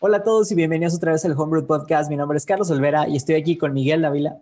Hola 0.00 0.18
a 0.18 0.22
todos 0.22 0.52
y 0.52 0.54
bienvenidos 0.54 0.94
otra 0.94 1.10
vez 1.10 1.24
al 1.24 1.32
Homebrew 1.32 1.66
Podcast. 1.66 2.08
Mi 2.08 2.14
nombre 2.14 2.38
es 2.38 2.46
Carlos 2.46 2.70
Olvera 2.70 3.08
y 3.08 3.16
estoy 3.16 3.34
aquí 3.34 3.58
con 3.58 3.72
Miguel 3.72 4.02
Dávila. 4.02 4.38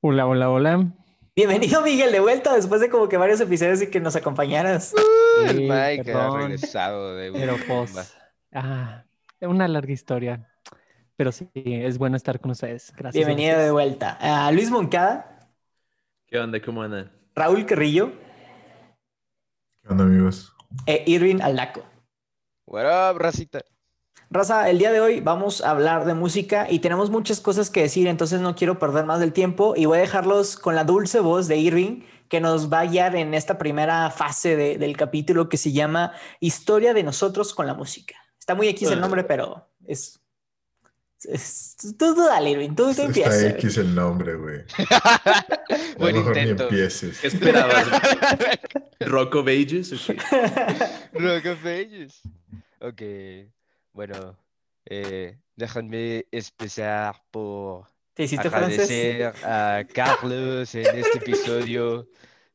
Hola, 0.00 0.26
hola, 0.26 0.50
hola. 0.50 0.92
Bienvenido 1.36 1.80
Miguel 1.82 2.10
de 2.10 2.18
vuelta 2.18 2.52
después 2.56 2.80
de 2.80 2.90
como 2.90 3.08
que 3.08 3.16
varios 3.16 3.40
episodios 3.40 3.80
y 3.82 3.88
que 3.88 4.00
nos 4.00 4.16
acompañaras. 4.16 4.92
Uh, 4.94 5.42
el 5.44 5.56
Sí, 5.58 5.68
Mike 5.70 6.12
ha 6.12 6.36
regresado 6.36 7.14
de 7.14 7.30
Pero 7.30 7.54
una 7.54 7.64
pues, 7.68 8.16
ah, 8.52 9.04
una 9.42 9.68
larga 9.68 9.92
historia. 9.92 10.50
Pero 11.14 11.30
sí, 11.30 11.48
es 11.54 11.98
bueno 11.98 12.16
estar 12.16 12.40
con 12.40 12.50
ustedes. 12.50 12.92
Gracias. 12.96 13.24
Bienvenido 13.24 13.60
de 13.60 13.70
vuelta. 13.70 14.18
A 14.20 14.50
Luis 14.50 14.72
Moncada, 14.72 15.38
¿Qué 16.26 16.40
onda? 16.40 16.60
¿Cómo 16.60 16.82
andan? 16.82 17.12
Raúl 17.36 17.64
Carrillo 17.64 18.10
¿Qué 19.84 19.88
onda, 19.88 20.02
amigos? 20.02 20.52
e 20.84 21.04
Irving 21.06 21.40
Aldaco. 21.42 21.84
What 22.66 23.12
up, 23.12 23.18
racita? 23.20 23.62
Raza, 24.30 24.68
el 24.70 24.78
día 24.78 24.90
de 24.90 25.00
hoy 25.00 25.20
vamos 25.20 25.62
a 25.62 25.70
hablar 25.70 26.04
de 26.04 26.14
música 26.14 26.66
y 26.68 26.80
tenemos 26.80 27.10
muchas 27.10 27.40
cosas 27.40 27.70
que 27.70 27.82
decir, 27.82 28.08
entonces 28.08 28.40
no 28.40 28.56
quiero 28.56 28.78
perder 28.78 29.04
más 29.06 29.20
del 29.20 29.32
tiempo 29.32 29.74
y 29.76 29.84
voy 29.86 29.98
a 29.98 30.00
dejarlos 30.00 30.56
con 30.56 30.74
la 30.74 30.82
dulce 30.84 31.20
voz 31.20 31.46
de 31.46 31.56
Irving 31.56 32.02
que 32.28 32.40
nos 32.40 32.70
va 32.72 32.80
a 32.80 32.86
guiar 32.86 33.14
en 33.14 33.34
esta 33.34 33.56
primera 33.56 34.10
fase 34.10 34.56
de- 34.56 34.78
del 34.78 34.96
capítulo 34.96 35.48
que 35.48 35.56
se 35.56 35.70
llama 35.70 36.12
Historia 36.40 36.92
de 36.92 37.04
nosotros 37.04 37.54
con 37.54 37.68
la 37.68 37.74
música. 37.74 38.16
Está 38.38 38.56
muy 38.56 38.66
X 38.68 38.90
el 38.90 39.00
nombre, 39.00 39.22
pero 39.22 39.68
es... 39.86 40.18
es- 41.22 41.76
tú, 41.96 42.14
tú 42.16 42.24
dale, 42.26 42.50
Irving, 42.50 42.70
tú, 42.70 42.84
tú 42.86 42.90
Está 42.90 43.04
empieza. 43.04 43.46
X 43.50 43.76
el 43.78 43.94
nombre, 43.94 44.34
güey. 44.34 44.64
Buen 45.98 46.16
mejor 46.16 46.34
ni 46.34 46.40
intento. 46.42 46.64
empieces. 46.64 47.20
¿Qué 47.20 47.28
esperabas? 47.28 47.86
¿Rock 49.00 49.36
of 49.36 49.46
Ages 49.46 49.92
o 49.92 50.12
qué? 50.12 50.18
Rock 51.12 51.46
of 51.46 51.64
Ages. 51.64 52.20
Ok, 52.80 53.02
bueno, 53.96 54.38
eh, 54.84 55.38
déjenme 55.56 56.26
empezar 56.30 57.16
por 57.30 57.86
¿Te 58.12 58.24
hiciste 58.24 58.50
francés? 58.50 58.90
agradecer 58.90 59.34
a 59.42 59.84
Carlos 59.90 60.74
en 60.74 60.86
este 60.98 61.16
episodio 61.16 62.06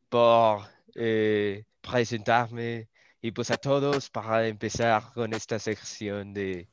por 0.08 0.62
eh, 0.94 1.66
presentarme 1.82 2.90
y 3.20 3.32
pues 3.32 3.50
a 3.50 3.58
todos 3.58 4.12
para 4.12 4.48
empezar 4.48 5.02
con 5.16 5.34
esta 5.34 5.58
sección 5.58 6.32
de 6.32 6.70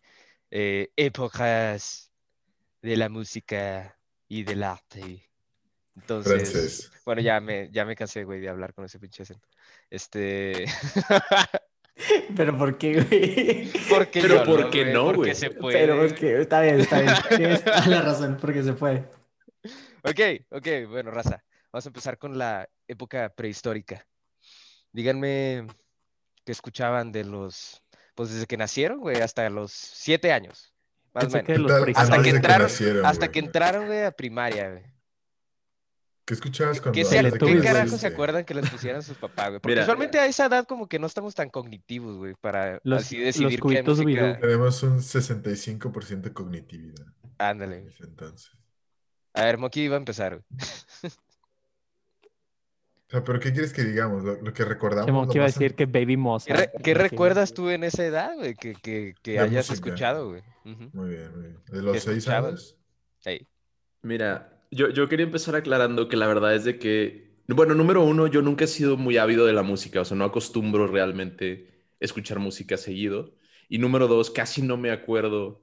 eh, 0.51 0.91
épocas 0.97 2.13
de 2.83 2.97
la 2.99 3.09
música 3.09 3.99
y 4.29 4.43
del 4.43 4.65
arte. 4.65 5.31
Entonces, 5.97 6.91
bueno, 7.07 7.23
ya 7.23 7.41
me, 7.41 7.71
ya 7.71 7.87
me 7.87 7.97
cansé, 7.97 8.23
güey, 8.23 8.41
de 8.41 8.51
hablar 8.51 8.75
con 8.75 8.85
ese 8.85 8.99
pinche 8.99 9.23
acento. 9.23 9.49
Este, 9.89 10.67
Pero 12.37 12.57
¿por 12.57 12.79
qué, 12.79 13.03
güey? 13.03 13.71
porque 13.89 14.21
Pero 14.21 14.37
yo 14.37 14.45
¿por 14.45 14.71
qué 14.71 14.83
güey, 14.83 14.95
no, 14.95 15.05
porque 15.07 15.17
güey? 15.19 15.35
se 15.35 15.51
puede. 15.51 15.79
Pero 15.79 15.99
porque 15.99 16.41
está 16.41 16.61
bien, 16.63 16.81
está 16.81 17.01
bien. 17.01 17.15
Tienes 17.37 17.65
toda 17.65 17.87
la 17.87 18.03
razón, 18.03 18.39
porque 18.41 18.63
se 18.63 18.73
puede. 18.73 19.05
Ok, 20.05 20.21
ok, 20.51 20.67
bueno, 20.89 21.11
raza. 21.11 21.45
Vamos 21.73 21.87
a 21.87 21.89
empezar 21.89 22.19
con 22.19 22.39
la 22.39 22.69
época 22.87 23.29
prehistórica. 23.35 24.07
Díganme 24.93 25.67
qué 26.45 26.53
escuchaban 26.53 27.13
de 27.13 27.25
los, 27.25 27.83
pues 28.15 28.31
desde 28.33 28.47
que 28.47 28.57
nacieron, 28.57 29.01
güey, 29.01 29.21
hasta 29.21 29.49
los 29.51 29.73
siete 29.73 30.33
años. 30.33 30.73
Más 31.13 31.35
o 31.35 31.43
que 31.43 31.59
menos. 31.59 31.59
los 31.59 31.97
Hasta 31.97 32.23
que 32.23 32.31
entraron, 32.31 32.63
nacieron, 32.63 33.05
hasta 33.05 33.27
güey. 33.27 33.33
que 33.33 33.39
entraron, 33.41 33.87
güey, 33.87 34.05
a 34.05 34.13
primaria, 34.13 34.71
güey. 34.71 34.85
¿Qué 36.29 36.35
escuchabas 36.35 36.79
cuando 36.83 36.93
¿Qué, 36.95 37.07
se- 37.07 37.33
qué 37.39 37.61
carajo 37.63 37.97
se 37.97 38.07
acuerdan 38.07 38.45
que 38.45 38.53
les 38.53 38.69
pusieran 38.69 39.03
sus 39.03 39.17
papás, 39.17 39.49
güey? 39.49 39.61
Porque 39.61 39.73
Mira. 39.73 39.83
usualmente 39.85 40.19
a 40.19 40.27
esa 40.27 40.45
edad 40.45 40.67
como 40.67 40.87
que 40.87 40.99
no 40.99 41.07
estamos 41.07 41.35
tan 41.35 41.49
cognitivos, 41.49 42.19
güey, 42.19 42.35
para 42.39 42.81
Los- 42.85 43.05
así 43.05 43.17
los 43.17 43.25
decidir 43.25 43.49
qué 43.53 43.59
cubitos 43.59 43.99
música... 44.01 44.39
Tenemos 44.39 44.83
un 44.83 44.99
65% 44.99 46.21
de 46.21 46.33
cognitividad. 46.35 47.07
en 47.07 47.33
Ándale. 47.39 47.87
ese 47.89 48.05
entonces. 48.05 48.51
A 49.33 49.45
ver, 49.45 49.57
Moki 49.57 49.81
iba 49.85 49.95
a 49.95 49.99
empezar, 49.99 50.35
güey. 50.35 50.45
O 53.07 53.11
sea, 53.11 53.25
¿pero 53.25 53.41
qué 53.41 53.53
quieres 53.53 53.73
que 53.73 53.85
digamos? 53.85 54.23
Lo, 54.23 54.35
lo 54.43 54.53
que 54.53 54.67
recordamos. 54.67 55.29
Que 55.29 55.39
iba 55.39 55.45
a 55.45 55.47
decir 55.47 55.75
que 55.75 55.87
Baby 55.87 56.19
Moss. 56.19 56.45
¿Qué, 56.45 56.53
re- 56.53 56.71
qué 56.85 56.93
recuerdas 56.93 57.55
tú 57.55 57.71
en 57.71 57.85
esa 57.85 58.05
edad, 58.05 58.35
güey, 58.35 58.55
que, 58.55 58.75
que, 58.75 59.15
que 59.23 59.39
hayas 59.41 59.71
música. 59.71 59.89
escuchado, 59.89 60.29
güey? 60.29 60.43
Muy 60.65 61.09
bien, 61.09 61.33
muy 61.33 61.43
bien. 61.49 61.59
De 61.71 61.81
los 61.83 61.95
¿Qué 61.95 62.01
seis 62.01 62.19
escuchabas? 62.19 62.77
años. 63.25 63.47
Mira, 64.03 64.58
yo, 64.71 64.91
yo 64.91 65.09
quería 65.09 65.25
empezar 65.27 65.57
aclarando 65.57 66.09
que 66.09 66.17
la 66.17 66.27
verdad 66.27 66.55
es 66.55 66.65
de 66.65 66.79
que, 66.79 67.29
bueno, 67.47 67.75
número 67.75 68.03
uno, 68.05 68.27
yo 68.27 68.43
nunca 68.43 68.65
he 68.65 68.69
sido 68.69 68.97
muy 68.97 69.17
ávido 69.17 69.47
de 69.47 69.53
la 69.53 69.63
música, 69.63 70.01
o 70.01 70.05
sea, 70.05 70.17
no 70.17 70.25
acostumbro 70.25 70.87
realmente 70.87 71.69
escuchar 72.01 72.39
música 72.39 72.77
seguido. 72.77 73.35
Y 73.69 73.79
número 73.79 74.09
dos, 74.09 74.31
casi 74.31 74.63
no 74.63 74.77
me 74.77 74.91
acuerdo 74.91 75.63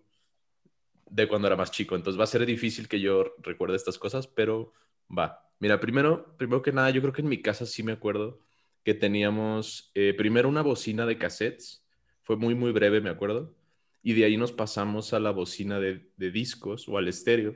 de 1.10 1.28
cuando 1.28 1.48
era 1.48 1.56
más 1.56 1.72
chico, 1.72 1.96
entonces 1.96 2.20
va 2.20 2.24
a 2.24 2.28
ser 2.28 2.46
difícil 2.46 2.88
que 2.88 3.00
yo 3.00 3.36
recuerde 3.42 3.76
estas 3.76 3.98
cosas, 3.98 4.28
pero 4.28 4.74
va. 5.16 5.50
Mira, 5.60 5.80
primero, 5.80 6.36
primero 6.38 6.62
que 6.62 6.72
nada, 6.72 6.90
yo 6.90 7.02
creo 7.02 7.14
que 7.14 7.22
en 7.22 7.30
mi 7.30 7.42
casa 7.42 7.66
sí 7.66 7.84
me 7.84 7.94
acuerdo 7.94 8.42
que 8.84 8.94
teníamos 8.94 9.92
eh, 9.96 10.14
primero 10.18 10.50
una 10.50 10.62
bocina 10.62 11.06
de 11.06 11.18
cassettes, 11.18 11.86
fue 12.22 12.38
muy, 12.38 12.56
muy 12.56 12.72
breve, 12.72 13.02
me 13.02 13.10
acuerdo, 13.10 13.56
y 14.04 14.14
de 14.14 14.26
ahí 14.26 14.38
nos 14.38 14.52
pasamos 14.52 15.14
a 15.14 15.20
la 15.20 15.32
bocina 15.32 15.80
de, 15.80 16.10
de 16.18 16.32
discos 16.32 16.88
o 16.88 16.98
al 16.98 17.08
estéreo, 17.08 17.56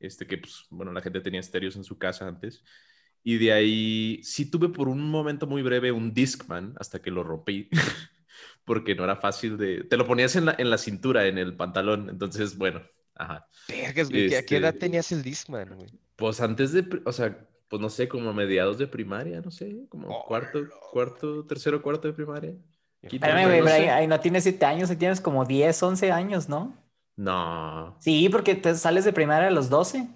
este 0.00 0.26
que, 0.26 0.38
pues, 0.38 0.66
bueno, 0.70 0.92
la 0.92 1.00
gente 1.02 1.20
tenía 1.20 1.40
estéreos 1.40 1.76
en 1.76 1.84
su 1.84 1.98
casa 1.98 2.26
antes, 2.28 2.62
y 3.22 3.38
de 3.38 3.52
ahí 3.52 4.20
sí 4.22 4.50
tuve 4.50 4.68
por 4.68 4.88
un 4.88 5.10
momento 5.10 5.46
muy 5.46 5.62
breve 5.62 5.92
un 5.92 6.12
Discman 6.14 6.74
hasta 6.78 7.00
que 7.00 7.10
lo 7.10 7.22
rompí, 7.24 7.68
porque 8.64 8.94
no 8.94 9.04
era 9.04 9.16
fácil 9.16 9.56
de... 9.56 9.84
Te 9.84 9.96
lo 9.96 10.06
ponías 10.06 10.36
en 10.36 10.46
la, 10.46 10.54
en 10.58 10.70
la 10.70 10.78
cintura, 10.78 11.26
en 11.26 11.38
el 11.38 11.56
pantalón, 11.56 12.08
entonces, 12.10 12.56
bueno, 12.58 12.82
ajá. 13.14 13.46
¿qué- 13.66 13.86
¿a 13.86 13.92
qué 13.94 14.00
Este- 14.02 14.56
edad 14.56 14.74
tenías 14.74 15.10
el 15.12 15.22
Discman, 15.22 15.74
güey? 15.76 15.88
Pues 16.16 16.40
antes 16.40 16.72
de, 16.72 16.84
o 17.04 17.12
sea, 17.12 17.46
pues 17.68 17.82
no 17.82 17.88
sé, 17.90 18.08
como 18.08 18.30
a 18.30 18.32
mediados 18.32 18.78
de 18.78 18.86
primaria, 18.86 19.40
no 19.40 19.50
sé, 19.50 19.86
como 19.88 20.08
Oh, 20.08 20.24
cuarto, 20.26 20.62
no. 20.62 20.68
cuarto, 20.92 21.44
tercero, 21.46 21.82
cuarto 21.82 22.06
de 22.08 22.14
primaria. 22.14 22.52
Quinto, 23.00 23.16
Espérame, 23.26 23.42
no 23.42 23.48
güey, 23.48 23.62
pero 23.62 23.74
ahí, 23.74 23.82
sé. 23.82 23.90
ahí 23.90 24.06
no 24.06 24.20
tienes 24.20 24.44
7 24.44 24.64
años, 24.64 24.90
ahí 24.90 24.96
tienes 24.96 25.20
como 25.20 25.44
10, 25.44 25.82
11 25.82 26.10
años, 26.12 26.48
¿no? 26.48 26.76
No. 27.16 27.96
Sí, 28.00 28.28
porque 28.28 28.54
te 28.54 28.74
sales 28.74 29.04
de 29.04 29.12
primaria 29.12 29.48
a 29.48 29.52
los 29.52 29.68
12. 29.70 30.08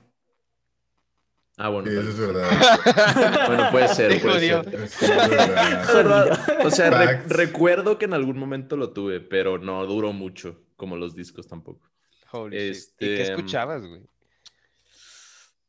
Ah, 1.57 1.69
bueno. 1.71 1.89
Sí, 1.91 1.97
tal 1.97 2.09
eso 2.09 2.23
es 2.23 2.35
verdad. 2.35 2.51
Bueno, 3.49 3.71
puede 3.73 3.89
ser, 3.89 4.21
puede 4.23 4.41
ser. 4.49 4.89
Sí, 4.89 5.05
es 5.07 5.95
verdad. 5.95 6.39
O 6.65 6.71
sea, 6.71 6.91
re- 6.91 7.23
recuerdo 7.29 7.99
que 7.99 8.05
en 8.05 8.15
algún 8.15 8.39
momento 8.39 8.77
lo 8.77 8.93
tuve, 8.93 9.21
pero 9.21 9.59
no 9.59 9.85
duró 9.87 10.13
mucho, 10.13 10.61
como 10.77 10.97
los 10.97 11.15
discos 11.17 11.47
tampoco. 11.49 11.89
Holy 12.31 12.57
shit. 12.57 12.85
¿Y 13.01 13.07
qué 13.07 13.23
Este, 13.23 13.23
escuchabas, 13.33 13.87
güey? 13.87 14.03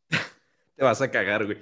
Te 0.75 0.83
vas 0.83 1.01
a 1.01 1.09
cagar, 1.11 1.45
güey. 1.45 1.57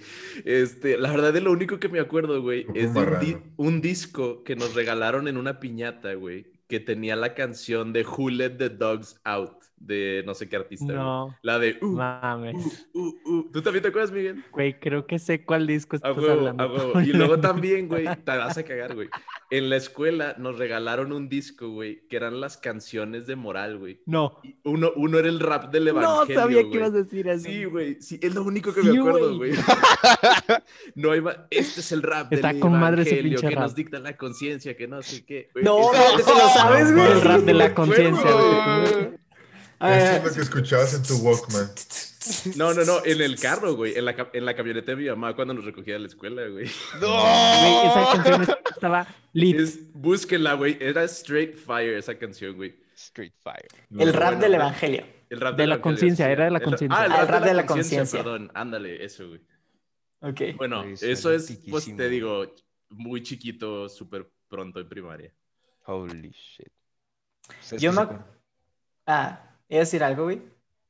Este, 0.45 0.97
la 0.97 1.11
verdad 1.11 1.33
de 1.33 1.41
lo 1.41 1.51
único 1.51 1.79
que 1.79 1.89
me 1.89 1.99
acuerdo, 1.99 2.41
güey, 2.41 2.65
es 2.75 2.93
de 2.93 2.99
un, 2.99 3.19
di- 3.19 3.37
un 3.57 3.81
disco 3.81 4.43
que 4.43 4.55
nos 4.55 4.73
regalaron 4.75 5.27
en 5.27 5.37
una 5.37 5.59
piñata, 5.59 6.13
güey, 6.13 6.47
que 6.67 6.79
tenía 6.79 7.15
la 7.15 7.33
canción 7.33 7.93
de 7.93 8.05
Who 8.05 8.29
Let 8.29 8.57
the 8.57 8.69
Dogs 8.69 9.19
Out, 9.23 9.63
de 9.77 10.23
no 10.25 10.33
sé 10.33 10.49
qué 10.49 10.55
artista, 10.55 10.85
güey. 10.85 10.97
No, 10.97 11.35
La 11.43 11.59
de 11.59 11.77
uh, 11.81 11.85
mames. 11.87 12.87
uh, 12.93 12.99
uh, 12.99 13.15
uh. 13.25 13.51
¿Tú 13.53 13.61
también 13.61 13.83
te 13.83 13.89
acuerdas, 13.89 14.11
Miguel? 14.11 14.43
Güey, 14.51 14.79
creo 14.79 15.05
que 15.05 15.19
sé 15.19 15.45
cuál 15.45 15.67
disco 15.67 15.95
A 15.95 15.97
estás 15.97 16.17
huevo, 16.17 16.31
hablando. 16.31 16.63
a 16.63 16.67
huevo. 16.67 17.01
Y 17.01 17.13
luego 17.13 17.39
también, 17.39 17.87
güey, 17.87 18.05
te 18.05 18.37
vas 18.37 18.57
a 18.57 18.63
cagar, 18.63 18.95
güey. 18.95 19.07
En 19.49 19.69
la 19.69 19.77
escuela 19.77 20.35
nos 20.37 20.57
regalaron 20.57 21.11
un 21.13 21.29
disco, 21.29 21.69
güey, 21.69 22.01
que 22.09 22.17
eran 22.17 22.41
las 22.41 22.57
canciones 22.57 23.27
de 23.27 23.35
moral, 23.37 23.77
güey. 23.77 24.01
No, 24.05 24.39
Y 24.43 24.55
Uno, 24.65 24.91
uno 24.95 25.19
era 25.19 25.29
el 25.29 25.39
rap 25.39 25.71
del 25.71 25.85
no 25.85 25.89
evangelio, 25.91 26.41
sabía 26.41 26.57
que 26.63 26.63
güey. 26.67 26.77
ibas 26.79 26.89
a 26.89 26.97
decir 26.97 27.27
eso. 27.27 27.45
Sí, 27.45 27.63
güey, 27.65 28.01
sí, 28.01 28.19
es 28.21 28.35
lo 28.35 28.43
único 28.43 28.73
que 28.73 28.81
Sí, 28.81 28.89
me 28.89 28.99
acuerdo, 28.99 29.37
güey. 29.37 29.51
güey. 29.51 29.61
no 30.95 31.11
hay 31.11 31.21
ma- 31.21 31.45
Este 31.49 31.79
es 31.79 31.91
el 31.91 32.01
rap 32.03 32.33
Está 32.33 32.49
del 32.51 32.59
con 32.59 32.71
madre 32.77 33.03
ese 33.03 33.11
evangelio 33.11 33.39
pinche 33.39 33.53
que 33.55 33.59
nos 33.61 33.75
dicta 33.75 33.99
la 33.99 34.17
conciencia, 34.17 34.75
que 34.75 34.87
no 34.87 35.01
sé 35.01 35.23
qué. 35.25 35.49
güey. 35.53 35.63
No, 35.63 35.93
Ese- 35.93 36.23
¿te 36.23 36.31
lo 36.31 36.49
sabes, 36.49 36.93
güey? 36.93 37.11
El 37.11 37.21
rap 37.21 37.41
de 37.41 37.53
la 37.53 37.73
conciencia, 37.73 38.31
güey. 38.31 39.26
Eso 39.79 40.11
es 40.17 40.23
lo 40.23 40.33
que 40.33 40.41
escuchabas 40.41 40.93
en 40.95 41.03
tu 41.03 41.15
Walkman. 41.17 41.69
No, 42.55 42.73
no, 42.73 42.83
no, 42.83 43.05
en 43.05 43.21
el 43.21 43.39
carro, 43.39 43.75
güey, 43.75 43.95
en 43.97 44.05
la, 44.05 44.29
en 44.33 44.45
la 44.45 44.55
camioneta 44.55 44.91
de 44.91 44.97
mi 44.97 45.07
mamá 45.09 45.35
cuando 45.35 45.53
nos 45.53 45.63
recogía 45.65 45.93
de 45.93 45.99
la 45.99 46.07
escuela, 46.07 46.41
güey. 46.47 46.69
Güey, 46.99 47.87
esa 47.87 48.09
canción 48.13 48.57
estaba 48.71 49.07
lit. 49.33 49.59
Es, 49.59 49.93
búsquenla, 49.93 50.53
güey, 50.55 50.77
era 50.81 51.03
Straight 51.05 51.55
Fire 51.55 51.97
esa 51.97 52.17
canción, 52.17 52.55
güey. 52.55 52.75
Street 52.95 53.31
Fire. 53.43 53.67
el 53.97 54.11
rap 54.13 54.29
bueno, 54.33 54.41
del 54.41 54.51
¿no? 54.51 54.57
evangelio. 54.57 55.05
El 55.29 55.39
rap 55.41 55.55
De 55.55 55.67
la 55.67 55.75
evangelio, 55.75 55.81
conciencia, 55.81 56.31
era 56.31 56.45
de 56.45 56.51
la 56.51 56.59
conciencia. 56.59 56.99
Ah, 56.99 57.05
el 57.05 57.11
Ah, 57.11 57.25
rap, 57.25 57.43
de 57.43 57.53
la 57.53 57.65
conciencia, 57.65 57.99
conciencia. 57.99 58.23
perdón, 58.23 58.51
ándale, 58.55 59.05
eso, 59.05 59.27
güey. 59.29 59.41
Ok. 60.21 60.41
Bueno, 60.57 60.83
eso 60.83 61.31
es, 61.31 61.59
pues 61.69 61.95
te 61.95 62.09
digo, 62.09 62.53
muy 62.89 63.21
chiquito, 63.21 63.87
súper 63.87 64.27
pronto 64.49 64.79
en 64.79 64.89
primaria. 64.89 65.31
Holy 65.85 66.31
shit. 66.31 66.67
¿Ustedes 67.61 67.81
Yo 67.81 67.93
me... 67.93 68.07
Ah, 69.05 69.46
¿iba 69.69 69.79
a 69.79 69.85
decir 69.85 70.03
algo, 70.03 70.23
güey? 70.25 70.41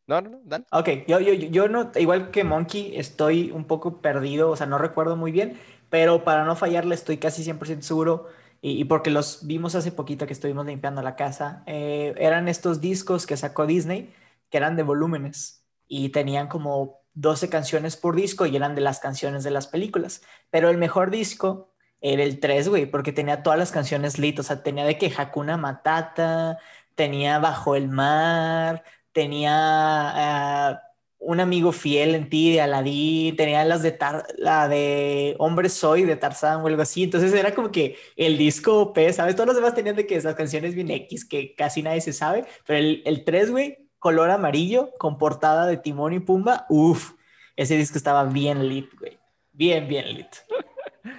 No, 0.08 0.22
no, 0.22 0.30
no, 0.30 0.42
dale. 0.46 0.66
Ok, 0.72 0.90
yo, 1.08 1.20
yo, 1.20 1.34
yo 1.34 1.68
no, 1.68 1.92
igual 1.96 2.32
que 2.32 2.44
Monkey, 2.44 2.96
estoy 2.98 3.52
un 3.52 3.66
poco 3.66 4.02
perdido, 4.02 4.50
o 4.50 4.56
sea, 4.56 4.66
no 4.66 4.78
recuerdo 4.78 5.18
muy 5.18 5.32
bien, 5.32 5.60
pero 5.90 6.24
para 6.24 6.46
no 6.46 6.56
fallarle 6.56 6.96
estoy 6.96 7.18
casi 7.18 7.44
100% 7.44 7.82
seguro 7.82 8.28
y, 8.62 8.80
y 8.80 8.86
porque 8.86 9.10
los 9.12 9.46
vimos 9.46 9.76
hace 9.76 9.92
poquito 9.92 10.26
que 10.26 10.34
estuvimos 10.34 10.66
limpiando 10.66 11.02
la 11.02 11.16
casa, 11.18 11.64
eh, 11.66 12.14
eran 12.18 12.48
estos 12.48 12.80
discos 12.80 13.26
que 13.26 13.36
sacó 13.38 13.66
Disney, 13.66 14.14
que 14.50 14.58
eran 14.58 14.78
de 14.78 14.84
volúmenes 14.84 15.66
y 15.88 16.10
tenían 16.10 16.48
como 16.48 17.02
12 17.14 17.50
canciones 17.50 17.98
por 17.98 18.16
disco 18.16 18.46
y 18.46 18.56
eran 18.56 18.76
de 18.76 18.82
las 18.82 19.00
canciones 19.00 19.44
de 19.44 19.52
las 19.52 19.68
películas. 19.68 20.22
Pero 20.50 20.70
el 20.70 20.78
mejor 20.78 21.12
disco 21.12 21.74
era 22.02 22.24
el 22.24 22.40
3, 22.40 22.70
güey, 22.70 22.86
porque 22.86 23.12
tenía 23.12 23.44
todas 23.44 23.60
las 23.60 23.72
canciones 23.72 24.20
lit, 24.20 24.40
o 24.40 24.44
sea, 24.44 24.64
tenía 24.64 24.86
de 24.86 24.98
que 24.98 25.12
Hakuna 25.16 25.58
Matata, 25.58 26.60
tenía 26.98 27.40
Bajo 27.40 27.76
el 27.76 27.88
Mar, 27.88 28.84
tenía 29.14 29.54
ah, 29.54 30.82
Un 31.20 31.40
amigo 31.40 31.72
fiel 31.72 32.16
en 32.16 32.30
ti 32.30 32.52
de 32.54 32.62
Aladdin, 32.62 33.36
tenía 33.36 33.64
las 33.66 33.82
de 33.84 33.92
Tar- 33.92 34.26
la 34.38 34.68
de 34.68 35.36
Hombre 35.40 35.70
Soy 35.70 36.04
de 36.04 36.16
Tarzán 36.16 36.62
o 36.62 36.68
algo 36.68 36.82
así, 36.82 37.04
entonces 37.04 37.34
era 37.34 37.54
como 37.56 37.72
que 37.72 37.96
el 38.16 38.38
disco 38.38 38.94
P, 38.94 39.12
¿sabes? 39.14 39.36
Todos 39.36 39.48
los 39.48 39.56
demás 39.56 39.74
tenían 39.76 39.96
de 39.96 40.06
que 40.06 40.16
esas 40.16 40.36
canciones 40.36 40.76
bien 40.76 40.92
X 40.92 41.24
que 41.26 41.56
casi 41.56 41.82
nadie 41.84 42.02
se 42.02 42.14
sabe, 42.14 42.46
pero 42.66 42.80
el, 42.80 43.02
el 43.06 43.24
3, 43.24 43.52
güey, 43.52 43.90
color 44.00 44.30
amarillo 44.30 44.92
con 45.00 45.18
portada 45.18 45.66
de 45.68 45.78
Timón 45.78 46.14
y 46.14 46.20
Pumba, 46.20 46.66
uff, 46.70 47.14
ese 47.56 47.76
disco 47.78 47.98
estaba 47.98 48.24
bien 48.26 48.68
lit, 48.70 48.90
güey, 49.00 49.18
bien, 49.54 49.88
bien 49.88 50.14
lit. 50.16 50.36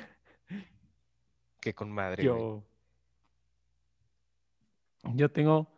Que 1.60 1.74
con 1.74 1.90
madre, 1.90 2.22
güey. 2.28 2.62
Yo, 5.14 5.30
tengo, 5.30 5.70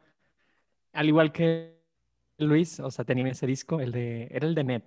al 0.93 1.09
igual 1.09 1.32
que 1.32 1.79
Luis, 2.38 2.81
o 2.81 2.91
sea, 2.91 3.05
tenía 3.05 3.27
ese 3.29 3.47
disco, 3.47 3.81
el 3.81 3.93
de, 3.93 4.29
era 4.31 4.47
el 4.47 4.55
de 4.55 4.65
Net, 4.65 4.85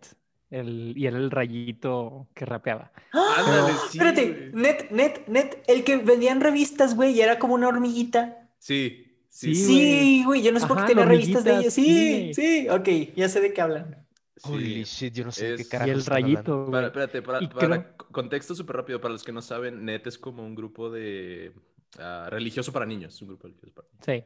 el, 0.50 0.94
y 0.95 1.06
era 1.07 1.18
el 1.18 1.31
rayito 1.31 2.28
que 2.34 2.45
rapeaba. 2.45 2.92
¡Ah! 3.13 3.78
Sí, 3.90 3.98
Espérate, 3.98 4.51
net, 4.54 4.90
net, 4.92 5.28
net, 5.28 5.63
el 5.68 5.84
que 5.84 5.98
vendían 5.98 6.42
revistas, 6.42 6.95
güey, 6.95 7.13
y 7.13 7.22
era 7.22 7.40
como 7.40 7.54
una 7.56 7.68
hormiguita. 7.68 8.50
Sí, 8.60 9.06
sí, 9.30 9.54
Sí, 9.54 9.56
sí. 9.56 9.66
Sí, 9.66 10.24
güey, 10.25 10.42
yo 10.44 10.51
no 10.51 10.60
sé 10.60 10.68
por 10.68 10.78
qué 10.78 10.81
Ajá, 10.84 10.88
tenía 10.88 11.06
la 11.06 11.12
revistas 11.12 11.44
de 11.44 11.57
ellos. 11.57 11.74
Sí, 11.74 12.31
sí. 12.34 12.63
sí, 12.63 12.69
ok, 12.69 13.16
ya 13.16 13.30
sé 13.30 13.42
de 13.42 13.54
qué 13.54 13.62
hablan. 13.62 14.00
Holy 14.45 14.84
shit, 14.84 15.13
yo 15.13 15.24
no 15.25 15.31
sé 15.31 15.51
de 15.51 15.56
qué 15.57 15.62
Es- 15.63 15.69
carajo 15.69 15.88
Y 15.88 15.92
el 15.92 16.06
rayito, 16.06 16.66
Para, 16.66 16.66
güey. 16.66 16.86
espérate, 16.86 17.22
para, 17.22 17.40
para 17.50 17.68
creo- 17.94 17.98
contexto 18.12 18.54
súper 18.56 18.75
rápido, 18.78 19.00
para 19.00 19.13
los 19.13 19.24
que 19.24 19.31
no 19.31 19.42
saben, 19.42 19.86
NET 19.86 20.06
es 20.07 20.18
como 20.18 20.44
un 20.45 20.54
grupo 20.54 20.90
de 20.90 21.54
ah, 22.00 22.28
religioso 22.30 22.72
para 22.72 22.86
niños. 22.86 23.22
Un 23.22 23.28
grupo 23.30 23.48
religioso 23.48 23.74
para 23.74 23.88
niños. 23.90 24.06
Sí. 24.06 24.24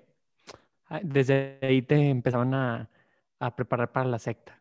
Desde 1.03 1.59
ahí 1.61 1.81
te 1.81 1.95
empezaban 2.09 2.53
a, 2.53 2.89
a 3.39 3.55
preparar 3.55 3.91
para 3.91 4.07
la 4.07 4.19
secta. 4.19 4.59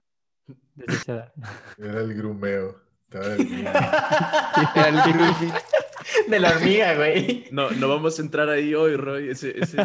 Desde 0.74 0.94
esa 0.94 1.12
edad. 1.12 1.32
Era 1.78 2.00
el 2.00 2.14
grumeo. 2.14 2.80
Estaba 3.04 3.26
el 3.34 3.44
grumeo. 3.46 3.72
Era 4.74 4.88
el 4.88 5.12
grooming. 5.12 5.52
De 6.28 6.38
la 6.40 6.50
hormiga, 6.50 6.94
güey. 6.94 7.46
No, 7.50 7.70
no 7.70 7.88
vamos 7.88 8.18
a 8.18 8.22
entrar 8.22 8.48
ahí 8.48 8.74
hoy, 8.74 8.96
Roy. 8.96 9.28
Ese, 9.30 9.58
ese- 9.58 9.82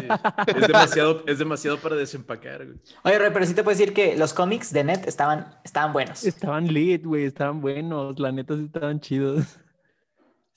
es, 0.56 0.66
demasiado, 0.68 1.24
es 1.26 1.38
demasiado 1.38 1.78
para 1.78 1.96
desempacar. 1.96 2.64
güey. 2.64 2.78
Oye, 3.04 3.18
Roy, 3.18 3.30
pero 3.32 3.44
sí 3.46 3.54
te 3.54 3.62
puedo 3.64 3.76
decir 3.76 3.92
que 3.94 4.16
los 4.16 4.32
cómics 4.32 4.72
de 4.72 4.84
Net 4.84 5.06
estaban, 5.06 5.54
estaban 5.64 5.92
buenos. 5.92 6.24
Estaban 6.24 6.66
lit, 6.72 7.04
güey, 7.04 7.24
estaban 7.24 7.60
buenos, 7.60 8.18
la 8.20 8.30
neta 8.32 8.56
sí 8.56 8.64
estaban 8.64 9.00
chidos. 9.00 9.58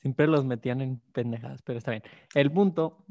Siempre 0.05 0.27
los 0.27 0.45
metían 0.45 0.81
en 0.81 0.99
pendejadas, 1.13 1.63
pero 1.63 1.79
está 1.79 1.89
bien. 1.89 2.03
El 2.35 2.51
punto 2.51 3.03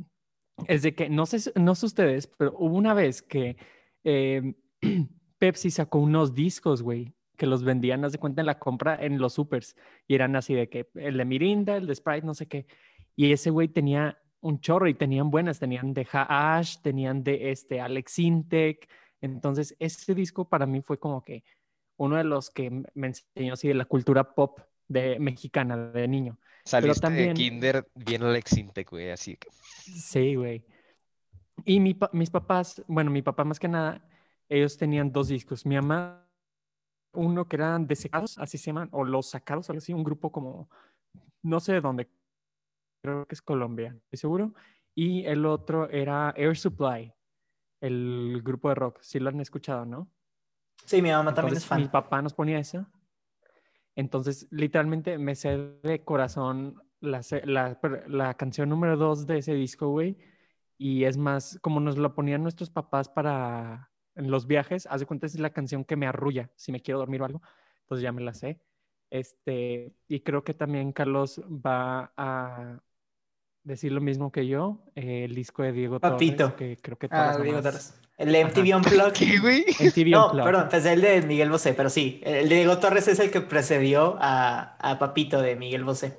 es 0.69 0.82
de 0.82 0.94
que, 0.94 1.11
no 1.11 1.26
sé, 1.26 1.50
no 1.56 1.75
sé 1.75 1.87
ustedes, 1.87 2.29
pero 2.29 2.55
hubo 2.56 2.76
una 2.76 2.94
vez 2.94 3.20
que 3.20 3.56
eh, 4.05 4.55
Pepsi 5.38 5.73
sacó 5.73 5.99
unos 5.99 6.37
discos, 6.37 6.82
güey, 6.82 7.12
que 7.37 7.46
los 7.46 7.64
vendían, 7.64 8.05
haz 8.05 8.12
de 8.12 8.19
cuenta, 8.19 8.43
en 8.43 8.46
la 8.46 8.61
compra 8.61 8.94
en 8.94 9.19
los 9.19 9.32
supers. 9.32 9.75
Y 10.06 10.14
eran 10.14 10.37
así 10.37 10.55
de 10.55 10.69
que 10.69 10.88
el 10.94 11.17
de 11.17 11.25
Mirinda, 11.25 11.76
el 11.76 11.88
de 11.88 11.96
Sprite, 11.96 12.25
no 12.25 12.32
sé 12.32 12.46
qué. 12.46 12.64
Y 13.17 13.32
ese 13.32 13.50
güey 13.50 13.67
tenía 13.67 14.17
un 14.41 14.61
chorro 14.61 14.87
y 14.87 14.94
tenían 14.94 15.32
buenas, 15.32 15.58
tenían 15.58 15.94
de 15.94 16.06
Ash, 16.12 16.76
tenían 16.81 17.25
de 17.25 17.50
este 17.50 17.81
Alex 17.81 18.20
Intec. 18.20 18.88
Entonces, 19.20 19.75
ese 19.81 20.14
disco 20.14 20.49
para 20.49 20.64
mí 20.64 20.81
fue 20.81 21.00
como 21.00 21.25
que 21.25 21.43
uno 21.96 22.14
de 22.14 22.23
los 22.23 22.50
que 22.50 22.70
me 22.94 23.08
enseñó 23.08 23.55
así 23.55 23.67
de 23.67 23.75
la 23.75 23.85
cultura 23.85 24.32
pop 24.32 24.61
de 24.87 25.19
mexicana 25.19 25.76
de 25.76 26.06
niño. 26.06 26.38
Saliste 26.64 27.00
también- 27.00 27.28
de 27.28 27.34
kinder 27.34 27.88
bien 27.94 28.22
Alex 28.22 28.56
Intec, 28.56 28.90
güey, 28.90 29.11
así 29.11 29.37
que... 29.37 29.49
Sí, 29.50 30.34
güey. 30.34 30.64
Y 31.64 31.78
mi 31.81 31.94
pa- 31.94 32.11
mis 32.12 32.31
papás, 32.31 32.82
bueno, 32.88 33.11
mi 33.11 33.22
papá 33.22 33.44
más 33.44 33.58
que 33.61 33.69
nada, 33.69 34.02
ellos 34.49 34.76
tenían 34.76 35.12
dos 35.12 35.28
discos. 35.28 35.64
Mi 35.66 35.76
mamá, 35.76 36.26
uno 37.12 37.46
que 37.49 37.56
eran 37.56 37.87
desecados, 37.87 38.38
así 38.38 38.58
se 38.58 38.66
llaman, 38.66 38.88
o 38.93 39.05
los 39.05 39.31
sacados, 39.31 39.69
algo 39.70 39.78
así, 39.78 39.93
un 39.93 40.05
grupo 40.05 40.32
como, 40.32 40.69
no 41.43 41.61
sé 41.61 41.75
de 41.75 41.81
dónde, 41.81 42.08
creo 43.02 43.26
que 43.26 43.34
es 43.34 43.43
Colombia, 43.43 43.94
estoy 44.05 44.19
seguro. 44.19 44.55
Y 44.96 45.25
el 45.26 45.44
otro 45.46 45.88
era 45.90 46.32
Air 46.37 46.56
Supply, 46.56 47.12
el 47.81 48.40
grupo 48.43 48.69
de 48.70 48.75
rock. 48.76 49.00
Sí 49.02 49.20
lo 49.20 49.28
han 49.28 49.40
escuchado, 49.40 49.84
¿no? 49.84 50.08
Sí, 50.87 51.02
mi 51.02 51.10
mamá 51.10 51.34
también 51.34 51.56
es 51.56 51.62
Entonces, 51.64 51.78
mi 51.78 51.84
fan. 51.84 51.93
papá 51.93 52.22
nos 52.22 52.32
ponía 52.34 52.58
eso. 52.58 52.87
Entonces, 53.96 54.49
literalmente 54.50 55.19
me 55.19 55.35
sé 55.35 55.56
de 55.82 56.02
corazón 56.05 56.82
la, 57.00 57.20
la, 57.44 57.79
la 58.08 58.35
canción 58.35 58.69
número 58.69 58.96
dos 58.96 59.26
de 59.26 59.38
ese 59.38 59.55
disco, 59.55 59.88
güey. 59.88 60.17
Y 60.79 61.05
es 61.05 61.17
más, 61.17 61.58
como 61.62 61.79
nos 61.81 61.96
lo 61.96 62.14
ponían 62.14 62.43
nuestros 62.43 62.70
papás 62.70 63.08
para 63.08 63.91
en 64.17 64.31
los 64.31 64.46
viajes, 64.46 64.87
haz 64.91 65.00
de 65.00 65.06
cuenta 65.06 65.26
es 65.26 65.38
la 65.38 65.50
canción 65.50 65.85
que 65.85 65.96
me 65.96 66.06
arrulla 66.06 66.50
si 66.56 66.73
me 66.73 66.81
quiero 66.81 66.99
dormir 66.99 67.23
o 67.23 67.25
algo. 67.25 67.43
Entonces 67.82 68.02
ya 68.02 68.12
me 68.12 68.23
la 68.23 68.35
sé. 68.35 68.61
Este, 69.11 69.93
y 70.08 70.20
creo 70.20 70.43
que 70.43 70.55
también 70.55 70.93
Carlos 70.93 71.41
va 71.49 72.12
a 72.17 72.81
decir 73.62 73.93
lo 73.93 74.00
mismo 74.00 74.32
que 74.32 74.46
yo. 74.46 74.82
eh, 74.94 75.25
el 75.25 75.35
disco 75.35 75.62
de 75.62 75.73
Diego 75.73 76.00
Papito. 76.00 76.50
Torres, 76.50 76.56
que 76.56 76.76
creo 76.82 76.99
que 76.99 77.08
todas 77.08 77.23
Ah, 77.23 77.26
las 77.35 77.43
Diego 77.43 77.58
mamás- 77.58 77.62
Torres. 77.64 78.00
El 78.16 78.32
de 78.32 78.40
MTV 78.44 78.76
Unplugged. 78.76 79.12
¿Qué, 79.12 79.38
güey? 79.38 79.64
MTV 79.78 80.11
No, 80.11 80.26
Unplugged. 80.26 80.44
perdón, 80.44 80.69
pensé 80.69 80.93
el 80.93 81.00
de 81.00 81.22
Miguel 81.22 81.50
Bosé, 81.50 81.75
pero 81.75 81.90
sí, 81.90 82.20
el 82.25 82.49
de 82.49 82.55
Diego 82.56 82.78
Torres 82.78 83.08
es 83.08 83.19
el 83.19 83.31
que 83.31 83.40
precedió 83.40 84.16
a, 84.20 84.76
a 84.78 84.99
Papito 84.99 85.40
de 85.43 85.56
Miguel 85.56 85.84
Bosé. 85.84 86.17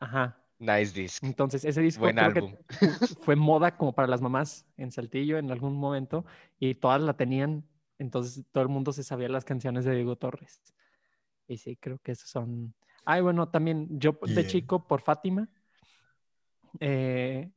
Ajá. 0.00 0.36
Nice 0.58 0.92
disc. 0.92 1.22
Entonces, 1.22 1.64
ese 1.64 1.80
disco 1.80 2.00
Buen 2.02 2.16
creo 2.16 2.32
que 2.32 2.38
álbum. 2.40 2.56
fue 3.22 3.36
moda 3.36 3.76
como 3.76 3.94
para 3.94 4.08
las 4.08 4.20
mamás 4.20 4.66
en 4.76 4.90
Saltillo 4.90 5.38
en 5.38 5.50
algún 5.50 5.76
momento 5.76 6.24
y 6.58 6.74
todas 6.74 7.00
la 7.00 7.16
tenían. 7.16 7.64
Entonces, 7.98 8.44
todo 8.52 8.62
el 8.62 8.68
mundo 8.68 8.92
se 8.92 9.02
sabía 9.04 9.28
las 9.28 9.44
canciones 9.44 9.84
de 9.84 9.94
Diego 9.94 10.16
Torres. 10.16 10.60
Y 11.46 11.58
sí, 11.58 11.76
creo 11.76 11.98
que 11.98 12.12
esos 12.12 12.28
son. 12.28 12.74
Ay, 13.04 13.22
bueno, 13.22 13.48
también 13.48 13.86
yo 13.98 14.18
de 14.22 14.34
Bien. 14.34 14.46
chico 14.46 14.86
por 14.86 15.00
Fátima. 15.00 15.48
eh, 16.80 17.50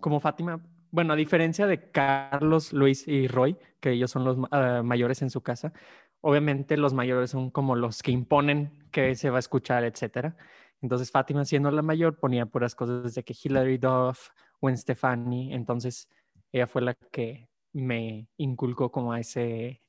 como 0.00 0.20
Fátima, 0.20 0.60
bueno, 0.94 1.12
a 1.12 1.16
diferencia 1.16 1.66
de 1.66 1.90
Carlos, 1.90 2.72
Luis 2.72 3.08
y 3.08 3.26
Roy, 3.26 3.56
que 3.80 3.90
ellos 3.90 4.12
son 4.12 4.24
los 4.24 4.38
ah, 4.52 4.80
mayores 4.84 5.22
en 5.22 5.30
su 5.30 5.40
casa, 5.40 5.72
obviamente 6.20 6.76
los 6.76 6.94
mayores 6.94 7.30
son 7.30 7.50
como 7.50 7.74
los 7.74 8.00
que 8.00 8.12
imponen 8.12 8.86
que 8.92 9.16
se 9.16 9.28
va 9.28 9.38
a 9.38 9.40
escuchar, 9.40 9.82
etcétera. 9.82 10.36
Entonces 10.80 11.10
Fátima, 11.10 11.44
siendo 11.44 11.72
la 11.72 11.82
mayor, 11.82 12.20
ponía 12.20 12.46
puras 12.46 12.76
cosas 12.76 13.12
de 13.12 13.24
que 13.24 13.34
Hilary 13.34 13.78
Duff, 13.78 14.28
Gwen 14.60 14.78
Stefani. 14.78 15.52
Entonces 15.52 16.08
ella 16.52 16.68
fue 16.68 16.82
la 16.82 16.94
que 16.94 17.48
me 17.72 18.28
inculcó 18.36 18.92
como 18.92 19.12
a 19.12 19.18
ese, 19.18 19.82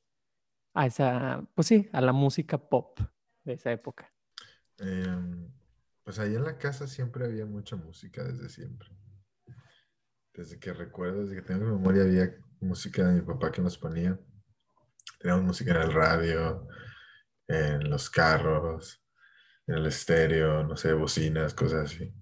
a 0.74 0.86
esa, 0.86 1.46
pues 1.54 1.68
sí, 1.68 1.88
a 1.92 2.00
la 2.00 2.12
música 2.12 2.58
pop 2.58 2.98
de 3.44 3.52
esa 3.52 3.70
época. 3.70 4.12
Em, 4.78 5.52
pues 6.02 6.18
ahí 6.18 6.34
en 6.34 6.42
la 6.42 6.58
casa 6.58 6.88
siempre 6.88 7.26
había 7.26 7.46
mucha 7.46 7.76
música, 7.76 8.24
desde 8.24 8.48
siempre. 8.48 8.88
Desde 10.36 10.58
que 10.58 10.72
recuerdo, 10.74 11.22
desde 11.22 11.36
que 11.36 11.42
tengo 11.42 11.64
memoria, 11.64 12.02
había 12.02 12.36
música 12.60 13.06
de 13.06 13.14
mi 13.14 13.20
papá 13.22 13.50
que 13.50 13.62
nos 13.62 13.78
ponía. 13.78 14.18
Teníamos 15.18 15.44
música 15.46 15.70
en 15.70 15.82
el 15.82 15.92
radio, 15.94 16.68
en 17.48 17.88
los 17.88 18.10
carros, 18.10 19.02
en 19.66 19.76
el 19.76 19.86
estéreo, 19.86 20.62
no 20.64 20.76
sé, 20.76 20.92
bocinas, 20.92 21.54
cosas 21.54 21.90
así. 21.90 22.12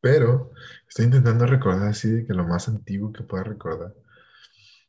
Pero 0.00 0.50
estoy 0.88 1.04
intentando 1.04 1.46
recordar 1.46 1.88
así 1.88 2.10
de 2.10 2.26
que 2.26 2.34
lo 2.34 2.44
más 2.44 2.68
antiguo 2.68 3.12
que 3.12 3.22
pueda 3.22 3.44
recordar. 3.44 3.94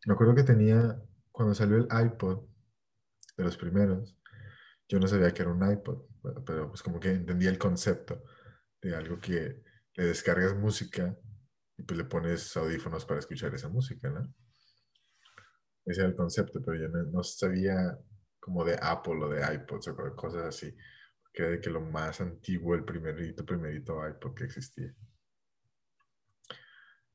Me 0.07 0.13
acuerdo 0.13 0.33
que 0.33 0.43
tenía, 0.43 0.99
cuando 1.31 1.53
salió 1.53 1.77
el 1.77 1.87
iPod, 2.05 2.47
de 3.37 3.43
los 3.43 3.57
primeros, 3.57 4.17
yo 4.87 4.99
no 4.99 5.07
sabía 5.07 5.31
que 5.31 5.43
era 5.43 5.51
un 5.51 5.71
iPod, 5.71 6.03
pero, 6.45 6.69
pues 6.69 6.81
como 6.81 6.99
que 6.99 7.11
entendía 7.11 7.49
el 7.49 7.57
concepto 7.57 8.23
de 8.81 8.95
algo 8.95 9.19
que 9.19 9.64
le 9.97 10.05
descargas 10.05 10.55
música 10.55 11.17
y 11.77 11.83
pues 11.83 11.97
le 11.97 12.05
pones 12.05 12.55
audífonos 12.57 13.05
para 13.05 13.19
escuchar 13.19 13.53
esa 13.55 13.69
música, 13.69 14.09
¿no? 14.09 14.33
Ese 15.83 16.01
era 16.01 16.09
el 16.09 16.15
concepto, 16.15 16.61
pero 16.63 16.77
yo 16.79 16.89
no, 16.89 17.23
sabía 17.23 17.97
como 18.39 18.63
de 18.63 18.77
Apple 18.79 19.23
o 19.23 19.29
de 19.29 19.41
iPods 19.55 19.87
o 19.87 19.95
co- 19.95 20.15
cosas 20.15 20.43
así, 20.43 20.75
que 21.33 21.43
era 21.43 21.51
de 21.53 21.61
que 21.61 21.69
lo 21.71 21.81
más 21.81 22.21
antiguo, 22.21 22.75
el 22.75 22.85
primerito, 22.85 23.45
primerito 23.45 24.07
iPod 24.07 24.35
que 24.35 24.45
existía. 24.45 24.93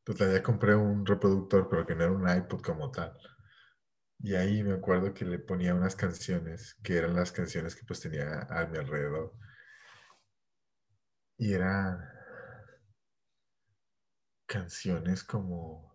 Total, 0.05 0.31
ya 0.33 0.43
compré 0.43 0.75
un 0.75 1.07
reproductor, 1.07 1.67
pero 1.71 1.87
que 1.87 1.95
no 1.95 2.03
era 2.05 2.13
un 2.13 2.29
iPod 2.29 2.61
como 2.61 2.91
tal. 2.91 3.15
Y 4.21 4.35
ahí 4.37 4.63
me 4.63 4.75
acuerdo 4.75 5.13
que 5.13 5.25
le 5.25 5.41
ponía 5.41 5.75
unas 5.75 5.97
canciones 5.97 6.77
que 6.83 6.97
eran 6.97 7.17
las 7.17 7.33
canciones 7.33 7.75
que 7.75 7.85
pues 7.85 7.99
tenía 8.01 8.43
a 8.49 8.65
mi 8.69 8.79
alrededor. 8.79 9.35
Y 11.39 11.55
eran 11.55 11.99
canciones 14.50 15.23
como 15.23 15.95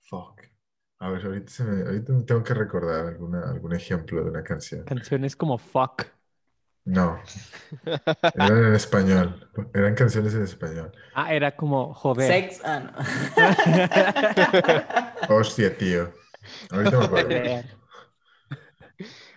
Fuck. 0.00 0.40
A 0.98 1.10
ver, 1.10 1.26
ahorita, 1.26 1.50
se 1.52 1.64
me- 1.64 1.82
ahorita 1.82 2.12
me 2.12 2.22
tengo 2.22 2.42
que 2.42 2.54
recordar 2.54 3.06
alguna, 3.06 3.50
algún 3.50 3.74
ejemplo 3.74 4.22
de 4.24 4.30
una 4.30 4.42
canción. 4.42 4.84
Canciones 4.84 5.36
como 5.36 5.58
fuck. 5.58 6.04
No, 6.84 7.20
eran 8.34 8.64
en 8.64 8.74
español. 8.74 9.50
Eran 9.74 9.94
canciones 9.94 10.34
en 10.34 10.42
español. 10.42 10.90
Ah, 11.14 11.32
era 11.34 11.54
como 11.54 11.92
joder. 11.94 12.28
Sex. 12.28 12.60
Ah, 12.64 12.80
no. 15.28 15.28
Hostia, 15.36 15.76
tío. 15.76 16.12
Ahorita 16.70 16.98
me 16.98 17.04
acuerdo. 17.04 17.68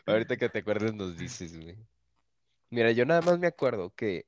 Ahorita 0.05 0.37
que 0.37 0.49
te 0.49 0.59
acuerdes 0.59 0.93
nos 0.93 1.17
dices, 1.17 1.55
güey. 1.59 1.77
Mira, 2.69 2.91
yo 2.91 3.05
nada 3.05 3.21
más 3.21 3.37
me 3.37 3.47
acuerdo 3.47 3.93
que 3.95 4.25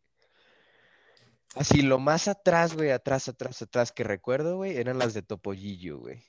así 1.56 1.82
lo 1.82 2.00
más 2.00 2.28
atrás, 2.28 2.76
güey, 2.76 2.92
atrás, 2.92 3.28
atrás, 3.28 3.62
atrás 3.62 3.92
que 3.92 4.04
recuerdo, 4.04 4.58
güey, 4.58 4.78
eran 4.78 4.98
las 5.00 5.14
de 5.14 5.22
Topollillo, 5.24 6.00
güey. 6.00 6.24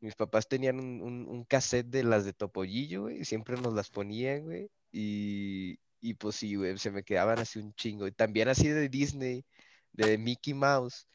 Mis 0.00 0.14
papás 0.16 0.48
tenían 0.48 0.80
un, 0.80 1.02
un, 1.28 1.44
cassette 1.44 1.88
de 1.88 2.04
las 2.04 2.24
de 2.24 2.32
Topollillo, 2.32 3.02
güey, 3.02 3.24
siempre 3.24 3.56
nos 3.60 3.74
las 3.74 3.90
ponían, 3.90 4.44
güey, 4.44 4.70
y, 4.92 5.78
y 6.00 6.14
pues 6.14 6.36
sí, 6.36 6.54
güey, 6.56 6.78
se 6.78 6.90
me 6.90 7.02
quedaban 7.04 7.38
así 7.38 7.58
un 7.58 7.74
chingo. 7.74 8.06
Y 8.06 8.12
también 8.12 8.48
así 8.48 8.68
de 8.68 8.88
Disney, 8.88 9.44
de 9.92 10.18
Mickey 10.18 10.54
Mouse, 10.54 11.06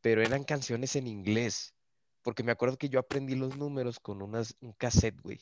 pero 0.00 0.22
eran 0.22 0.44
canciones 0.44 0.96
en 0.96 1.06
inglés, 1.06 1.74
porque 2.22 2.42
me 2.42 2.52
acuerdo 2.52 2.78
que 2.78 2.88
yo 2.88 2.98
aprendí 3.00 3.34
los 3.36 3.56
números 3.56 4.00
con 4.00 4.22
unas, 4.22 4.56
un 4.60 4.72
cassette, 4.72 5.20
güey 5.20 5.40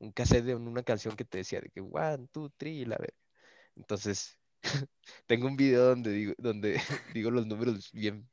un 0.00 0.12
cassette 0.12 0.44
de 0.44 0.54
una 0.54 0.82
canción 0.82 1.14
que 1.14 1.24
te 1.24 1.38
decía 1.38 1.60
de 1.60 1.70
que 1.70 1.80
one, 1.80 2.26
two, 2.32 2.50
three, 2.56 2.84
la 2.86 2.96
verga. 2.98 3.16
Entonces, 3.76 4.38
tengo 5.26 5.46
un 5.46 5.56
video 5.56 5.84
donde 5.84 6.10
digo, 6.12 6.34
donde 6.38 6.80
digo 7.14 7.30
los 7.30 7.46
números 7.46 7.90
bien. 7.92 8.28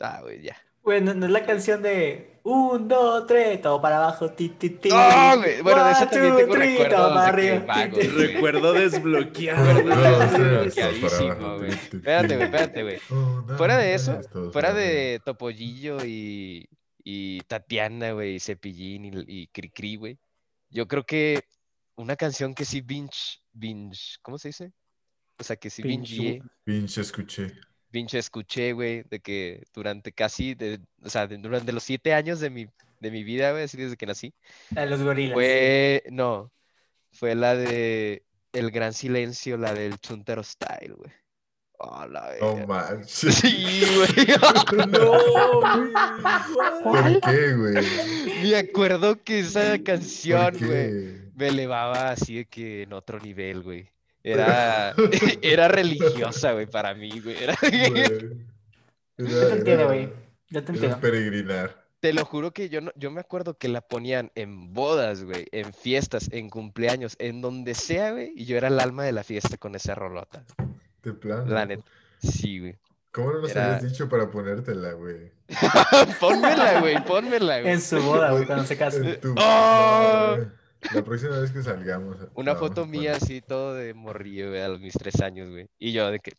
Ah, 0.00 0.20
güey, 0.22 0.42
ya. 0.42 0.56
Bueno, 0.86 1.14
no 1.14 1.26
es 1.26 1.32
la 1.32 1.44
canción 1.44 1.82
de 1.82 2.38
un, 2.44 2.86
dos, 2.86 3.26
tres, 3.26 3.60
todo 3.60 3.82
para 3.82 3.96
abajo, 3.96 4.30
ti, 4.30 4.50
ti, 4.50 4.70
ti. 4.70 4.88
¡Oh, 4.92 5.32
güey! 5.36 5.60
Bueno, 5.60 5.84
de 5.84 5.90
esa 5.90 6.02
One, 6.02 6.10
también 6.12 6.32
two, 6.32 6.38
tengo 6.38 6.54
three, 6.54 6.68
recuerdos 6.68 6.96
todo 6.96 7.14
para 7.14 7.28
arriba. 7.28 7.74
Recuerdo 8.14 8.72
desbloqueado. 8.72 9.74
Recuerdo 9.74 10.20
desbloqueadísimo, 10.20 11.58
güey. 11.58 11.70
Espérate, 11.72 12.36
güey, 12.36 12.46
espérate, 12.46 12.82
güey. 12.84 12.98
Uno, 13.10 13.56
Fuera 13.56 13.78
de 13.78 13.94
eso, 13.94 14.20
fuera 14.52 14.72
de 14.72 15.20
Topollillo 15.24 16.04
y, 16.04 16.68
y 17.02 17.40
Tatiana, 17.48 18.12
güey, 18.12 18.36
y 18.36 18.40
Cepillín 18.40 19.06
y, 19.06 19.10
y 19.26 19.46
Cricri, 19.48 19.96
güey. 19.96 20.18
Yo 20.70 20.86
creo 20.86 21.02
que 21.02 21.42
una 21.96 22.14
canción 22.14 22.54
que 22.54 22.64
sí 22.64 22.80
binge, 22.80 23.40
binge, 23.52 24.18
¿cómo 24.22 24.38
se 24.38 24.50
dice? 24.50 24.72
O 25.38 25.44
sea, 25.44 25.56
que 25.56 25.70
sí 25.70 25.82
Binge. 25.82 26.40
Pinche 26.64 27.00
escuché. 27.02 27.52
pinche 27.90 28.18
escuché, 28.18 28.72
güey, 28.72 29.02
de 29.10 29.20
que 29.20 29.62
durante 29.74 30.12
casi, 30.12 30.54
de, 30.54 30.80
o 31.02 31.08
sea, 31.10 31.26
de- 31.26 31.38
durante 31.38 31.72
los 31.72 31.82
siete 31.82 32.12
años 32.14 32.40
de 32.40 32.50
mi, 32.50 32.66
de 33.00 33.10
mi 33.10 33.22
vida, 33.24 33.52
güey, 33.52 33.64
así 33.64 33.76
desde 33.76 33.96
que 33.96 34.06
nací, 34.06 34.34
La 34.70 34.82
de 34.82 34.90
los 34.90 35.02
gorilas. 35.02 35.34
fue, 35.34 36.02
no, 36.10 36.50
fue 37.12 37.34
la 37.34 37.54
de 37.54 38.24
El 38.52 38.70
Gran 38.70 38.92
Silencio, 38.94 39.56
la 39.58 39.72
del 39.74 39.98
Chuntaro 39.98 40.42
Style, 40.42 40.94
güey. 40.94 41.12
Oh, 41.78 42.06
la 42.06 42.34
No 42.40 42.66
manches. 42.66 43.34
Sí, 43.42 43.82
güey. 43.96 44.26
No, 44.88 45.60
güey. 45.60 45.92
¿Por 46.82 47.20
qué, 47.20 47.54
güey? 47.54 47.84
Me 48.42 48.56
acuerdo 48.56 49.22
que 49.22 49.40
esa 49.40 49.72
¿Por 49.72 49.84
canción, 49.84 50.56
güey, 50.58 51.30
me 51.34 51.48
elevaba 51.48 52.10
así 52.10 52.36
de 52.36 52.44
que 52.46 52.82
en 52.84 52.94
otro 52.94 53.20
nivel, 53.20 53.62
güey. 53.62 53.90
Era, 54.26 54.92
era 55.42 55.68
religiosa, 55.68 56.52
güey, 56.52 56.66
para 56.66 56.94
mí, 56.94 57.20
güey. 57.20 57.36
Era- 57.44 57.56
Yo 59.18 59.48
te 59.48 59.52
entiendo, 59.52 59.86
güey. 59.86 60.08
Yo 60.50 60.62
te 60.64 60.72
entiendo. 60.72 61.00
peregrinar. 61.00 61.86
Te 62.00 62.12
lo 62.12 62.24
juro 62.24 62.52
que 62.52 62.68
yo, 62.68 62.80
no, 62.82 62.92
yo 62.94 63.10
me 63.10 63.20
acuerdo 63.20 63.56
que 63.56 63.68
la 63.68 63.80
ponían 63.80 64.30
en 64.34 64.74
bodas, 64.74 65.24
güey, 65.24 65.46
en 65.52 65.72
fiestas, 65.72 66.28
en 66.30 66.50
cumpleaños, 66.50 67.16
en 67.18 67.40
donde 67.40 67.74
sea, 67.74 68.12
güey, 68.12 68.32
y 68.36 68.44
yo 68.44 68.56
era 68.58 68.68
el 68.68 68.78
alma 68.78 69.04
de 69.04 69.12
la 69.12 69.24
fiesta 69.24 69.56
con 69.56 69.74
esa 69.74 69.94
rolota. 69.94 70.44
De 71.02 71.12
plano. 71.14 71.46
La 71.46 71.64
neta. 71.64 71.84
Sí, 72.18 72.60
güey. 72.60 72.76
¿Cómo 73.12 73.32
no 73.32 73.40
nos 73.40 73.50
Era- 73.50 73.76
habías 73.76 73.90
dicho 73.90 74.08
para 74.08 74.30
ponértela, 74.30 74.92
güey? 74.92 75.32
pónmela, 76.20 76.80
güey, 76.80 77.02
pónmela, 77.04 77.60
güey. 77.62 77.72
En 77.72 77.80
su 77.80 78.00
boda, 78.02 78.32
güey, 78.32 78.44
cuando 78.44 78.64
se 78.64 78.76
casó. 78.76 78.98
En 79.02 79.20
tu- 79.20 79.34
¡Oh! 79.38 80.36
La 80.94 81.02
próxima 81.04 81.38
vez 81.38 81.50
que 81.50 81.62
salgamos. 81.62 82.16
Una 82.34 82.54
foto 82.54 82.86
mía 82.86 83.12
así, 83.16 83.40
todo 83.40 83.74
de 83.74 83.94
morrillo, 83.94 84.48
güey, 84.50 84.60
a 84.62 84.68
los 84.68 84.80
mis 84.80 84.94
tres 84.94 85.20
años, 85.20 85.50
güey. 85.50 85.66
Y 85.78 85.92
yo 85.92 86.10
de 86.10 86.20
que... 86.20 86.32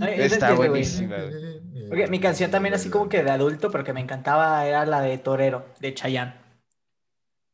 Ay, 0.00 0.20
Está 0.20 0.54
buenísima, 0.54 1.16
güey. 1.16 1.88
Porque 1.88 2.06
mi 2.08 2.20
canción 2.20 2.50
también 2.50 2.74
así 2.74 2.90
como 2.90 3.08
que 3.08 3.22
de 3.22 3.30
adulto, 3.30 3.70
pero 3.70 3.84
que 3.84 3.92
me 3.92 4.00
encantaba, 4.00 4.66
era 4.66 4.84
la 4.86 5.00
de 5.00 5.18
Torero, 5.18 5.66
de 5.80 5.94
Chayanne. 5.94 6.34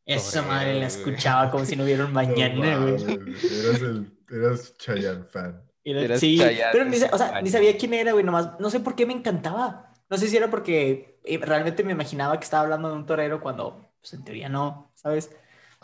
Esa 0.06 0.40
Torero, 0.42 0.52
madre 0.52 0.66
la 0.74 0.74
güey. 0.74 0.86
escuchaba 0.86 1.50
como 1.50 1.64
si 1.64 1.76
no 1.76 1.84
hubiera 1.84 2.04
un 2.04 2.12
No 2.12 2.14
mañana, 2.14 2.76
güey. 2.78 2.94
Eras 2.94 3.82
el. 3.82 4.12
Eras 4.30 4.76
Chayanne 4.78 5.24
fan. 5.24 5.62
Era- 5.84 6.00
Eras 6.02 6.20
sí, 6.20 6.38
Chayanne, 6.38 6.72
pero 6.72 6.84
ni, 6.86 6.96
o 6.96 7.18
sea, 7.18 7.40
ni 7.42 7.50
sabía 7.50 7.76
quién 7.76 7.94
era, 7.94 8.12
güey, 8.12 8.24
nomás, 8.24 8.58
no 8.58 8.70
sé 8.70 8.80
por 8.80 8.94
qué 8.94 9.06
me 9.06 9.12
encantaba. 9.12 9.92
No 10.10 10.18
sé 10.18 10.28
si 10.28 10.36
era 10.36 10.48
porque 10.50 11.20
eh, 11.24 11.38
realmente 11.42 11.82
me 11.84 11.92
imaginaba 11.92 12.38
que 12.38 12.44
estaba 12.44 12.62
hablando 12.62 12.88
de 12.88 12.94
un 12.94 13.06
torero 13.06 13.40
cuando, 13.40 13.83
pues 14.04 14.12
en 14.12 14.22
teoría 14.22 14.50
no, 14.50 14.90
¿sabes? 14.94 15.34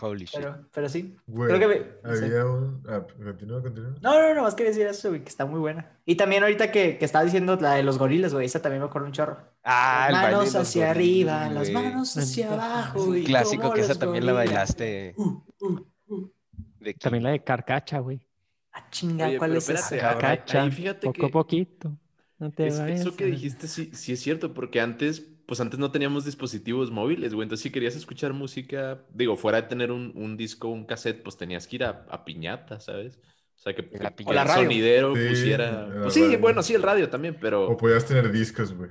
Holy 0.03 0.25
shit. 0.27 0.41
Pero, 0.41 0.67
pero 0.73 0.89
sí. 0.91 1.17
Güey, 1.27 1.49
Creo 1.49 1.61
que 1.61 1.67
me- 1.79 1.87
no 2.11 2.17
sé. 2.17 2.25
había 2.27 2.45
un. 2.47 2.83
Ah, 2.89 3.03
continúa, 3.23 3.63
continúa. 3.63 3.95
No, 4.03 4.19
no, 4.21 4.35
no, 4.35 4.43
más 4.43 4.55
quería 4.55 4.71
decir 4.73 4.87
eso, 4.87 5.09
güey, 5.09 5.23
que 5.23 5.29
está 5.31 5.47
muy 5.47 5.59
buena. 5.61 5.91
Y 6.07 6.17
también 6.17 6.43
ahorita 6.43 6.71
que, 6.71 6.99
que 6.99 7.05
estaba 7.07 7.25
diciendo 7.25 7.57
la 7.57 7.75
de 7.75 7.83
los 7.83 7.99
gorilas, 7.99 8.33
güey, 8.35 8.45
esa 8.47 8.61
también 8.63 8.83
me 8.83 8.89
acuerdo 8.89 9.07
un 9.07 9.13
chorro. 9.13 9.39
Ah, 9.65 10.09
las 10.11 10.23
manos 10.23 10.45
los 10.45 10.57
hacia 10.57 10.89
gorilas, 10.95 11.43
arriba, 11.43 11.55
las 11.55 11.71
güey. 11.71 11.85
manos 11.85 12.17
hacia 12.17 12.53
abajo. 12.53 12.99
Es 12.99 13.05
un 13.09 13.17
y 13.19 13.25
clásico 13.25 13.73
que 13.73 13.81
esa 13.81 13.95
también 13.99 14.27
la 14.27 14.33
bailaste. 14.35 15.15
Uh, 15.17 15.43
uh, 15.61 15.87
uh. 16.09 16.33
De 16.79 16.93
que- 16.95 16.99
También 16.99 17.25
la 17.25 17.31
de 17.31 17.43
Carcacha, 17.45 17.99
güey. 18.01 18.27
Ah, 18.73 18.87
chinga, 18.91 19.27
Oye, 19.29 19.39
¿cuál 19.39 19.57
es 19.57 19.69
espérate, 19.69 19.97
esa? 19.97 20.13
ahora- 20.13 20.29
ahí 20.31 20.37
Carcacha. 20.39 20.71
fíjate 20.71 21.07
poco 21.09 21.21
que- 21.21 21.27
a 21.27 21.29
poquito. 21.31 21.99
No 22.39 22.51
te 22.51 22.69
Es- 22.69 22.79
vayas 22.81 23.01
eso 23.01 23.17
que 23.17 23.27
dijiste 23.27 23.69
sí, 23.69 23.91
sí 23.93 24.13
es 24.15 24.21
cierto, 24.21 24.55
porque 24.55 24.81
antes, 24.81 25.27
pues 25.51 25.59
antes 25.61 25.81
no 25.81 25.91
teníamos 25.91 26.25
dispositivos 26.25 26.93
móviles, 26.93 27.35
güey. 27.35 27.43
Entonces, 27.45 27.65
si 27.65 27.73
querías 27.73 27.97
escuchar 27.97 28.33
música, 28.33 29.01
digo, 29.13 29.35
fuera 29.37 29.61
de 29.61 29.67
tener 29.67 29.91
un, 29.91 30.13
un 30.15 30.37
disco, 30.37 30.69
un 30.69 30.85
cassette, 30.87 31.25
pues 31.25 31.37
tenías 31.37 31.67
que 31.67 31.75
ir 31.75 31.83
a, 31.85 32.07
a 32.09 32.25
piñata, 32.25 32.79
¿sabes? 32.79 33.19
O 33.59 33.59
sea, 33.61 33.75
que, 33.75 33.91
que- 33.91 33.99
La. 33.99 34.15
O 34.27 34.33
la 34.33 34.43
el 34.43 34.49
radio. 34.49 34.63
sonidero 34.63 35.17
Sí, 35.17 35.29
pusiera. 35.29 35.87
la 35.89 36.03
Pues 36.03 36.15
sí, 36.15 36.23
radio. 36.23 36.39
bueno, 36.39 36.63
sí, 36.63 36.75
el 36.75 36.83
radio 36.85 37.09
también, 37.11 37.35
O 37.35 37.41
pero. 37.41 37.77
podías 37.77 38.07
tener 38.07 38.31
discos, 38.31 38.73
güey. 38.73 38.91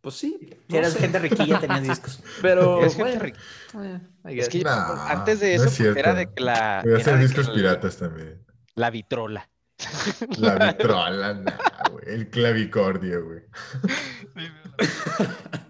Pues 0.00 0.14
sí. 0.14 0.38
Si 0.40 0.72
no 0.72 0.78
eras 0.78 0.94
sé, 0.94 1.00
gente 1.00 1.18
riquilla, 1.18 1.60
tenías 1.60 1.82
discos. 1.88 2.22
Pero. 2.40 2.80
Bueno, 2.96 3.24
eh, 3.84 4.00
Es 4.24 4.48
que. 4.48 4.60
Nah, 4.62 5.10
antes 5.10 5.40
de 5.40 5.58
no 5.58 5.64
eso 5.64 5.64
es 5.66 5.76
pues, 5.76 5.96
era 5.98 6.14
de 6.14 6.32
que 6.32 6.42
la. 6.42 6.80
Podías 6.82 7.04
de 7.04 7.18
discos 7.18 7.50
piratas 7.50 7.98
también. 7.98 8.42
La 8.76 8.88
vitrola. 8.90 9.50
La 10.38 10.72
vitrola, 10.72 11.34
nah, 11.34 11.52
güey. 11.92 12.04
El 12.06 12.30
clavicordio, 12.30 13.24
güey. 13.26 13.40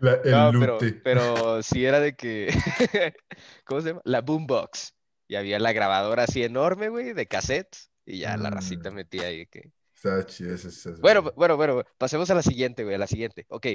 La- 0.00 0.14
el 0.24 0.30
No, 0.30 0.52
pero, 0.58 0.78
pero 1.02 1.62
sí 1.62 1.84
era 1.84 2.00
de 2.00 2.14
que. 2.16 2.48
¿Cómo 3.64 3.80
se 3.80 3.88
llama? 3.88 4.02
La 4.04 4.20
boombox. 4.22 4.94
Y 5.28 5.36
había 5.36 5.58
la 5.60 5.72
grabadora 5.72 6.24
así 6.24 6.42
enorme, 6.42 6.88
güey, 6.88 7.12
de 7.12 7.26
cassettes. 7.26 7.90
Y 8.04 8.20
ya 8.20 8.36
la 8.36 8.50
racita 8.50 8.90
Mm. 8.90 8.94
metía 8.94 9.26
ahí 9.26 9.46
que. 9.46 9.70
Estaba 9.94 10.24
chido 10.26 10.54
ese- 10.54 10.68
ese- 10.68 10.92
Bueno, 11.00 11.22
bueno, 11.36 11.56
bueno, 11.56 11.84
pasemos 11.98 12.30
a 12.30 12.34
la 12.34 12.42
siguiente, 12.42 12.82
güey, 12.84 12.96
a 12.96 12.98
la 12.98 13.06
siguiente. 13.06 13.46
Ok, 13.50 13.66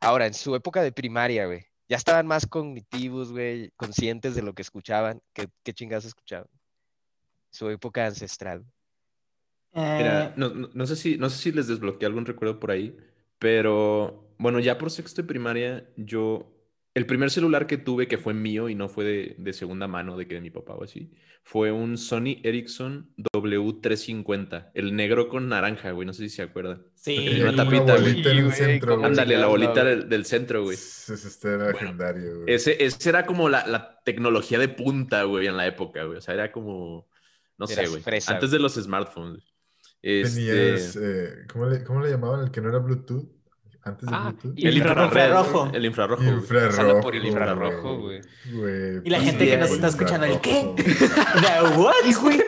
ahora, 0.00 0.26
en 0.26 0.34
su 0.34 0.54
época 0.54 0.82
de 0.82 0.92
primaria, 0.92 1.46
güey, 1.46 1.66
ya 1.88 1.96
estaban 1.96 2.26
más 2.26 2.46
cognitivos, 2.46 3.32
güey, 3.32 3.70
conscientes 3.76 4.34
de 4.36 4.42
lo 4.42 4.54
que 4.54 4.62
escuchaban. 4.62 5.20
¿Qué, 5.34 5.48
qué 5.64 5.74
chingados 5.74 6.04
escuchaban? 6.04 6.46
Su 7.50 7.68
época 7.70 8.06
ancestral. 8.06 8.64
Mira, 9.74 10.26
Eh, 10.26 10.32
no, 10.36 10.50
no- 10.50 10.70
no 10.72 10.86
sé 10.86 10.96
si, 10.96 11.16
no 11.18 11.30
sé 11.30 11.38
si 11.38 11.52
les 11.52 11.66
desbloqueé 11.66 12.06
algún 12.06 12.26
recuerdo 12.26 12.60
por 12.60 12.70
ahí, 12.70 12.96
pero 13.38 14.31
bueno, 14.42 14.58
ya 14.58 14.76
por 14.76 14.90
sexto 14.90 15.22
de 15.22 15.28
primaria, 15.28 15.88
yo, 15.96 16.52
el 16.94 17.06
primer 17.06 17.30
celular 17.30 17.66
que 17.66 17.78
tuve 17.78 18.08
que 18.08 18.18
fue 18.18 18.34
mío 18.34 18.68
y 18.68 18.74
no 18.74 18.88
fue 18.88 19.04
de, 19.04 19.34
de 19.38 19.52
segunda 19.52 19.86
mano, 19.86 20.16
de 20.16 20.26
que 20.26 20.34
de 20.34 20.40
mi 20.40 20.50
papá 20.50 20.74
o 20.74 20.82
así, 20.82 21.12
fue 21.44 21.70
un 21.70 21.96
Sony 21.96 22.40
Ericsson 22.42 23.14
W350, 23.34 24.70
el 24.74 24.96
negro 24.96 25.28
con 25.28 25.48
naranja, 25.48 25.92
güey, 25.92 26.06
no 26.06 26.12
sé 26.12 26.24
si 26.24 26.30
se 26.36 26.42
acuerdan. 26.42 26.84
sí, 26.94 27.16
tenía 27.16 27.44
una 27.44 27.54
tapita, 27.56 27.96
güey. 27.96 28.14
bolita 28.14 28.30
en 28.30 28.38
el 28.38 28.52
centro. 28.52 29.04
Ándale, 29.04 29.38
la 29.38 29.46
bolita 29.46 29.84
del, 29.84 30.08
del 30.08 30.24
centro, 30.24 30.64
güey. 30.64 30.76
Ese 30.76 31.14
era 31.48 31.70
Bueno, 31.70 31.80
legendario, 31.80 32.40
güey. 32.40 32.54
Ese, 32.54 32.84
ese 32.84 33.08
era 33.08 33.26
como 33.26 33.48
la, 33.48 33.66
la 33.66 34.00
tecnología 34.04 34.58
de 34.58 34.68
punta, 34.68 35.22
güey, 35.22 35.46
en 35.46 35.56
la 35.56 35.66
época, 35.66 36.04
güey. 36.04 36.18
O 36.18 36.20
sea, 36.20 36.34
era 36.34 36.50
como, 36.50 37.08
no 37.58 37.66
sé, 37.68 37.86
güey. 37.86 38.02
fresa, 38.02 38.32
Antes 38.32 38.50
de 38.50 38.58
los 38.58 38.74
smartphones. 38.74 39.54
Tenías, 40.00 40.36
Este, 40.36 41.24
eh, 41.24 41.46
¿cómo, 41.52 41.66
le, 41.66 41.84
¿cómo 41.84 42.00
le 42.02 42.10
llamaban 42.10 42.40
el 42.44 42.50
que 42.50 42.60
no 42.60 42.68
era 42.70 42.78
Bluetooth? 42.78 43.41
Antes 43.84 44.08
de 44.08 44.14
Ah, 44.14 44.30
Bluetooth. 44.30 44.58
y- 44.58 44.66
el 44.68 44.76
infrarrojo. 44.76 45.06
infrarrojo. 45.06 45.70
El 45.74 45.84
infrarrojo. 45.86 46.22
güey. 46.22 46.34
Infrarrojo. 46.36 47.00
Por 47.00 47.16
el 47.16 47.26
infrarrojo, 47.26 47.98
güey. 47.98 48.20
Güey, 48.52 49.00
Y 49.04 49.10
la 49.10 49.20
gente 49.20 49.46
que 49.46 49.56
nos 49.56 49.70
está 49.70 49.88
escuchando, 49.88 50.26
¿el 50.26 50.40
qué? 50.40 50.60
infrarrojo, 50.60 51.82
güey. 51.82 51.92
¿The 52.04 52.12
what, 52.12 52.22
güey? 52.22 52.40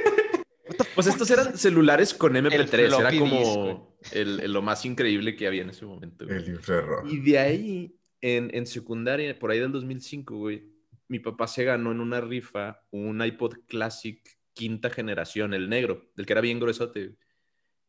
Pues 0.95 1.07
estos 1.09 1.31
eran 1.31 1.57
celulares 1.59 2.15
con 2.15 2.35
MP3, 2.37 2.99
era 2.99 3.19
como 3.19 3.97
el- 4.13 4.41
el- 4.41 4.53
lo 4.53 4.63
más 4.63 4.85
increíble 4.85 5.35
que 5.37 5.47
había 5.47 5.63
en 5.63 5.71
ese 5.71 5.85
momento. 5.85 6.25
güey. 6.25 6.39
El 6.39 6.49
infrarrojo. 6.51 7.07
Y 7.09 7.19
de 7.21 7.39
ahí, 7.39 7.97
en, 8.21 8.51
en 8.55 8.67
secundaria, 8.67 9.37
por 9.39 9.51
ahí 9.51 9.59
del 9.59 9.73
2005, 9.73 10.37
güey, 10.37 10.65
mi 11.09 11.19
papá 11.19 11.47
se 11.49 11.65
ganó 11.65 11.93
en 11.93 12.01
una 12.01 12.21
rifa 12.21 12.81
un 12.91 13.23
iPod 13.23 13.55
Classic 13.67 14.21
quinta 14.53 14.89
generación, 14.89 15.53
el 15.53 15.69
negro, 15.69 16.11
el 16.17 16.27
que 16.27 16.33
era 16.33 16.41
bien 16.41 16.61
gruesote, 16.61 17.17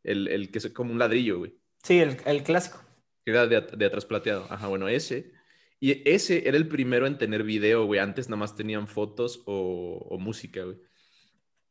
el, 0.03 0.27
el 0.27 0.49
que 0.51 0.57
es 0.57 0.67
como 0.71 0.91
un 0.91 0.99
ladrillo, 0.99 1.37
güey, 1.37 1.55
Sí, 1.83 1.99
el, 1.99 2.17
el 2.25 2.41
clásico. 2.43 2.79
Que 3.25 3.31
era 3.31 3.47
de, 3.47 3.61
de 3.61 3.85
atrás 3.85 4.05
plateado. 4.05 4.47
Ajá, 4.49 4.67
bueno, 4.67 4.87
ese. 4.87 5.33
Y 5.79 6.07
ese 6.09 6.47
era 6.47 6.57
el 6.57 6.67
primero 6.67 7.07
en 7.07 7.17
tener 7.17 7.43
video, 7.43 7.85
güey. 7.85 7.99
Antes 7.99 8.29
nada 8.29 8.39
más 8.39 8.55
tenían 8.55 8.87
fotos 8.87 9.41
o, 9.45 10.07
o 10.09 10.17
música, 10.19 10.63
güey. 10.63 10.77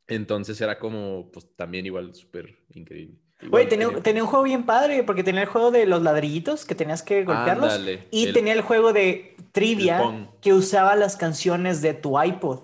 Entonces 0.07 0.61
era 0.61 0.79
como, 0.79 1.31
pues 1.33 1.49
también 1.57 1.87
igual 1.87 2.15
súper 2.15 2.59
increíble. 2.75 3.17
Güey, 3.41 3.67
Igual 3.67 3.69
tenía, 3.69 4.03
tenía 4.03 4.23
un 4.23 4.29
juego 4.29 4.45
bien 4.45 4.65
padre, 4.67 5.03
porque 5.03 5.25
tenía 5.25 5.43
el 5.43 5.49
juego 5.49 5.71
de 5.71 5.87
los 5.87 6.03
ladrillitos 6.03 6.65
que 6.65 6.75
tenías 6.75 7.03
que 7.03 7.25
golpearlos. 7.25 7.73
Ándale, 7.75 8.09
y 8.11 8.27
el- 8.27 8.35
tenía 8.35 8.53
el 8.53 8.61
juego 8.61 8.93
de 8.93 9.37
trivia 9.53 9.99
que 10.41 10.53
usaba 10.53 10.95
las 10.97 11.17
canciones 11.17 11.81
de 11.83 11.95
tu 11.95 12.21
iPod. 12.23 12.61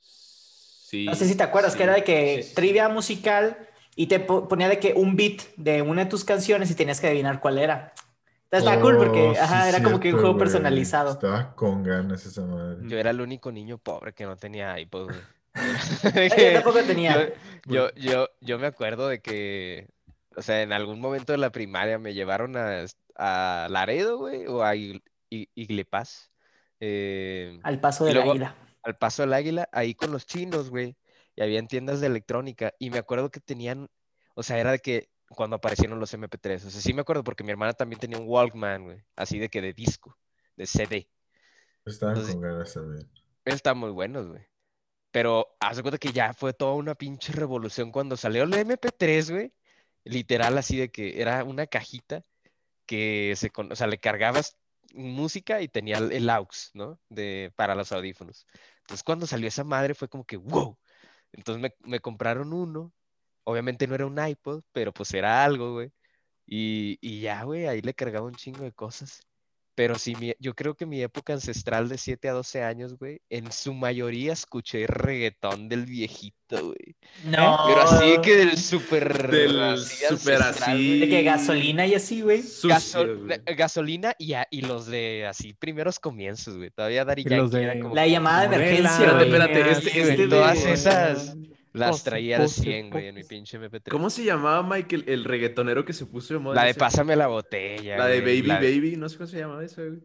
Sí, 0.00 1.06
No 1.06 1.14
sé 1.14 1.26
si 1.28 1.34
te 1.34 1.42
acuerdas, 1.42 1.72
sí, 1.72 1.78
que 1.78 1.84
era 1.84 1.94
de 1.94 2.04
que 2.04 2.42
sí, 2.42 2.54
trivia 2.54 2.88
musical 2.88 3.68
y 3.96 4.06
te 4.06 4.20
po- 4.20 4.48
ponía 4.48 4.68
de 4.68 4.78
que 4.78 4.92
un 4.94 5.16
beat 5.16 5.42
de 5.56 5.82
una 5.82 6.04
de 6.04 6.10
tus 6.10 6.24
canciones 6.24 6.70
y 6.70 6.74
tenías 6.74 7.00
que 7.00 7.08
adivinar 7.08 7.40
cuál 7.40 7.58
era. 7.58 7.92
Entonces 8.58 8.72
estaba 8.72 8.80
cool 8.82 8.96
porque 8.98 9.20
Oh, 9.20 9.34
sí, 9.34 9.68
era 9.68 9.82
como 9.82 10.00
que 10.00 10.12
un 10.14 10.20
juego 10.20 10.38
personalizado. 10.38 11.12
Estaba 11.12 11.54
con 11.54 11.82
ganas 11.82 12.24
esa 12.26 12.42
madre. 12.42 12.78
Yo 12.88 12.98
era 12.98 13.10
el 13.10 13.20
único 13.20 13.50
niño 13.52 13.78
pobre 13.78 14.12
que 14.12 14.24
no 14.24 14.36
tenía 14.36 14.78
iPod, 14.78 15.04
güey. 15.06 15.18
Yo 16.38 16.52
tampoco 16.54 16.82
tenía. 16.82 17.32
Yo, 17.66 17.88
yo, 17.90 17.94
yo, 17.94 18.28
yo 18.40 18.58
me 18.58 18.66
acuerdo 18.66 19.08
de 19.08 19.20
que, 19.20 19.88
o 20.36 20.42
sea, 20.42 20.62
en 20.62 20.72
algún 20.72 21.00
momento 21.00 21.32
de 21.32 21.38
la 21.38 21.50
primaria 21.50 21.98
me 21.98 22.12
llevaron 22.14 22.56
a, 22.56 22.84
a 23.16 23.68
Laredo, 23.70 24.18
güey, 24.18 24.46
o 24.46 24.62
a 24.64 24.74
Ig- 24.74 25.02
Ig- 25.30 25.50
Iglepaz, 25.54 26.30
eh, 26.80 27.58
Al 27.62 27.80
paso 27.80 28.04
del 28.04 28.14
luego- 28.14 28.32
águila. 28.32 28.54
al 28.82 28.96
Paso 28.96 29.22
del 29.22 29.32
Águila, 29.32 29.68
ahí 29.72 29.94
con 29.94 30.10
los 30.12 30.26
chinos, 30.26 30.70
güey, 30.70 30.96
y 31.36 31.42
habían 31.42 31.68
tiendas 31.68 32.00
de 32.00 32.08
electrónica, 32.08 32.74
y 32.78 32.90
me 32.90 32.98
acuerdo 32.98 33.30
que 33.30 33.40
tenían, 33.40 33.88
o 34.34 34.42
sea, 34.42 34.58
era 34.58 34.72
de 34.72 34.80
que 34.80 35.08
cuando 35.34 35.56
aparecieron 35.56 35.98
los 36.00 36.12
MP3, 36.14 36.64
o 36.66 36.70
sea, 36.70 36.80
sí 36.80 36.92
me 36.92 37.02
acuerdo 37.02 37.24
porque 37.24 37.44
mi 37.44 37.50
hermana 37.50 37.72
también 37.74 38.00
tenía 38.00 38.18
un 38.18 38.26
Walkman, 38.28 38.84
güey, 38.84 39.04
así 39.16 39.38
de 39.38 39.48
que 39.48 39.60
de 39.60 39.72
disco, 39.72 40.18
de 40.56 40.66
CD. 40.66 41.08
Estaban 41.84 42.14
Entonces- 42.16 42.34
con 42.36 42.42
ganas 42.42 42.72
también. 42.74 43.10
Están 43.44 43.76
muy 43.78 43.90
buenos, 43.90 44.28
güey. 44.28 44.42
Pero 45.10 45.54
haz 45.60 45.76
de 45.76 45.82
cuenta 45.82 45.98
que 45.98 46.12
ya 46.12 46.32
fue 46.34 46.52
toda 46.54 46.72
una 46.74 46.94
pinche 46.94 47.32
revolución 47.32 47.92
cuando 47.92 48.16
salió 48.16 48.42
el 48.44 48.52
MP3, 48.54 49.30
güey. 49.30 49.52
Literal, 50.04 50.58
así 50.58 50.76
de 50.76 50.90
que 50.90 51.20
era 51.20 51.44
una 51.44 51.66
cajita 51.66 52.22
que 52.86 53.34
se, 53.36 53.52
o 53.54 53.76
sea, 53.76 53.86
le 53.86 53.98
cargabas 53.98 54.56
música 54.92 55.60
y 55.62 55.68
tenía 55.68 55.98
el, 55.98 56.12
el 56.12 56.28
aux, 56.30 56.70
¿no? 56.74 57.00
De, 57.08 57.52
para 57.56 57.74
los 57.74 57.92
audífonos. 57.92 58.46
Entonces, 58.80 59.02
cuando 59.04 59.26
salió 59.26 59.48
esa 59.48 59.64
madre 59.64 59.94
fue 59.94 60.08
como 60.08 60.24
que, 60.24 60.36
wow. 60.36 60.78
Entonces 61.32 61.62
me, 61.62 61.74
me 61.88 62.00
compraron 62.00 62.52
uno. 62.52 62.92
Obviamente 63.44 63.86
no 63.86 63.94
era 63.94 64.06
un 64.06 64.18
iPod, 64.26 64.62
pero 64.72 64.92
pues 64.92 65.12
era 65.14 65.44
algo, 65.44 65.74
güey. 65.74 65.90
Y, 66.46 66.98
y 67.00 67.20
ya, 67.20 67.42
güey, 67.44 67.66
ahí 67.66 67.80
le 67.80 67.94
cargaba 67.94 68.26
un 68.26 68.34
chingo 68.34 68.64
de 68.64 68.72
cosas. 68.72 69.20
Pero 69.76 69.96
sí, 69.96 70.14
mi- 70.20 70.34
yo 70.38 70.54
creo 70.54 70.76
que 70.76 70.86
mi 70.86 71.02
época 71.02 71.32
ancestral 71.32 71.88
de 71.88 71.98
7 71.98 72.28
a 72.28 72.32
12 72.32 72.62
años, 72.62 72.96
güey, 72.96 73.20
en 73.28 73.50
su 73.50 73.74
mayoría 73.74 74.32
escuché 74.32 74.86
reggaetón 74.86 75.68
del 75.68 75.84
viejito, 75.86 76.66
güey. 76.66 76.94
No. 77.24 77.58
Pero 77.66 77.80
así 77.80 78.20
que 78.22 78.36
del 78.36 78.56
súper 78.56 79.28
Del 79.32 79.60
así 79.60 80.04
súper 80.06 80.36
ancestral, 80.42 80.76
así. 80.76 81.00
De 81.00 81.08
que 81.08 81.22
gasolina 81.24 81.86
y 81.86 81.94
así, 81.96 82.20
güey. 82.22 82.42
Gasolina 83.56 84.14
y, 84.16 84.34
a- 84.34 84.46
y 84.48 84.60
los 84.60 84.86
de 84.86 85.26
así 85.26 85.54
primeros 85.54 85.98
comienzos, 85.98 86.56
güey. 86.56 86.70
Todavía 86.70 87.04
era 87.64 87.80
como 87.82 87.94
La 87.96 88.06
llamada 88.06 88.46
de 88.46 88.54
emergencia, 88.54 88.90
Espérate, 88.94 89.24
espérate, 89.24 89.70
este- 89.72 89.90
Sí, 89.90 89.98
este 89.98 90.16
de- 90.18 90.28
todas 90.28 90.64
esas 90.64 91.36
las 91.74 91.90
Pose, 91.90 92.04
traía 92.10 92.36
al 92.36 92.42
pose, 92.44 92.62
100, 92.62 92.90
güey, 92.90 93.08
en 93.08 93.14
mi 93.16 93.24
pinche 93.24 93.58
MP3. 93.60 93.90
¿Cómo 93.90 94.08
se 94.08 94.24
llamaba, 94.24 94.62
Michael, 94.62 95.04
el 95.06 95.24
reggaetonero 95.24 95.84
que 95.84 95.92
se 95.92 96.06
puso 96.06 96.32
de 96.34 96.40
moda? 96.40 96.54
La 96.54 96.64
de 96.64 96.70
ese- 96.70 96.78
Pásame 96.80 97.14
la 97.16 97.26
botella. 97.26 97.98
La 97.98 98.06
de 98.06 98.20
güey, 98.22 98.38
Baby 98.40 98.48
la 98.48 98.60
de- 98.60 98.70
Baby, 98.74 98.96
no 98.96 99.08
sé 99.08 99.16
cómo 99.18 99.26
se 99.26 99.38
llamaba 99.38 99.62
esa, 99.64 99.82
güey. 99.82 100.00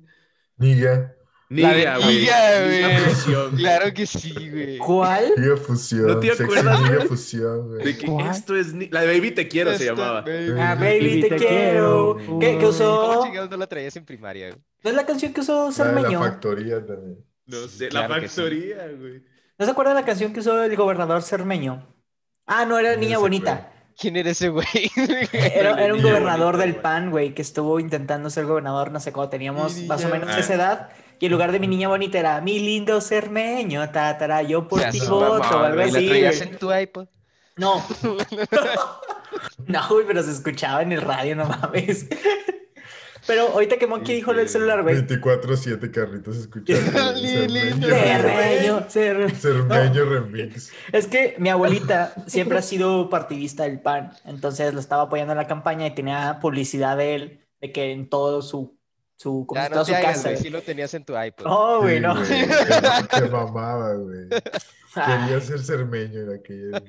Niga. 0.58 1.16
La 1.52 1.70
de 1.74 1.78
Niga, 1.78 1.98
güey. 2.00 2.84
Güey. 2.84 2.98
fusión. 3.06 3.56
Claro 3.56 3.92
que 3.94 4.06
sí, 4.06 4.34
güey. 4.52 4.78
¿Cuál? 4.78 5.34
Niga 5.36 5.58
fusión. 5.58 6.06
¿No 6.08 6.20
te 6.20 6.32
acuerdas, 6.32 6.82
Niga 6.82 6.96
güey? 6.98 7.08
fusión, 7.08 7.68
güey. 7.70 7.86
De 7.86 7.98
que 7.98 8.06
¿Cuál? 8.06 8.30
esto 8.30 8.56
es... 8.56 8.74
ni- 8.74 8.90
La 8.90 9.02
de 9.02 9.08
Baby 9.08 9.32
Te 9.32 9.48
Quiero 9.48 9.76
se 9.76 9.86
llamaba. 9.86 10.22
baby. 10.22 10.52
Ah, 10.60 10.76
baby, 10.76 11.22
te, 11.22 11.30
te 11.30 11.36
quiero. 11.38 12.18
quiero. 12.18 12.40
¿Qué, 12.40 12.48
qué 12.52 12.56
¿Cómo 12.58 12.68
usó? 12.70 13.26
no 13.50 13.58
la 13.58 13.68
traías 13.68 13.96
en 13.96 14.06
primaria, 14.06 14.50
güey? 14.50 14.62
¿No 14.84 14.90
es 14.92 14.96
la 14.96 15.06
canción 15.08 15.34
que 15.34 15.42
usó 15.42 15.54
La 15.56 15.86
de 15.86 15.94
la 15.94 16.02
Cermeño? 16.02 16.20
factoría 16.20 16.86
también. 16.86 17.18
No 17.48 17.58
Sí, 17.68 17.78
sé, 17.80 17.88
claro 17.90 18.10
la 18.10 18.20
sí. 18.22 18.28
factoría, 18.28 18.88
güey. 19.00 19.24
¿No 19.60 19.66
se 19.66 19.72
acuerdan 19.72 19.96
de 19.96 20.02
la 20.02 20.06
canción 20.06 20.32
que 20.32 20.40
usó 20.40 20.64
el 20.64 20.74
gobernador 20.78 21.22
Cermeño? 21.22 21.86
Ah, 22.48 22.64
no, 22.66 22.80
era 22.80 22.96
Niña 22.96 23.18
Bonita. 23.18 23.74
¿Quién 23.98 24.16
era 24.16 24.30
ese 24.30 24.48
güey? 24.48 24.66
Era, 25.34 25.84
era 25.84 25.94
un 25.94 26.02
gobernador 26.02 26.56
del. 26.56 26.78
PAN, 26.78 27.12
güey, 27.12 27.34
que 27.34 27.42
estuvo 27.42 27.82
intentando 27.82 28.30
ser 28.30 28.46
gobernador, 28.46 28.92
no 28.92 29.02
sé, 29.02 29.12
cuando 29.12 29.32
teníamos 29.32 29.76
Mi 29.76 29.88
más 29.88 30.06
o 30.06 30.08
menos 30.08 30.30
bonita. 30.30 30.40
esa 30.40 30.54
edad. 30.54 30.90
Y 31.20 31.26
en 31.26 31.34
lugar 31.34 31.52
de 31.52 31.60
mi 31.60 31.68
niña 31.68 31.90
bonita 31.90 32.18
era 32.18 32.40
mi 32.40 32.60
lindo 32.60 33.02
cermeño, 33.02 33.90
tatara, 33.92 34.42
yo 34.42 34.70
por 34.70 34.82
ti 34.86 35.02
voto, 35.02 35.58
o 35.58 35.64
algo 35.66 35.82
así. 35.82 35.92
¿La 35.92 36.10
traías 36.10 36.38
güey. 36.38 36.50
en 36.50 36.58
tu 36.58 36.74
iPod? 36.74 37.08
No. 37.58 37.84
no, 39.68 39.88
güey, 39.90 40.08
pero 40.08 40.24
se 40.24 40.32
escuchaba 40.32 40.82
en 40.82 40.94
el 40.94 41.02
radio, 41.02 41.36
no 41.36 41.44
mames. 41.44 42.08
Pero 43.30 43.44
ahorita 43.50 43.78
que 43.78 43.86
Monkey 43.86 44.16
dijo 44.16 44.34
lo 44.34 44.40
del 44.40 44.50
celular, 44.50 44.82
güey. 44.82 44.96
24-7 45.06 45.92
carritos 45.92 46.36
escuchando. 46.36 46.82
Cermeño, 47.20 48.88
cer- 48.90 49.32
Cermeño 49.36 50.06
remix. 50.06 50.72
Es 50.92 51.06
que 51.06 51.36
mi 51.38 51.50
abuelita 51.50 52.12
siempre 52.26 52.58
ha 52.58 52.62
sido 52.64 53.08
partidista 53.08 53.64
del 53.66 53.82
PAN, 53.82 54.12
entonces 54.26 54.74
lo 54.74 54.80
estaba 54.80 55.04
apoyando 55.04 55.34
en 55.34 55.38
la 55.38 55.46
campaña 55.46 55.86
y 55.86 55.94
tenía 55.94 56.40
publicidad 56.42 56.98
de 56.98 57.14
él, 57.16 57.40
de 57.62 57.72
que 57.72 57.92
en 57.92 58.10
todo 58.10 58.42
su, 58.42 58.76
su, 59.16 59.46
como 59.46 59.62
Ya 59.62 59.66
si 59.68 59.70
no 59.70 59.74
toda 59.76 59.86
su 59.86 59.94
hagas, 59.94 60.24
casa. 60.24 60.36
sí 60.36 60.50
lo 60.50 60.62
tenías 60.64 60.92
en 60.96 61.06
tu 61.06 61.14
iPod. 61.16 61.46
No, 61.46 61.82
güey, 61.82 61.98
Sí, 61.98 62.02
no. 62.02 62.16
te 63.10 63.22
mamaba, 63.32 63.94
güey. 63.94 64.28
Ah. 64.96 65.26
Quería 65.28 65.42
ser 65.42 65.60
cermeño 65.60 66.22
en 66.22 66.34
aquella. 66.34 66.82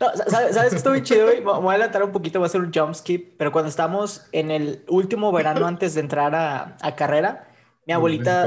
No, 0.00 0.06
¿sabes, 0.28 0.54
¿Sabes 0.54 0.70
qué 0.70 0.76
estuvo 0.76 0.92
bien 0.92 1.04
chido, 1.04 1.26
voy 1.60 1.68
a 1.68 1.70
adelantar 1.70 2.02
un 2.02 2.12
poquito, 2.12 2.38
voy 2.38 2.46
a 2.46 2.48
hacer 2.48 2.60
un 2.60 2.72
jump 2.72 2.94
skip, 2.94 3.34
pero 3.38 3.52
cuando 3.52 3.68
estábamos 3.68 4.26
en 4.32 4.50
el 4.50 4.84
último 4.88 5.32
verano 5.32 5.66
antes 5.66 5.94
de 5.94 6.00
entrar 6.00 6.34
a, 6.34 6.76
a 6.80 6.94
carrera, 6.94 7.48
mi 7.86 7.92
abuelita... 7.94 8.46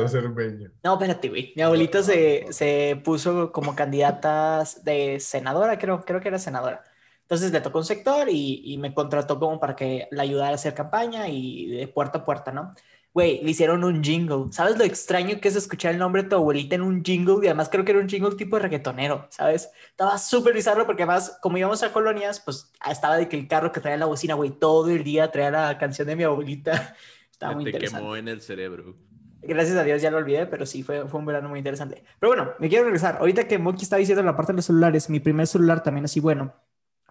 No, 0.84 0.94
espérate, 0.94 1.30
güey. 1.30 1.54
Mi 1.56 1.62
abuelita 1.62 2.04
se, 2.04 2.48
se 2.52 3.02
puso 3.04 3.52
como 3.52 3.76
candidata 3.76 4.64
de 4.84 5.20
senadora, 5.20 5.80
creo, 5.80 6.02
creo 6.02 6.20
que 6.20 6.28
era 6.28 6.38
senadora. 6.38 6.84
Entonces 7.22 7.52
le 7.52 7.62
tocó 7.62 7.78
un 7.78 7.86
sector 7.86 8.28
y, 8.30 8.62
y 8.66 8.78
me 8.80 8.94
contrató 8.94 9.40
como 9.40 9.60
para 9.60 9.76
que 9.76 10.08
la 10.12 10.24
ayudara 10.24 10.52
a 10.52 10.56
hacer 10.56 10.74
campaña 10.74 11.30
y 11.30 11.68
de 11.68 11.88
puerta 11.88 12.20
a 12.20 12.26
puerta, 12.26 12.52
¿no? 12.52 12.74
Güey, 13.14 13.44
le 13.44 13.52
hicieron 13.52 13.84
un 13.84 14.04
jingle. 14.04 14.52
¿Sabes 14.52 14.78
lo 14.78 14.84
extraño 14.84 15.40
que 15.42 15.48
es 15.48 15.56
escuchar 15.56 15.94
el 15.94 16.00
nombre 16.00 16.24
de 16.24 16.30
tu 16.30 16.36
abuelita 16.36 16.76
en 16.76 16.84
un 16.84 17.04
jingle? 17.04 17.38
Y 17.44 17.48
además 17.48 17.68
creo 17.70 17.84
que 17.84 17.92
era 17.92 18.00
un 18.00 18.08
jingle 18.08 18.36
tipo 18.36 18.56
de 18.56 18.64
reggaetonero, 18.64 19.28
¿sabes? 19.32 19.70
Estaba 19.90 20.18
súper 20.18 20.54
bizarro 20.54 20.86
porque 20.86 21.04
además, 21.04 21.38
como 21.42 21.58
íbamos 21.58 21.82
a 21.82 21.92
colonias, 21.92 22.40
pues 22.40 22.72
estaba 22.90 23.18
de 23.18 23.28
que 23.28 23.38
el 23.38 23.48
carro 23.48 23.72
que 23.72 23.82
traía 23.82 23.98
la 23.98 24.06
bocina, 24.06 24.36
güey, 24.36 24.52
todo 24.52 24.90
el 24.90 25.04
día 25.04 25.32
traía 25.32 25.50
la 25.52 25.78
canción 25.78 26.08
de 26.08 26.16
mi 26.16 26.24
abuelita. 26.24 26.96
Estaba 27.32 27.54
muy 27.56 27.64
Te 27.64 27.72
interesante. 27.72 28.02
quemó 28.02 28.16
en 28.16 28.28
el 28.28 28.42
cerebro. 28.42 28.96
Gracias 29.42 29.78
a 29.78 29.84
Dios 29.84 30.02
ya 30.02 30.12
lo 30.12 30.18
olvidé, 30.18 30.46
pero 30.46 30.66
sí, 30.66 30.84
fue, 30.84 31.08
fue 31.08 31.20
un 31.20 31.26
verano 31.26 31.50
muy 31.50 31.60
interesante. 31.60 32.04
Pero 32.20 32.30
bueno, 32.36 32.52
me 32.60 32.68
quiero 32.70 32.84
regresar. 32.84 33.18
Ahorita 33.20 33.48
que 33.48 33.58
Monkey 33.58 33.84
estaba 33.84 34.00
diciendo 34.00 34.22
la 34.22 34.36
parte 34.36 34.52
de 34.52 34.58
los 34.58 34.66
celulares, 34.66 35.10
mi 35.10 35.20
primer 35.20 35.48
celular 35.48 35.82
también 35.82 36.06
así 36.06 36.20
bueno 36.20 36.54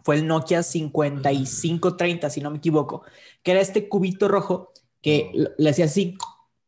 fue 0.04 0.16
el 0.16 0.26
Nokia 0.26 0.62
5530, 0.62 2.30
si 2.30 2.40
no 2.40 2.50
me 2.50 2.58
equivoco, 2.58 3.04
que 3.42 3.50
era 3.52 3.60
este 3.60 3.88
cubito 3.88 4.28
rojo 4.28 4.72
que 5.02 5.30
No. 5.34 5.48
le 5.58 5.70
hacía 5.70 5.84
así 5.86 6.16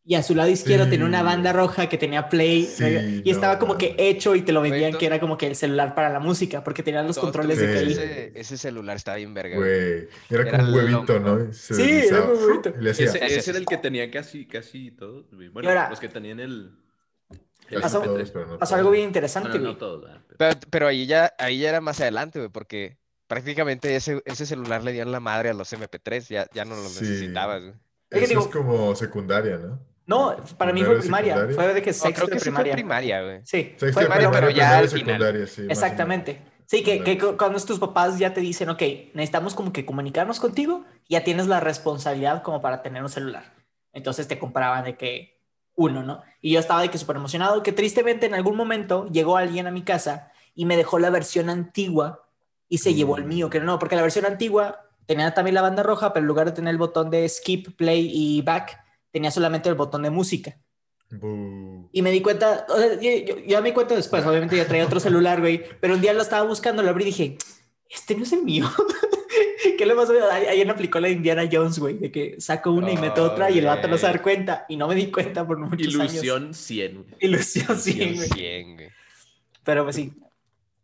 y 0.04 0.14
a 0.14 0.22
su 0.22 0.34
lado 0.34 0.48
izquierdo 0.50 0.84
Sí. 0.86 0.90
tenía 0.92 1.06
una 1.06 1.22
banda 1.22 1.52
roja 1.52 1.88
que 1.88 1.98
tenía 1.98 2.28
play 2.28 2.64
Sí, 2.64 3.22
y 3.24 3.30
estaba 3.30 3.54
no, 3.54 3.58
como 3.60 3.72
no. 3.74 3.78
que 3.78 3.94
hecho 3.98 4.34
y 4.34 4.42
te 4.42 4.50
lo 4.52 4.60
vendían 4.62 4.90
Güey, 4.92 4.98
que 4.98 5.06
era 5.06 5.20
como 5.20 5.36
que 5.36 5.46
el 5.46 5.54
celular 5.56 5.94
para 5.94 6.08
la 6.08 6.18
música 6.20 6.64
porque 6.64 6.82
tenían 6.82 7.06
los 7.06 7.18
controles 7.18 7.58
de 7.58 7.66
que 7.66 7.82
ese, 7.92 8.32
ese 8.34 8.56
celular 8.58 8.96
estaba 8.96 9.18
bien 9.18 9.34
verga. 9.34 9.56
güey. 9.56 10.08
Era 10.30 10.42
Era 10.48 10.50
como 10.58 10.68
un 10.68 10.74
huevito, 10.74 11.20
¿no? 11.20 11.52
Se 11.52 11.74
Sí, 11.74 11.82
era 11.82 12.20
deslizaba. 12.22 12.90
hacía. 12.90 13.04
Ese, 13.26 13.50
era 13.50 13.58
el 13.58 13.66
que 13.66 13.76
tenía 13.76 14.10
casi, 14.10 14.46
casi 14.46 14.90
todos. 14.90 15.26
güey. 15.34 15.48
Bueno, 15.48 15.68
ahora- 15.68 15.90
los 15.90 16.00
que 16.00 16.08
tenían 16.08 16.40
el... 16.40 16.72
el 17.68 17.80
Casi 17.80 17.82
Pasó- 17.96 18.02
MP3. 18.02 18.06
todos, 18.16 18.30
pero 18.32 18.46
no 18.46 18.58
Pasó 18.58 18.74
algo 18.76 18.90
bien 18.90 19.04
interesante, 19.04 19.50
no, 19.50 19.54
güey. 19.58 19.64
no 19.72 19.76
todos, 19.76 20.02
¿verdad? 20.02 20.20
Pero- 20.26 20.38
Pero, 20.38 20.60
pero 20.70 20.88
ahí, 20.88 21.06
ya, 21.06 21.32
ahí 21.38 21.58
ya 21.60 21.68
era 21.68 21.80
más 21.80 22.00
adelante, 22.00 22.38
güey, 22.40 22.50
porque 22.50 22.96
prácticamente 23.28 23.94
ese, 23.94 24.22
ese 24.24 24.44
celular 24.46 24.82
le 24.82 24.92
dieron 24.92 25.12
la 25.12 25.20
madre 25.20 25.50
a 25.50 25.54
los 25.54 25.72
MP3, 25.72 26.26
ya, 26.28 26.46
ya 26.52 26.64
no 26.64 26.74
los 26.74 26.90
Sí. 26.94 27.04
necesitabas, 27.04 27.62
güey. 27.62 27.74
Es 28.10 28.18
que 28.18 28.24
Eso 28.24 28.28
digo- 28.28 28.40
es 28.42 28.48
como 28.48 28.94
secundaria, 28.96 29.56
¿no? 29.58 29.78
No, 30.06 30.36
para 30.58 30.72
mí 30.72 30.80
fue 30.80 30.88
¿Primero 30.88 30.94
de 30.94 31.00
primaria, 31.02 31.34
secundaria? 31.34 31.54
fue 31.56 31.74
de 31.74 31.82
que 31.82 31.90
No, 31.90 31.94
sexto 31.94 32.14
creo 32.14 32.26
que 32.26 32.34
de 32.34 32.40
fue 32.40 32.44
primaria. 32.50 32.72
primaria, 32.72 33.22
güey. 33.22 33.40
Sí, 33.44 33.74
Sexto 33.76 33.78
fue 33.78 33.86
de 34.02 34.08
primaria, 34.08 34.30
pero- 34.30 34.46
pero 34.48 34.50
ya 34.58 34.78
al 34.78 34.88
final. 34.88 35.06
secundaria, 35.06 35.46
sí. 35.46 35.66
Exactamente. 35.68 36.42
Sí, 36.66 36.82
que, 36.82 37.02
que 37.04 37.18
cuando 37.18 37.58
tus 37.60 37.78
papás 37.78 38.18
ya 38.18 38.32
te 38.34 38.40
dicen, 38.40 38.68
ok, 38.70 38.82
necesitamos 39.14 39.54
como 39.54 39.72
que 39.72 39.84
comunicarnos 39.86 40.38
contigo, 40.40 40.84
ya 41.08 41.22
tienes 41.24 41.46
la 41.46 41.60
responsabilidad 41.60 42.42
como 42.42 42.60
para 42.60 42.82
tener 42.82 43.02
un 43.02 43.08
celular. 43.08 43.54
Entonces 43.92 44.26
te 44.28 44.38
compraban 44.38 44.84
de 44.84 44.96
que 44.96 45.40
uno, 45.76 46.02
¿no? 46.02 46.22
Y 46.40 46.52
yo 46.52 46.60
estaba 46.60 46.82
de 46.82 46.88
que 46.90 46.98
súper 46.98 47.16
emocionado, 47.16 47.62
que 47.62 47.72
tristemente 47.72 48.26
en 48.26 48.34
algún 48.34 48.56
momento 48.56 49.06
llegó 49.10 49.36
alguien 49.36 49.66
a 49.66 49.70
mi 49.70 49.82
casa 49.82 50.30
y 50.54 50.64
me 50.64 50.76
dejó 50.76 50.98
la 50.98 51.10
versión 51.10 51.50
antigua 51.50 52.28
y 52.68 52.78
se 52.78 52.94
llevó 52.94 53.16
el 53.16 53.24
Mm. 53.24 53.28
mío, 53.28 53.50
que 53.50 53.60
no, 53.60 53.78
porque 53.78 53.96
la 53.96 54.02
versión 54.02 54.26
antigua 54.26 54.86
tenía 55.10 55.34
también 55.34 55.54
la 55.56 55.62
banda 55.62 55.82
roja, 55.82 56.12
pero 56.12 56.22
en 56.22 56.28
lugar 56.28 56.46
de 56.46 56.52
tener 56.52 56.70
el 56.70 56.78
botón 56.78 57.10
de 57.10 57.28
skip, 57.28 57.74
play 57.76 58.08
y 58.12 58.42
back, 58.42 58.78
tenía 59.10 59.32
solamente 59.32 59.68
el 59.68 59.74
botón 59.74 60.02
de 60.04 60.10
música. 60.10 60.56
Bu. 61.10 61.88
Y 61.92 62.02
me 62.02 62.12
di 62.12 62.20
cuenta, 62.22 62.64
o 62.68 62.76
sea, 62.78 62.94
yo, 63.00 63.10
yo- 63.26 63.38
yo 63.44 63.60
me 63.60 63.70
di 63.70 63.74
cuenta 63.74 63.96
después, 63.96 64.24
obviamente 64.24 64.56
yo 64.56 64.64
traía 64.66 64.84
otro 64.86 65.00
celular, 65.00 65.40
güey, 65.40 65.64
pero 65.80 65.94
un 65.94 66.00
día 66.00 66.12
lo 66.12 66.22
estaba 66.22 66.46
buscando, 66.46 66.82
lo 66.84 66.90
abrí 66.90 67.02
y 67.02 67.06
dije, 67.06 67.38
este 67.88 68.14
no 68.14 68.22
es 68.22 68.32
el 68.32 68.44
mío. 68.44 68.70
¿Qué 69.76 69.84
le 69.86 69.94
pasó? 69.94 70.12
Ayer 70.30 70.70
aplicó 70.70 71.00
la 71.00 71.08
Indiana 71.08 71.48
Jones, 71.50 71.78
güey, 71.80 71.98
de 71.98 72.12
que 72.12 72.40
saco 72.40 72.70
una 72.70 72.92
y 72.92 72.96
meto 72.96 73.24
otra 73.24 73.50
y 73.50 73.58
el 73.58 73.66
vato 73.66 73.88
no 73.88 73.96
se 73.98 74.06
da 74.06 74.12
Ay. 74.12 74.18
cuenta. 74.20 74.64
Y 74.68 74.76
no 74.76 74.86
me 74.86 74.94
di 74.94 75.10
cuenta 75.10 75.46
por 75.46 75.58
muchos 75.58 75.94
años. 75.94 76.12
Ilusión 76.14 76.54
100. 76.54 76.94
güey. 77.02 77.14
Ilusión, 77.20 77.78
sí, 77.78 77.90
Ilusión 77.92 78.14
güey. 78.16 78.28
100, 78.28 78.74
güey. 78.76 78.88
Pero 79.64 79.84
pues 79.84 79.96
sí. 79.96 80.12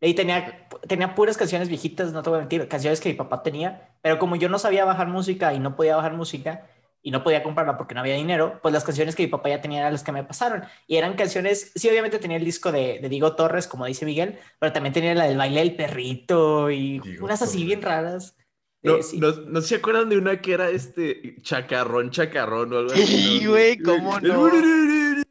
Y 0.00 0.14
tenía, 0.14 0.68
tenía 0.87 1.14
puras 1.14 1.37
canciones 1.37 1.68
viejitas, 1.68 2.12
no 2.12 2.22
te 2.22 2.30
voy 2.30 2.37
a 2.38 2.40
mentir, 2.40 2.68
canciones 2.68 3.00
que 3.00 3.09
mi 3.09 3.14
papá 3.14 3.42
tenía, 3.42 3.96
pero 4.02 4.18
como 4.18 4.37
yo 4.37 4.48
no 4.48 4.59
sabía 4.59 4.85
bajar 4.85 5.09
música 5.09 5.54
y 5.54 5.59
no 5.59 5.74
podía 5.74 5.96
bajar 5.96 6.12
música 6.14 6.66
y 7.02 7.11
no 7.12 7.22
podía 7.22 7.42
comprarla 7.42 7.76
porque 7.78 7.94
no 7.94 8.00
había 8.00 8.14
dinero, 8.16 8.59
pues 8.62 8.74
las 8.74 8.85
canciones 8.85 9.14
que 9.14 9.22
mi 9.22 9.28
papá 9.28 9.48
ya 9.48 9.61
tenía 9.61 9.78
eran 9.80 9.92
las 9.92 10.02
que 10.02 10.12
me 10.12 10.24
pasaron. 10.24 10.64
Y 10.87 10.96
eran 10.96 11.14
canciones, 11.14 11.72
sí, 11.74 11.88
obviamente 11.88 12.18
tenía 12.18 12.37
el 12.37 12.44
disco 12.44 12.72
de, 12.72 12.98
de 13.00 13.09
Diego 13.09 13.35
Torres, 13.37 13.68
como 13.68 13.87
dice 13.87 14.04
Miguel, 14.04 14.38
pero 14.59 14.72
también 14.72 14.92
tenía 14.92 15.14
la 15.14 15.24
del 15.28 15.38
baile 15.38 15.61
del 15.61 15.76
perrito 15.76 16.70
y 16.70 16.98
Diego 16.98 17.24
unas 17.24 17.40
así 17.42 17.59
Torres. 17.59 17.66
bien 17.66 17.82
raras. 17.82 18.37
No, 18.82 18.96
Eh, 18.96 19.02
sí. 19.02 19.18
no, 19.18 19.30
no 19.32 19.61
se 19.62 19.76
acuerdan 19.76 20.09
de 20.09 20.18
una 20.18 20.40
que 20.40 20.52
era 20.52 20.68
este 20.70 21.37
chacarrón, 21.42 22.11
chacarrón 22.11 22.72
o 22.72 22.78
algo 22.78 22.92
así. 22.92 23.06
Sí, 23.06 23.46
güey, 23.46 23.78
¿cómo 23.78 24.20
no? 24.20 24.50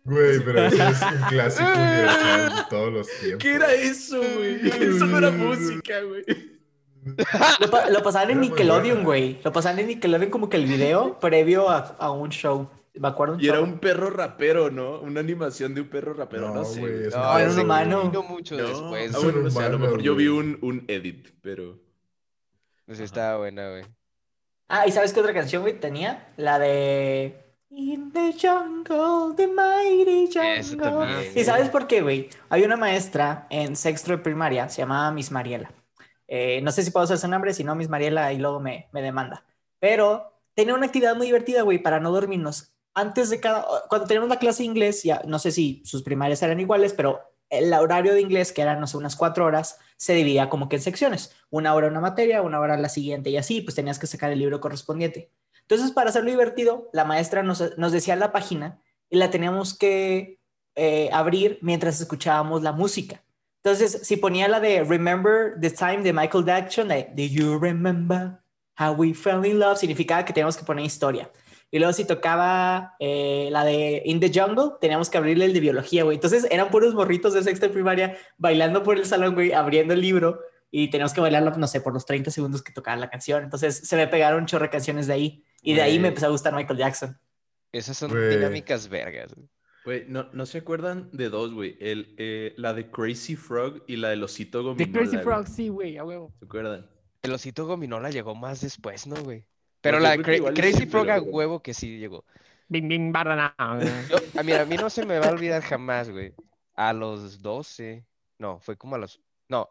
Güey, 0.06 0.39
pero 0.46 0.65
ese 0.65 0.78
es 0.88 1.02
un 1.02 1.22
clásico 1.30 1.68
universal 1.70 2.56
de 2.56 2.62
todos 2.70 2.94
los 2.94 3.08
tiempos. 3.20 3.39
¿Qué 3.44 3.54
era 3.56 3.74
eso, 3.74 4.18
güey? 4.20 4.68
Eso 4.70 5.06
no 5.08 5.18
era 5.18 5.32
música, 5.32 6.02
güey. 6.02 6.24
Lo, 7.60 7.70
pa- 7.70 7.89
lo 7.89 8.02
pasaban 8.04 8.32
en 8.32 8.41
Nickelodeon, 8.41 9.04
güey. 9.04 9.39
Lo 9.44 9.52
pasaban 9.52 9.80
en 9.80 9.88
Nickelodeon 9.88 10.30
como 10.32 10.50
que 10.50 10.58
el 10.58 10.65
video 10.65 11.20
previo 11.20 11.70
a, 11.70 11.96
a 12.00 12.12
un 12.12 12.30
show. 12.30 12.70
Me 12.98 13.08
acuerdo. 13.10 13.34
un 13.36 13.44
Y 13.44 13.48
era 13.48 13.60
un 13.62 13.80
perro 13.80 14.10
rapero, 14.10 14.72
¿no? 14.72 15.02
Una 15.02 15.20
animación 15.20 15.76
de 15.76 15.82
un 15.82 15.89
perro 15.89 16.13
rapero, 16.13 16.48
no, 16.50 16.54
No, 16.56 16.65
sé. 16.65 17.08
es 17.08 17.13
No, 17.15 17.22
Ah, 17.24 17.41
era 17.41 17.52
un 17.52 17.60
humano. 17.60 18.12
mucho 18.30 18.56
No, 18.56 18.63
después. 18.68 19.13
ah, 19.15 19.20
bueno, 19.22 19.60
a 19.60 19.70
lo 19.70 19.80
mejor 19.80 20.02
yo 20.02 20.15
vi 20.15 20.28
un, 20.28 20.58
un 20.62 20.86
edit, 20.88 21.30
pero... 21.41 21.78
Pues 22.86 23.00
estaba 23.00 23.38
buena, 23.39 23.70
güey. 23.72 23.84
Ah, 24.70 24.88
¿y 24.88 24.91
sabes 24.91 25.12
qué 25.13 25.20
otra 25.20 25.34
canción, 25.34 25.62
güey, 25.63 25.80
tenía? 25.80 26.32
La 26.38 26.58
de... 26.60 27.44
In 27.77 28.09
the 28.13 28.31
jungle, 28.31 29.35
the 29.35 29.47
mighty 29.47 30.29
jungle. 30.31 30.77
también, 30.77 31.31
¿Y 31.35 31.43
sabes 31.43 31.69
por 31.69 31.88
qué, 31.88 32.01
güey? 32.01 32.29
Había 32.47 32.67
una 32.67 32.77
maestra 32.77 33.47
en 33.49 33.75
sexto 33.75 34.11
de 34.11 34.17
primaria, 34.19 34.69
se 34.69 34.81
llamaba 34.81 35.11
Miss 35.11 35.29
Mariela. 35.29 35.69
Eh, 36.25 36.61
no 36.63 36.71
sé 36.71 36.83
si 36.83 36.91
puedo 36.91 37.03
hacer 37.03 37.17
su 37.17 37.27
nombre, 37.27 37.53
si 37.53 37.65
no, 37.65 37.75
Miss 37.75 37.89
Mariela 37.89 38.31
y 38.31 38.38
luego 38.38 38.61
me, 38.61 38.88
me 38.93 39.01
demanda. 39.01 39.43
Pero 39.77 40.31
tenía 40.53 40.73
una 40.73 40.85
actividad 40.85 41.17
muy 41.17 41.25
divertida, 41.25 41.63
güey, 41.63 41.79
para 41.79 41.99
no 41.99 42.13
dormirnos. 42.13 42.73
Antes 42.93 43.29
de 43.29 43.41
cada... 43.41 43.67
Cuando 43.89 44.07
teníamos 44.07 44.29
la 44.29 44.39
clase 44.39 44.63
de 44.63 44.67
inglés, 44.67 45.03
ya 45.03 45.21
no 45.27 45.38
sé 45.38 45.51
si 45.51 45.81
sus 45.83 46.01
primarias 46.01 46.41
eran 46.43 46.61
iguales, 46.61 46.93
pero 46.93 47.19
el 47.49 47.73
horario 47.73 48.13
de 48.13 48.21
inglés, 48.21 48.53
que 48.53 48.61
eran, 48.61 48.79
no 48.79 48.88
sé, 48.88 48.95
unas 48.95 49.17
cuatro 49.17 49.43
horas, 49.43 49.79
se 49.97 50.13
dividía 50.13 50.47
como 50.47 50.69
que 50.69 50.77
en 50.77 50.81
secciones. 50.81 51.35
Una 51.49 51.73
hora 51.73 51.89
una 51.89 51.99
materia, 51.99 52.41
una 52.41 52.61
hora 52.61 52.77
la 52.77 52.88
siguiente 52.88 53.31
y 53.31 53.38
así, 53.38 53.59
pues 53.59 53.75
tenías 53.75 53.99
que 53.99 54.07
sacar 54.07 54.31
el 54.31 54.39
libro 54.39 54.61
correspondiente. 54.61 55.29
Entonces, 55.67 55.91
para 55.91 56.10
hacerlo 56.10 56.30
divertido, 56.30 56.89
la 56.93 57.06
maestra 57.06 57.43
nos, 57.43 57.78
nos 57.78 57.91
decía 57.91 58.15
la 58.15 58.32
página 58.32 58.80
y 59.10 59.17
la 59.17 59.32
teníamos 59.32 59.78
que 59.78 60.39
eh, 60.75 61.10
abrir 61.12 61.58
mientras 61.62 61.99
escuchábamos 61.99 62.62
la 62.62 62.71
música. 62.71 63.23
Entonces, 63.63 64.01
si 64.04 64.17
ponía 64.17 64.47
la 64.47 64.60
de 64.60 64.84
Remember 64.84 65.54
the 65.60 65.71
Time 65.71 66.04
de 66.04 66.13
Michael 66.13 66.45
Jackson, 66.45 66.89
de 66.89 67.10
Do 67.15 67.23
You 67.23 67.58
Remember 67.58 68.39
How 68.78 68.93
We 68.93 69.15
Fell 69.15 69.43
in 69.45 69.58
Love, 69.58 69.80
significaba 69.80 70.23
que 70.23 70.34
teníamos 70.34 70.56
que 70.56 70.65
poner 70.65 70.86
historia. 70.86 71.32
Y 71.71 71.80
luego 71.80 71.93
si 71.93 72.06
tocaba 72.06 72.95
eh, 72.99 73.49
la 73.51 73.65
de 73.65 74.04
In 74.06 74.19
the 74.19 74.32
Jungle, 74.32 74.73
teníamos 74.80 75.10
que 75.10 75.17
abrirle 75.17 75.45
el 75.45 75.54
de 75.54 75.60
biología, 75.62 76.04
güey. 76.04 76.15
Entonces 76.15 76.47
eran 76.51 76.69
puros 76.69 76.93
morritos 76.93 77.34
de 77.34 77.41
sexta 77.41 77.65
y 77.65 77.69
primaria 77.69 78.17
bailando 78.38 78.84
por 78.84 78.97
el 78.97 79.06
salón, 79.06 79.34
güey, 79.34 79.51
abriendo 79.51 79.95
el 79.95 80.01
libro 80.01 80.39
y 80.83 80.89
teníamos 80.89 81.13
que 81.13 81.21
bailarlo, 81.21 81.51
no 81.51 81.67
sé, 81.67 81.79
por 81.81 81.93
los 81.93 82.05
30 82.05 82.31
segundos 82.31 82.61
que 82.61 82.73
tocaba 82.73 82.97
la 82.97 83.09
canción. 83.09 83.43
Entonces 83.43 83.77
se 83.88 83.95
me 83.95 84.07
pegaron 84.07 84.41
un 84.41 84.45
chorro 84.45 84.63
de 84.65 84.69
canciones 84.71 85.07
de 85.07 85.13
ahí 85.13 85.43
y 85.61 85.73
de 85.73 85.81
ahí 85.81 85.99
me 85.99 86.09
empezó 86.09 86.25
a 86.27 86.29
gustar 86.29 86.53
Michael 86.53 86.79
Jackson. 86.79 87.17
Esas 87.71 87.97
son 87.97 88.11
dinámicas 88.29 88.88
vergas. 88.89 89.33
güey. 89.85 90.05
No, 90.07 90.29
no 90.33 90.45
se 90.45 90.57
acuerdan 90.59 91.09
de 91.11 91.29
dos, 91.29 91.53
güey. 91.53 91.77
El, 91.79 92.15
eh, 92.17 92.53
la 92.57 92.73
de 92.73 92.89
Crazy 92.89 93.35
Frog 93.35 93.83
y 93.88 93.95
la 93.97 94.09
del 94.09 94.23
osito 94.23 94.59
The 94.59 94.63
gominola. 94.63 94.91
Crazy 94.99 95.11
güey. 95.15 95.23
Frog, 95.23 95.47
sí, 95.47 95.67
güey, 95.69 95.97
a 95.97 96.03
huevo. 96.03 96.33
¿Se 96.39 96.45
acuerdan? 96.45 96.89
El 97.21 97.33
osito 97.33 97.65
gominola 97.65 98.09
llegó 98.09 98.35
más 98.35 98.61
después, 98.61 99.07
¿no, 99.07 99.15
güey? 99.23 99.45
Pero 99.81 99.99
Pues 99.99 100.09
yo 100.11 100.17
la 100.17 100.23
Cra- 100.23 100.53
Crazy 100.55 100.77
sí, 100.79 100.85
Frog 100.88 101.09
a 101.09 101.15
pero- 101.19 101.25
huevo 101.31 101.61
que 101.61 101.73
sí 101.73 101.97
llegó. 101.99 102.25
Bing, 102.67 102.88
bing, 102.88 103.11
barana. 103.11 103.53
Yo, 104.09 104.17
a 104.39 104.43
mí, 104.43 104.51
a 104.53 104.65
mí 104.65 104.75
no 104.75 104.89
se 104.89 105.05
me 105.05 105.19
va 105.19 105.27
a 105.27 105.31
olvidar 105.31 105.61
jamás, 105.61 106.09
güey. 106.09 106.33
A 106.75 106.91
los 106.93 107.41
12, 107.43 108.03
no, 108.39 108.59
fue 108.59 108.75
como 108.75 108.95
a 108.95 108.97
los, 108.97 109.21
no, 109.49 109.69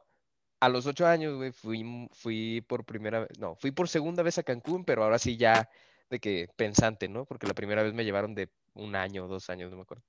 a 0.65 0.69
los 0.69 0.87
8 0.87 1.07
años, 1.07 1.37
güey, 1.37 1.53
fui, 1.53 2.09
fui 2.13 2.61
por 2.69 2.85
primera 2.85 3.21
vez, 3.21 3.39
no, 3.39 3.57
fui 3.57 3.71
por 3.73 3.89
segunda 3.89 4.23
vez 4.23 4.39
a 4.39 4.43
Cancún, 4.43 4.85
pero 4.85 5.05
ahora 5.05 5.19
sí 5.19 5.37
ya 5.37 5.69
de 6.11 6.21
que 6.21 6.49
pensante, 6.57 7.09
¿no? 7.09 7.25
Porque 7.27 7.47
la 7.47 7.55
primera 7.55 7.83
vez 7.83 7.95
me 7.95 8.05
llevaron 8.05 8.35
de 8.35 8.51
un 8.75 8.97
año 8.97 9.25
o 9.25 9.29
dos 9.29 9.51
años, 9.51 9.71
no 9.71 9.77
me 9.77 9.83
acuerdo. 9.83 10.05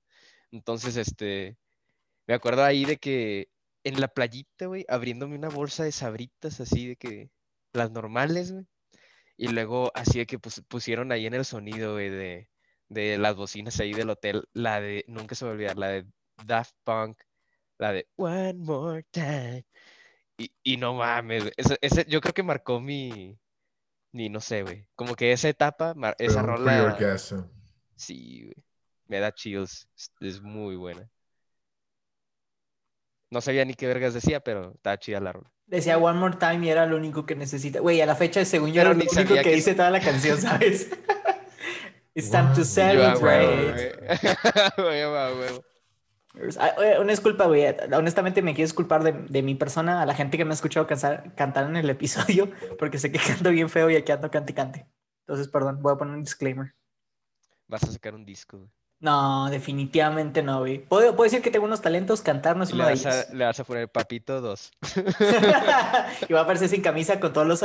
Entonces, 0.52 0.96
este, 0.96 1.58
me 2.26 2.34
acuerdo 2.34 2.64
ahí 2.64 2.84
de 2.84 2.98
que 2.98 3.50
en 3.84 4.00
la 4.00 4.08
playita, 4.08 4.66
güey, 4.66 4.84
abriéndome 4.88 5.36
una 5.36 5.48
bolsa 5.48 5.84
de 5.84 5.92
sabritas 5.92 6.60
así 6.60 6.88
de 6.88 6.96
que, 6.96 7.30
las 7.72 7.90
normales, 7.90 8.52
güey. 8.52 8.66
Y 9.36 9.48
luego 9.48 9.92
así 9.94 10.18
de 10.18 10.26
que 10.26 10.38
pus- 10.38 10.64
pusieron 10.68 11.12
ahí 11.12 11.26
en 11.26 11.34
el 11.34 11.44
sonido, 11.44 11.94
güey, 11.94 12.10
de, 12.10 12.50
de 12.88 13.18
las 13.18 13.36
bocinas 13.36 13.78
ahí 13.80 13.92
del 13.92 14.10
hotel, 14.10 14.48
la 14.52 14.80
de, 14.80 15.04
nunca 15.08 15.34
se 15.34 15.44
va 15.44 15.50
a 15.52 15.54
olvidar, 15.54 15.76
la 15.78 15.88
de 15.88 16.06
Daft 16.44 16.74
Punk, 16.84 17.18
la 17.78 17.92
de 17.92 18.08
One 18.16 18.54
More 18.54 19.04
Time. 19.10 19.64
Y, 20.38 20.52
y 20.62 20.76
no 20.76 20.94
mames, 20.94 21.44
güey, 21.44 21.52
ese, 21.56 21.78
ese- 21.80 22.04
yo 22.08 22.20
creo 22.20 22.34
que 22.34 22.42
marcó 22.42 22.80
mi, 22.80 23.38
mi, 24.12 24.28
no 24.28 24.40
sé, 24.40 24.62
güey, 24.62 24.86
como 24.94 25.14
que 25.14 25.32
esa 25.32 25.48
etapa, 25.48 25.94
mar- 25.94 26.16
esa 26.18 26.40
un 26.40 26.46
rola, 26.46 27.18
sí, 27.96 28.42
güey, 28.44 28.54
me 29.06 29.18
da 29.20 29.32
chills, 29.32 29.88
es, 29.96 30.12
es 30.20 30.42
muy 30.42 30.76
buena. 30.76 31.08
No 33.30 33.40
sabía 33.40 33.64
ni 33.64 33.74
qué 33.74 33.86
vergas 33.86 34.14
decía, 34.14 34.40
pero 34.40 34.72
estaba 34.74 34.98
chida 34.98 35.20
la 35.20 35.32
rola. 35.32 35.50
Decía 35.66 35.98
One 35.98 36.18
More 36.20 36.36
Time 36.36 36.64
y 36.66 36.70
era 36.70 36.86
lo 36.86 36.96
único 36.96 37.26
que 37.26 37.34
necesita. 37.34 37.80
Güey, 37.80 38.00
a 38.00 38.06
la 38.06 38.14
fecha, 38.14 38.44
según 38.44 38.68
yo, 38.68 38.74
Pero 38.82 38.90
era 38.90 38.98
lo 38.98 39.04
ni 39.04 39.08
único 39.10 39.34
que 39.34 39.42
que- 39.42 39.54
dice 39.54 39.74
toda 39.74 39.90
la 39.90 40.00
canción, 40.00 40.40
¿sabes? 40.40 40.90
It's 42.14 42.30
time 42.30 42.54
to. 42.54 42.60
Y 42.62 42.94
yo, 42.96 43.04
"Ah, 43.04 43.16
huevo, 43.20 43.76
celebrate. 43.76 44.16
Una 46.36 47.10
disculpa, 47.10 47.46
güey. 47.46 47.64
Honestamente 47.92 48.42
me 48.42 48.54
quiero 48.54 48.66
disculpar 48.66 49.02
de, 49.02 49.12
de 49.12 49.42
mi 49.42 49.54
persona, 49.54 50.02
a 50.02 50.06
la 50.06 50.14
gente 50.14 50.36
que 50.36 50.44
me 50.44 50.50
ha 50.50 50.54
escuchado 50.54 50.86
cantar, 50.86 51.34
cantar 51.34 51.66
en 51.66 51.76
el 51.76 51.88
episodio, 51.88 52.50
porque 52.78 52.98
sé 52.98 53.10
que 53.10 53.18
canto 53.18 53.50
bien 53.50 53.70
feo 53.70 53.90
y 53.90 53.96
aquí 53.96 54.12
ando 54.12 54.30
cante 54.30 54.52
y 54.52 54.54
cante. 54.54 54.86
Entonces, 55.26 55.48
perdón, 55.48 55.82
voy 55.82 55.94
a 55.94 55.96
poner 55.96 56.14
un 56.14 56.22
disclaimer. 56.22 56.74
Vas 57.66 57.82
a 57.84 57.92
sacar 57.92 58.14
un 58.14 58.24
disco, 58.24 58.58
güey. 58.58 58.70
No, 58.98 59.50
definitivamente 59.50 60.42
no, 60.42 60.60
güey. 60.60 60.78
Puedo, 60.78 61.14
puedo 61.16 61.24
decir 61.24 61.42
que 61.42 61.50
tengo 61.50 61.66
unos 61.66 61.82
talentos, 61.82 62.22
cantar 62.22 62.56
no 62.56 62.64
es 62.64 62.70
Y 62.70 62.74
le 62.74 62.78
uno 62.80 62.86
de 62.88 62.94
ellos. 62.94 63.06
a, 63.06 63.34
le 63.34 63.44
vas 63.44 63.60
a 63.60 63.64
poner 63.64 63.90
Papito 63.90 64.40
2. 64.40 64.72
y 66.28 66.32
va 66.32 66.40
a 66.40 66.42
aparecer 66.42 66.68
sin 66.68 66.82
camisa 66.82 67.20
con 67.20 67.32
todos 67.32 67.46
los, 67.46 67.62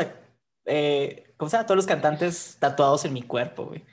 eh, 0.66 1.34
¿cómo 1.38 1.50
se 1.50 1.58
llama? 1.58 1.66
Todos 1.66 1.78
los 1.78 1.86
cantantes 1.86 2.58
tatuados 2.60 3.06
en 3.06 3.14
mi 3.14 3.22
cuerpo, 3.22 3.66
güey. 3.68 3.86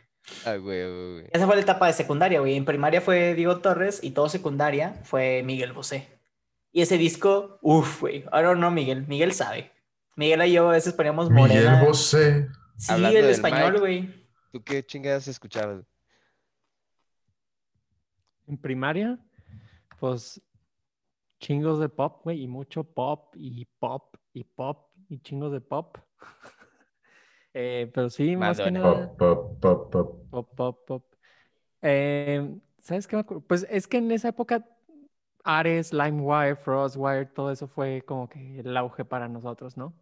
Ah, 0.44 0.56
güey, 0.56 0.82
güey. 0.82 1.26
Esa 1.32 1.46
fue 1.46 1.56
la 1.56 1.62
etapa 1.62 1.86
de 1.86 1.92
secundaria, 1.92 2.40
güey. 2.40 2.56
En 2.56 2.64
primaria 2.64 3.00
fue 3.00 3.34
Diego 3.34 3.58
Torres 3.58 4.00
y 4.02 4.12
todo 4.12 4.28
secundaria 4.28 4.94
fue 5.04 5.42
Miguel 5.44 5.72
Bosé. 5.72 6.08
Y 6.72 6.82
ese 6.82 6.98
disco, 6.98 7.58
uff, 7.62 8.00
güey. 8.00 8.24
Ahora 8.30 8.54
no, 8.54 8.70
Miguel. 8.70 9.06
Miguel 9.06 9.32
sabe. 9.32 9.72
Miguel 10.16 10.44
y 10.46 10.52
yo 10.52 10.68
a 10.68 10.72
veces 10.72 10.92
poníamos 10.94 11.30
morena. 11.30 11.72
Miguel 11.72 11.86
Bosé. 11.86 12.48
Sí, 12.76 12.92
Hablando 12.92 13.18
el 13.18 13.24
español, 13.26 13.72
Mike. 13.72 13.78
güey. 13.80 14.28
¿Tú 14.52 14.62
qué 14.62 14.84
chingadas 14.84 15.26
escuchabas? 15.28 15.84
En 18.46 18.56
primaria, 18.56 19.18
pues 19.98 20.40
chingos 21.40 21.78
de 21.80 21.88
pop, 21.88 22.22
güey, 22.24 22.42
y 22.42 22.48
mucho 22.48 22.82
pop, 22.82 23.34
y 23.36 23.64
pop, 23.78 24.16
y 24.32 24.44
pop, 24.44 24.90
y 25.08 25.18
chingos 25.20 25.52
de 25.52 25.60
pop. 25.60 25.98
Eh, 27.60 27.90
pero 27.92 28.08
sí, 28.08 28.36
más 28.36 28.60
que 28.60 28.70
nada, 28.70 29.08
Pop, 29.16 29.18
pop, 29.18 29.60
pop, 29.60 29.90
pop. 29.90 30.30
pop, 30.30 30.54
pop, 30.54 30.86
pop. 30.86 31.04
Eh, 31.82 32.54
¿sabes 32.80 33.08
qué 33.08 33.16
me 33.16 33.20
acuerdo? 33.20 33.42
Pues 33.46 33.66
es 33.68 33.88
que 33.88 33.96
en 33.96 34.12
esa 34.12 34.28
época 34.28 34.64
Ares, 35.42 35.92
LimeWire, 35.92 36.54
Frostwire, 36.54 37.26
todo 37.26 37.50
eso 37.50 37.66
fue 37.66 38.02
como 38.06 38.28
que 38.28 38.60
el 38.60 38.76
auge 38.76 39.04
para 39.04 39.28
nosotros, 39.28 39.76
¿no? 39.76 39.92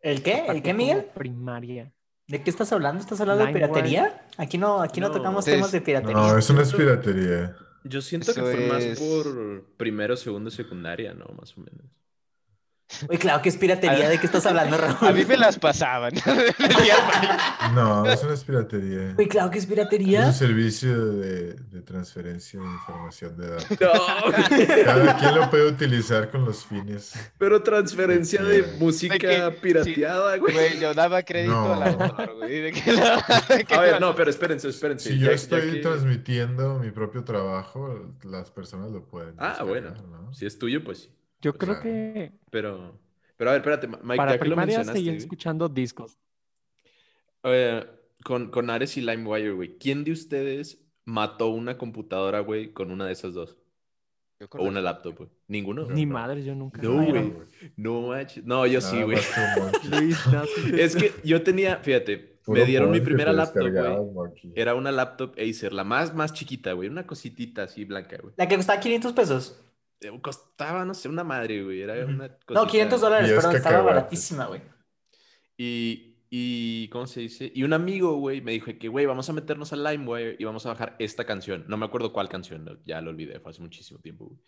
¿El 0.00 0.22
qué? 0.22 0.46
¿El 0.48 0.62
qué, 0.62 0.72
Miguel? 0.72 1.04
Primaria. 1.14 1.92
¿De 2.26 2.42
qué 2.42 2.48
estás 2.48 2.72
hablando? 2.72 3.00
¿Estás 3.00 3.20
hablando 3.20 3.44
de 3.44 3.52
piratería? 3.52 4.26
Aquí 4.38 4.56
no, 4.56 4.80
aquí 4.80 5.00
no, 5.00 5.08
No. 5.08 5.14
tocamos 5.14 5.44
temas 5.44 5.72
de 5.72 5.80
piratería. 5.82 6.14
No, 6.14 6.38
eso 6.38 6.54
no 6.54 6.62
es 6.62 6.72
piratería. 6.72 7.54
Yo 7.84 8.00
siento 8.00 8.32
que 8.32 8.40
fue 8.40 8.66
más 8.68 8.82
es- 8.82 8.98
por 8.98 9.64
primero, 9.76 10.16
segundo, 10.16 10.50
secundaria, 10.50 11.12
¿no? 11.12 11.26
Más 11.38 11.56
o 11.56 11.60
menos. 11.60 11.86
Uy, 13.08 13.18
claro 13.18 13.42
que 13.42 13.50
es 13.50 13.56
piratería. 13.56 14.08
¿De 14.08 14.18
qué 14.18 14.26
estás 14.26 14.46
hablando, 14.46 14.76
Raúl? 14.78 14.96
A 15.00 15.12
mí 15.12 15.24
me 15.24 15.36
las 15.36 15.58
pasaban. 15.58 16.12
No, 17.74 18.06
eso 18.06 18.26
no 18.26 18.32
es 18.32 18.44
piratería. 18.44 19.14
Uy, 19.18 19.28
claro 19.28 19.50
que 19.50 19.58
es 19.58 19.64
Es 19.64 19.70
piratería. 19.70 20.26
un 20.26 20.32
servicio 20.32 21.12
de, 21.12 21.52
de 21.54 21.82
transferencia 21.82 22.58
de 22.60 22.66
información 22.66 23.36
de 23.36 23.48
datos. 23.50 23.70
No, 23.80 24.84
Cada 24.84 25.16
quien 25.18 25.34
lo 25.34 25.50
puede 25.50 25.66
utilizar 25.68 26.30
con 26.30 26.44
los 26.44 26.64
fines. 26.64 27.12
pero 27.36 27.62
transferencia 27.62 28.42
de 28.42 28.62
De 28.62 28.78
música 28.78 29.18
que- 29.18 29.50
pirateada, 29.60 30.36
güey. 30.38 30.54
Güey, 30.54 30.80
yo 30.80 30.94
daba 30.94 31.22
crédito 31.22 31.52
No. 31.52 32.34
güey. 32.38 32.60
de 32.60 32.72
que 32.72 32.92
la- 32.92 33.44
de 33.48 33.64
que 33.64 33.74
A 33.74 33.80
ver, 33.80 34.00
no, 34.00 34.14
pero 34.14 34.30
espérense, 34.30 34.68
espérense. 34.68 35.10
Si 35.10 35.18
ya- 35.18 35.26
yo 35.26 35.32
estoy 35.32 35.70
que- 35.72 35.80
transmitiendo 35.80 36.78
mi 36.78 36.90
propio 36.90 37.22
trabajo, 37.24 38.12
las 38.24 38.50
personas 38.50 38.90
lo 38.90 39.04
pueden. 39.04 39.34
Ah, 39.38 39.62
bueno. 39.64 39.90
Si 40.32 40.46
es 40.46 40.58
tuyo, 40.58 40.82
pues 40.82 40.98
sí. 41.02 41.10
Yo 41.40 41.52
Pues, 41.52 41.58
creo 41.58 41.74
ah, 41.74 41.82
que 41.82 42.32
Pero, 42.50 42.98
pero 43.36 43.50
a 43.50 43.52
ver, 43.54 43.60
espérate, 43.60 43.86
Mike, 43.86 44.16
para 44.16 44.32
ya 44.32 44.38
que 44.38 44.44
lo 44.44 44.56
primaria 44.56 44.78
mencionaste, 44.78 45.16
escuchando 45.16 45.68
discos. 45.68 46.18
Eh, 47.44 47.86
con, 48.24 48.50
con 48.50 48.70
Ares 48.70 48.96
y 48.96 49.00
LimeWire, 49.00 49.52
güey. 49.52 49.78
¿Quién 49.78 50.04
de 50.04 50.12
ustedes 50.12 50.84
mató 51.04 51.48
una 51.48 51.78
computadora, 51.78 52.40
güey, 52.40 52.72
con 52.72 52.90
una 52.90 53.06
de 53.06 53.12
esas 53.12 53.34
dos? 53.34 53.56
Yo 54.40 54.48
con 54.48 54.60
O 54.60 54.64
una 54.64 54.80
laptop, 54.80 55.16
güey. 55.16 55.30
¿Ninguno? 55.48 55.86
Ni 55.88 56.06
madre, 56.06 56.44
yo 56.44 56.54
nunca. 56.54 56.80
No, 56.80 57.04
güey. 57.04 57.32
No, 57.76 58.02
manches. 58.02 58.44
No, 58.44 58.66
yo 58.66 58.80
sí, 58.80 58.96
Nada 58.96 59.04
güey. 59.04 59.18
sí, 60.62 60.72
Es 60.78 60.94
que 60.94 61.12
yo 61.24 61.42
tenía, 61.42 61.78
fíjate, 61.78 62.38
me 62.46 62.64
dieron 62.64 62.90
mi 62.90 63.00
primera 63.00 63.32
laptop, 63.32 63.68
güey. 63.70 64.32
Era 64.54 64.74
una 64.74 64.92
laptop 64.92 65.34
Acer, 65.38 65.72
la 65.72 65.84
más, 65.84 66.14
más 66.14 66.32
chiquita, 66.32 66.72
güey. 66.72 66.88
Una 66.88 67.06
cositita 67.06 67.64
así 67.64 67.84
blanca, 67.84 68.18
güey. 68.20 68.34
La 68.36 68.46
que 68.46 68.56
costaba 68.56 68.78
500 68.80 69.12
pesos. 69.12 69.60
Eh, 70.00 70.10
Costaba, 70.22 70.84
no 70.84 70.94
sé, 70.94 71.08
una 71.08 71.24
madre, 71.24 71.62
güey. 71.64 71.80
Era 71.82 72.04
una 72.06 72.28
No, 72.28 72.34
cosita- 72.46 72.66
500 72.70 73.00
dólares, 73.00 73.30
perdón, 73.32 73.56
estaba 73.56 73.82
baratísima, 73.82 74.46
güey. 74.46 74.60
Y, 75.56 76.16
y, 76.30 76.88
¿cómo 76.88 77.06
se 77.06 77.20
dice? 77.20 77.50
Y 77.54 77.62
un 77.64 77.72
amigo, 77.72 78.14
güey, 78.16 78.40
me 78.40 78.52
dijo 78.52 78.70
que, 78.78 78.88
güey, 78.88 79.06
vamos 79.06 79.28
a 79.28 79.32
meternos 79.32 79.72
a 79.72 79.76
LimeWire 79.76 80.36
y 80.38 80.44
vamos 80.44 80.66
a 80.66 80.70
bajar 80.70 80.94
esta 80.98 81.24
canción. 81.24 81.64
No 81.68 81.76
me 81.76 81.86
acuerdo 81.86 82.12
cuál 82.12 82.28
canción, 82.28 82.64
no, 82.64 82.78
ya 82.84 83.00
lo 83.00 83.10
olvidé, 83.10 83.40
fue 83.40 83.50
hace 83.50 83.60
muchísimo 83.62 83.98
tiempo, 84.00 84.26
güey. 84.26 84.38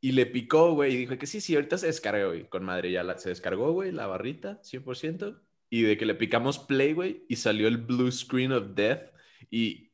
Y 0.00 0.12
le 0.12 0.26
picó, 0.26 0.72
güey, 0.74 0.94
y 0.94 0.96
dijo 0.96 1.18
que 1.18 1.26
sí, 1.26 1.40
sí, 1.40 1.54
ahorita 1.56 1.76
se 1.76 1.86
descarga, 1.86 2.26
güey. 2.26 2.48
Con 2.48 2.64
madre, 2.64 2.92
ya 2.92 3.02
la- 3.02 3.18
se 3.18 3.30
descargó, 3.30 3.72
güey, 3.72 3.90
la 3.92 4.06
barrita, 4.06 4.60
100%. 4.62 5.40
Y 5.70 5.82
de 5.82 5.98
que 5.98 6.06
le 6.06 6.14
picamos 6.14 6.58
play, 6.60 6.94
güey, 6.94 7.26
y 7.28 7.36
salió 7.36 7.68
el 7.68 7.76
blue 7.78 8.10
screen 8.10 8.52
of 8.52 8.74
death 8.74 9.10
y, 9.50 9.92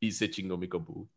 y 0.00 0.10
se 0.12 0.28
chingó 0.28 0.58
mi 0.58 0.68
compu. 0.68 1.08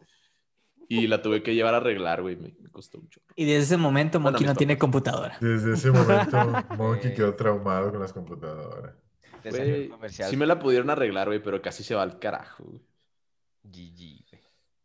Y 0.89 1.08
la 1.08 1.21
tuve 1.21 1.43
que 1.43 1.54
llevar 1.54 1.73
a 1.73 1.78
arreglar, 1.78 2.21
güey, 2.21 2.36
me, 2.38 2.54
me 2.60 2.69
costó 2.69 2.97
mucho. 3.00 3.19
Y 3.36 3.45
desde 3.45 3.63
ese 3.63 3.78
momento 3.78 4.19
Monkey 4.19 4.45
no 4.47 4.56
tiene 4.56 4.78
computadora. 4.78 5.38
Desde 5.41 5.73
ese 5.73 5.91
momento, 5.91 6.38
Monkey 6.78 7.13
quedó 7.13 7.36
traumado 7.36 7.91
con 7.91 8.00
las 8.00 8.13
computadoras. 8.13 8.95
Comercial. 9.91 10.30
sí 10.30 10.38
me 10.38 10.45
la 10.45 10.60
pudieron 10.60 10.89
arreglar, 10.89 11.28
güey, 11.28 11.41
pero 11.41 11.62
casi 11.62 11.84
se 11.84 11.95
va 11.95 12.04
al 12.04 12.19
carajo, 12.19 12.63
güey. 12.65 12.82
GG, 13.63 14.26
güey. 14.32 14.43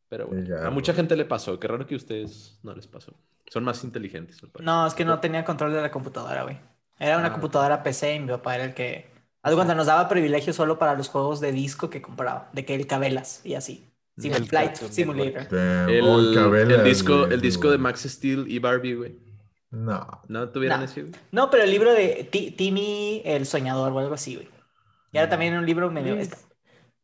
Pero 0.08 0.26
bueno, 0.26 0.44
Ya, 0.46 0.66
a 0.66 0.70
mucha 0.70 0.92
gente 0.92 1.16
le 1.16 1.24
pasó. 1.24 1.58
Qué 1.58 1.68
raro 1.68 1.86
que 1.86 1.94
a 1.94 1.96
ustedes 1.96 2.58
no 2.62 2.74
les 2.74 2.86
pasó. 2.86 3.14
Son 3.48 3.64
más 3.64 3.82
inteligentes. 3.84 4.40
No, 4.60 4.86
es 4.86 4.94
que 4.94 5.04
no 5.04 5.20
tenía 5.20 5.44
control 5.44 5.72
de 5.72 5.80
la 5.82 5.90
computadora, 5.90 6.42
güey. 6.44 6.58
Era 6.98 7.18
una 7.18 7.28
Ah. 7.28 7.32
computadora 7.32 7.82
PC 7.82 8.14
y 8.16 8.20
mi 8.20 8.28
papá 8.28 8.54
era 8.56 8.64
el 8.64 8.74
que... 8.74 9.10
De 9.44 9.54
cuenta, 9.54 9.74
nos 9.74 9.86
daba 9.86 10.08
privilegio 10.08 10.52
solo 10.52 10.78
para 10.78 10.94
los 10.94 11.08
juegos 11.08 11.40
de 11.40 11.50
disco 11.50 11.90
que 11.90 12.00
compraba, 12.00 12.48
de 12.52 12.64
que 12.64 12.74
el 12.76 12.86
Cabelas 12.86 13.44
y 13.44 13.54
así. 13.54 13.91
Sí, 14.18 14.28
El 14.30 14.44
Flight 14.46 14.74
Simulator. 14.76 15.46
El, 15.90 16.04
el 16.04 16.34
Cabela, 16.34 16.74
el 16.76 16.84
disco, 16.84 17.26
el 17.26 17.40
disco 17.40 17.70
de. 17.70 17.78
Max 17.78 18.02
Steel 18.02 18.44
y 18.48 18.58
Barbie, 18.58 18.94
güey. 18.94 19.18
No. 19.70 20.20
¿No 20.28 20.50
tuvieron 20.50 20.80
No. 20.80 20.84
ese, 20.84 21.00
güey? 21.02 21.12
No, 21.30 21.48
pero 21.50 21.62
el 21.64 21.70
libro 21.70 21.92
de 21.94 22.28
Ti- 22.30 22.50
Timmy 22.50 23.22
el 23.24 23.46
Soñador 23.46 23.90
o 23.92 23.98
algo 23.98 24.14
así, 24.14 24.34
güey. 24.36 24.48
Y 25.12 25.18
era 25.18 25.28
también 25.30 25.56
un 25.56 25.64
libro 25.64 25.90
medio... 25.90 26.16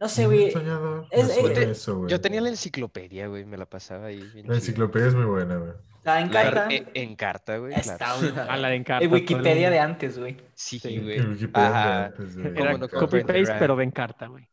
No 0.01 0.09
sé, 0.09 0.27
güey. 0.27 0.51
Soñador. 0.53 1.07
es- 1.11 1.29
eh, 1.31 1.71
eso, 1.71 1.97
güey. 1.97 2.11
Yo 2.11 2.21
tenía 2.21 2.41
la 2.41 2.51
enciclopedia, 2.51 3.27
güey. 3.27 3.45
Me 3.47 3.57
la 3.57 3.67
pasaba 3.67 4.07
ahí. 4.07 4.19
bien 4.19 4.35
La 4.35 4.43
chido. 4.43 4.55
enciclopedia 4.55 5.09
es 5.09 5.15
muy 5.15 5.25
buena, 5.25 5.57
güey. 5.57 5.73
Estaba 5.97 6.21
en 6.21 6.33
La- 6.33 6.43
carta. 6.43 6.69
en 6.71 7.17
carta, 7.17 7.57
güey. 7.57 7.75
Está, 7.75 8.17
güey. 8.17 8.33
A 8.49 8.57
la 8.59 8.69
de 8.69 8.77
Encarta. 8.77 9.03
El 9.05 9.11
todo 9.11 9.19
Wikipedia 9.19 9.71
de 9.71 9.79
antes, 9.81 10.19
güey. 10.19 10.37
Sí, 10.55 10.79
Sí, 10.79 10.99
güey. 10.99 11.17
El 11.17 11.29
Wikipedia 11.31 11.69
de 11.69 11.75
Ajá. 11.75 12.05
antes, 12.07 12.37
güey. 12.37 12.47
Era 12.49 12.73
¿Cómo 12.73 12.79
no 12.79 12.89
copy-paste, 12.89 13.55
pero 13.59 13.75
de 13.77 13.85
Encarta, 13.85 14.27
güey. 14.29 14.47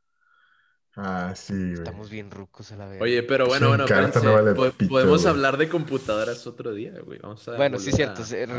Ah, 0.98 1.34
sí, 1.36 1.54
güey. 1.54 1.74
Estamos 1.74 2.10
bien 2.10 2.32
rucos 2.32 2.72
a 2.72 2.78
la 2.78 2.88
vez. 2.88 3.02
Oye, 3.02 3.22
pero 3.24 3.48
bueno, 3.48 3.66
Sí, 3.66 3.70
bueno, 3.70 3.84
espérense. 3.86 4.24
no 4.24 4.34
vale 4.34 4.54
Po- 4.56 4.72
pito, 4.72 4.90
podemos 4.90 5.22
güey. 5.24 5.34
hablar 5.34 5.58
de 5.58 5.68
computadoras 5.68 6.48
otro 6.48 6.74
día, 6.74 6.94
güey. 7.04 7.20
Vamos 7.20 7.46
a 7.50 7.58
Bueno, 7.58 7.78
sí, 7.80 7.92
volver 7.92 7.96
cierto. 7.96 8.24
se- 8.24 8.44
el 8.44 8.50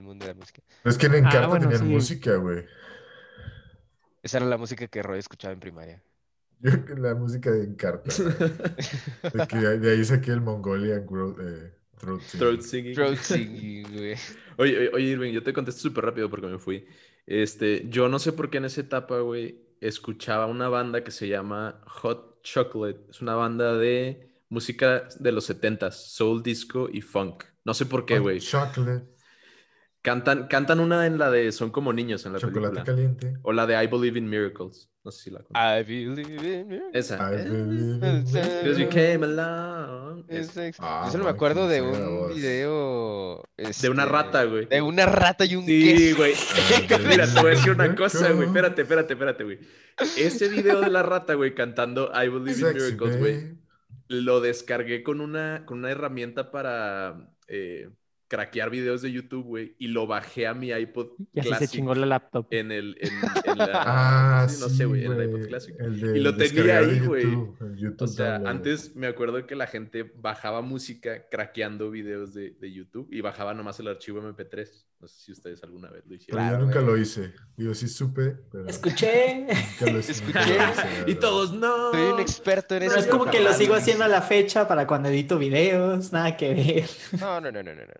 mundo 0.00 0.26
de 0.26 0.32
la 0.32 0.38
música. 0.38 0.62
Es 0.84 0.98
que 0.98 1.06
en 1.06 1.14
Encarta 1.14 1.44
Ah, 1.44 1.46
bueno, 1.46 1.62
tenían 1.68 1.80
sí. 1.88 1.92
música, 1.94 2.36
güey. 2.36 2.64
Esa 4.22 4.38
era 4.38 4.46
la 4.46 4.56
música 4.58 4.86
que 4.86 5.02
Roy 5.02 5.18
escuchaba 5.18 5.52
en 5.52 5.60
primaria. 5.60 6.02
Yo 6.60 6.70
la 6.98 7.14
música 7.14 7.50
de 7.50 7.64
Encarta. 7.64 8.10
de, 9.32 9.46
que 9.48 9.56
de 9.58 9.90
ahí 9.92 10.04
saqué 10.04 10.30
el 10.32 10.40
Mongolian 10.40 11.06
Growth, 11.06 11.38
eh, 11.40 11.72
Throat 11.98 12.20
Singing. 12.22 12.38
Throat 12.40 12.60
singing. 12.62 12.94
Throat 12.94 13.16
singing, 13.22 13.82
güey. 13.92 14.14
Oye, 14.56 14.78
oye, 14.78 14.90
oye, 14.94 15.04
Irving, 15.06 15.32
yo 15.32 15.42
te 15.42 15.52
contesto 15.52 15.80
súper 15.82 16.04
rápido 16.04 16.30
porque 16.30 16.46
me 16.46 16.58
fui. 16.58 16.86
Este, 17.26 17.86
yo 17.88 18.08
no 18.08 18.18
sé 18.18 18.32
por 18.32 18.50
qué 18.50 18.58
en 18.58 18.66
esa 18.66 18.80
etapa, 18.82 19.18
güey, 19.20 19.63
escuchaba 19.88 20.46
una 20.46 20.68
banda 20.68 21.04
que 21.04 21.10
se 21.10 21.28
llama 21.28 21.80
Hot 21.86 22.42
Chocolate. 22.42 23.06
Es 23.10 23.20
una 23.20 23.34
banda 23.34 23.76
de 23.76 24.30
música 24.48 25.08
de 25.18 25.32
los 25.32 25.48
70s, 25.50 25.92
soul 25.92 26.42
disco 26.42 26.88
y 26.92 27.00
funk. 27.00 27.44
No 27.64 27.74
sé 27.74 27.86
por 27.86 28.04
qué, 28.06 28.18
güey. 28.18 28.40
Chocolate, 28.40 29.06
Cantan, 30.04 30.48
cantan 30.48 30.80
una 30.80 31.06
en 31.06 31.16
la 31.16 31.30
de 31.30 31.50
Son 31.50 31.70
como 31.70 31.90
niños 31.94 32.26
en 32.26 32.34
la 32.34 32.38
chocolate 32.38 32.60
película. 32.74 32.84
caliente. 32.84 33.38
O 33.42 33.54
la 33.54 33.66
de 33.66 33.82
I 33.82 33.86
Believe 33.86 34.18
in 34.18 34.28
Miracles. 34.28 34.90
No 35.02 35.10
sé 35.10 35.22
si 35.24 35.30
la 35.30 35.38
conozco. 35.42 35.58
I 35.58 35.82
believe 35.82 36.20
in 36.22 36.68
you. 36.70 36.82
Esa. 36.92 37.16
I 37.16 37.36
believe 37.48 38.06
in 38.06 38.24
Because 38.24 38.78
you 38.78 38.88
came 38.90 39.24
along. 39.24 40.24
Es 40.28 40.50
Esa. 40.50 40.66
ex- 40.66 40.76
Ah, 40.80 41.04
Yo 41.06 41.12
solo 41.12 41.24
me 41.24 41.30
acuerdo 41.30 41.66
de 41.68 41.80
un 41.80 42.34
video. 42.34 43.42
De 43.56 43.88
una 43.88 44.02
este, 44.02 44.12
rata, 44.12 44.44
güey. 44.44 44.66
De 44.66 44.82
una 44.82 45.06
rata 45.06 45.46
y 45.46 45.56
un 45.56 45.64
Sí, 45.64 45.82
queso. 45.82 46.16
güey. 46.18 46.34
Mira, 47.08 47.26
te 47.26 47.40
voy 47.40 47.52
a 47.52 47.54
decir 47.54 47.72
una 47.72 47.94
cosa, 47.94 48.30
güey. 48.32 48.46
Espérate, 48.48 48.82
espérate, 48.82 49.12
espérate, 49.14 49.44
güey. 49.44 49.58
Ese 50.18 50.48
video 50.50 50.82
de 50.82 50.90
la 50.90 51.02
rata, 51.02 51.32
güey, 51.32 51.54
cantando 51.54 52.10
I 52.14 52.28
Believe 52.28 52.60
in 52.60 52.74
Miracles, 52.74 53.18
güey, 53.18 53.54
lo 54.08 54.42
descargué 54.42 55.02
con 55.02 55.22
una, 55.22 55.64
con 55.64 55.78
una 55.78 55.90
herramienta 55.90 56.50
para 56.50 57.30
eh, 57.48 57.88
craquear 58.34 58.70
videos 58.70 59.02
de 59.02 59.12
YouTube, 59.12 59.44
güey, 59.44 59.76
y 59.78 59.88
lo 59.88 60.06
bajé 60.06 60.46
a 60.46 60.54
mi 60.54 60.70
iPod 60.70 61.08
Y 61.32 61.40
así 61.40 61.54
se 61.56 61.68
Classic 61.68 61.70
chingó 61.70 61.94
la 61.94 62.06
laptop. 62.06 62.46
en 62.50 62.72
el, 62.72 62.96
en, 63.00 63.10
en 63.44 63.58
la, 63.58 63.82
Ah, 63.84 64.46
sí, 64.48 64.56
sí, 64.56 64.60
no 64.60 64.68
sé, 64.68 64.84
güey, 64.86 65.04
en 65.04 65.12
el 65.12 65.22
iPod 65.24 65.46
Classic. 65.46 65.74
el 65.78 66.16
Y 66.16 66.20
lo 66.20 66.36
tenía 66.36 66.78
ahí, 66.78 67.00
güey. 67.00 67.46
O 67.98 68.06
sea, 68.06 68.38
download. 68.38 68.46
antes 68.46 68.94
me 68.96 69.06
acuerdo 69.06 69.46
que 69.46 69.54
la 69.56 69.66
gente 69.66 70.02
bajaba 70.16 70.62
música 70.62 71.28
craqueando 71.30 71.90
videos 71.90 72.34
de, 72.34 72.50
de 72.50 72.72
YouTube 72.72 73.08
y 73.12 73.20
bajaba 73.20 73.54
nomás 73.54 73.78
el 73.80 73.88
archivo 73.88 74.20
MP3. 74.22 74.86
No 75.00 75.08
sé 75.08 75.20
si 75.24 75.32
ustedes 75.32 75.62
alguna 75.62 75.90
vez 75.90 76.04
lo 76.06 76.14
Pero 76.28 76.40
hicieron. 76.40 76.46
yo 76.46 76.56
Claro, 76.56 76.58
nunca 76.58 76.80
güey. 76.80 76.86
lo 76.86 76.96
hice. 76.96 77.34
Digo, 77.56 77.74
sí 77.74 77.88
supe, 77.88 78.36
pero 78.50 78.66
Escuché. 78.66 79.46
nunca 79.46 79.86
lo 79.92 79.98
hice. 79.98 80.12
Escuché. 80.12 80.40
nunca 80.42 80.56
lo 80.56 80.70
hice, 80.70 80.90
la 80.90 81.04
Y 81.06 81.14
todos, 81.16 81.52
no. 81.52 81.92
Soy 81.92 82.02
un 82.12 82.20
experto 82.20 82.74
en 82.74 82.82
Pero 82.82 82.92
eso. 82.92 83.00
es 83.00 83.06
como 83.06 83.26
que 83.30 83.40
lo 83.40 83.52
sigo 83.52 83.74
haciendo 83.74 84.04
a 84.04 84.08
la 84.08 84.22
fecha 84.22 84.66
para 84.68 84.86
cuando 84.86 85.08
edito 85.08 85.38
videos, 85.38 86.12
nada 86.12 86.36
que 86.36 86.54
ver. 86.54 86.90
No, 87.20 87.40
no, 87.40 87.52
no, 87.52 87.62
no, 87.62 87.74
no. 87.74 87.82
no. 87.82 87.94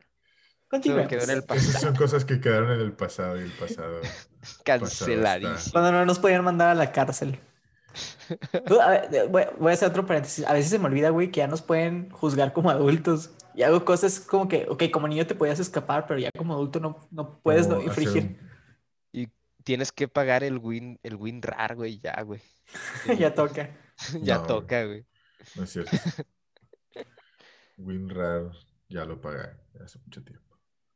Continúa. 0.69 1.07
quedó 1.07 1.25
en 1.25 1.31
el 1.31 1.45
Esas 1.51 1.81
son 1.81 1.95
cosas 1.95 2.25
que 2.25 2.41
quedaron 2.41 2.73
en 2.73 2.81
el 2.81 2.93
pasado 2.93 3.39
y 3.39 3.43
el 3.43 3.53
pasado. 3.53 4.01
Canceladísimo. 4.65 5.73
Cuando 5.73 5.93
no 5.93 6.05
nos 6.05 6.19
podían 6.19 6.45
mandar 6.45 6.71
a 6.71 6.75
la 6.75 6.93
cárcel. 6.93 7.39
Tú, 8.67 8.81
a 8.81 8.91
ver, 8.91 9.29
voy, 9.29 9.71
a 9.71 9.75
hacer 9.75 9.89
otro 9.89 10.05
paréntesis. 10.05 10.45
A 10.47 10.53
veces 10.53 10.71
se 10.71 10.79
me 10.79 10.87
olvida, 10.87 11.11
güey, 11.11 11.31
que 11.31 11.39
ya 11.39 11.47
nos 11.47 11.63
pueden 11.63 12.11
juzgar 12.11 12.53
como 12.53 12.71
adultos. 12.71 13.31
Y 13.55 13.63
hago 13.63 13.85
cosas 13.85 14.19
como 14.19 14.49
que, 14.49 14.67
ok, 14.69 14.85
como 14.93 15.07
niño 15.07 15.27
te 15.27 15.37
podías 15.37 15.61
escapar, 15.61 16.07
pero 16.09 16.19
ya 16.19 16.31
como 16.37 16.55
adulto 16.55 16.81
no, 16.81 16.99
no 17.13 17.39
puedes 17.41 17.69
no 17.69 17.81
infringir. 17.81 18.41
Y 19.13 19.29
tienes 19.63 19.93
que 19.93 20.09
pagar 20.09 20.43
el 20.43 20.59
win, 20.59 20.99
el 21.05 21.15
win 21.15 21.41
rar, 21.41 21.77
güey, 21.77 22.01
ya, 22.01 22.21
güey. 22.23 22.41
ya 23.19 23.33
toca. 23.33 23.71
ya 24.23 24.39
No, 24.39 24.47
toca, 24.47 24.85
güey. 24.85 25.07
No 25.55 25.63
es 25.63 25.71
cierto. 25.71 25.97
WinRAR 27.77 28.53
ya 28.89 29.05
lo 29.05 29.21
pagué 29.21 29.51
hace 29.85 29.99
mucho 30.01 30.23
tiempo. 30.23 30.44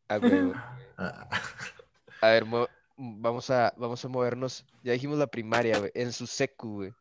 A 0.08 0.18
huevo. 0.18 0.54
Ah, 1.00 1.28
A 2.22 2.28
ver, 2.30 2.44
mo- 2.44 2.66
vamos 2.96 3.50
a, 3.50 3.72
vamos 3.76 4.04
a 4.04 4.08
movernos. 4.08 4.66
Ya 4.82 4.92
dijimos 4.94 5.16
la 5.16 5.28
primaria, 5.28 5.78
güey. 5.78 5.92
En 5.94 6.12
su 6.12 6.26
secu, 6.26 6.74
güey. 6.78 6.92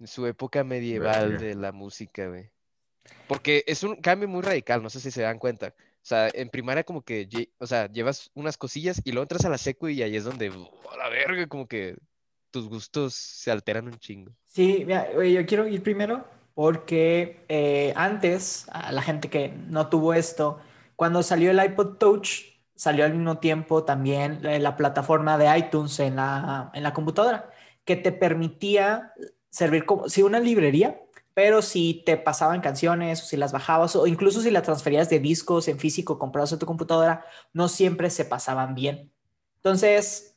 En 0.00 0.08
su 0.08 0.26
época 0.26 0.64
medieval 0.64 1.30
Verga. 1.32 1.46
de 1.46 1.54
la 1.54 1.70
música, 1.70 2.26
güey. 2.26 2.50
Porque 3.28 3.62
es 3.68 3.84
un 3.84 3.94
cambio 3.96 4.26
muy 4.26 4.42
radical, 4.42 4.82
no 4.82 4.90
sé 4.90 4.98
si 4.98 5.12
se 5.12 5.22
dan 5.22 5.38
cuenta. 5.38 5.68
O 5.68 6.08
sea, 6.08 6.28
en 6.34 6.48
primaria 6.50 6.82
como 6.82 7.02
que, 7.02 7.28
o 7.58 7.66
sea, 7.68 7.86
llevas 7.90 8.30
unas 8.34 8.56
cosillas 8.58 9.00
y 9.04 9.12
luego 9.12 9.22
entras 9.22 9.44
a 9.44 9.48
la 9.48 9.58
secu 9.58 9.86
y 9.88 10.02
ahí 10.02 10.16
es 10.16 10.24
donde, 10.24 10.50
oh, 10.50 10.90
a 10.92 10.96
la 10.96 11.08
verga, 11.08 11.46
como 11.46 11.68
que 11.68 11.96
tus 12.50 12.68
gustos 12.68 13.14
se 13.14 13.52
alteran 13.52 13.86
un 13.86 13.98
chingo. 13.98 14.32
Sí, 14.44 14.82
mira, 14.84 15.12
yo 15.12 15.46
quiero 15.46 15.68
ir 15.68 15.84
primero 15.84 16.24
porque 16.54 17.44
eh, 17.48 17.92
antes, 17.94 18.66
a 18.72 18.90
la 18.90 19.02
gente 19.02 19.30
que 19.30 19.48
no 19.50 19.88
tuvo 19.88 20.14
esto, 20.14 20.58
cuando 20.96 21.22
salió 21.22 21.50
el 21.50 21.62
iPod 21.62 21.98
Touch, 21.98 22.56
salió 22.74 23.04
al 23.04 23.14
mismo 23.14 23.38
tiempo 23.38 23.84
también 23.84 24.40
la, 24.42 24.58
la 24.58 24.76
plataforma 24.76 25.38
de 25.38 25.58
iTunes 25.58 25.98
en 26.00 26.16
la, 26.16 26.70
en 26.74 26.82
la 26.82 26.92
computadora, 26.92 27.50
que 27.84 27.96
te 27.96 28.12
permitía 28.12 29.12
servir 29.50 29.86
como 29.86 30.08
si 30.08 30.22
una 30.22 30.40
librería, 30.40 31.00
pero 31.34 31.62
si 31.62 32.02
te 32.06 32.16
pasaban 32.16 32.60
canciones 32.60 33.22
o 33.22 33.26
si 33.26 33.36
las 33.36 33.52
bajabas 33.52 33.94
o 33.94 34.06
incluso 34.06 34.40
si 34.40 34.50
las 34.50 34.62
transferías 34.62 35.08
de 35.10 35.20
discos 35.20 35.68
en 35.68 35.78
físico 35.78 36.18
comprados 36.18 36.52
en 36.52 36.58
tu 36.58 36.66
computadora, 36.66 37.24
no 37.52 37.68
siempre 37.68 38.10
se 38.10 38.24
pasaban 38.24 38.74
bien. 38.74 39.12
Entonces, 39.56 40.36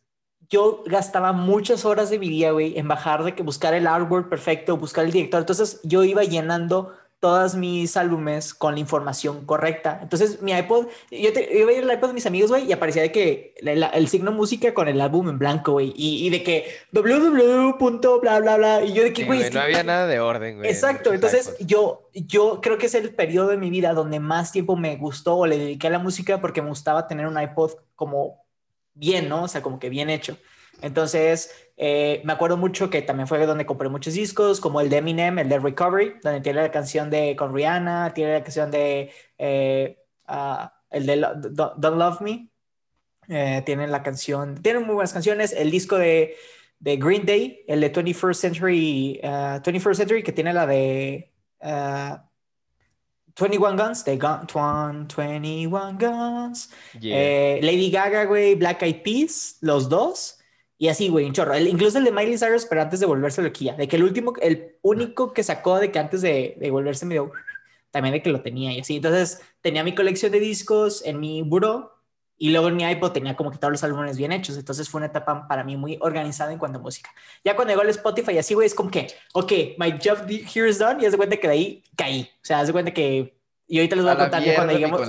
yo 0.50 0.84
gastaba 0.86 1.32
muchas 1.32 1.86
horas 1.86 2.10
de 2.10 2.20
mi 2.20 2.30
día, 2.30 2.52
güey, 2.52 2.78
en 2.78 2.88
bajar 2.88 3.24
de 3.24 3.36
que 3.36 3.44
buscar 3.44 3.74
el 3.74 3.88
artwork 3.88 4.30
perfecto, 4.30 4.78
buscar 4.78 5.06
el 5.06 5.12
director. 5.12 5.40
Entonces, 5.40 5.80
yo 5.84 6.04
iba 6.04 6.24
llenando 6.24 6.94
todas 7.20 7.56
mis 7.56 7.98
álbumes 7.98 8.54
con 8.54 8.76
la 8.76 8.80
información 8.80 9.46
correcta. 9.46 10.00
Entonces, 10.02 10.42
mi 10.42 10.54
iPod, 10.54 10.88
yo, 11.12 11.34
te, 11.34 11.50
yo 11.52 11.60
iba 11.60 11.72
a 11.72 11.74
ir 11.74 11.84
al 11.84 11.94
iPod 11.94 12.08
de 12.10 12.14
mis 12.14 12.26
amigos, 12.26 12.50
güey, 12.50 12.66
y 12.66 12.72
aparecía 12.72 13.02
de 13.02 13.12
que 13.12 13.54
el, 13.58 13.84
el 13.84 14.08
signo 14.08 14.32
música 14.32 14.74
con 14.74 14.88
el 14.88 15.02
álbum 15.02 15.30
en 15.30 15.38
blanco, 15.38 15.74
güey, 15.74 15.94
y, 15.96 16.26
y 16.26 16.30
de 16.30 16.44
que 16.44 16.66
www. 16.94 18.20
bla, 18.22 18.40
bla, 18.40 18.58
bla. 18.58 18.84
Y 18.86 18.94
yo 18.94 19.04
de 19.04 19.14
que, 19.14 19.24
Sí, 19.24 19.28
güey, 19.28 19.42
es 19.42 19.54
no 19.54 19.60
había 19.60 19.84
nada 19.84 20.08
de 20.08 20.20
orden, 20.20 20.58
güey. 20.58 20.70
Exacto, 20.70 21.14
entonces 21.14 21.48
iPods. 21.48 21.68
yo, 21.68 22.10
yo 22.14 22.62
creo 22.62 22.78
que 22.78 22.86
es 22.86 22.96
el 22.96 23.14
periodo 23.14 23.50
de 23.50 23.58
mi 23.58 23.70
vida 23.70 23.94
donde 23.94 24.20
más 24.20 24.52
tiempo 24.52 24.76
me 24.76 24.96
gustó 24.96 25.36
o 25.36 25.46
le 25.46 25.58
dediqué 25.58 25.88
a 25.88 25.92
la 25.92 26.00
música 26.00 26.40
porque 26.40 26.62
me 26.62 26.70
gustaba 26.70 27.08
tener 27.08 27.28
un 27.28 27.40
iPod 27.40 27.74
como 27.96 28.46
bien, 28.94 29.30
¿no? 29.30 29.44
O 29.44 29.48
sea, 29.48 29.62
como 29.62 29.80
que 29.80 29.90
bien 29.90 30.10
hecho. 30.10 30.38
Entonces, 30.82 31.52
eh, 31.78 32.22
me 32.24 32.34
acuerdo 32.34 32.58
mucho 32.58 32.90
que 32.90 33.02
también 33.02 33.28
fue 33.28 33.46
donde 33.46 33.66
compré 33.66 33.90
muchos 33.90 34.14
discos, 34.14 34.60
como 34.62 34.82
el 34.82 34.90
de 34.90 34.98
Eminem, 34.98 35.40
el 35.40 35.50
de 35.50 35.60
Recovery, 35.60 36.16
donde 36.24 36.42
tiene 36.42 36.62
la 36.62 36.72
canción 36.72 37.10
de 37.10 37.36
con 37.36 37.54
Rihanna, 37.54 38.14
tiene 38.14 38.34
la 38.34 38.44
canción 38.44 38.72
de 38.72 39.12
eh, 39.38 39.98
ah, 40.28 40.74
el 40.90 41.06
de 41.06 41.16
Lo- 41.18 41.36
Don't 41.36 41.76
Don't 41.78 41.98
Love 41.98 42.22
Me, 42.22 42.50
eh, 43.30 43.62
tiene 43.66 43.88
la 43.88 44.02
canción, 44.04 44.56
tienen 44.62 44.84
muy 44.86 44.96
buenas 44.96 45.14
canciones, 45.14 45.52
el 45.54 45.70
disco 45.72 45.98
de, 45.98 46.36
de 46.80 46.98
Green 46.98 47.26
Day, 47.26 47.64
el 47.68 47.82
de 47.82 47.92
21st 47.92 48.34
Century, 48.34 49.20
ah, 49.24 49.60
21st 49.64 49.94
Century, 49.96 50.24
que 50.24 50.32
tiene 50.32 50.54
la 50.54 50.66
de 50.66 51.32
ah, 51.62 52.26
21 53.40 53.78
Guns, 53.78 54.04
de 54.04 54.18
Gun, 54.18 54.48
Twan- 54.48 55.08
21 55.16 55.98
Guns, 55.98 56.70
Yeah. 57.00 57.16
Lady 57.62 57.90
Gaga, 57.92 58.26
güey, 58.26 58.56
Black 58.56 58.82
Eyed 58.82 59.02
Peas, 59.04 59.58
los 59.62 59.88
dos. 59.88 60.39
Y 60.82 60.88
así, 60.88 61.10
güey, 61.10 61.26
un 61.28 61.34
chorro. 61.34 61.54
El- 61.54 61.68
incluso 61.68 61.98
el 62.00 62.06
de 62.06 62.12
Miley 62.14 62.38
Cyrus, 62.40 62.66
pero 62.66 62.82
antes 62.82 63.02
de 63.02 63.06
volverse 63.06 63.42
loquilla. 63.44 63.76
De 63.76 63.88
que 63.90 63.98
el 63.98 64.04
último, 64.04 64.34
el 64.42 64.78
único 64.82 65.34
que 65.34 65.44
sacó 65.44 65.78
de 65.80 65.92
que 65.92 66.00
antes 66.00 66.22
de, 66.22 66.56
de 66.60 66.72
volverse 66.72 67.06
medio, 67.06 67.32
también 67.92 68.14
de 68.14 68.22
que 68.22 68.30
lo 68.32 68.42
tenía 68.42 68.72
y 68.74 68.80
así. 68.82 68.98
Entonces, 68.98 69.42
tenía 69.62 69.84
mi 69.84 69.96
colección 69.96 70.32
de 70.32 70.40
discos 70.40 71.04
en 71.06 71.20
mi 71.20 71.42
buró 71.44 71.94
y 72.38 72.52
luego 72.52 72.70
en 72.70 72.78
mi 72.78 72.84
iPod 72.90 73.12
tenía 73.12 73.36
como 73.36 73.52
que 73.52 73.58
todos 73.58 73.72
los 73.74 73.84
álbumes 73.84 74.18
bien 74.18 74.32
hechos. 74.32 74.58
Entonces, 74.58 74.90
fue 74.90 75.00
una 75.00 75.08
etapa 75.08 75.48
para 75.50 75.64
mí 75.66 75.78
muy 75.78 75.98
organizada 76.02 76.54
en 76.54 76.60
cuanto 76.60 76.80
a 76.80 76.82
música. 76.82 77.12
Ya 77.44 77.56
cuando 77.56 77.74
llegó 77.74 77.82
el 77.84 77.90
Spotify 77.90 78.34
y 78.34 78.38
así, 78.40 78.54
güey, 78.54 78.68
es 78.68 78.76
como 78.76 78.92
que, 78.92 79.08
ok, 79.34 79.52
my 79.80 79.92
job 80.04 80.20
here 80.30 80.70
is 80.70 80.80
done. 80.80 81.02
Y 81.02 81.06
haz 81.06 81.12
de 81.12 81.18
cuenta 81.18 81.38
que 81.38 81.48
de 81.48 81.54
ahí 81.54 81.84
caí. 81.98 82.30
O 82.42 82.46
sea, 82.46 82.60
haz 82.62 82.68
de 82.68 82.74
cuenta 82.74 82.94
que. 82.94 83.39
Y 83.72 83.78
ahorita 83.78 83.96
les 83.98 84.04
voy 84.04 84.14
a, 84.14 84.18
contar 84.18 84.44
ya 84.44 84.56
cuando 84.56 84.74
lleguemos. 84.74 85.00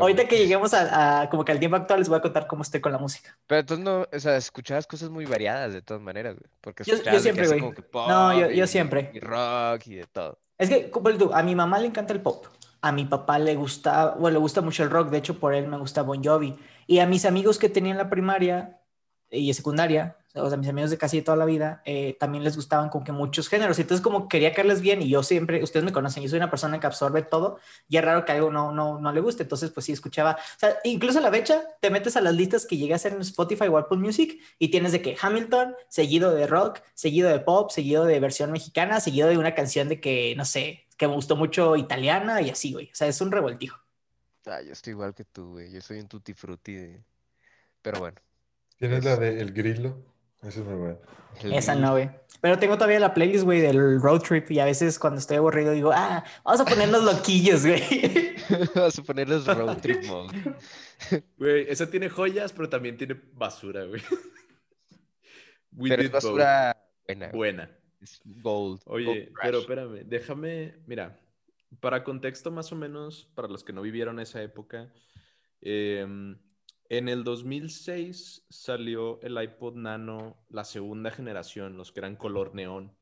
Ahorita 0.00 0.26
que 0.26 0.38
lleguemos 0.38 0.74
a, 0.74 1.20
a 1.20 1.30
como 1.30 1.44
que 1.44 1.52
al 1.52 1.60
tiempo 1.60 1.76
actual, 1.76 2.00
les 2.00 2.08
voy 2.08 2.18
a 2.18 2.20
contar 2.20 2.48
cómo 2.48 2.62
estoy 2.62 2.80
con 2.80 2.90
la 2.90 2.98
música. 2.98 3.38
Pero 3.46 3.60
entonces 3.60 3.84
no, 3.84 4.08
o 4.12 4.18
sea, 4.18 4.36
escuchabas 4.36 4.88
cosas 4.88 5.08
muy 5.08 5.24
variadas 5.24 5.72
de 5.72 5.82
todas 5.82 6.02
maneras, 6.02 6.34
güey. 6.34 6.50
Porque 6.60 6.82
Yo- 6.82 6.96
yo 7.00 7.20
siempre, 7.20 7.46
güey. 7.46 7.60
No, 7.92 8.36
yo- 8.36 8.50
yo 8.50 8.64
y- 8.64 8.66
siempre. 8.66 9.12
Y 9.14 9.20
rock 9.20 9.86
y 9.86 9.94
de 9.94 10.06
todo. 10.06 10.36
Es 10.58 10.68
que, 10.68 10.90
como 10.90 11.16
tú, 11.16 11.30
a 11.32 11.44
mi 11.44 11.54
mamá 11.54 11.78
le 11.78 11.86
encanta 11.86 12.12
el 12.12 12.20
pop. 12.20 12.46
A 12.80 12.90
mi 12.90 13.04
papá 13.04 13.38
le 13.38 13.54
gusta, 13.54 14.16
bueno, 14.18 14.34
le 14.34 14.40
gusta 14.40 14.62
mucho 14.62 14.82
el 14.82 14.90
rock. 14.90 15.10
De 15.10 15.18
hecho, 15.18 15.38
por 15.38 15.54
él 15.54 15.68
me 15.68 15.78
gusta 15.78 16.02
Bon 16.02 16.20
Jovi. 16.22 16.58
Y 16.88 16.98
a 16.98 17.06
mis 17.06 17.24
amigos 17.24 17.56
que 17.56 17.68
tenía 17.68 17.92
en 17.92 17.98
la 17.98 18.10
primaria 18.10 18.80
y 19.30 19.54
secundaria, 19.54 20.16
o 20.34 20.48
sea, 20.48 20.58
mis 20.58 20.68
amigos 20.68 20.90
de 20.90 20.98
casi 20.98 21.22
toda 21.22 21.36
la 21.36 21.44
vida, 21.44 21.82
eh, 21.84 22.16
también 22.20 22.44
les 22.44 22.54
gustaban 22.56 22.90
como 22.90 23.04
que 23.04 23.12
muchos 23.12 23.48
géneros. 23.48 23.78
Entonces, 23.78 24.02
como 24.02 24.28
quería 24.28 24.52
caerles 24.54 24.80
bien 24.80 25.02
y 25.02 25.08
yo 25.08 25.22
siempre, 25.22 25.62
ustedes 25.62 25.84
me 25.84 25.92
conocen, 25.92 26.22
yo 26.22 26.28
soy 26.28 26.36
una 26.38 26.50
persona 26.50 26.78
que 26.80 26.86
absorbe 26.86 27.22
todo 27.22 27.58
y 27.88 27.96
es 27.96 28.04
raro 28.04 28.24
que 28.24 28.32
algo 28.32 28.50
no, 28.50 28.72
no, 28.72 29.00
no 29.00 29.12
le 29.12 29.20
guste. 29.20 29.42
Entonces, 29.44 29.70
pues 29.70 29.86
sí, 29.86 29.92
escuchaba. 29.92 30.32
O 30.34 30.58
sea, 30.58 30.76
incluso 30.84 31.18
a 31.18 31.22
la 31.22 31.30
fecha, 31.30 31.62
te 31.80 31.90
metes 31.90 32.16
a 32.16 32.20
las 32.20 32.34
listas 32.34 32.66
que 32.66 32.76
llegué 32.76 32.92
a 32.92 32.96
hacer 32.96 33.12
en 33.14 33.20
Spotify 33.22 33.66
o 33.68 33.78
Apple 33.78 33.98
Music 33.98 34.38
y 34.58 34.68
tienes 34.70 34.92
de 34.92 35.02
que 35.02 35.16
Hamilton, 35.20 35.74
seguido 35.88 36.34
de 36.34 36.46
rock, 36.46 36.80
seguido 36.94 37.28
de 37.30 37.40
pop, 37.40 37.70
seguido 37.70 38.04
de 38.04 38.20
versión 38.20 38.52
mexicana, 38.52 39.00
seguido 39.00 39.28
de 39.28 39.38
una 39.38 39.54
canción 39.54 39.88
de 39.88 40.00
que, 40.00 40.34
no 40.36 40.44
sé, 40.44 40.86
que 40.96 41.08
me 41.08 41.14
gustó 41.14 41.36
mucho 41.36 41.76
italiana 41.76 42.40
y 42.42 42.50
así, 42.50 42.72
güey. 42.72 42.86
O 42.92 42.94
sea, 42.94 43.08
es 43.08 43.20
un 43.20 43.30
revoltijo. 43.32 43.78
Ah, 44.46 44.62
yo 44.62 44.72
estoy 44.72 44.92
igual 44.92 45.14
que 45.14 45.24
tú, 45.24 45.52
güey. 45.52 45.70
Yo 45.70 45.80
soy 45.80 46.00
un 46.00 46.08
tutti 46.08 46.34
frutti 46.34 46.74
de... 46.74 47.04
Pero 47.82 48.00
bueno. 48.00 48.18
¿Tienes 48.78 49.00
Es- 49.00 49.04
la 49.04 49.16
de 49.16 49.40
El 49.40 49.52
Grillo? 49.52 50.04
Eso 50.42 50.60
es 50.60 50.66
muy 50.66 50.76
bueno. 50.76 50.98
Esa 51.42 51.74
no, 51.74 51.92
güey. 51.92 52.10
Pero 52.40 52.58
tengo 52.58 52.76
todavía 52.76 53.00
la 53.00 53.14
playlist, 53.14 53.44
güey, 53.44 53.60
del 53.60 54.00
road 54.00 54.20
trip 54.22 54.50
y 54.50 54.60
a 54.60 54.64
veces 54.64 54.98
cuando 54.98 55.18
estoy 55.18 55.38
aburrido 55.38 55.72
digo, 55.72 55.90
ah, 55.92 56.24
vamos 56.44 56.60
a 56.60 56.64
ponernos 56.64 57.02
loquillos, 57.02 57.66
güey. 57.66 57.82
Vamos 58.74 58.98
a 58.98 59.02
poner 59.02 59.28
los 59.28 59.46
road 59.46 59.76
trip 59.78 60.04
mode. 60.04 60.54
Güey, 61.36 61.66
esa 61.68 61.90
tiene 61.90 62.08
joyas, 62.08 62.52
pero 62.52 62.68
también 62.68 62.96
tiene 62.96 63.20
basura, 63.32 63.84
güey. 63.84 64.00
Pero 65.80 66.02
es 66.02 66.10
basura 66.10 66.76
buena. 67.06 67.28
Buena. 67.28 67.70
Es 68.00 68.20
gold. 68.24 68.80
Oye, 68.86 69.04
gold 69.04 69.32
pero 69.42 69.58
espérame, 69.58 70.04
déjame, 70.06 70.76
mira, 70.86 71.20
para 71.80 72.04
contexto 72.04 72.50
más 72.50 72.72
o 72.72 72.76
menos, 72.76 73.28
para 73.34 73.48
los 73.48 73.64
que 73.64 73.72
no 73.72 73.82
vivieron 73.82 74.20
esa 74.20 74.42
época, 74.42 74.92
em, 75.60 76.38
en 76.88 77.08
el 77.08 77.24
2006 77.24 78.46
salió 78.48 79.20
el 79.22 79.40
iPod 79.42 79.74
Nano, 79.74 80.36
la 80.48 80.64
segunda 80.64 81.10
generación, 81.10 81.76
los 81.76 81.92
que 81.92 82.00
eran 82.00 82.16
color 82.16 82.54
neón. 82.54 82.92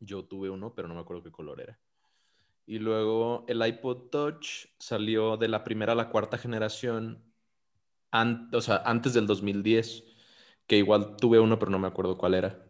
Yo 0.00 0.24
tuve 0.24 0.50
uno, 0.50 0.74
pero 0.74 0.88
no 0.88 0.94
me 0.94 1.00
acuerdo 1.00 1.22
qué 1.22 1.30
color 1.30 1.60
era. 1.60 1.78
Y 2.66 2.78
luego 2.78 3.44
el 3.48 3.64
iPod 3.64 4.08
Touch 4.10 4.66
salió 4.78 5.36
de 5.36 5.48
la 5.48 5.64
primera 5.64 5.92
a 5.92 5.96
la 5.96 6.08
cuarta 6.08 6.38
generación, 6.38 7.22
o 8.52 8.60
sea, 8.60 8.82
antes 8.84 9.14
del 9.14 9.26
2010, 9.26 10.04
que 10.66 10.78
igual 10.78 11.16
tuve 11.16 11.40
uno, 11.40 11.58
pero 11.58 11.70
no 11.70 11.78
me 11.78 11.88
acuerdo 11.88 12.16
cuál 12.18 12.34
era. 12.34 12.64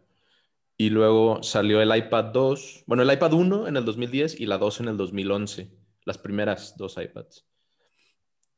Y 0.77 0.89
luego 0.89 1.41
salió 1.43 1.81
el 1.81 1.95
iPad 1.95 2.25
2, 2.33 2.83
bueno, 2.87 3.03
el 3.03 3.11
iPad 3.13 3.33
1 3.33 3.67
en 3.67 3.77
el 3.77 3.85
2010 3.85 4.39
y 4.39 4.45
la 4.45 4.57
2 4.57 4.81
en 4.81 4.89
el 4.89 4.97
2011, 4.97 5.71
las 6.03 6.17
primeras 6.17 6.75
dos 6.77 6.97
iPads. 6.97 7.45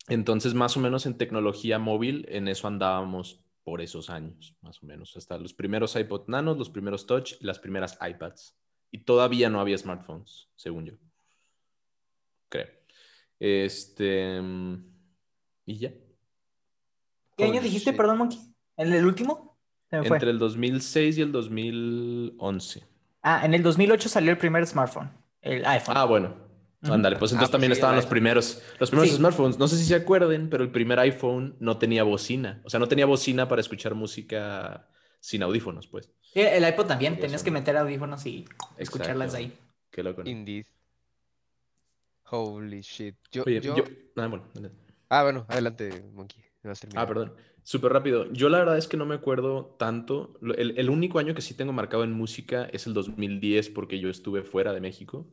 Entonces, 0.07 0.53
más 0.53 0.77
o 0.77 0.79
menos 0.79 1.05
en 1.05 1.17
tecnología 1.17 1.79
móvil, 1.79 2.25
en 2.29 2.47
eso 2.47 2.67
andábamos 2.67 3.41
por 3.63 3.81
esos 3.81 4.09
años, 4.09 4.55
más 4.61 4.81
o 4.81 4.85
menos, 4.85 5.17
hasta 5.17 5.37
los 5.37 5.53
primeros 5.53 5.95
iPod 5.97 6.27
Nanos, 6.27 6.57
los 6.57 6.69
primeros 6.69 7.05
Touch 7.05 7.33
y 7.41 7.45
las 7.45 7.59
primeras 7.59 7.97
iPads. 8.01 8.55
Y 8.91 8.99
todavía 8.99 9.49
no 9.49 9.59
había 9.59 9.77
smartphones, 9.77 10.47
según 10.55 10.85
yo. 10.85 10.93
Creo. 12.47 12.67
Este. 13.37 14.41
Y 15.65 15.77
ya. 15.77 15.91
¿Qué 17.35 17.43
año 17.43 17.61
dijiste, 17.61 17.91
shit. 17.91 17.97
perdón, 17.97 18.19
Monkey? 18.19 18.39
¿En 18.77 18.93
el 18.93 19.05
último? 19.05 19.59
Se 19.89 19.97
me 19.97 20.05
fue. 20.05 20.15
Entre 20.15 20.31
el 20.31 20.39
2006 20.39 21.17
y 21.17 21.21
el 21.21 21.31
2011. 21.33 22.87
Ah, 23.21 23.45
en 23.45 23.53
el 23.53 23.61
2008 23.61 24.07
salió 24.07 24.31
el 24.31 24.37
primer 24.37 24.65
smartphone, 24.65 25.11
el 25.41 25.65
iPhone. 25.65 25.97
Ah, 25.97 26.05
bueno. 26.05 26.46
Ándale, 26.81 27.15
pues 27.17 27.31
Ah, 27.31 27.35
entonces 27.35 27.39
pues 27.39 27.51
también 27.51 27.71
sí, 27.71 27.77
estaban 27.77 27.95
los 27.95 28.05
primeros, 28.05 28.61
los 28.79 28.89
primeros 28.91 29.09
Sí. 29.11 29.17
smartphones. 29.17 29.57
No 29.57 29.67
sé 29.67 29.77
si 29.77 29.85
se 29.85 29.95
acuerden, 29.95 30.49
pero 30.49 30.63
el 30.63 30.71
primer 30.71 30.99
iPhone 30.99 31.55
no 31.59 31.77
tenía 31.77 32.03
bocina. 32.03 32.61
O 32.65 32.69
sea, 32.69 32.79
no 32.79 32.87
tenía 32.87 33.05
bocina 33.07 33.47
para 33.47 33.61
escuchar 33.61 33.95
música 33.95 34.87
sin 35.19 35.41
audífonos, 35.43 35.87
pues. 35.87 36.11
Sí, 36.21 36.39
el 36.41 36.67
iPod 36.67 36.85
también, 36.85 37.19
tenías 37.19 37.43
que 37.43 37.49
meter 37.51 37.75
audífonos 37.77 38.25
y 38.27 38.45
escucharlas 38.77 39.31
de 39.33 39.37
ahí. 39.39 39.57
Qué 39.89 40.03
loco, 40.03 40.23
¿no? 40.23 40.29
Indeed. 40.29 40.65
Holy 42.29 42.81
shit. 42.81 43.15
Yo, 43.31 43.43
Oye, 43.45 43.61
yo... 43.61 43.75
yo... 43.75 43.83
Ah, 44.17 44.27
bueno. 44.27 44.45
adelante. 44.53 44.77
Ah, 45.09 45.23
bueno, 45.23 45.45
adelante, 45.47 46.03
Monkey. 46.13 46.43
Ah, 46.95 47.07
perdón. 47.07 47.33
Súper 47.63 47.91
rápido. 47.93 48.31
Yo 48.33 48.49
la 48.49 48.59
verdad 48.59 48.77
es 48.77 48.87
que 48.87 48.97
no 48.97 49.05
me 49.05 49.15
acuerdo 49.15 49.75
tanto. 49.79 50.37
El 50.57 50.89
único 50.89 51.19
año 51.19 51.33
que 51.33 51.41
sí 51.41 51.53
tengo 51.53 51.73
marcado 51.73 52.03
en 52.03 52.11
música 52.11 52.65
es 52.71 52.87
el 52.87 52.93
2010 52.93 53.69
porque 53.69 53.99
yo 53.99 54.09
estuve 54.09 54.43
fuera 54.43 54.73
de 54.73 54.81
México. 54.81 55.29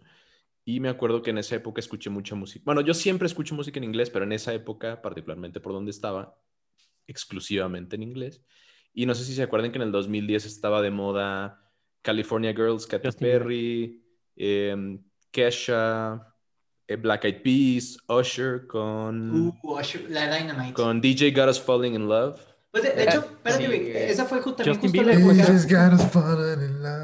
Y 0.65 0.81
me 0.81 0.89
acuerdo 0.89 1.23
que 1.23 1.31
en 1.31 1.39
esa 1.39 1.57
época 1.57 1.81
escuché 1.81 2.09
mucha 2.11 2.35
música. 2.35 2.63
Bueno, 2.65 2.81
yo 2.81 2.95
siempre 2.95 3.27
escucho 3.27 3.55
música 3.55 3.79
en 3.79 3.85
inglés, 3.85 4.09
pero 4.11 4.25
en 4.25 4.33
esa 4.33 4.55
época, 4.55 5.03
particularmente 5.03 5.61
por 5.61 5.73
donde 5.73 5.91
estaba, 5.91 6.39
exclusivamente 7.07 7.97
en 7.97 8.03
inglés. 8.03 8.43
Y 8.95 9.07
no 9.07 9.15
sé 9.15 9.25
si 9.25 9.35
se 9.35 9.43
acuerdan 9.43 9.73
que 9.73 9.79
en 9.79 9.83
el 9.83 9.93
2010 9.93 10.47
estaba 10.47 10.81
de 10.81 10.91
moda 10.91 11.61
California 12.03 12.53
Girls, 12.53 12.87
Katy 12.87 13.09
Justin. 13.09 13.29
Perry, 13.29 14.03
em, 14.37 15.03
Kesha, 15.31 16.35
eh, 16.87 16.97
Black 16.97 17.25
Eyed 17.25 17.43
Peas, 17.43 17.99
Usher 18.09 18.67
con, 18.67 19.49
Uh, 19.63 19.81
la 20.09 20.29
de 20.29 20.39
Dynamite. 20.39 20.75
con 20.75 21.01
DJ 21.01 21.33
Got 21.33 21.49
Us 21.51 21.61
Falling 21.61 21.95
in 21.95 22.09
Love. 22.09 22.41
Pues 22.75 22.83
de, 22.83 22.91
de 22.91 23.05
hecho, 23.05 23.21
Eh, 23.21 23.27
espérate, 23.37 23.63
sí, 23.63 23.67
güey. 23.69 23.81
eh, 23.93 24.11
Esa 24.11 24.25
fue 24.25 24.41
ju- 24.41 24.57
también 24.57 24.75
Justin 24.81 24.91
justo 24.91 25.03
la 25.05 25.13
época. 25.15 25.33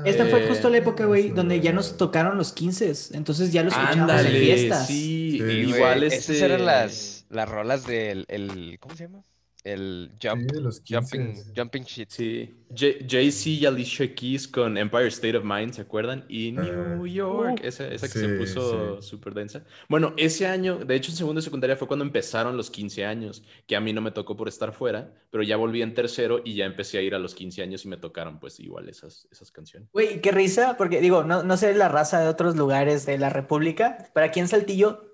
Esta 0.04 0.26
fue 0.26 0.44
Eh, 0.44 0.48
justo 0.48 0.68
la 0.68 0.76
época, 0.78 1.04
güey, 1.06 1.28
donde 1.30 1.60
ya 1.60 1.72
nos 1.72 1.96
tocaron 1.96 2.36
los 2.36 2.52
15. 2.52 2.92
Entonces 3.12 3.52
ya 3.52 3.62
los 3.62 3.72
escuchábamos 3.72 4.24
en 4.26 4.32
fiestas. 4.40 4.86
sí, 4.88 5.38
Sí. 5.38 5.44
Igual 5.44 6.02
este... 6.02 6.16
Esas 6.34 6.42
eran 6.42 6.66
las, 6.66 7.24
las 7.30 7.48
rolas 7.48 7.86
del, 7.86 8.24
el, 8.28 8.78
¿cómo 8.80 8.96
se 8.96 9.04
llama? 9.04 9.22
El 9.62 10.12
jump, 10.22 10.48
Sí, 10.48 10.54
de 10.54 10.61
los 10.62 10.80
15. 10.80 11.18
jumping, 11.18 11.52
jumping 11.54 11.82
shit. 11.84 12.08
Sí, 12.08 12.64
Jay-Z 12.74 13.50
y 13.50 13.66
Alicia 13.66 14.14
Keys 14.14 14.48
con 14.48 14.78
Empire 14.78 15.08
State 15.08 15.36
of 15.36 15.44
Mind, 15.44 15.74
¿se 15.74 15.82
acuerdan? 15.82 16.24
Y 16.28 16.52
New 16.52 17.04
Ah. 17.04 17.08
York, 17.08 17.61
esa, 17.62 17.86
esa 17.88 18.08
que 18.11 18.18
se 18.18 18.26
Sí, 18.26 18.38
puso 18.38 19.02
sí. 19.02 19.08
súper 19.08 19.34
densa. 19.34 19.64
Bueno, 19.88 20.14
ese 20.16 20.46
año, 20.46 20.76
de 20.78 20.94
hecho 20.94 21.11
en 21.11 21.16
segundo 21.18 21.40
de 21.40 21.44
secundaria 21.44 21.76
fue 21.76 21.86
cuando 21.88 22.06
empezaron 22.06 22.56
los 22.56 22.70
15 22.70 23.04
años, 23.04 23.42
que 23.66 23.76
a 23.76 23.80
mí 23.80 23.92
no 23.92 24.00
me 24.00 24.12
tocó 24.12 24.34
por 24.34 24.48
estar 24.48 24.72
fuera, 24.72 25.12
pero 25.30 25.42
ya 25.42 25.56
volví 25.58 25.82
en 25.82 25.92
tercero 25.92 26.40
y 26.42 26.54
ya 26.54 26.64
empecé 26.64 26.96
a 26.96 27.02
ir 27.02 27.14
a 27.14 27.18
los 27.18 27.34
15 27.34 27.62
años 27.62 27.84
y 27.84 27.88
me 27.88 27.98
tocaron 27.98 28.40
pues 28.40 28.61
igual 28.61 28.88
esas, 28.88 29.28
esas 29.30 29.50
canciones. 29.52 29.90
Güey, 29.92 30.22
qué 30.22 30.30
risa, 30.32 30.76
porque 30.78 31.00
digo, 31.02 31.22
no, 31.24 31.42
no 31.42 31.56
sé 31.58 31.74
la 31.74 31.88
raza 31.88 32.18
de 32.20 32.28
otros 32.28 32.56
lugares 32.56 33.04
de 33.04 33.18
la 33.18 33.28
República, 33.28 34.11
pero 34.14 34.24
aquí 34.24 34.40
en 34.40 34.48
Saltillo 34.48 35.06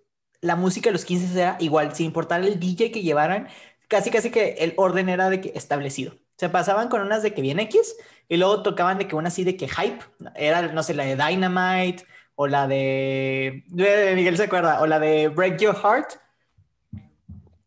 la 0.42 0.54
música 0.54 0.90
de 0.90 0.92
los 0.92 1.04
15 1.04 1.32
era 1.40 1.56
igual, 1.60 1.94
sin 1.96 2.06
importar 2.06 2.44
el 2.44 2.60
DJ 2.60 2.92
que 2.92 3.02
llevaran, 3.02 3.48
casi 3.88 4.10
casi 4.10 4.30
que 4.30 4.56
el 4.58 4.74
orden 4.76 5.08
era 5.08 5.30
de 5.30 5.40
que 5.40 5.52
establecido. 5.54 6.14
Se 6.36 6.48
pasaban 6.48 6.88
con 6.88 7.00
unas 7.00 7.22
de 7.22 7.32
que 7.32 7.42
bien 7.42 7.60
X 7.60 7.96
y 8.28 8.36
luego 8.36 8.62
tocaban 8.62 8.98
de 8.98 9.08
que 9.08 9.16
una 9.16 9.28
así 9.28 9.44
de 9.44 9.56
que 9.56 9.68
hype, 9.68 10.04
era, 10.34 10.62
no 10.72 10.82
sé, 10.82 10.94
la 10.94 11.04
de 11.04 11.16
Dynamite 11.16 12.04
o 12.34 12.46
la 12.46 12.66
de... 12.68 13.64
de 13.68 14.12
Miguel 14.14 14.36
se 14.36 14.44
acuerda, 14.44 14.80
o 14.80 14.86
la 14.86 14.98
de 14.98 15.28
Break 15.28 15.58
Your 15.58 15.74
Heart. 15.74 16.14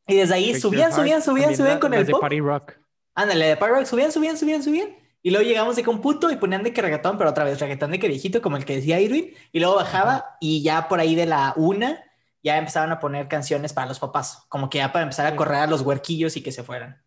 Y 0.07 0.15
desde 0.15 0.35
ahí 0.35 0.51
Break 0.51 0.61
subían, 0.61 0.93
subían, 0.93 1.21
subían, 1.21 1.55
subían 1.55 1.79
con 1.79 1.93
el 1.93 2.05
de 2.05 2.11
pop. 2.11 2.21
Party 2.21 2.39
Rock. 2.39 2.73
Ándale, 3.15 3.47
de 3.47 3.57
Power 3.57 3.73
Rock, 3.73 3.85
subían, 3.85 4.11
subían, 4.11 4.37
subían, 4.37 4.61
subían. 4.61 4.95
Y 5.21 5.31
luego 5.31 5.45
llegamos 5.45 5.75
de 5.75 5.83
que 5.83 5.89
un 5.89 6.01
puto 6.01 6.31
y 6.31 6.37
ponían 6.37 6.63
de 6.63 6.71
que 6.71 6.81
reggaetón, 6.81 7.17
pero 7.17 7.31
otra 7.31 7.43
vez 7.43 7.59
reggaetón 7.59 7.91
de 7.91 7.99
que 7.99 8.07
viejito, 8.07 8.41
como 8.41 8.57
el 8.57 8.65
que 8.65 8.75
decía 8.75 9.01
Irwin. 9.01 9.33
Y 9.51 9.59
luego 9.59 9.75
bajaba 9.75 10.37
y 10.39 10.61
ya 10.63 10.87
por 10.87 10.99
ahí 10.99 11.15
de 11.15 11.25
la 11.25 11.53
una 11.57 12.03
ya 12.43 12.57
empezaban 12.57 12.91
a 12.91 12.99
poner 12.99 13.27
canciones 13.27 13.73
para 13.73 13.87
los 13.87 13.99
papás. 13.99 14.45
Como 14.49 14.69
que 14.69 14.77
ya 14.79 14.91
para 14.91 15.03
empezar 15.03 15.25
a 15.27 15.35
correr 15.35 15.59
a 15.61 15.67
los 15.67 15.81
huerquillos 15.81 16.37
y 16.37 16.41
que 16.43 16.51
se 16.51 16.63
fueran. 16.63 17.01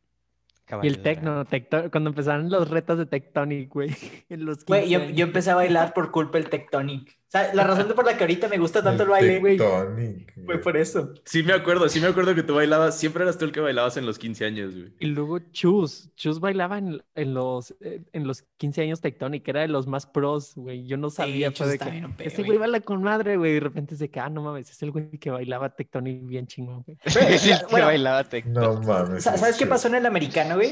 Y 0.83 0.87
el 0.87 1.03
tecno, 1.03 1.45
tecto- 1.45 1.91
cuando 1.91 2.11
empezaron 2.11 2.49
los 2.49 2.71
retos 2.71 2.97
de 2.97 3.05
Tectonic, 3.07 3.69
güey. 3.71 3.91
En 4.31 4.45
los 4.47 4.65
Güey, 4.65 4.89
yo, 4.89 5.01
15 5.01 5.15
yo 5.15 5.27
empecé 5.27 5.51
a 5.51 5.55
bailar 5.55 5.93
por 5.93 6.11
culpa 6.11 6.39
del 6.39 6.49
Tectonic. 6.49 7.19
Sea, 7.33 7.55
la 7.55 7.65
razón 7.65 7.89
por 7.97 8.05
la 8.05 8.15
que 8.17 8.25
ahorita 8.25 8.47
me 8.49 8.59
gusta 8.59 8.83
tanto 8.83 9.05
el 9.05 9.09
baile, 9.09 9.41
güey, 9.41 9.57
Tectonic, 9.57 10.45
fue 10.45 10.59
por 10.59 10.77
eso. 10.77 11.15
Sí 11.25 11.43
me 11.43 11.55
acuerdo, 11.55 11.89
sí 11.89 11.99
me 11.99 12.09
acuerdo 12.09 12.35
que 12.35 12.43
tú 12.43 12.55
bailabas, 12.57 12.99
siempre 12.99 13.23
eras 13.23 13.39
tú 13.39 13.47
el 13.47 13.53
que 13.53 13.61
bailabas 13.61 13.97
en 13.97 14.05
los 14.05 14.19
15 14.19 14.45
años, 14.45 14.75
güey. 14.75 14.93
Y 14.99 15.07
luego 15.07 15.39
Chus, 15.51 16.11
Chus 16.15 16.41
bailaba 16.41 16.77
en, 16.77 17.03
en 17.15 17.33
los, 17.33 17.75
eh, 17.81 18.03
en 18.13 18.27
los 18.27 18.43
15 18.59 18.83
años 18.83 19.01
Tectonic, 19.01 19.49
era 19.49 19.63
de 19.63 19.69
los 19.69 19.87
más 19.87 20.05
pros, 20.07 20.53
güey. 20.57 20.85
Yo 20.87 20.99
no 20.99 21.09
sabía, 21.09 21.49
Chus 21.49 21.59
fue 21.59 21.67
de 21.69 21.79
que 21.79 22.05
OP, 22.05 22.21
ese 22.21 22.43
güey. 22.43 22.59
baila 22.59 22.81
con 22.81 23.03
madre, 23.03 23.39
güey. 23.39 23.53
Y 23.53 23.55
de 23.55 23.61
repente 23.61 23.95
es 23.95 24.01
de 24.01 24.11
que, 24.11 24.21
ah, 24.21 24.29
no 24.29 24.43
mames, 24.43 24.71
es 24.71 24.83
el 24.83 24.91
güey 24.91 25.11
que 25.19 25.31
bailaba 25.31 25.71
Tectonic 25.75 26.27
bien 26.27 26.47
chingón, 26.47 26.83
güey. 26.87 26.99
Sí, 27.39 27.51
el 27.51 27.65
que 27.67 27.81
bailaba 27.81 28.25
tecno. 28.25 28.61
No 28.61 28.81
mames. 28.83 29.25
Sa- 29.25 29.39
¿Sabes 29.39 29.57
qué 29.57 29.65
es 29.65 29.71
pasó 29.71 29.89
en 29.89 29.95
el 29.95 30.05
americano, 30.05 30.57
güey? 30.57 30.71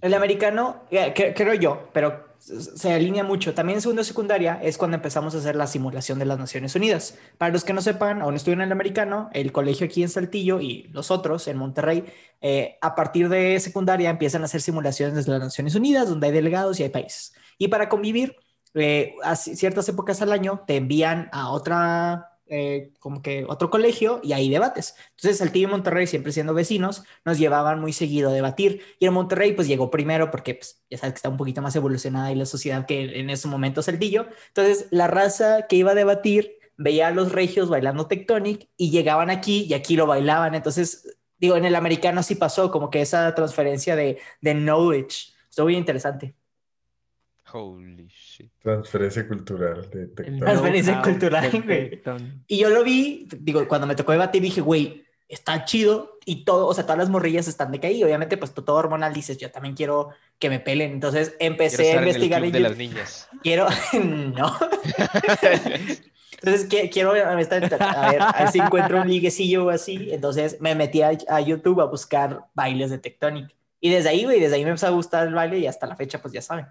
El 0.00 0.14
americano, 0.14 0.84
eh, 0.90 1.14
cre- 1.14 1.32
creo 1.36 1.54
yo, 1.54 1.88
pero 1.92 2.31
se 2.42 2.92
alinea 2.92 3.22
mucho. 3.22 3.54
También 3.54 3.76
en 3.76 3.82
segundo 3.82 4.00
de 4.00 4.04
secundaria 4.04 4.58
es 4.62 4.76
cuando 4.76 4.96
empezamos 4.96 5.34
a 5.34 5.38
hacer 5.38 5.54
la 5.54 5.68
simulación 5.68 6.18
de 6.18 6.24
las 6.24 6.38
Naciones 6.38 6.74
Unidas. 6.74 7.16
Para 7.38 7.52
los 7.52 7.62
que 7.64 7.72
no 7.72 7.80
sepan 7.80 8.18
no 8.18 8.30
estuvieron 8.32 8.62
en 8.62 8.66
el 8.66 8.72
americano, 8.72 9.30
el 9.32 9.52
colegio 9.52 9.86
aquí 9.86 10.02
en 10.02 10.08
Saltillo 10.08 10.60
y 10.60 10.88
los 10.92 11.10
otros 11.12 11.46
en 11.46 11.56
Monterrey, 11.56 12.04
eh, 12.40 12.78
a 12.80 12.94
partir 12.96 13.28
de 13.28 13.60
secundaria 13.60 14.10
empiezan 14.10 14.42
a 14.42 14.46
hacer 14.46 14.60
simulaciones 14.60 15.14
desde 15.14 15.30
las 15.30 15.40
Naciones 15.40 15.76
Unidas, 15.76 16.08
donde 16.08 16.26
hay 16.26 16.32
delegados 16.32 16.80
y 16.80 16.82
hay 16.82 16.88
países. 16.88 17.32
Y 17.58 17.68
para 17.68 17.88
convivir, 17.88 18.34
eh, 18.74 19.14
a 19.22 19.34
ci- 19.34 19.54
ciertas 19.54 19.88
épocas 19.88 20.20
al 20.22 20.32
año 20.32 20.64
te 20.66 20.76
envían 20.76 21.28
a 21.30 21.50
otra, 21.50 22.31
eh, 22.54 22.92
como 22.98 23.22
que 23.22 23.46
otro 23.48 23.70
colegio 23.70 24.20
y 24.22 24.34
hay 24.34 24.50
debates. 24.50 24.94
Entonces, 25.16 25.38
Saltillo 25.38 25.68
y 25.68 25.70
Monterrey, 25.70 26.06
siempre 26.06 26.32
siendo 26.32 26.52
vecinos, 26.52 27.02
nos 27.24 27.38
llevaban 27.38 27.80
muy 27.80 27.94
seguido 27.94 28.28
a 28.28 28.32
debatir. 28.34 28.82
Y 28.98 29.06
en 29.06 29.14
Monterrey, 29.14 29.52
pues 29.54 29.68
llegó 29.68 29.90
primero 29.90 30.30
porque, 30.30 30.56
pues, 30.56 30.84
ya 30.90 30.98
sabes 30.98 31.14
que 31.14 31.16
está 31.16 31.30
un 31.30 31.38
poquito 31.38 31.62
más 31.62 31.74
evolucionada 31.76 32.30
y 32.30 32.34
la 32.34 32.44
sociedad 32.44 32.84
que 32.84 33.20
en 33.20 33.30
ese 33.30 33.48
momento 33.48 33.80
Saltillo. 33.80 34.26
Entonces, 34.48 34.88
la 34.90 35.06
raza 35.06 35.66
que 35.66 35.76
iba 35.76 35.92
a 35.92 35.94
debatir 35.94 36.58
veía 36.76 37.08
a 37.08 37.10
los 37.12 37.32
regios 37.32 37.70
bailando 37.70 38.06
Tectonic 38.06 38.68
y 38.76 38.90
llegaban 38.90 39.30
aquí 39.30 39.64
y 39.68 39.72
aquí 39.72 39.96
lo 39.96 40.06
bailaban. 40.06 40.54
Entonces, 40.54 41.18
digo, 41.38 41.56
en 41.56 41.64
el 41.64 41.74
americano 41.74 42.22
sí 42.22 42.34
pasó 42.34 42.70
como 42.70 42.90
que 42.90 43.00
esa 43.00 43.34
transferencia 43.34 43.96
de, 43.96 44.18
de 44.42 44.54
knowledge. 44.54 45.32
Estuvo 45.48 45.66
muy 45.66 45.76
interesante. 45.76 46.34
Holy 47.52 48.06
shit. 48.08 48.50
Transferencia 48.62 49.26
cultural 49.28 49.88
de 49.90 50.02
El 50.02 50.14
Tectonic. 50.14 50.40
Transferencia 50.44 51.02
cultural, 51.02 51.62
güey. 51.64 52.02
Y 52.46 52.58
yo 52.58 52.70
lo 52.70 52.82
vi, 52.84 53.28
digo, 53.38 53.66
cuando 53.68 53.86
me 53.86 53.94
tocó 53.94 54.12
debatir, 54.12 54.40
dije, 54.42 54.60
güey, 54.60 55.04
está 55.28 55.64
chido 55.64 56.18
y 56.26 56.44
todo, 56.44 56.66
o 56.66 56.74
sea, 56.74 56.84
todas 56.84 56.98
las 56.98 57.08
morrillas 57.08 57.48
están 57.48 57.72
de 57.72 57.80
que 57.80 57.86
ahí. 57.86 58.04
Obviamente, 58.04 58.36
pues 58.36 58.52
todo 58.52 58.74
hormonal 58.76 59.12
dices, 59.14 59.38
yo 59.38 59.50
también 59.50 59.74
quiero 59.74 60.10
que 60.38 60.50
me 60.50 60.60
pelen. 60.60 60.92
Entonces 60.92 61.30
Quiero 61.38 61.52
empecé 61.54 61.82
a 61.90 61.92
en 61.94 61.98
el 61.98 62.04
investigar 62.08 62.40
club 62.40 62.46
en 62.48 62.52
de 62.52 62.60
las 62.60 62.72
YouTube. 62.72 62.88
niñas. 62.94 63.28
Quiero, 63.42 63.66
no. 64.02 64.56
Entonces 66.44 66.68
qui- 66.68 66.90
quiero 66.92 67.10
a 67.10 67.12
ver, 67.12 67.24
a 67.24 67.34
ver 67.36 68.48
si 68.50 68.58
encuentro 68.58 69.00
un 69.00 69.08
liguecillo 69.08 69.66
o 69.66 69.70
así. 69.70 70.08
Entonces 70.10 70.60
me 70.60 70.74
metí 70.74 71.00
a, 71.02 71.12
a 71.28 71.40
YouTube 71.40 71.80
a 71.80 71.84
buscar 71.84 72.46
bailes 72.54 72.90
de 72.90 72.98
Tectonic. 72.98 73.54
Y 73.80 73.90
desde 73.90 74.08
ahí, 74.08 74.24
güey, 74.24 74.40
desde 74.40 74.56
ahí 74.56 74.64
me 74.64 74.70
empezó 74.70 74.88
a 74.88 74.90
gustar 74.90 75.26
el 75.28 75.34
baile 75.34 75.58
y 75.58 75.66
hasta 75.66 75.86
la 75.86 75.96
fecha, 75.96 76.20
pues 76.20 76.32
ya 76.34 76.42
saben. 76.42 76.66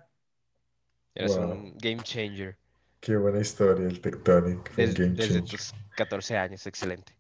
Eres 1.16 1.38
Wow. 1.38 1.40
un 1.40 1.78
game 1.78 2.04
changer. 2.04 2.58
Qué 3.00 3.18
buena 3.18 3.42
historia 3.42 3.86
el 3.88 4.02
Tectonic. 4.02 4.72
Fue 4.72 4.86
un 4.86 4.94
Desde, 4.94 4.96
game 4.96 5.16
desde 5.16 5.42
changer. 5.44 5.44
tus 5.44 5.76
14 5.96 6.36
años, 6.36 6.66
excelente. 6.66 7.16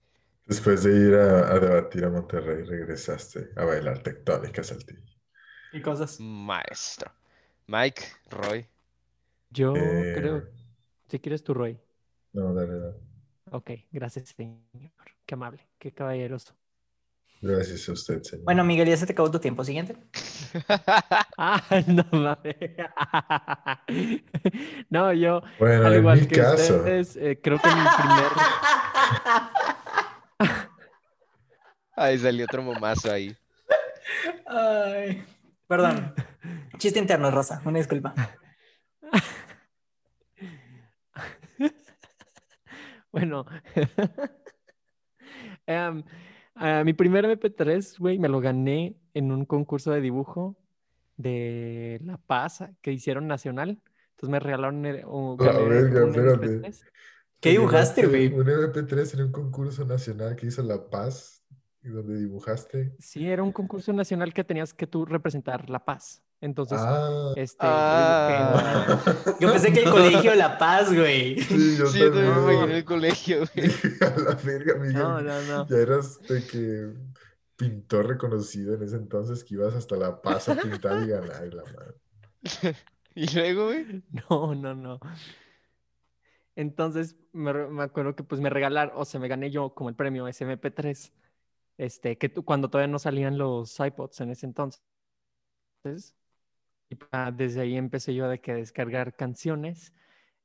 Después 0.45 0.83
de 0.83 0.95
ir 1.07 1.15
a, 1.15 1.51
a 1.51 1.59
debatir 1.59 2.05
a 2.05 2.11
Monterrey, 2.11 2.63
regresaste 2.63 3.49
a 3.55 3.65
bailar 3.65 4.03
Tectonic 4.03 4.59
a 4.59 4.63
Saltillo. 4.63 5.01
Y 5.71 5.81
cosas. 5.81 6.19
Maestro. 6.19 7.11
Mike, 7.67 8.03
Roy. 8.29 8.67
Yo 9.51 9.73
Eh, 9.73 10.11
creo, 10.11 10.49
si 11.09 11.19
quieres 11.19 11.43
tu 11.43 11.53
Roy. 11.53 11.79
No, 12.33 12.53
dale, 12.53 12.77
dale. 12.79 13.11
Ok, 13.51 13.71
gracias, 13.91 14.29
señor. 14.29 14.91
Qué 15.25 15.33
amable, 15.35 15.67
qué 15.79 15.91
caballeroso. 15.93 16.55
Gracias 17.41 17.89
a 17.89 17.93
usted, 17.93 18.21
señor. 18.21 18.45
Bueno, 18.45 18.63
Miguel, 18.63 18.87
ya 18.87 18.95
se 18.97 19.07
te 19.07 19.13
acabó 19.13 19.31
tu 19.31 19.39
tiempo. 19.39 19.63
Siguiente. 19.63 19.95
Ah, 21.37 21.63
no 21.87 22.05
mames. 22.11 22.55
No, 24.89 25.11
yo, 25.13 25.41
Bueno, 25.57 25.87
al 25.87 25.93
en 25.93 25.99
igual 25.99 26.19
mi 26.21 26.27
que 26.27 26.35
caso, 26.35 26.77
ustedes, 26.77 27.15
eh, 27.15 27.39
creo 27.41 27.57
que 27.57 27.69
mi 27.69 27.81
primer... 27.97 28.31
Ahí 31.95 32.17
salió 32.19 32.45
otro 32.45 32.61
momazo 32.63 33.11
ahí. 33.11 33.35
Ay, 34.47 35.23
perdón. 35.67 36.13
Chiste 36.77 36.99
interno, 36.99 37.31
Rosa. 37.31 37.61
Una 37.65 37.77
disculpa. 37.79 38.13
Bueno, 43.11 43.45
em, 45.67 46.03
ah, 46.61 46.83
mi 46.83 46.93
primer 46.93 47.25
MP3, 47.25 47.97
güey, 47.99 48.19
me 48.19 48.29
lo 48.29 48.39
gané 48.39 48.95
en 49.13 49.31
un 49.31 49.45
concurso 49.45 49.91
de 49.91 50.01
dibujo 50.01 50.55
de 51.17 51.99
La 52.03 52.17
Paz 52.17 52.63
que 52.81 52.91
hicieron 52.91 53.27
nacional. 53.27 53.81
Entonces 54.11 54.29
me 54.29 54.39
regalaron 54.39 54.85
el- 54.85 55.05
un, 55.05 55.37
La 55.39 55.51
gané 55.53 55.67
verga, 55.69 56.03
un 56.05 56.09
espérate. 56.09 56.47
MP3. 56.47 56.83
¿Qué 57.39 57.49
dibujaste, 57.51 58.05
güey? 58.07 58.27
Un 58.33 58.47
MP3 58.47 59.13
en 59.15 59.21
un 59.25 59.31
concurso 59.31 59.83
nacional 59.85 60.35
que 60.35 60.45
hizo 60.47 60.61
La 60.63 60.89
Paz, 60.89 61.43
y 61.83 61.89
donde 61.89 62.15
dibujaste. 62.19 62.93
Sí, 62.99 63.27
era 63.27 63.41
un 63.41 63.51
concurso 63.51 63.91
nacional 63.93 64.33
que 64.33 64.43
tenías 64.43 64.73
que 64.73 64.85
tú 64.85 65.05
representar 65.05 65.69
La 65.69 65.83
Paz. 65.83 66.21
Entonces, 66.41 66.79
Ah, 66.81 67.33
este, 67.35 67.63
yo 67.63 67.69
Ah. 67.71 69.01
Yo 69.39 69.51
pensé 69.51 69.71
que 69.71 69.83
el 69.83 69.89
colegio 69.91 70.33
La 70.35 70.57
Paz, 70.57 70.91
güey. 70.93 71.39
sí, 71.39 71.77
yo 71.77 71.85
Sí, 71.87 71.99
yo 71.99 72.11
también 72.11 72.33
me 72.33 72.41
imaginé 72.53 72.63
en 72.63 72.71
el 72.77 72.85
colegio, 72.85 73.37
güey. 73.55 73.69
A 74.01 74.19
la 74.19 74.35
verga, 74.43 74.73
Miguel. 74.75 74.93
No, 74.93 75.21
no, 75.21 75.41
no. 75.43 75.67
Ya 75.67 75.77
eras 75.77 76.19
de 76.23 76.43
que 76.45 76.93
pintor 77.55 78.07
reconocido 78.07 78.73
en 78.73 78.81
ese 78.81 78.95
entonces 78.95 79.43
que 79.43 79.53
ibas 79.53 79.75
hasta 79.75 79.95
La 79.97 80.19
Paz 80.19 80.49
a 80.49 80.55
pintar 80.55 81.03
y 81.03 81.07
ganar 81.09 81.45
y 81.45 81.51
la 81.51 81.63
madre. 81.63 82.75
Y 83.13 83.27
luego, 83.35 83.65
güey. 83.65 84.03
No, 84.29 84.55
no, 84.55 84.73
no. 84.73 84.97
Entonces 86.55 87.17
me, 87.33 87.53
me 87.67 87.83
acuerdo 87.83 88.15
que 88.15 88.23
pues 88.23 88.41
me 88.41 88.49
regalaron, 88.49 88.93
o 88.97 89.05
sea, 89.05 89.19
me 89.19 89.27
gané 89.27 89.51
yo 89.51 89.73
como 89.73 89.89
el 89.89 89.95
premio 89.95 90.27
SMP3, 90.27 91.11
este, 91.77 92.17
que 92.17 92.29
tú- 92.29 92.43
cuando 92.45 92.69
todavía 92.69 92.91
no 92.91 92.99
salían 92.99 93.37
los 93.37 93.79
iPods 93.79 94.21
en 94.21 94.31
ese 94.31 94.45
entonces. 94.45 94.81
Y 96.91 96.97
ah, 97.13 97.31
desde 97.31 97.61
ahí 97.61 97.77
empecé 97.77 98.13
yo 98.13 98.27
de 98.27 98.41
que 98.41 98.53
descargar 98.53 99.15
canciones. 99.15 99.93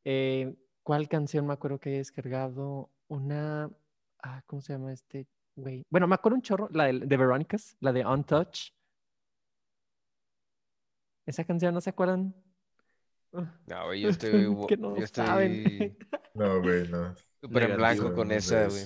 Eh, 0.04 0.54
¿cuál 0.84 1.08
canción 1.08 1.44
me 1.44 1.52
acuerdo 1.52 1.80
que 1.80 1.94
he 1.94 1.98
descargado? 1.98 2.88
una, 3.08 3.68
ah, 4.22 4.42
¿cómo 4.46 4.62
se 4.62 4.72
llama 4.72 4.92
este 4.92 5.26
güey? 5.56 5.84
Bueno, 5.90 6.06
me 6.06 6.14
acuerdo 6.14 6.36
un 6.36 6.42
chorro, 6.42 6.68
la 6.70 6.84
de, 6.84 7.00
de 7.00 7.16
Verónicas, 7.16 7.76
la 7.80 7.92
de 7.92 8.06
Untouch. 8.06 8.70
Esa 11.26 11.44
canción, 11.44 11.74
¿no 11.74 11.80
se 11.80 11.90
acuerdan? 11.90 12.32
No, 13.32 13.46
güey, 13.86 14.02
yo 14.02 14.10
estoy, 14.10 14.46
que 14.68 14.76
no 14.76 14.96
yo 14.96 15.06
saben. 15.08 15.52
estoy 15.52 15.98
No, 16.34 16.62
güey, 16.62 16.88
no. 16.88 17.14
súper 17.40 17.70
en 17.70 17.76
blanco 17.76 18.14
con 18.14 18.30
esa, 18.30 18.68
güey. 18.68 18.84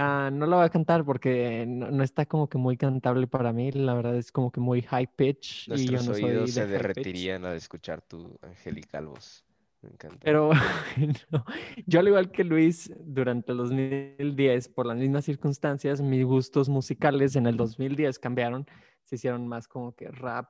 Ah, 0.00 0.30
no 0.32 0.46
la 0.46 0.54
voy 0.58 0.64
a 0.64 0.68
cantar 0.68 1.04
porque 1.04 1.64
no, 1.66 1.90
no 1.90 2.04
está 2.04 2.24
como 2.24 2.48
que 2.48 2.56
muy 2.56 2.76
cantable 2.76 3.26
para 3.26 3.52
mí. 3.52 3.72
La 3.72 3.94
verdad 3.94 4.14
es 4.16 4.30
como 4.30 4.52
que 4.52 4.60
muy 4.60 4.80
high 4.82 5.08
pitch 5.08 5.68
y 5.74 5.88
yo 5.88 6.00
no 6.04 6.14
soy 6.14 6.22
oídos 6.22 6.54
de 6.54 6.62
se 6.62 6.68
pitch. 6.68 6.70
derretirían 6.70 7.44
al 7.44 7.56
escuchar 7.56 8.00
tu 8.00 8.38
angelical 8.42 9.08
voz. 9.08 9.44
Me 9.82 9.90
encanta. 9.90 10.18
Pero 10.22 10.50
no, 11.32 11.44
yo 11.84 11.98
al 11.98 12.06
igual 12.06 12.30
que 12.30 12.44
Luis, 12.44 12.92
durante 13.00 13.50
el 13.50 13.58
2010, 13.58 14.68
por 14.68 14.86
las 14.86 14.96
mismas 14.96 15.24
circunstancias, 15.24 16.00
mis 16.00 16.24
gustos 16.24 16.68
musicales 16.68 17.34
en 17.34 17.48
el 17.48 17.56
2010 17.56 18.20
cambiaron. 18.20 18.66
Se 19.02 19.16
hicieron 19.16 19.48
más 19.48 19.66
como 19.66 19.96
que 19.96 20.12
rap. 20.12 20.48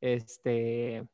Este, 0.00 1.06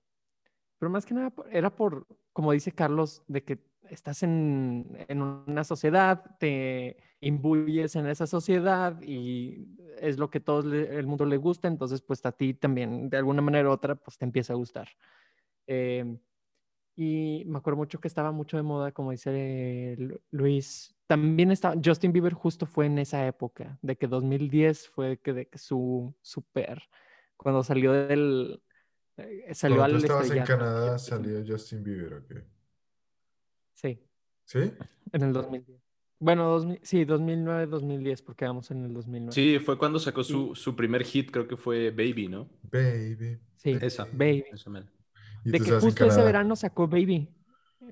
pero 0.79 0.89
más 0.89 1.05
que 1.05 1.13
nada 1.13 1.31
era 1.51 1.77
por, 1.77 2.07
como 2.33 2.53
dice 2.53 2.73
Carlos, 2.73 3.23
de 3.29 3.45
que 3.45 3.59
estás 3.91 4.23
en, 4.23 4.97
en 5.09 5.23
una 5.23 5.65
sociedad, 5.65 6.25
te 6.39 6.97
imbuyes 7.21 7.97
en 7.97 8.07
esa 8.07 8.27
sociedad 8.27 9.01
y 9.03 9.67
es 10.01 10.19
lo 10.19 10.31
que 10.31 10.41
todo 10.41 10.61
el 10.73 11.07
mundo 11.07 11.25
le 11.27 11.37
gusta, 11.39 11.69
entonces 11.69 12.03
pues 12.03 12.25
a 12.27 12.33
ti 12.33 12.55
también, 12.55 13.09
de 13.11 13.17
alguna 13.19 13.43
manera 13.43 13.69
u 13.69 13.73
otra, 13.73 13.95
pues 13.97 14.19
te 14.19 14.25
empieza 14.25 14.53
a 14.53 14.57
gustar. 14.57 14.89
Em, 15.67 16.19
y 16.97 17.45
me 17.47 17.59
acuerdo 17.59 17.79
mucho 17.79 18.01
que 18.01 18.09
estaba 18.09 18.33
mucho 18.33 18.57
de 18.57 18.63
moda, 18.63 18.93
como 18.93 19.11
dice 19.11 19.97
Lu- 19.99 20.21
Luis. 20.31 20.95
También 21.07 21.51
estaba, 21.51 21.75
Justin 21.85 22.13
Bieber 22.13 22.33
justo 22.35 22.67
fue 22.67 22.87
en 22.87 22.99
esa 22.99 23.27
época, 23.27 23.79
de 23.83 23.97
que 23.97 24.07
2010 24.07 24.89
fue 24.89 25.19
que, 25.19 25.33
de 25.33 25.49
que 25.49 25.59
su 25.59 26.15
super, 26.23 26.83
cuando 27.37 27.63
salió 27.65 27.93
del, 27.93 28.63
eh, 29.17 29.55
salió 29.55 29.77
Cuando 29.79 29.85
al 29.85 29.91
tú 30.01 30.07
estabas 30.07 30.31
en. 30.31 30.45
Canadá, 30.45 30.99
salió 30.99 31.45
Justin 31.47 31.83
Bieber, 31.83 32.15
¿o 32.15 32.27
qué? 32.27 32.45
Sí, 33.75 34.01
¿Sí? 34.45 34.73
en 35.13 35.23
el 35.23 35.33
2010. 35.33 35.81
Bueno, 36.21 36.49
2000 36.51 36.81
sí, 36.83 37.05
2009, 37.05 37.67
2010, 37.67 38.23
porque 38.23 38.47
vamos 38.47 38.71
en 38.71 38.85
el 38.85 38.95
2009. 38.95 39.33
Sí, 39.33 39.59
fue 39.59 39.77
cuando 39.77 39.99
sacó 39.99 40.25
su, 40.25 40.55
su 40.55 40.75
primer 40.75 41.05
hit, 41.05 41.31
creo 41.31 41.47
que 41.47 41.57
fue 41.57 41.91
Baby, 41.91 42.29
¿no? 42.29 42.49
Baby. 42.63 43.39
Sí, 43.57 43.77
Esa. 43.81 44.05
Baby. 44.13 44.45
Esa 44.53 44.71
De 45.45 45.61
que 45.61 45.73
justo 45.81 46.07
ese 46.07 46.23
verano 46.23 46.57
sacó 46.57 46.87
Baby, 46.89 47.29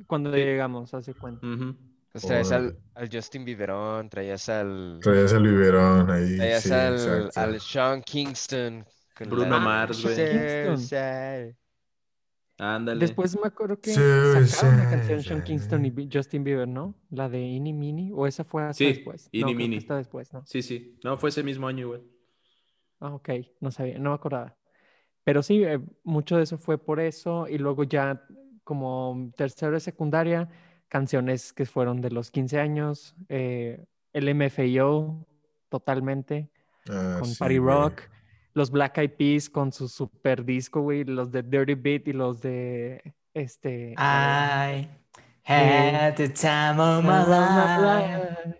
cuando 0.06 0.30
llegamos, 0.34 0.94
hace 0.94 1.14
cuenta. 1.14 1.46
Ujú. 1.46 1.76
Pues 2.12 2.26
traías 2.26 2.52
al, 2.52 2.78
al 2.94 3.08
Justin 3.10 3.44
Bieberón, 3.44 4.08
traías 4.10 4.48
al, 4.50 4.98
Traías 5.02 5.32
el 5.32 5.42
biberón 5.42 6.10
ahí. 6.10 6.36
traías 6.36 6.62
sí, 6.62 6.72
al, 6.72 7.30
al 7.34 7.60
Sean 7.60 8.02
Kingston. 8.02 8.84
Bruno 9.20 9.44
la- 9.50 9.58
Mars, 9.58 10.02
güey. 10.02 10.16
Ándale. 12.62 13.00
Después 13.00 13.36
me 13.40 13.48
acuerdo 13.48 13.80
que 13.80 13.90
Sí, 13.90 14.00
sacaron 14.50 14.74
una 14.74 14.84
sí, 14.84 14.90
canción 14.96 15.20
sí. 15.20 15.28
Sean 15.28 15.42
Kingston 15.42 15.84
y 15.84 16.08
Justin 16.12 16.44
Bieber, 16.44 16.68
¿no? 16.68 16.94
La 17.10 17.28
de 17.28 17.40
Ini 17.40 17.72
Mini, 17.72 18.10
o 18.14 18.26
esa 18.26 18.44
fue 18.44 18.62
hasta 18.62 18.74
Sí, 18.78 18.84
después. 18.86 19.28
Ini 19.32 19.52
no, 19.52 19.58
Mini. 19.58 19.76
está 19.78 19.96
después, 19.96 20.32
¿no? 20.32 20.44
Sí, 20.46 20.62
sí. 20.62 20.96
No, 21.02 21.16
fue 21.18 21.30
ese 21.30 21.42
mismo 21.42 21.66
año 21.66 21.80
igual. 21.80 22.02
Ah, 23.00 23.14
ok, 23.14 23.30
no 23.60 23.72
sabía, 23.72 23.98
no 23.98 24.10
me 24.10 24.14
acordaba. 24.14 24.56
Pero 25.24 25.42
sí, 25.42 25.62
eh, 25.64 25.80
mucho 26.04 26.36
de 26.36 26.44
eso 26.44 26.56
fue 26.56 26.78
por 26.78 27.00
eso. 27.00 27.48
Y 27.48 27.58
luego 27.58 27.82
ya 27.82 28.24
como 28.62 29.32
tercero 29.36 29.72
de 29.72 29.80
secundaria, 29.80 30.48
canciones 30.88 31.52
que 31.52 31.66
fueron 31.66 32.00
de 32.00 32.10
los 32.12 32.30
15 32.30 32.60
años, 32.60 33.16
eh, 33.28 33.84
el 34.12 34.28
MFAO 34.28 35.26
totalmente, 35.68 36.48
Ah, 36.88 37.16
con 37.18 37.28
sí, 37.28 37.36
Party 37.38 37.58
güey. 37.58 37.74
Los 38.54 38.70
Black 38.70 38.98
Eyed 38.98 39.12
Peas 39.16 39.48
con 39.48 39.72
su 39.72 39.88
super 39.88 40.44
disco, 40.44 40.80
güey, 40.82 41.04
los 41.04 41.30
de 41.30 41.42
Dirty 41.42 41.74
Beat 41.74 42.08
y 42.08 42.12
los 42.12 42.40
de 42.40 43.14
este... 43.34 43.94
I 43.98 44.88
had 45.44 46.14
the 46.16 46.28
time 46.28 46.78
of 46.80 47.02
my 47.04 47.24
life. 47.26 48.58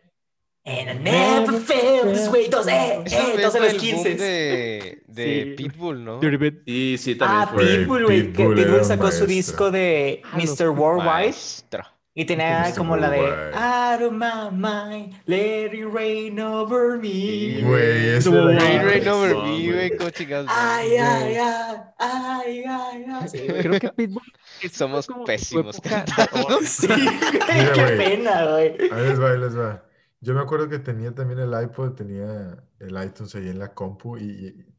And 0.64 0.90
I 0.90 0.95
never 0.95 1.59
felt 1.59 2.14
this 2.14 2.28
way. 2.28 2.49
Todos, 2.49 2.68
eh, 2.68 3.03
Eso 3.05 3.16
eh, 3.36 3.43
los 3.43 3.55
el 3.57 3.62
boom 3.62 3.78
15. 3.80 4.14
de, 4.14 5.03
de 5.09 5.55
Sí. 5.57 5.62
Pitbull, 5.64 6.05
¿no? 6.05 6.20
Dirty 6.20 6.36
Beat. 6.36 6.55
Y 6.66 6.97
sí, 6.99 7.16
también 7.16 7.40
Ah, 7.43 7.47
fue. 7.53 7.64
Pitbull, 7.78 8.05
güey. 8.05 8.22
que 8.32 8.45
Pitbull 8.45 8.55
Pitbull 8.55 8.84
sacó 8.84 9.11
su 9.11 9.26
disco 9.26 9.70
de 9.72 10.22
Ah, 10.24 10.36
Mr. 10.38 10.68
Worldwide 10.70 11.05
Maestro. 11.05 11.82
Y 12.14 12.26
tenía 12.26 12.68
Mr. 12.68 12.76
como 12.76 12.96
la 12.96 13.08
de. 13.10 13.20
Out 13.54 14.02
of 14.02 14.12
my 14.12 14.50
mind, 14.50 15.14
let 15.26 15.72
it 15.72 15.86
rain 15.90 16.38
over 16.38 16.98
me. 16.98 17.62
Güey, 17.62 18.08
ese 18.16 18.28
Tuvo 18.28 18.50
era 18.50 18.60
Rain, 18.60 18.82
rain 18.82 19.08
over 19.08 19.34
me, 19.36 19.72
güey. 19.72 19.96
¿Cómo 19.96 20.10
chingados? 20.10 20.46
Ay, 20.50 20.96
ay, 20.96 21.36
ay, 21.36 21.76
ay, 21.98 22.64
ay, 22.68 23.04
ay. 23.08 23.28
Sí. 23.28 23.46
Creo 23.46 23.80
que 23.80 23.88
Pitbull... 23.90 24.22
Somos 24.70 25.06
como 25.06 25.24
pésimos 25.24 25.80
cantando. 25.80 26.60
Sí, 26.66 26.88
Mira, 26.88 27.72
qué 27.72 27.86
pena, 27.96 28.44
güey. 28.50 28.76
Ahí 28.90 29.08
les 29.08 29.20
va, 29.20 29.30
ahí 29.30 29.38
les 29.38 29.58
va. 29.58 29.84
Yo 30.20 30.34
me 30.34 30.40
acuerdo 30.40 30.68
que 30.68 30.78
tenía 30.78 31.14
también 31.14 31.40
el 31.40 31.62
iPod, 31.64 31.94
tenía 31.94 32.62
el 32.78 33.04
iTunes 33.04 33.34
ahí 33.34 33.48
en 33.48 33.58
la 33.58 33.74
compu 33.74 34.18
y, 34.18 34.22
y 34.22 34.72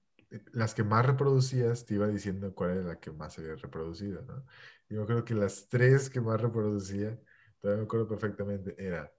las 0.52 0.74
que 0.74 0.84
más 0.84 1.06
reproducías 1.06 1.86
te 1.86 1.96
iba 1.96 2.08
diciendo 2.08 2.54
cuál 2.56 2.72
era 2.72 2.82
la 2.84 3.00
que 3.00 3.12
más 3.12 3.38
había 3.38 3.56
reproducido, 3.56 4.22
¿no? 4.22 4.46
Y 4.90 4.96
me 4.96 5.04
acuerdo 5.04 5.26
que 5.26 5.34
las 5.34 5.68
tres 5.70 6.10
que 6.10 6.22
más 6.22 6.40
reproducía, 6.42 7.20
todavía 7.60 7.82
me 7.82 7.86
acuerdo 7.86 8.08
perfectamente, 8.08 8.76
era 8.78 9.12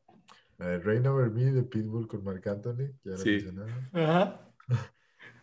la 0.59 0.69
de 0.69 0.79
Rain 0.81 1.07
Over 1.07 1.31
Me 1.31 1.53
de 1.53 1.63
Pitbull 1.65 2.07
con 2.07 2.23
Marc 2.23 2.47
Anthony, 2.47 2.93
que 3.03 3.11
ya 3.11 3.13
lo 3.13 3.19
Sí. 3.19 3.31
mencionaba, 3.31 3.91
Ajá. 3.93 4.51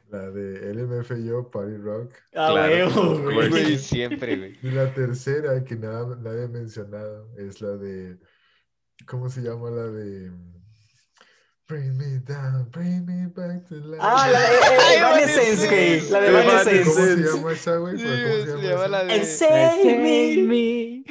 la 0.10 0.30
de 0.32 0.74
LMFAO, 0.74 1.50
Party 1.52 1.78
Rock, 1.78 2.14
A 2.34 2.48
Claro. 2.52 3.22
güey. 3.24 3.50
Güey, 3.50 3.78
siempre, 3.78 4.38
güey. 4.38 4.60
y 4.62 4.72
la 4.72 4.94
tercera 4.94 5.64
que 5.64 5.76
nada, 5.76 6.16
nadie 6.18 6.44
ha 6.46 6.48
mencionado 6.48 7.30
es 7.38 7.62
la 7.62 7.76
de, 7.78 8.20
¿cómo 9.08 9.30
se 9.30 9.42
llama 9.42 9.70
la 9.70 9.88
de... 9.88 10.32
Bring 11.72 11.98
me 11.98 12.20
down, 12.28 12.68
bring 12.74 13.06
me 13.06 13.28
back 13.28 13.66
to 13.70 13.76
life. 13.76 14.02
Ah, 14.02 14.28
la 14.30 14.40
de 14.42 14.56
eh, 14.94 14.98
Evanescence, 15.00 15.68
güey. 15.70 16.10
La 16.10 16.20
de 16.20 16.28
Evanescence. 16.28 16.84
¿Cómo 16.84 17.00
se 17.06 17.38
llama 17.38 17.52
esa, 17.54 17.76
güey? 17.78 17.98
Sí, 17.98 18.04
¿Pero 18.04 18.46
¿Cómo 18.52 18.62
se 18.62 18.68
llama 18.68 18.88
la 18.90 19.04
de- 19.06 19.14
And 19.14 19.24
save 19.24 19.98
me. 19.98 20.44
me. 20.44 21.04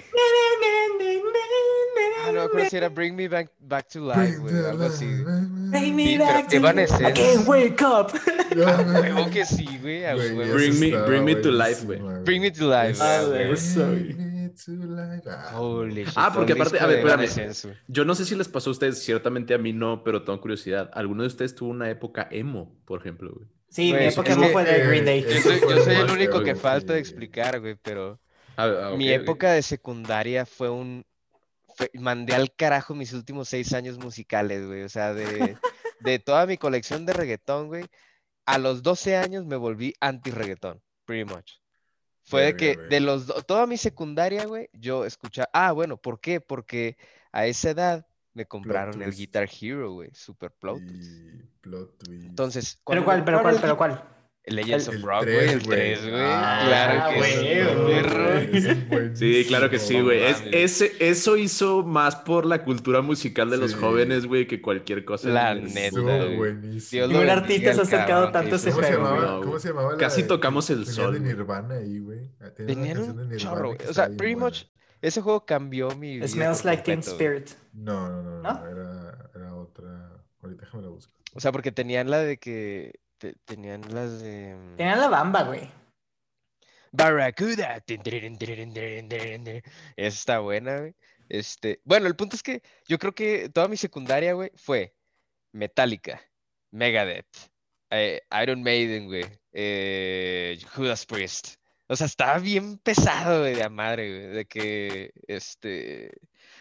Ah, 2.27 2.33
no, 2.33 2.49
creo 2.51 2.69
que 2.69 2.77
era 2.77 2.89
Bring 2.91 3.17
Me 3.17 3.27
Back, 3.29 3.51
back 3.61 3.89
to 3.89 4.01
Life, 4.01 4.37
güey. 4.39 4.55
Algo 4.67 4.85
así. 4.85 5.07
Bring 5.07 5.97
me 5.97 6.05
Sí, 6.07 6.19
back 6.19 6.49
to 6.49 6.57
Evanescence. 6.57 7.09
I 7.09 7.13
can't 7.13 7.49
wake 7.49 7.81
up. 7.83 8.13
me- 8.55 9.01
Huevo 9.01 9.31
que 9.31 9.47
sí, 9.47 9.67
güey. 9.81 10.05
a 10.05 10.15
Bring 10.15 10.37
me- 10.79 10.91
bring 11.07 11.25
me 11.25 11.35
to 11.37 11.51
life, 11.51 11.85
güey. 11.87 12.01
Bring 12.25 12.43
me 12.43 12.51
to 12.51 12.65
life, 12.69 12.91
Esa, 13.01 13.23
güey. 13.25 14.30
To 14.65 14.73
life. 14.73 15.29
Ah, 15.29 15.53
Holy 15.59 16.05
shit. 16.05 16.13
Ah, 16.17 16.33
porque 16.35 16.53
aparte- 16.53 16.79
a 16.81 16.87
ver, 16.87 16.99
espérame. 17.07 17.77
Yo 17.89 18.05
no 18.05 18.15
sé 18.15 18.25
si 18.25 18.35
les 18.35 18.49
pasó 18.49 18.71
a 18.71 18.73
ustedes, 18.73 19.03
ciertamente 19.03 19.55
a 19.55 19.59
mí 19.59 19.73
no, 19.73 20.03
pero 20.05 20.23
tengo 20.25 20.41
curiosidad. 20.41 20.91
¿Alguno 20.95 21.23
de 21.23 21.29
ustedes 21.29 21.55
tuvo 21.55 21.71
una 21.71 21.89
época 21.91 22.29
emo, 22.31 22.77
por 22.85 23.01
ejemplo, 23.01 23.33
güey? 23.35 23.49
Sí, 23.69 23.93
mi 23.93 24.05
época 24.05 24.37
que, 24.37 24.49
fue 24.49 24.65
de 24.65 24.87
Green 24.87 25.05
Day. 25.05 25.23
Yo 25.23 25.41
soy, 25.41 25.59
fue 25.59 25.77
yo 25.77 25.85
soy 25.85 25.95
el 25.95 26.11
único 26.11 26.43
que 26.43 26.55
falta 26.57 26.95
de 26.95 26.99
explicar, 26.99 27.61
güey, 27.61 27.77
pero 27.77 28.21
Ah, 28.57 28.65
ah, 28.93 28.97
mi 28.97 29.09
ok, 29.09 29.17
ok. 29.17 29.23
época 29.23 29.53
de 29.53 29.63
secundaria 29.63 30.45
fue 30.45 30.69
un... 30.71 31.05
fue- 31.77 31.91
mandé 31.95 32.35
al 32.35 32.53
carajo 32.55 32.95
mis 32.95 33.13
últimos 33.13 33.49
seis 33.49 33.73
años 33.73 33.99
musicales, 33.99 34.67
güey. 34.67 34.83
O 34.83 34.89
sea, 34.89 35.15
de, 35.15 35.25
de 36.01 36.19
toda 36.19 36.47
mi 36.47 36.59
colección 36.59 37.07
de 37.07 37.13
reggaetón, 37.13 37.69
güey. 37.69 37.85
A 38.45 38.59
los 38.59 38.83
12 38.83 39.17
años 39.17 39.47
me 39.47 39.55
volví 39.57 39.95
anti-reggaetón, 40.01 40.83
pretty 41.05 41.25
much. 41.33 41.53
Fue 42.31 42.43
de 42.45 42.57
que 42.57 42.77
de 42.77 43.01
los 43.01 43.27
do- 43.27 43.43
toda 43.43 43.67
mi 43.67 43.77
secundaria, 43.77 44.47
güey, 44.47 44.71
yo 44.73 45.05
escuchaba... 45.05 45.49
Ah, 45.53 45.73
bueno, 45.73 45.97
¿por 45.97 46.21
qué? 46.21 46.41
Porque 46.41 46.97
a 47.33 47.47
esa 47.47 47.71
edad 47.71 48.07
me 48.35 48.47
compraron 48.47 48.95
el 49.03 49.05
twist. 49.09 49.19
Guitar 49.19 49.49
Hero, 49.61 49.93
güey. 49.93 50.11
Super 50.15 50.51
plot. 50.53 50.79
twist. 50.87 51.11
Y 51.35 51.43
plot 51.61 51.99
twist. 51.99 52.25
Entonces, 52.27 52.81
¿Pero 52.87 53.05
cuál, 53.05 53.25
pero 53.25 53.43
cuál, 53.43 53.59
pero 53.61 53.77
cuál? 53.77 54.05
Legends 54.51 54.89
El- 54.89 54.97
of 54.97 55.03
Rock, 55.03 55.23
güey, 55.25 55.49
el 55.49 55.61
güey. 55.61 55.79
3, 55.79 56.01
güey. 56.03 56.15
Ah, 56.17 56.63
claro 56.67 57.11
que 57.11 57.19
güey, 57.19 57.33
sí, 57.33 57.75
güey. 57.81 58.03
perro. 58.03 58.35
Ese 58.39 58.71
es 58.73 59.19
Sí, 59.19 59.45
claro 59.49 59.71
que 59.71 59.79
sí, 59.79 60.01
güey. 60.01 60.23
Es- 60.25 60.43
ese, 60.53 60.93
eso 61.01 61.37
hizo 61.37 61.83
más 61.83 62.17
por 62.17 62.47
la 62.47 62.65
cultura 62.65 63.01
musical 63.03 63.51
de 63.51 63.57
los 63.59 63.73
Sí. 63.73 63.77
jóvenes, 63.79 64.27
güey, 64.27 64.47
que 64.47 64.61
cualquier 64.61 65.05
cosa. 65.05 65.29
La 65.29 65.55
neta, 65.55 66.01
güey. 66.01 66.37
buenísimo. 66.37 67.07
Dios 67.07 67.13
lo 67.13 67.19
Ningún 67.21 67.31
artista 67.31 67.73
se 67.75 67.81
ha 67.81 67.83
acercado 67.83 68.27
que 68.27 68.33
tanto 68.33 68.55
a 68.55 68.57
ese 68.59 68.71
¿Cómo 68.71 68.83
se 68.83 68.93
juego. 68.95 69.41
¿Cómo 69.43 69.59
se 69.59 69.69
llamaba? 69.69 69.93
la 69.93 69.99
Casi 69.99 70.23
de- 70.23 70.29
tocamos 70.29 70.71
el 70.71 70.79
tenía 70.81 70.93
sol, 70.95 71.15
de. 71.15 71.21
Nirvana 71.21 71.75
ahí, 71.77 71.99
güey. 71.99 72.31
Ah, 72.41 72.51
tenía 72.55 72.75
una 72.75 72.83
Tenían 72.83 72.97
canción 72.97 73.17
de 73.17 73.23
un 73.23 73.29
Nirvana 73.31 73.39
chorro, 73.57 73.77
que. 73.79 73.89
O 73.89 73.95
sea, 73.95 74.09
pretty 74.17 74.37
much, 74.37 74.63
ese 75.03 75.21
juego 75.23 75.45
cambió 75.47 75.91
mi 75.97 76.17
vida. 76.17 76.29
Smells 76.29 76.65
like 76.65 76.83
Teen. 76.83 77.01
Spirit. 77.01 77.51
No, 77.73 78.09
no, 78.09 78.23
no, 78.23 78.43
¿No? 78.43 78.53
no, 78.55 78.67
Era, 78.69 79.31
era 79.35 79.55
otra. 79.55 80.23
Ahorita 80.43 80.65
déjame 80.65 80.83
la 80.85 80.89
busco. 80.91 81.13
O 81.35 81.41
sea, 81.41 81.53
porque 81.53 81.71
tenían 81.73 82.11
la 82.11 82.19
de 82.19 82.39
que. 82.39 82.99
Te- 83.21 83.35
tenían 83.45 83.83
las 83.95 84.21
de. 84.21 84.55
mm, 84.57 84.77
Tenían 84.77 84.99
la 85.01 85.09
bamba, 85.09 85.43
güey. 85.45 85.71
Barracuda. 86.93 87.81
está 89.97 90.41
buena, 90.41 90.79
güey. 90.79 90.95
Este, 91.29 91.81
bueno, 91.85 92.09
el 92.09 92.17
punto 92.17 92.35
es 92.35 92.43
que 92.43 92.63
yo 92.89 92.99
creo 92.99 93.15
que 93.15 93.49
toda 93.51 93.69
mi 93.69 93.77
secundaria, 93.77 94.33
güey, 94.33 94.51
fue 94.57 94.97
Metallica, 95.53 96.21
Megadeth, 96.73 97.29
eh, 97.91 98.23
Iron 98.43 98.63
Maiden, 98.63 99.07
güey, 99.07 99.25
eh, 99.53 100.59
Judas 100.75 101.07
Priest. 101.07 101.57
O 101.87 101.95
sea, 101.95 102.07
estaba 102.07 102.39
bien 102.39 102.79
pesado, 102.79 103.41
güey, 103.43 103.55
de 103.55 103.63
a 103.63 103.69
madre, 103.69 104.09
güey, 104.11 104.29
de 104.35 104.45
que, 104.47 105.13
este, 105.29 106.11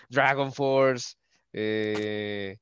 Dragon 0.10 0.51
Force, 0.53 1.16
eh, 1.53 2.57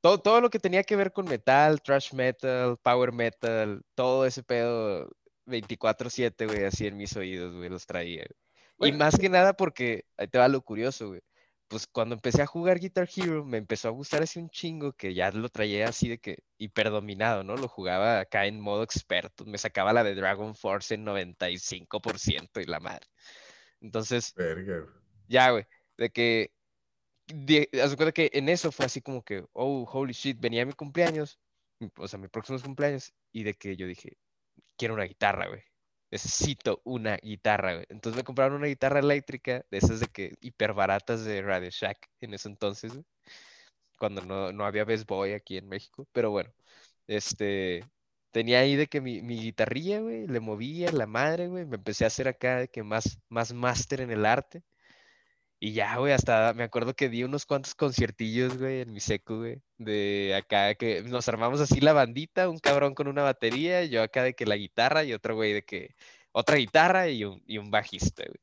todo, 0.00 0.18
todo 0.20 0.40
lo 0.40 0.50
que 0.50 0.58
tenía 0.58 0.82
que 0.84 0.96
ver 0.96 1.12
con 1.12 1.26
metal, 1.26 1.80
thrash 1.82 2.12
metal, 2.14 2.76
power 2.82 3.12
metal, 3.12 3.82
todo 3.94 4.26
ese 4.26 4.42
pedo 4.42 5.10
24/7, 5.46 6.46
güey, 6.46 6.64
así 6.64 6.86
en 6.86 6.96
mis 6.96 7.16
oídos, 7.16 7.54
güey, 7.56 7.68
los 7.68 7.86
traía. 7.86 8.24
güey. 8.78 8.92
Y 8.92 8.96
más 8.96 9.18
que 9.18 9.28
nada 9.28 9.52
porque, 9.54 10.04
ahí 10.16 10.28
te 10.28 10.38
va 10.38 10.48
lo 10.48 10.62
curioso, 10.62 11.08
güey. 11.08 11.20
Pues 11.68 11.86
cuando 11.86 12.14
empecé 12.16 12.42
a 12.42 12.46
jugar 12.46 12.80
Guitar 12.80 13.08
Hero, 13.14 13.44
me 13.44 13.58
empezó 13.58 13.88
a 13.88 13.92
gustar 13.92 14.22
así 14.22 14.40
un 14.40 14.50
chingo 14.50 14.92
que 14.92 15.14
ya 15.14 15.30
lo 15.30 15.48
traía 15.48 15.88
así 15.88 16.08
de 16.08 16.18
que 16.18 16.38
hiperdominado, 16.58 17.44
¿no? 17.44 17.56
Lo 17.56 17.68
jugaba 17.68 18.20
acá 18.20 18.46
en 18.46 18.60
modo 18.60 18.82
experto. 18.82 19.44
Me 19.44 19.56
sacaba 19.58 19.92
la 19.92 20.02
de 20.02 20.16
Dragon 20.16 20.56
Force 20.56 20.94
en 20.94 21.04
95% 21.04 22.60
y 22.60 22.64
la 22.66 22.80
madre. 22.80 23.06
Entonces, 23.80 24.34
Verga. 24.34 24.86
ya, 25.28 25.50
güey, 25.52 25.64
de 25.96 26.10
que, 26.10 26.52
haz 27.82 27.96
cuenta 27.96 28.12
que 28.12 28.30
en 28.32 28.48
eso 28.48 28.72
fue 28.72 28.86
así 28.86 29.00
como 29.02 29.22
que, 29.22 29.44
oh, 29.52 29.84
holy 29.90 30.12
shit, 30.12 30.40
venía 30.40 30.66
mi 30.66 30.72
cumpleaños, 30.72 31.38
o 31.96 32.08
sea, 32.08 32.18
mi 32.18 32.28
próximo 32.28 32.60
cumpleaños, 32.60 33.12
y 33.32 33.42
de 33.44 33.54
que 33.54 33.76
yo 33.76 33.86
dije, 33.86 34.16
quiero 34.76 34.94
una 34.94 35.04
guitarra, 35.04 35.48
güey. 35.48 35.62
Necesito 36.10 36.80
una 36.84 37.16
guitarra, 37.18 37.74
güey. 37.74 37.86
Entonces 37.90 38.16
me 38.16 38.24
compraron 38.24 38.56
una 38.58 38.66
guitarra 38.68 39.00
eléctrica, 39.00 39.64
de 39.70 39.78
esas 39.78 40.00
de 40.00 40.06
que 40.08 40.34
hiper 40.40 40.72
baratas 40.74 41.24
de 41.24 41.42
Radio 41.42 41.70
Shack 41.70 42.08
en 42.20 42.34
ese 42.34 42.48
entonces, 42.48 42.92
güey, 42.92 43.04
cuando 43.98 44.22
no, 44.22 44.52
no 44.52 44.64
había 44.66 44.84
Best 44.84 45.06
Boy 45.06 45.32
aquí 45.34 45.58
en 45.58 45.68
México. 45.68 46.08
Pero 46.12 46.30
bueno, 46.30 46.52
este, 47.06 47.84
tenía 48.32 48.60
ahí 48.60 48.76
de 48.76 48.88
que 48.88 49.00
mi, 49.00 49.22
mi 49.22 49.40
guitarrilla, 49.40 50.00
güey, 50.00 50.26
le 50.26 50.40
movía 50.40 50.92
la 50.92 51.06
madre, 51.06 51.48
güey. 51.48 51.66
Me 51.66 51.76
empecé 51.76 52.04
a 52.04 52.08
hacer 52.08 52.28
acá 52.28 52.58
de 52.60 52.68
que 52.68 52.82
más, 52.82 53.18
más 53.28 53.52
máster 53.52 54.00
en 54.00 54.10
el 54.10 54.26
arte. 54.26 54.62
Y 55.62 55.74
ya, 55.74 55.96
güey, 55.98 56.14
hasta 56.14 56.54
me 56.54 56.62
acuerdo 56.64 56.94
que 56.94 57.10
di 57.10 57.22
unos 57.22 57.44
cuantos 57.44 57.74
conciertillos, 57.74 58.56
güey, 58.56 58.80
en 58.80 58.92
mi 58.94 59.00
secu, 59.00 59.36
güey, 59.36 59.62
de 59.76 60.34
acá 60.34 60.74
que 60.74 61.02
nos 61.02 61.28
armamos 61.28 61.60
así 61.60 61.80
la 61.80 61.92
bandita, 61.92 62.48
un 62.48 62.58
cabrón 62.58 62.94
con 62.94 63.08
una 63.08 63.22
batería, 63.22 63.84
yo 63.84 64.02
acá 64.02 64.22
de 64.22 64.32
que 64.34 64.46
la 64.46 64.56
guitarra 64.56 65.04
y 65.04 65.12
otro 65.12 65.34
güey 65.34 65.52
de 65.52 65.62
que 65.62 65.94
otra 66.32 66.56
guitarra 66.56 67.08
y 67.10 67.24
un, 67.24 67.42
y 67.46 67.58
un 67.58 67.70
bajista, 67.70 68.24
güey. 68.24 68.40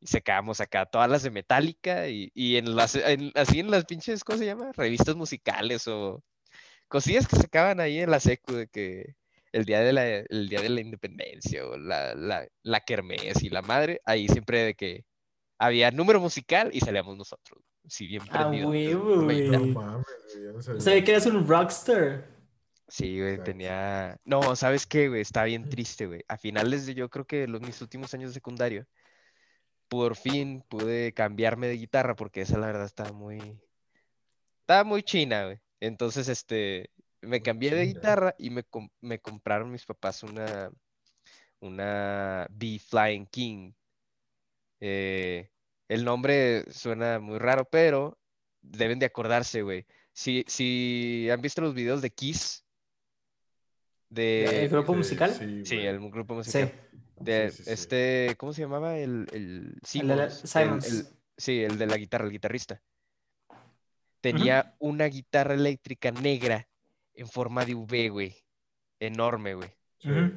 Y 0.00 0.06
sacábamos 0.08 0.60
acá 0.60 0.86
todas 0.86 1.10
las 1.10 1.22
de 1.22 1.30
Metallica 1.30 2.08
y, 2.08 2.30
y 2.34 2.56
en 2.56 2.74
las, 2.76 2.96
así 3.34 3.60
en 3.60 3.70
las 3.70 3.84
pinches, 3.84 4.24
¿cómo 4.24 4.38
se 4.38 4.46
llama? 4.46 4.72
Revistas 4.72 5.16
musicales 5.16 5.86
o 5.88 6.24
cosillas 6.88 7.28
que 7.28 7.36
sacaban 7.36 7.80
ahí 7.80 7.98
en 8.00 8.10
la 8.10 8.20
secu 8.20 8.54
de 8.54 8.68
que 8.68 9.14
el 9.52 9.64
día 9.66 9.80
de 9.80 9.92
la, 9.92 10.06
el 10.08 10.48
día 10.48 10.62
de 10.62 10.70
la 10.70 10.80
independencia 10.80 11.66
o 11.66 11.76
la, 11.76 12.14
la, 12.14 12.46
la 12.62 12.80
kermés 12.80 13.42
y 13.42 13.50
la 13.50 13.62
madre, 13.62 14.00
ahí 14.06 14.28
siempre 14.28 14.62
de 14.64 14.74
que 14.74 15.04
había 15.58 15.90
número 15.90 16.20
musical 16.20 16.70
y 16.72 16.80
salíamos 16.80 17.16
nosotros. 17.16 17.60
Sí, 17.88 18.06
bien 18.06 18.22
Ah, 18.30 18.48
prendidos. 18.48 18.70
huevo, 18.70 19.22
güey. 19.22 19.48
No 19.48 19.60
mames, 19.66 20.06
yo 20.34 20.52
no 20.52 20.62
sabía. 20.62 20.80
Sabía 20.80 21.04
que 21.04 21.10
eras 21.12 21.26
un 21.26 21.46
rockstar. 21.46 22.26
Sí, 22.88 23.18
güey, 23.18 23.30
Exacto. 23.32 23.50
tenía... 23.50 24.16
No, 24.24 24.54
¿sabes 24.56 24.86
qué, 24.86 25.08
güey? 25.08 25.20
Está 25.20 25.44
bien 25.44 25.68
triste, 25.68 26.06
güey. 26.06 26.22
A 26.28 26.36
finales 26.36 26.86
de 26.86 26.94
yo 26.94 27.08
creo 27.10 27.24
que 27.26 27.46
los, 27.48 27.60
mis 27.60 27.80
últimos 27.80 28.12
años 28.14 28.30
de 28.30 28.34
secundario, 28.34 28.86
por 29.88 30.16
fin 30.16 30.64
pude 30.68 31.12
cambiarme 31.12 31.66
de 31.68 31.76
guitarra 31.76 32.14
porque 32.16 32.42
esa 32.42 32.58
la 32.58 32.66
verdad 32.68 32.84
estaba 32.86 33.12
muy... 33.12 33.60
Estaba 34.60 34.84
muy 34.84 35.02
china, 35.02 35.44
güey. 35.46 35.58
Entonces, 35.80 36.28
este, 36.28 36.90
me 37.20 37.40
cambié 37.42 37.72
de 37.74 37.86
guitarra 37.86 38.34
y 38.38 38.50
me, 38.50 38.64
com- 38.64 38.88
me 39.00 39.20
compraron 39.20 39.70
mis 39.70 39.84
papás 39.84 40.22
una, 40.24 40.70
una 41.60 42.46
B 42.50 42.78
Flying 42.80 43.26
King. 43.26 43.72
Eh, 44.80 45.50
el 45.88 46.04
nombre 46.04 46.64
suena 46.72 47.18
muy 47.18 47.38
raro, 47.38 47.64
pero 47.70 48.18
deben 48.62 48.98
de 48.98 49.06
acordarse, 49.06 49.62
güey. 49.62 49.86
Si, 50.12 50.44
si 50.48 51.28
han 51.30 51.40
visto 51.40 51.60
los 51.60 51.74
videos 51.74 52.02
de 52.02 52.10
Kiss, 52.10 52.64
de... 54.08 54.62
¿El 54.64 54.68
grupo 54.68 54.92
Sí, 54.92 54.98
musical? 54.98 55.30
Sí, 55.64 55.76
el 55.78 55.98
grupo 56.10 56.34
Sí. 56.42 56.60
musical. 56.60 56.72
De 57.20 57.50
Sí, 57.50 57.56
sí, 57.58 57.64
sí. 57.64 57.70
este, 57.70 58.34
¿cómo 58.36 58.52
se 58.52 58.62
llamaba? 58.62 58.96
El, 58.98 59.26
el 59.32 59.74
de 59.74 60.30
Simons. 60.30 60.86
el- 60.92 61.06
sí, 61.36 61.62
el 61.62 61.78
de 61.78 61.86
la 61.86 61.96
guitarra, 61.96 62.24
el 62.26 62.30
guitarrista. 62.32 62.82
Tenía 64.20 64.74
una 64.80 65.06
guitarra 65.06 65.54
eléctrica 65.54 66.10
negra 66.10 66.68
en 67.14 67.28
forma 67.28 67.64
de 67.64 67.74
V, 67.74 68.08
güey. 68.10 68.34
Enorme, 69.00 69.54
güey. 69.54 69.70
Sí. 69.98 70.10
Ujú. 70.10 70.32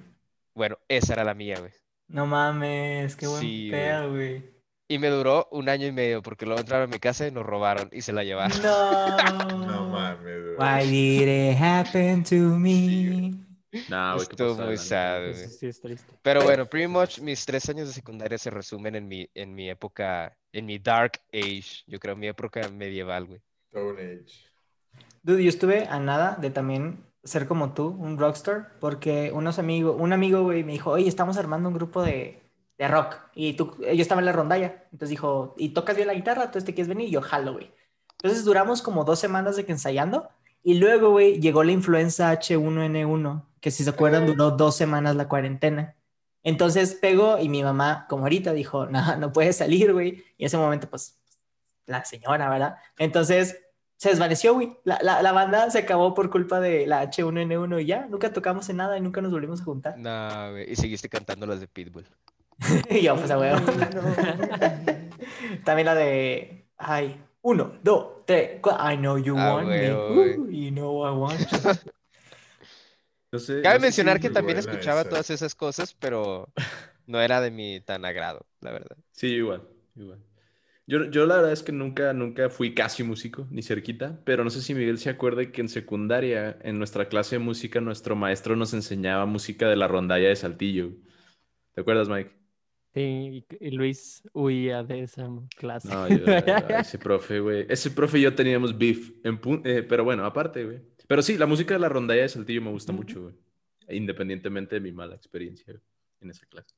Bueno, 0.53 0.77
esa 0.87 1.13
era 1.13 1.23
la 1.23 1.33
mía, 1.33 1.59
güey. 1.59 1.71
No 2.09 2.25
mames, 2.25 3.15
qué 3.15 3.27
buen 3.27 3.39
Sí, 3.39 3.69
pedo, 3.71 4.11
güey. 4.11 4.43
Y 4.87 4.97
me 4.97 5.09
duró 5.09 5.47
un 5.51 5.69
año 5.69 5.85
y 5.85 5.91
medio 5.91 6.23
porque 6.23 6.45
luego 6.47 6.59
entraron 6.59 6.89
a 6.89 6.91
mi 6.91 6.99
casa 6.99 7.27
y 7.27 7.31
nos 7.31 7.45
robaron 7.45 7.89
y 7.91 8.01
se 8.01 8.11
la 8.11 8.23
llevaron. 8.23 8.59
No. 8.61 9.59
No 9.67 9.87
mames, 9.89 10.23
güey. 10.23 10.55
Why 10.57 10.87
did 10.89 11.51
it 11.51 11.57
happen 11.61 12.23
to 12.23 12.35
me? 12.35 13.35
Güey, 13.71 13.83
qué 13.87 14.15
Estuvo 14.23 14.55
muy 14.55 14.77
sad, 14.77 15.31
güey. 15.31 15.47
Sí 15.47 15.67
es 15.67 15.79
triste. 15.79 16.11
Pero 16.23 16.43
bueno, 16.43 16.65
pretty 16.65 16.87
much 16.87 17.19
mis 17.19 17.45
tres 17.45 17.69
años 17.69 17.87
de 17.87 17.93
secundaria 17.93 18.37
se 18.39 18.49
resumen 18.49 18.95
en 18.95 19.07
mi, 19.07 19.29
en 19.35 19.53
mi 19.53 19.69
época, 19.69 20.35
en 20.51 20.65
mi 20.65 20.79
dark 20.79 21.21
age, 21.31 21.83
yo 21.85 21.99
creo, 21.99 22.15
mi 22.15 22.27
época 22.27 22.67
medieval, 22.69 23.25
güey. 23.27 23.41
Stone 23.67 24.01
Age. 24.01 24.49
Dude, 25.21 25.43
yo 25.43 25.49
estuve 25.49 25.85
a 25.85 25.99
nada 25.99 26.35
de 26.35 26.49
también 26.49 27.03
ser 27.29 27.47
como 27.47 27.73
tú, 27.73 27.87
un 27.87 28.17
rockstar, 28.17 28.73
porque 28.79 29.31
unos 29.33 29.59
amigos, 29.59 29.95
un 29.99 30.13
amigo, 30.13 30.43
güey, 30.43 30.63
me 30.63 30.73
dijo, 30.73 30.91
oye, 30.91 31.07
estamos 31.07 31.37
armando 31.37 31.69
un 31.69 31.75
grupo 31.75 32.03
de, 32.03 32.43
de 32.77 32.87
rock, 32.87 33.15
y 33.35 33.53
tú, 33.53 33.75
yo 33.79 34.01
estaba 34.01 34.21
en 34.21 34.25
la 34.25 34.31
rondalla, 34.31 34.83
entonces 34.91 35.09
dijo, 35.09 35.55
¿y 35.57 35.69
tocas 35.69 35.95
bien 35.95 36.07
la 36.07 36.13
guitarra? 36.13 36.43
Entonces 36.43 36.65
te 36.65 36.73
quieres 36.73 36.89
venir, 36.89 37.07
y 37.07 37.11
yo 37.11 37.21
jalo, 37.21 37.53
güey. 37.53 37.71
Entonces 38.13 38.43
duramos 38.43 38.81
como 38.81 39.05
dos 39.05 39.19
semanas 39.19 39.55
de 39.55 39.65
que 39.65 39.71
ensayando, 39.71 40.29
y 40.63 40.75
luego, 40.75 41.11
güey, 41.11 41.39
llegó 41.39 41.63
la 41.63 41.71
influenza 41.71 42.33
H1N1, 42.33 43.45
que 43.61 43.71
si 43.71 43.83
se 43.83 43.89
acuerdan 43.89 44.25
duró 44.25 44.51
dos 44.51 44.75
semanas 44.75 45.15
la 45.15 45.27
cuarentena. 45.27 45.95
Entonces 46.43 46.95
pegó 46.95 47.37
y 47.37 47.49
mi 47.49 47.63
mamá, 47.63 48.05
como 48.09 48.23
ahorita, 48.23 48.53
dijo, 48.53 48.85
no, 48.87 49.17
no 49.17 49.31
puedes 49.31 49.57
salir, 49.57 49.93
güey. 49.93 50.23
Y 50.37 50.43
en 50.43 50.47
ese 50.47 50.57
momento, 50.57 50.89
pues, 50.89 51.19
la 51.85 52.05
señora, 52.05 52.49
¿verdad? 52.49 52.75
Entonces 52.97 53.57
se 53.99 54.09
desvaneció, 54.09 54.53
güey. 54.53 54.77
La, 54.85 54.97
la, 55.03 55.21
la 55.21 55.33
banda 55.33 55.69
se 55.69 55.79
acabó 55.79 56.13
por 56.13 56.29
culpa 56.29 56.61
de 56.61 56.87
la 56.87 57.03
H1N1 57.03 57.81
y 57.81 57.85
ya, 57.85 58.07
nunca 58.07 58.31
tocamos 58.31 58.69
en 58.69 58.77
nada 58.77 58.97
y 58.97 59.01
nunca 59.01 59.19
nos 59.21 59.31
volvimos 59.31 59.59
a 59.59 59.63
juntar. 59.65 59.97
No, 59.97 60.51
güey. 60.51 60.71
Y 60.71 60.75
seguiste 60.77 61.09
cantando 61.09 61.45
las 61.45 61.59
de 61.59 61.67
Pitbull. 61.67 62.05
y 62.89 63.01
yo, 63.01 63.15
pues, 63.17 63.29
a 63.29 63.37
huevo. 63.37 63.59
También 65.65 65.85
la 65.85 65.95
de, 65.95 66.65
ay, 66.77 67.21
uno, 67.41 67.73
dos, 67.83 68.25
tres, 68.25 68.59
cuatro. 68.61 68.89
I 68.91 68.95
know 68.97 69.17
you 69.17 69.35
Ah, 69.37 69.55
want 69.55 69.67
me. 69.67 69.87
you 69.87 70.71
know 70.71 71.05
I 71.05 71.11
want 71.17 71.39
you. 71.39 71.47
No 73.31 73.37
sé- 73.37 73.61
Cabe 73.61 73.75
no 73.75 73.81
mencionar 73.81 74.15
si- 74.15 74.21
que 74.23 74.29
también 74.31 74.57
escuchaba 74.57 75.01
esa. 75.01 75.09
todas 75.11 75.29
esas 75.29 75.53
cosas, 75.53 75.93
pero 75.99 76.49
no 77.05 77.21
era 77.21 77.39
de 77.41 77.51
mi 77.51 77.79
tan 77.79 78.03
agrado, 78.03 78.43
la 78.59 78.71
verdad. 78.71 78.97
Sí, 79.11 79.27
igual, 79.27 79.67
igual. 79.95 80.17
Yo, 80.89 81.05
yo 81.05 81.27
la 81.27 81.35
verdad 81.35 81.51
es 81.51 81.61
que 81.61 81.71
nunca, 81.71 82.13
nunca 82.13 82.49
fui 82.49 82.73
casi 82.73 83.03
músico, 83.03 83.47
ni 83.51 83.61
cerquita, 83.61 84.19
pero 84.25 84.43
no 84.43 84.49
sé 84.49 84.59
si 84.59 84.73
Miguel 84.73 84.97
se 84.97 85.11
acuerda 85.11 85.51
que 85.51 85.61
en 85.61 85.69
secundaria, 85.69 86.57
en 86.63 86.79
nuestra 86.79 87.07
clase 87.07 87.35
de 87.35 87.39
música, 87.39 87.79
nuestro 87.79 88.15
maestro 88.15 88.55
nos 88.55 88.73
enseñaba 88.73 89.27
música 89.27 89.69
de 89.69 89.75
la 89.75 89.87
rondalla 89.87 90.29
de 90.29 90.35
Saltillo. 90.35 90.89
¿Te 91.75 91.81
acuerdas, 91.81 92.09
Mike? 92.09 92.31
Sí, 92.95 93.45
y, 93.59 93.69
Luis 93.69 94.23
huía 94.33 94.81
de 94.81 95.03
esa 95.03 95.29
clase. 95.55 95.89
No, 95.89 96.09
yo- 96.09 96.25
ese 96.79 96.97
profe, 96.97 97.39
güey. 97.39 97.67
Ese 97.69 97.91
profe 97.91 98.17
y 98.17 98.23
yo 98.23 98.33
teníamos 98.33 98.75
beef, 98.75 99.11
en 99.23 99.39
eh, 99.65 99.83
pero 99.87 100.03
bueno, 100.03 100.25
aparte, 100.25 100.65
güey. 100.65 100.79
Pero 101.05 101.21
sí, 101.21 101.37
la 101.37 101.45
música 101.45 101.75
de 101.75 101.81
la 101.81 101.89
rondalla 101.89 102.23
de 102.23 102.29
Saltillo 102.29 102.63
me 102.63 102.71
gusta 102.71 102.93
mucho, 102.93 103.21
güey. 103.21 103.35
Independientemente 103.89 104.77
de 104.77 104.81
mi 104.81 104.91
mala 104.91 105.13
experiencia 105.13 105.79
en 106.19 106.31
esa 106.31 106.47
clase. 106.47 106.73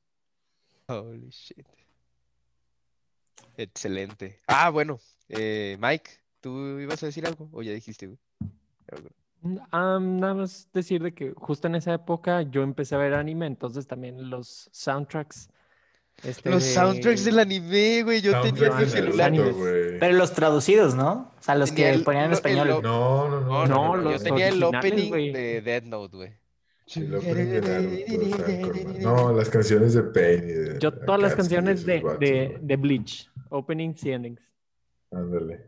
Holy 0.86 1.30
shit. 1.30 1.66
Excelente. 3.56 4.40
Ah, 4.46 4.70
bueno. 4.70 4.98
eh, 5.28 5.76
Mike, 5.80 6.10
¿tú 6.40 6.78
ibas 6.80 7.02
a 7.02 7.06
decir 7.06 7.26
algo? 7.26 7.48
¿O 7.52 7.62
ya 7.62 7.72
dijiste, 7.72 8.06
güey? 8.06 8.18
Algo. 8.90 9.08
Ah, 9.72 9.98
nada 10.00 10.34
más 10.34 10.68
decir 10.72 11.02
de 11.02 11.12
que 11.14 11.32
justo 11.36 11.66
en 11.66 11.74
esa 11.74 11.94
época 11.94 12.42
yo 12.42 12.62
empecé 12.62 12.94
a 12.94 12.98
ver 12.98 13.14
anime, 13.14 13.46
entonces 13.46 13.86
también 13.86 14.30
los 14.30 14.68
soundtracks. 14.72 15.48
este, 16.22 16.50
Los 16.50 16.62
de- 16.62 16.70
soundtracks 16.70 17.24
del 17.24 17.38
anime, 17.40 18.02
güey. 18.04 18.20
Yo 18.20 18.40
tenía 18.42 18.68
los 18.68 18.90
celular. 18.90 19.32
Pero 19.98 20.16
los 20.16 20.32
traducidos, 20.32 20.94
¿no? 20.94 21.32
O 21.38 21.42
sea, 21.42 21.54
los 21.56 21.70
Tenía 21.70 21.90
que 21.90 21.96
el- 21.98 22.04
ponían 22.04 22.24
en 22.26 22.30
el 22.30 22.36
español. 22.36 22.68
No, 22.68 22.80
no, 22.82 23.28
no. 23.40 23.40
No, 23.40 23.40
no, 23.40 23.66
No, 23.66 23.96
no, 23.96 24.02
Yo 24.04 24.10
los 24.12 24.22
tenía 24.22 24.48
el 24.48 24.62
opening 24.62 25.08
güey. 25.08 25.32
de 25.32 25.60
Dead 25.62 25.82
Note, 25.84 26.16
güey. 26.16 26.32
Naruto, 27.00 27.68
No, 29.00 29.32
las 29.36 29.48
canciones 29.48 29.94
de 29.94 30.02
Pain 30.02 30.44
y 30.44 30.52
de... 30.52 30.78
Yo 30.78 30.92
todas 30.92 31.20
las 31.20 31.34
canciones 31.34 31.84
de, 31.86 32.00
vatos, 32.00 32.20
de, 32.20 32.46
güey. 32.48 32.58
de 32.62 32.76
Bleach, 32.76 33.30
openings 33.50 34.04
y 34.04 34.12
endings. 34.12 34.40
Ándale. 35.10 35.66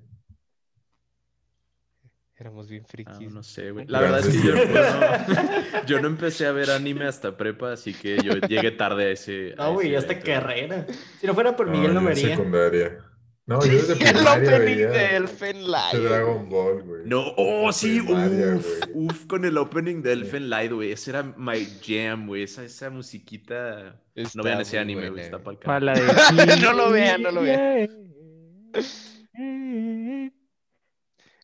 Éramos 2.36 2.68
bien 2.68 2.82
Ah, 2.84 2.88
frikis. 2.90 3.32
no 3.32 3.42
sé, 3.44 3.70
güey. 3.70 3.86
La 3.86 4.00
verdad 4.00 4.18
es 4.20 4.26
que 4.28 4.42
yo, 4.48 4.54
yo 4.54 4.64
no, 4.66 5.86
yo 5.86 6.00
no 6.00 6.08
empecé 6.08 6.46
a 6.46 6.52
ver 6.52 6.70
anime 6.70 7.06
hasta 7.06 7.36
prepa, 7.36 7.72
así 7.72 7.94
que 7.94 8.18
yo 8.22 8.34
llegué 8.48 8.72
tarde 8.72 9.04
a 9.06 9.10
ese. 9.10 9.54
No, 9.56 9.74
güey, 9.74 9.88
ese 9.94 9.98
hasta 9.98 10.12
evento. 10.14 10.26
carrera. 10.30 10.86
Si 11.20 11.26
no 11.28 11.34
fuera 11.34 11.54
por 11.54 11.70
Miguel 11.70 11.94
no 11.94 12.00
yo 12.00 12.06
me 12.06 12.10
en 12.10 12.16
vería. 12.16 12.36
secundaria. 12.36 12.98
No, 13.46 13.62
yo 13.64 13.72
desde 13.72 13.92
El 14.10 14.26
opening 14.26 14.58
veía 14.64 14.88
de 14.88 15.16
Elfen 15.16 15.56
este 15.58 15.68
Lion. 15.68 16.04
Dragon 16.08 16.48
Ball, 16.48 16.82
güey. 16.82 17.02
No, 17.04 17.34
oh, 17.36 17.70
sí, 17.72 18.00
Primaria, 18.00 18.54
uf, 18.56 18.66
güey. 18.92 19.06
uf, 19.06 19.26
con 19.26 19.44
el 19.44 19.58
opening 19.58 20.02
de 20.02 20.12
Elfen 20.12 20.48
Light, 20.48 20.72
güey. 20.72 20.92
Ese 20.92 21.10
era 21.10 21.22
my 21.22 21.66
jam, 21.82 22.26
güey. 22.26 22.44
Esa, 22.44 22.64
esa 22.64 22.88
musiquita. 22.88 24.02
Está 24.14 24.38
no 24.38 24.44
vean 24.44 24.60
ese 24.62 24.78
anime, 24.78 25.10
güey. 25.10 25.24
Está 25.24 25.42
Para 25.42 25.58
carajo. 25.58 25.84
la 25.84 26.46
de... 26.46 26.56
No 26.62 26.72
lo 26.72 26.90
vean, 26.90 27.22
no 27.22 27.30
lo 27.32 27.42
vean. 27.42 27.90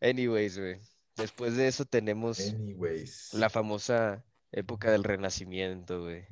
Anyways, 0.01 0.59
güey. 0.59 0.81
Después 1.17 1.55
de 1.57 1.69
eso 1.69 1.85
tenemos 1.85 2.41
Anyways. 2.41 3.35
la 3.35 3.51
famosa 3.51 4.25
época 4.53 4.91
del 4.91 5.05
renacimiento, 5.05 6.01
güey. 6.03 6.25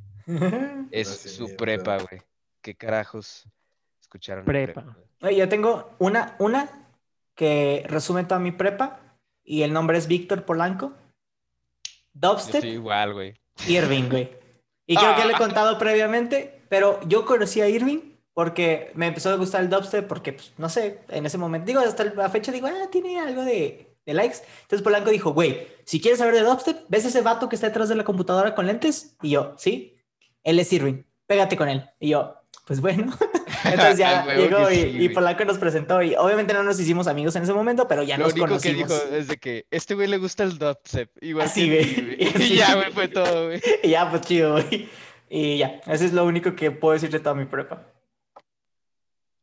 Es 0.90 1.08
su 1.08 1.54
prepa, 1.56 1.98
güey. 1.98 2.22
¿Qué 2.62 2.74
carajos 2.74 3.46
escucharon 4.00 4.42
en 4.42 4.46
Prepa. 4.46 4.96
Yo 5.20 5.48
tengo 5.48 5.90
una, 5.98 6.36
una 6.38 6.88
que 7.34 7.84
resume 7.88 8.24
toda 8.24 8.40
mi 8.40 8.52
prepa 8.52 9.00
y 9.44 9.62
el 9.62 9.72
nombre 9.72 9.98
es 9.98 10.06
Víctor 10.06 10.44
Polanco. 10.44 10.92
Dubstep, 12.12 12.64
igual, 12.64 13.14
güey. 13.14 13.34
Irving, 13.66 14.08
güey. 14.08 14.30
Y 14.86 14.96
creo 14.96 15.16
que 15.16 15.24
le 15.24 15.34
he 15.34 15.36
contado 15.36 15.78
previamente, 15.78 16.62
pero 16.68 17.00
yo 17.06 17.24
conocí 17.26 17.60
a 17.60 17.68
Irving 17.68 18.16
porque 18.32 18.92
me 18.94 19.08
empezó 19.08 19.30
a 19.30 19.36
gustar 19.36 19.62
el 19.62 19.68
dubstep 19.68 20.06
porque, 20.06 20.32
pues, 20.32 20.52
no 20.58 20.68
sé, 20.68 21.00
en 21.08 21.26
ese 21.26 21.38
momento, 21.38 21.66
digo, 21.66 21.80
hasta 21.80 22.04
la 22.04 22.30
fecha 22.30 22.52
digo, 22.52 22.68
ah, 22.68 22.88
tiene 22.90 23.18
algo 23.18 23.44
de, 23.44 23.96
de 24.06 24.14
likes. 24.14 24.38
Entonces 24.62 24.82
Polanco 24.82 25.10
dijo, 25.10 25.32
güey, 25.32 25.68
si 25.84 26.00
quieres 26.00 26.20
saber 26.20 26.34
de 26.34 26.42
dubstep, 26.42 26.86
¿ves 26.88 27.04
ese 27.04 27.20
vato 27.20 27.48
que 27.48 27.56
está 27.56 27.66
detrás 27.66 27.88
de 27.88 27.96
la 27.96 28.04
computadora 28.04 28.54
con 28.54 28.66
lentes? 28.66 29.16
Y 29.22 29.30
yo, 29.30 29.54
sí, 29.58 29.98
él 30.42 30.58
es 30.58 30.72
Irving, 30.72 31.02
pégate 31.26 31.56
con 31.56 31.68
él. 31.68 31.90
Y 32.00 32.10
yo, 32.10 32.38
pues 32.68 32.80
bueno. 32.82 33.16
Entonces 33.64 33.96
ya 33.98 34.24
llegó 34.36 34.68
que 34.68 34.74
y, 34.74 34.92
sí, 34.92 35.02
y. 35.04 35.08
Polanco 35.08 35.44
nos 35.46 35.58
presentó 35.58 36.02
y 36.02 36.14
obviamente 36.14 36.52
no 36.52 36.62
nos 36.62 36.78
hicimos 36.78 37.08
amigos 37.08 37.34
en 37.34 37.42
ese 37.42 37.54
momento, 37.54 37.88
pero 37.88 38.02
ya 38.02 38.18
Lo 38.18 38.24
nos 38.24 38.34
único 38.34 38.46
que 38.46 38.50
conocimos. 38.50 38.88
dijo 38.88 39.16
es 39.16 39.26
de 39.26 39.38
que 39.38 39.66
este 39.70 39.94
güey 39.94 40.06
le 40.06 40.18
gusta 40.18 40.44
el 40.44 40.58
dubstep. 40.58 41.10
Igual 41.22 41.46
Así, 41.46 41.68
que 41.68 41.76
güey. 42.14 42.28
Así. 42.34 42.52
Y 42.52 42.56
ya, 42.58 42.74
güey, 42.76 42.92
fue 42.92 43.08
todo, 43.08 43.46
güey. 43.46 43.60
Y 43.82 43.88
ya, 43.88 44.10
pues 44.10 44.22
chido, 44.22 44.52
güey. 44.52 44.88
Y 45.30 45.58
ya, 45.58 45.80
eso 45.86 46.04
es 46.04 46.12
lo 46.12 46.24
único 46.26 46.54
que 46.54 46.70
puedo 46.70 46.92
decir 46.92 47.10
de 47.10 47.20
toda 47.20 47.34
mi 47.34 47.46
prepa. 47.46 47.90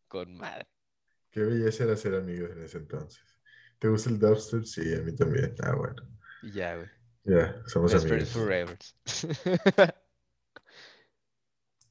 Con 0.08 0.38
madre. 0.38 0.68
Qué 1.32 1.42
belleza 1.42 1.84
era 1.84 1.98
ser 1.98 2.16
amigos 2.16 2.52
en 2.52 2.64
ese 2.64 2.78
entonces. 2.78 3.24
¿Te 3.80 3.88
gusta 3.90 4.10
el 4.12 4.20
dubstep? 4.20 4.64
Sí, 4.64 4.82
a 4.94 5.00
mí 5.02 5.14
también. 5.16 5.56
Ah, 5.64 5.74
bueno. 5.76 5.96
Y 6.44 6.52
ya, 6.52 6.76
güey. 6.76 6.88
Ya, 7.24 7.56
somos 7.66 7.92
Best 7.92 8.06
amigos. 8.06 8.30
forever. 8.30 8.78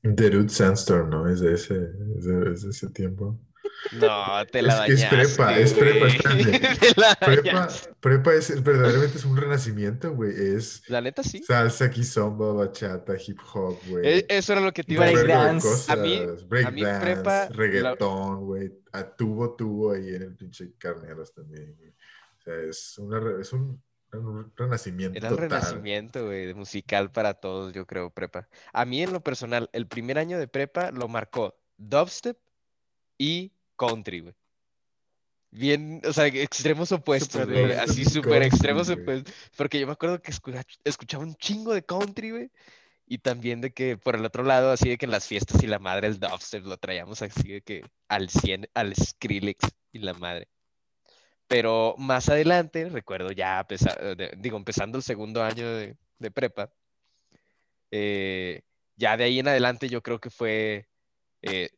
The 0.04 0.30
Root 0.30 0.50
Sandstorm, 0.50 1.10
¿no? 1.10 1.28
Es 1.28 1.40
de 1.40 1.54
ese, 1.54 1.74
es 2.18 2.24
de, 2.24 2.52
es 2.52 2.62
de 2.62 2.70
ese 2.70 2.88
tiempo. 2.90 3.40
No, 3.92 4.44
te 4.50 4.62
la 4.62 4.86
Es- 4.86 5.00
es 5.02 5.10
dañaste. 5.10 5.34
prepa, 5.36 5.58
es 5.58 5.72
prepa, 5.74 6.06
espérate. 6.06 6.44
Te 6.94 7.00
la 7.00 7.14
Prepa, 7.16 7.68
prepa 8.00 8.34
es 8.34 8.62
verdaderamente 8.62 9.18
es 9.18 9.24
un 9.24 9.36
renacimiento, 9.36 10.12
güey. 10.14 10.32
Es 10.56 10.82
La 10.88 11.00
neta, 11.00 11.22
sí. 11.22 11.42
salsa, 11.42 11.90
kizomba, 11.90 12.52
bachata, 12.52 13.14
hip 13.26 13.38
hop, 13.52 13.78
güey. 13.88 14.06
E- 14.20 14.26
Eso 14.28 14.52
era 14.52 14.62
lo 14.62 14.72
que 14.72 14.84
te 14.84 14.94
iba 14.94 15.04
a 15.04 15.08
decir. 15.08 15.30
A 15.32 15.96
mí- 15.96 16.20
break 16.48 16.66
a 16.66 16.70
mí 16.70 16.82
dance, 16.82 17.04
prepa, 17.04 17.30
la- 17.30 17.48
reggaetón, 17.48 18.44
güey. 18.44 18.72
A 18.92 19.04
tubo, 19.16 19.54
tubo 19.54 19.92
ahí 19.92 20.14
en 20.14 20.22
el 20.22 20.34
pinche 20.34 20.72
Carneros 20.78 21.32
también, 21.34 21.74
güey. 21.76 21.90
O 21.90 22.42
sea, 22.42 22.56
es, 22.60 22.98
una, 22.98 23.40
es 23.40 23.52
un, 23.52 23.82
un 24.18 24.52
renacimiento 24.56 25.16
Era 25.18 25.28
el 25.28 25.34
total. 25.34 25.50
renacimiento, 25.50 26.26
güey, 26.26 26.52
musical 26.54 27.10
para 27.12 27.34
todos, 27.34 27.72
yo 27.72 27.86
creo, 27.86 28.10
prepa. 28.10 28.48
A 28.72 28.84
mí, 28.84 29.02
en 29.02 29.12
lo 29.12 29.20
personal, 29.22 29.68
el 29.72 29.86
primer 29.86 30.18
año 30.18 30.38
de 30.38 30.48
prepa 30.48 30.90
lo 30.90 31.08
marcó 31.08 31.54
dubstep 31.76 32.38
y 33.18 33.52
country, 33.76 34.20
güey. 34.20 34.34
Bien, 35.50 36.02
o 36.04 36.12
sea, 36.12 36.26
extremos 36.26 36.90
opuestos, 36.90 37.46
güey. 37.48 37.72
Así 37.72 38.04
súper 38.04 38.42
extremos 38.42 38.88
güey. 38.90 39.00
opuestos. 39.02 39.34
Porque 39.56 39.78
yo 39.78 39.86
me 39.86 39.92
acuerdo 39.92 40.20
que 40.20 40.32
escucha- 40.32 40.64
escuchaba 40.82 41.22
un 41.22 41.36
chingo 41.36 41.72
de 41.72 41.84
country, 41.84 42.30
güey. 42.32 42.50
Y 43.06 43.18
también 43.18 43.60
de 43.60 43.72
que 43.72 43.96
por 43.96 44.16
el 44.16 44.24
otro 44.24 44.42
lado, 44.42 44.72
así 44.72 44.88
de 44.88 44.98
que 44.98 45.04
en 45.04 45.12
las 45.12 45.26
fiestas 45.26 45.62
y 45.62 45.66
la 45.68 45.78
madre, 45.78 46.08
el 46.08 46.18
dubstep 46.18 46.64
lo 46.64 46.76
traíamos 46.78 47.22
así 47.22 47.48
de 47.52 47.60
que 47.60 47.84
al 48.08 48.30
100, 48.30 48.68
al 48.74 48.96
Skrillex 48.96 49.68
y 49.92 49.98
la 50.00 50.14
madre. 50.14 50.48
Pero 51.46 51.94
más 51.98 52.28
adelante, 52.28 52.88
recuerdo 52.88 53.30
ya, 53.32 53.58
a 53.58 53.66
pesar- 53.66 54.16
de- 54.16 54.34
digo, 54.38 54.56
empezando 54.56 54.96
el 54.98 55.04
segundo 55.04 55.42
año 55.42 55.70
de, 55.76 55.96
de 56.18 56.30
prepa, 56.30 56.72
eh, 57.90 58.62
ya 58.96 59.16
de 59.16 59.24
ahí 59.24 59.38
en 59.38 59.48
adelante 59.48 59.88
yo 59.88 60.02
creo 60.02 60.20
que 60.20 60.30
fue 60.30 60.88
eh, 61.42 61.68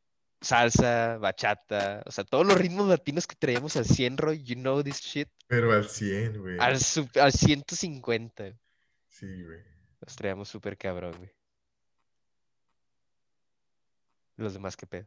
salsa, 0.40 1.18
bachata, 1.18 2.02
o 2.06 2.12
sea, 2.12 2.24
todos 2.24 2.46
los 2.46 2.56
ritmos 2.56 2.88
latinos 2.88 3.26
que 3.26 3.34
traíamos 3.34 3.76
al 3.76 3.84
100, 3.86 4.16
Roy, 4.16 4.42
you 4.44 4.54
know 4.54 4.82
this 4.82 5.00
shit, 5.00 5.28
Pero 5.48 5.72
al 5.72 5.88
100, 5.88 6.40
güey. 6.40 6.58
al, 6.60 6.78
al 7.20 7.32
150, 7.32 8.52
Sí, 9.08 9.42
güey. 9.42 9.60
los 10.00 10.14
traíamos 10.14 10.48
súper 10.48 10.76
cabrón, 10.78 11.14
güey. 11.18 11.30
Los 14.36 14.52
demás, 14.52 14.76
qué 14.76 14.86
pedo. 14.86 15.06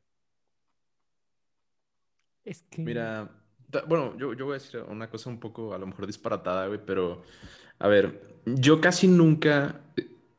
Es 2.43 2.64
que... 2.64 2.82
Mira, 2.82 3.30
bueno, 3.88 4.18
yo, 4.18 4.34
yo 4.34 4.46
voy 4.46 4.56
a 4.56 4.60
decir 4.60 4.82
una 4.88 5.10
cosa 5.10 5.30
un 5.30 5.40
poco 5.40 5.74
a 5.74 5.78
lo 5.78 5.88
mejor 5.88 6.08
disparatada, 6.08 6.68
güey, 6.68 6.80
pero 6.86 7.24
a 7.80 7.88
ver, 7.88 8.22
yo 8.46 8.82
casi 8.82 9.08
nunca 9.08 9.82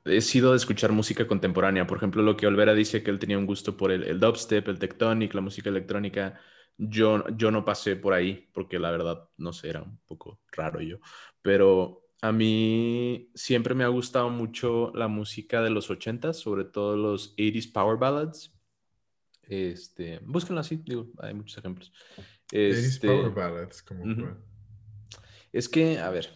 he 0.05 0.21
sido 0.21 0.51
de 0.51 0.57
escuchar 0.57 0.93
música 0.93 1.27
contemporánea. 1.27 1.87
Por 1.87 1.99
ejemplo, 1.99 2.23
lo 2.23 2.37
que 2.37 2.47
Olvera 2.47 2.75
dice 2.75 3.03
que 3.03 3.11
él 3.11 3.19
tenía 3.19 3.39
un 3.39 3.47
gusto 3.47 3.77
por 3.77 3.93
el, 3.93 4.05
el 4.05 4.21
dubstep, 4.21 4.69
el 4.69 4.79
tectonic, 4.79 5.35
la 5.35 5.41
música 5.41 5.71
electrónica. 5.71 6.41
Yo, 6.77 7.27
yo 7.37 7.51
no 7.51 7.65
pasé 7.65 7.97
por 7.97 8.15
ahí 8.15 8.49
porque 8.53 8.79
la 8.79 8.91
verdad, 8.91 9.29
no 9.37 9.53
sé, 9.53 9.69
era 9.71 9.83
un 9.83 9.99
poco 10.07 10.41
raro 10.53 10.81
yo. 10.81 10.99
Pero 11.43 12.07
a 12.23 12.33
mí 12.33 13.31
siempre 13.35 13.75
me 13.75 13.85
ha 13.85 13.89
gustado 13.89 14.31
mucho 14.31 14.93
la 14.95 15.09
música 15.09 15.63
de 15.63 15.71
los 15.71 15.91
80s, 15.91 16.35
sobre 16.35 16.65
todo 16.65 16.97
los 16.97 17.35
80s 17.37 17.73
power 17.73 17.99
ballads. 17.99 18.53
Este, 19.43 20.21
búsquenlo 20.21 20.61
así, 20.61 20.77
digo, 20.85 21.09
hay 21.19 21.35
muchos 21.35 21.59
ejemplos. 21.59 21.93
80s 22.53 22.97
Este, 22.97 23.07
Power 23.07 23.31
Ballads, 23.31 23.83
como 23.83 24.05
es 25.53 25.69
que, 25.69 25.99
a 25.99 26.11
ver, 26.11 26.29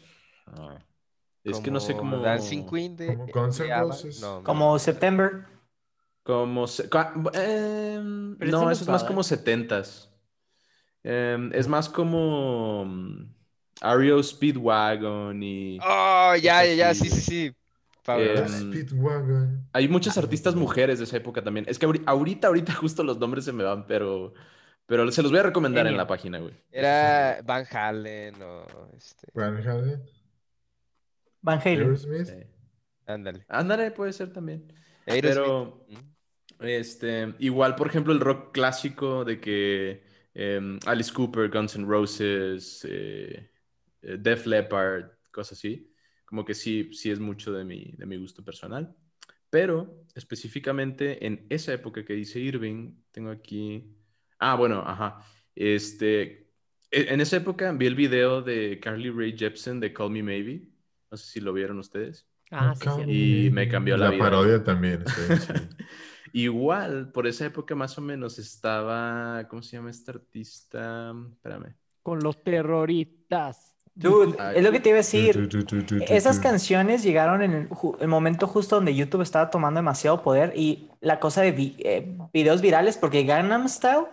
ah, 0.47 0.79
es 1.45 1.59
que 1.61 1.71
no 1.71 1.81
sé 1.81 1.97
cómo... 1.97 2.17
Dancing 2.19 2.67
Queen 2.67 2.97
de, 2.97 3.07
como 3.09 3.27
Guns 3.27 3.61
N' 3.61 3.73
ABBA. 3.73 3.81
Roses. 3.95 4.21
No, 4.21 4.43
Como 4.45 4.79
September. 4.79 5.47
Como 6.23 6.67
se- 6.67 6.89
em, 7.35 8.39
no, 8.39 8.71
eso 8.71 8.83
es 8.85 8.89
más 8.89 9.05
como 9.05 9.23
setentas. 9.23 10.11
Em, 11.03 11.51
es 11.53 11.69
más 11.69 11.89
como 11.91 12.85
mm, 12.87 13.35
REO 13.83 14.23
Speedwagon 14.23 15.43
y 15.43 15.79
Oh, 15.83 16.35
ya, 16.41 16.65
ya, 16.65 16.75
ya, 16.75 16.95
sí, 16.95 17.11
sí, 17.11 17.21
sí. 17.21 17.47
Em, 17.47 17.57
Ballad. 18.07 18.49
Speedwagon. 18.49 19.69
hay 19.73 19.89
muchas 19.89 20.17
artistas 20.19 20.55
mujeres 20.55 20.99
de 20.99 21.05
esa 21.05 21.17
época 21.19 21.43
también. 21.45 21.67
Es 21.69 21.79
que 21.79 21.87
ahori- 21.87 22.03
ahorita, 22.07 22.49
ahorita 22.49 22.75
justo 22.75 23.03
los 23.03 23.19
nombres 23.19 23.45
se 23.45 23.53
me 23.53 23.65
van, 23.65 23.87
pero, 23.87 24.33
pero 24.87 25.11
se 25.11 25.23
los 25.23 25.31
voy 25.31 25.41
a 25.41 25.45
recomendar 25.45 25.87
en 25.87 25.97
la 25.97 26.07
página, 26.07 26.39
güey. 26.39 26.55
Era 26.71 27.41
Van 27.45 27.65
Halen 27.71 28.43
o 28.43 28.67
este. 28.97 29.29
Van 29.33 29.57
Halen. 29.57 30.03
Van 31.41 31.59
Halen. 31.59 31.81
Aerosmith. 31.81 32.29
Eh, 32.29 32.51
Ándale. 33.07 33.45
Ándale, 33.49 33.91
puede 33.91 34.13
ser 34.13 34.33
también. 34.33 34.73
Aerosmith. 35.07 35.35
Pero. 35.35 35.87
Este, 36.61 37.35
igual, 37.41 37.75
por 37.75 37.89
ejemplo, 37.89 38.13
el 38.13 38.21
rock 38.21 38.53
clásico 38.53 39.25
de 39.25 39.41
que 39.41 40.03
em, 40.35 40.79
Alice 40.87 41.13
Cooper, 41.13 41.51
Guns 41.51 41.77
N' 41.77 41.87
Roses, 41.87 42.87
eh, 42.89 43.51
eh, 44.03 44.17
Def 44.19 44.47
Leppard, 44.47 45.11
cosas 45.31 45.59
así, 45.59 45.93
como 46.25 46.45
que 46.45 46.55
sí, 46.55 46.91
sí 46.93 47.11
es 47.11 47.19
mucho 47.19 47.53
de 47.53 47.65
mi, 47.65 47.93
de 47.97 48.07
mi 48.07 48.17
gusto 48.17 48.45
personal. 48.45 48.95
Pero 49.51 50.05
específicamente 50.15 51.27
en 51.27 51.47
esa 51.49 51.73
época 51.73 52.05
que 52.05 52.15
dice 52.15 52.41
Irving, 52.41 52.95
tengo 53.13 53.31
aquí. 53.31 53.97
Ah, 54.51 54.55
bueno, 54.57 54.83
ajá. 54.87 55.21
Este, 55.55 56.51
e- 56.91 57.07
en 57.13 57.21
esa 57.21 57.37
época 57.37 57.73
vi 57.73 57.87
el 57.87 57.95
video 57.95 58.43
de 58.43 58.79
Carly 58.81 59.11
Rae 59.11 59.35
Jepsen 59.37 59.81
de 59.81 59.93
Call 59.93 60.11
Me 60.11 60.23
Maybe. 60.23 60.69
No 61.11 61.17
sé 61.17 61.27
si 61.27 61.41
lo 61.41 61.53
vieron 61.53 61.79
ustedes. 61.79 62.27
Ah, 62.51 62.75
sí, 62.75 62.87
sí. 63.05 63.47
Y 63.47 63.51
me 63.51 63.69
cambió 63.69 63.97
la 63.97 64.07
La 64.07 64.11
vida. 64.13 64.23
parodia 64.25 64.63
también. 64.65 65.05
chida. 65.05 65.69
Igual, 66.33 67.13
por 67.13 67.27
esa 67.27 67.47
época 67.47 67.75
más 67.75 67.97
o 67.97 68.01
menos 68.01 68.39
estaba, 68.39 69.47
¿cómo 69.49 69.63
se 69.63 69.77
llama 69.77 69.91
esta 69.91 70.13
artista? 70.13 71.15
Espérame. 71.33 71.75
Con 72.03 72.19
los 72.21 72.43
terroristas. 72.43 73.71
Dude, 73.97 74.35
Ay, 74.41 74.57
es 74.59 74.65
lo 74.65 74.73
que 74.73 74.81
te 74.81 74.89
iba 74.89 74.97
a 74.97 75.03
decir. 75.03 75.49
Esas 76.09 76.41
canciones 76.41 77.05
llegaron 77.05 77.43
en 77.43 77.53
el, 77.53 77.69
el 78.01 78.09
momento 78.09 78.49
justo 78.49 78.75
donde 78.75 78.93
YouTube 78.97 79.23
estaba 79.23 79.49
tomando 79.51 79.79
demasiado 79.79 80.21
poder 80.23 80.53
y 80.57 80.89
la 81.01 81.21
cosa 81.21 81.43
de 81.43 81.53
vi- 81.53 81.77
eh, 81.79 82.19
videos 82.33 82.61
virales, 82.61 82.99
porque 82.99 83.23
Gangnam 83.23 83.69
Style 83.69 84.07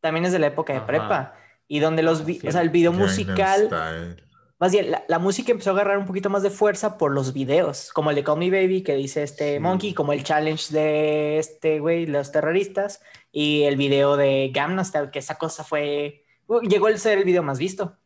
también 0.00 0.24
es 0.24 0.32
de 0.32 0.38
la 0.38 0.46
época 0.48 0.72
de 0.72 0.78
Ajá. 0.78 0.86
prepa. 0.86 1.34
y 1.70 1.80
donde 1.80 2.02
los, 2.02 2.24
vi- 2.24 2.40
o 2.48 2.50
sea, 2.50 2.62
el 2.62 2.70
video 2.70 2.92
Gangnam 2.92 3.08
musical, 3.10 3.66
Style. 3.66 4.24
más 4.58 4.72
bien, 4.72 4.90
la, 4.90 5.04
la 5.06 5.18
música 5.18 5.52
empezó 5.52 5.68
a 5.70 5.72
agarrar 5.74 5.98
un 5.98 6.06
poquito 6.06 6.30
más 6.30 6.42
de 6.42 6.48
fuerza 6.48 6.96
por 6.96 7.12
los 7.12 7.34
videos, 7.34 7.92
como 7.92 8.08
el 8.08 8.16
de 8.16 8.24
Call 8.24 8.38
Me 8.38 8.50
Baby 8.50 8.82
que 8.82 8.94
dice 8.94 9.22
este 9.22 9.54
Sí. 9.56 9.60
Monkey, 9.60 9.92
como 9.92 10.14
el 10.14 10.24
challenge 10.24 10.72
de 10.72 11.38
este 11.38 11.78
güey, 11.80 12.06
los 12.06 12.32
terroristas, 12.32 13.02
y 13.30 13.64
el 13.64 13.76
video 13.76 14.16
de 14.16 14.50
Gangnam 14.54 14.82
Style, 14.84 15.10
que 15.10 15.18
esa 15.18 15.34
cosa 15.36 15.62
fue, 15.62 16.24
uh, 16.46 16.60
llegó 16.62 16.86
a 16.86 16.96
ser 16.96 17.18
el 17.18 17.24
video 17.24 17.42
más 17.42 17.58
visto 17.58 17.98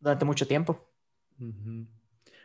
durante 0.00 0.26
mucho 0.26 0.46
tiempo. 0.46 0.86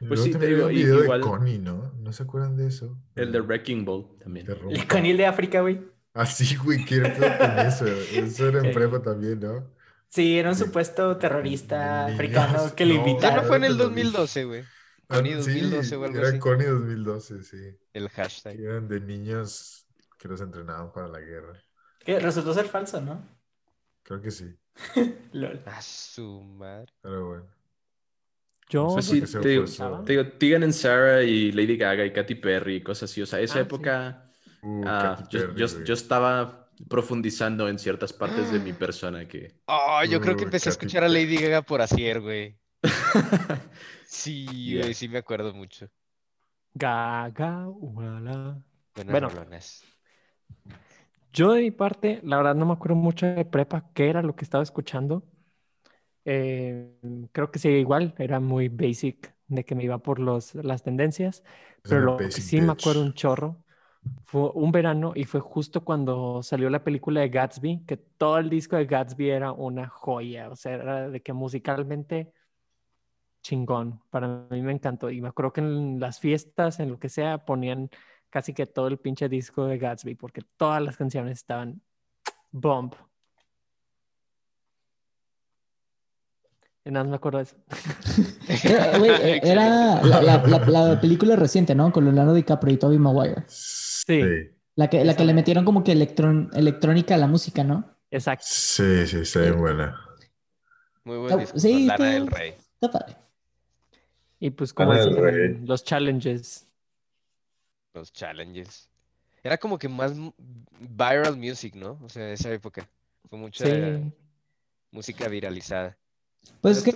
Pues 0.08 0.22
sí, 0.22 0.32
también 0.32 0.40
te 0.40 0.46
había 0.46 0.56
digo, 0.56 0.68
un 0.68 0.72
i- 0.72 0.76
video 0.76 1.04
igual- 1.04 1.22
de 1.22 1.28
Connie, 1.28 1.58
¿no? 1.60 1.92
¿No 1.98 2.12
se 2.14 2.24
acuerdan 2.24 2.56
de 2.58 2.68
eso? 2.68 2.98
El 3.16 3.32
de 3.32 3.42
Wrecking 3.42 3.86
Ball 3.86 4.18
también. 4.22 4.48
El 4.70 4.88
conil 4.88 5.18
de 5.18 5.26
África, 5.26 5.62
güey. 5.62 5.82
Ah, 6.14 6.26
sí, 6.26 6.56
güey, 6.58 6.86
¿qué 6.86 6.96
era 6.98 7.14
pedo 7.14 7.38
con 7.38 7.58
eso? 7.60 7.86
Eso 8.12 8.48
era 8.48 8.60
en 8.60 8.68
Eh. 8.68 8.72
prepa 8.72 9.02
también, 9.02 9.40
¿no? 9.40 9.76
Sí, 10.10 10.38
era 10.38 10.50
un 10.50 10.56
Sí. 10.56 10.64
supuesto 10.66 11.18
terrorista 11.18 12.06
africano 12.08 12.76
que 12.76 12.86
lo 12.86 12.96
no. 12.96 13.00
Ya 13.00 13.00
invitaron. 13.12 13.36
no 13.36 13.44
fue 13.44 13.58
en 13.58 13.64
el 13.66 13.76
Claro 13.76 13.78
que 13.78 13.84
lo 13.84 13.92
vi. 13.92 14.12
2012, 14.12 14.44
güey. 14.46 14.70
Ah, 15.10 15.18
Connie 15.18 15.36
sí, 15.38 15.38
2012 15.38 15.96
o 15.98 16.04
algo 16.06 16.20
era 16.20 16.30
así. 16.30 16.40
Connie 16.40 16.68
2012, 16.68 17.44
sí. 17.44 17.78
El 17.94 18.10
hashtag. 18.10 18.56
Que 18.56 18.64
eran 18.64 18.88
de 18.88 19.00
niños 19.02 19.88
que 20.18 20.28
los 20.28 20.42
entrenaban 20.42 20.92
para 20.92 21.08
la 21.08 21.20
guerra. 21.20 21.64
Que 22.06 22.20
resultó 22.20 22.54
ser 22.54 22.66
falso, 22.68 23.02
¿no? 23.02 23.28
Creo 24.04 24.22
que 24.22 24.32
sí, 24.32 24.56
Lol. 25.34 25.62
A 25.66 25.82
su 25.82 26.42
madre. 26.44 26.94
pero 27.02 27.28
bueno. 27.28 27.48
Yo 28.70 29.02
sí, 29.02 29.22
que 29.22 29.28
sea 29.28 29.42
te 29.42 29.50
digo, 29.50 29.66
te 30.06 30.14
digo, 30.14 30.28
Tegan 30.38 30.64
and 30.64 30.74
Sarah 30.74 31.24
y 31.24 31.52
Lady 31.52 31.78
Gaga 31.78 32.06
y 32.06 32.14
Katy 32.14 32.36
Perry 32.36 32.78
y 32.78 32.84
cosas 32.84 33.10
así. 33.12 33.22
O 33.22 33.26
sea, 33.26 33.40
esa 33.40 33.60
Ah, 33.60 33.66
sí. 33.70 33.70
Uh, 34.64 34.90
ah, 34.90 35.28
yo, 35.30 35.54
yo- 35.56 35.84
yo 35.84 35.94
estaba 35.94 36.70
profundizando 36.90 37.68
en 37.70 37.80
ciertas 37.80 38.14
partes 38.14 38.50
de 38.50 38.60
mi 38.60 38.74
persona 38.74 39.28
que... 39.28 39.60
Oh, 39.68 40.02
yo 40.10 40.20
creo 40.22 40.36
que 40.36 40.44
Uy, 40.44 40.46
empecé 40.46 40.70
a 40.70 40.72
escuchar 40.72 41.04
a. 41.04 41.08
Lady 41.10 41.38
Gaga 41.40 41.62
por 41.64 41.82
Asier, 41.82 42.22
güey. 42.22 42.60
Sí, 44.06 44.76
Ya. 44.76 44.80
güey, 44.80 44.94
sí 44.94 45.08
me 45.10 45.18
acuerdo 45.20 45.54
mucho. 45.54 45.90
Gaga, 46.76 47.68
uala. 47.70 48.62
Buenas 48.96 49.20
Bueno. 49.20 49.30
rolonas. 49.30 49.88
Yo 51.34 51.52
de 51.54 51.62
mi 51.62 51.72
parte, 51.72 52.20
la 52.24 52.38
verdad 52.38 52.56
no 52.56 52.66
me 52.66 52.74
acuerdo 52.74 52.96
mucho 52.96 53.26
de 53.26 53.46
prepa, 53.46 53.90
qué 53.94 54.10
era 54.10 54.22
lo 54.22 54.36
que 54.36 54.44
estaba 54.46 54.64
escuchando. 54.64 55.24
Eh, 56.26 56.90
creo 57.32 57.52
que 57.52 57.60
sí, 57.60 57.70
igual, 57.70 58.16
era 58.18 58.40
muy 58.40 58.70
basic, 58.70 59.36
de 59.48 59.66
que 59.66 59.76
me 59.76 59.84
iba 59.84 60.00
por 60.00 60.20
los, 60.20 60.56
las 60.56 60.84
tendencias, 60.84 61.44
pero 61.88 62.02
lo 62.02 62.32
que 62.32 62.42
sí 62.42 62.62
me 62.62 62.72
bitch. 62.72 62.74
acuerdo 62.74 63.02
un 63.02 63.14
chorro 63.14 63.63
fue 64.26 64.50
un 64.54 64.72
verano 64.72 65.14
y 65.16 65.24
fue 65.26 65.40
justo 65.40 65.84
cuando 65.84 66.42
salió 66.44 66.70
la 66.70 66.84
película 66.84 67.22
de 67.22 67.30
Gatsby, 67.30 67.84
que 67.86 67.98
todo 67.98 68.38
el 68.40 68.50
disco 68.50 68.76
de 68.76 68.86
Gatsby 68.86 69.30
era 69.30 69.52
una 69.52 69.88
joya, 69.88 70.50
o 70.50 70.56
sea, 70.56 70.74
era 70.74 71.10
de 71.10 71.22
que 71.22 71.34
musicalmente 71.34 72.32
chingón, 73.42 74.02
para 74.10 74.46
mí 74.50 74.62
me 74.62 74.72
encantó 74.72 75.10
y 75.10 75.22
me 75.22 75.28
acuerdo 75.28 75.52
que 75.54 75.62
en 75.62 76.00
las 76.00 76.20
fiestas, 76.20 76.80
en 76.80 76.90
lo 76.92 76.98
que 77.00 77.10
sea, 77.10 77.46
ponían 77.46 77.90
casi 78.30 78.54
que 78.54 78.66
todo 78.66 78.88
el 78.88 78.98
pinche 78.98 79.28
disco 79.30 79.66
de 79.66 79.78
Gatsby, 79.78 80.16
porque 80.16 80.42
todas 80.58 80.82
las 80.82 80.96
canciones 80.98 81.38
estaban 81.40 81.82
bomb. 82.52 82.94
Y 86.86 86.92
nada 86.92 87.06
más 87.06 87.12
me 87.12 87.16
acuerdo 87.16 87.38
de 87.38 87.44
eso. 87.46 87.56
Era, 88.64 88.98
eh, 88.98 89.40
era 89.44 90.02
la, 90.04 90.22
la- 90.22 90.48
la- 90.48 90.66
la 90.92 91.00
película 91.02 91.36
reciente, 91.38 91.74
¿no? 91.76 91.92
Con 91.94 92.04
Leonardo 92.04 92.34
DiCaprio 92.34 92.74
y 92.74 92.78
Tobey 92.78 93.00
Maguire. 93.00 93.44
Sí. 94.06 94.22
La 94.76 94.90
que, 94.90 95.06
la 95.06 95.16
que 95.16 95.24
le 95.26 95.34
metieron 95.34 95.66
como 95.66 95.84
que 95.84 95.92
electron- 95.94 96.50
electrónica 96.56 97.16
a 97.16 97.18
la 97.18 97.28
música, 97.28 97.64
¿no? 97.64 97.96
Exacto. 98.10 98.46
Sí, 98.48 99.08
sí, 99.08 99.18
está 99.20 99.42
bien 99.42 99.60
buena. 99.60 100.00
Muy 101.04 101.18
buen 101.18 101.34
Ah, 101.34 101.38
disco. 101.38 101.60
sí, 101.60 101.86
Lana 101.86 101.94
está- 101.94 102.06
del 102.06 102.28
Rey. 102.28 102.54
Está 102.74 102.92
padre. 102.92 103.16
Y 104.40 104.50
pues 104.50 104.74
como 104.74 104.94
los 104.94 105.84
challenges. 105.84 106.68
Los 107.94 108.12
challenges. 108.12 108.90
Era 109.44 109.58
como 109.58 109.78
que 109.78 109.88
más 109.90 110.14
viral 110.80 111.38
music, 111.38 111.76
¿no? 111.76 112.00
O 112.04 112.10
sea, 112.10 112.30
esa 112.32 112.52
época. 112.52 112.88
Fue 113.30 113.38
mucha 113.38 113.66
Sí. 113.66 114.12
música 114.92 115.28
viralizada. 115.28 115.98
Pues 116.62 116.78
es 116.78 116.84
que, 116.84 116.96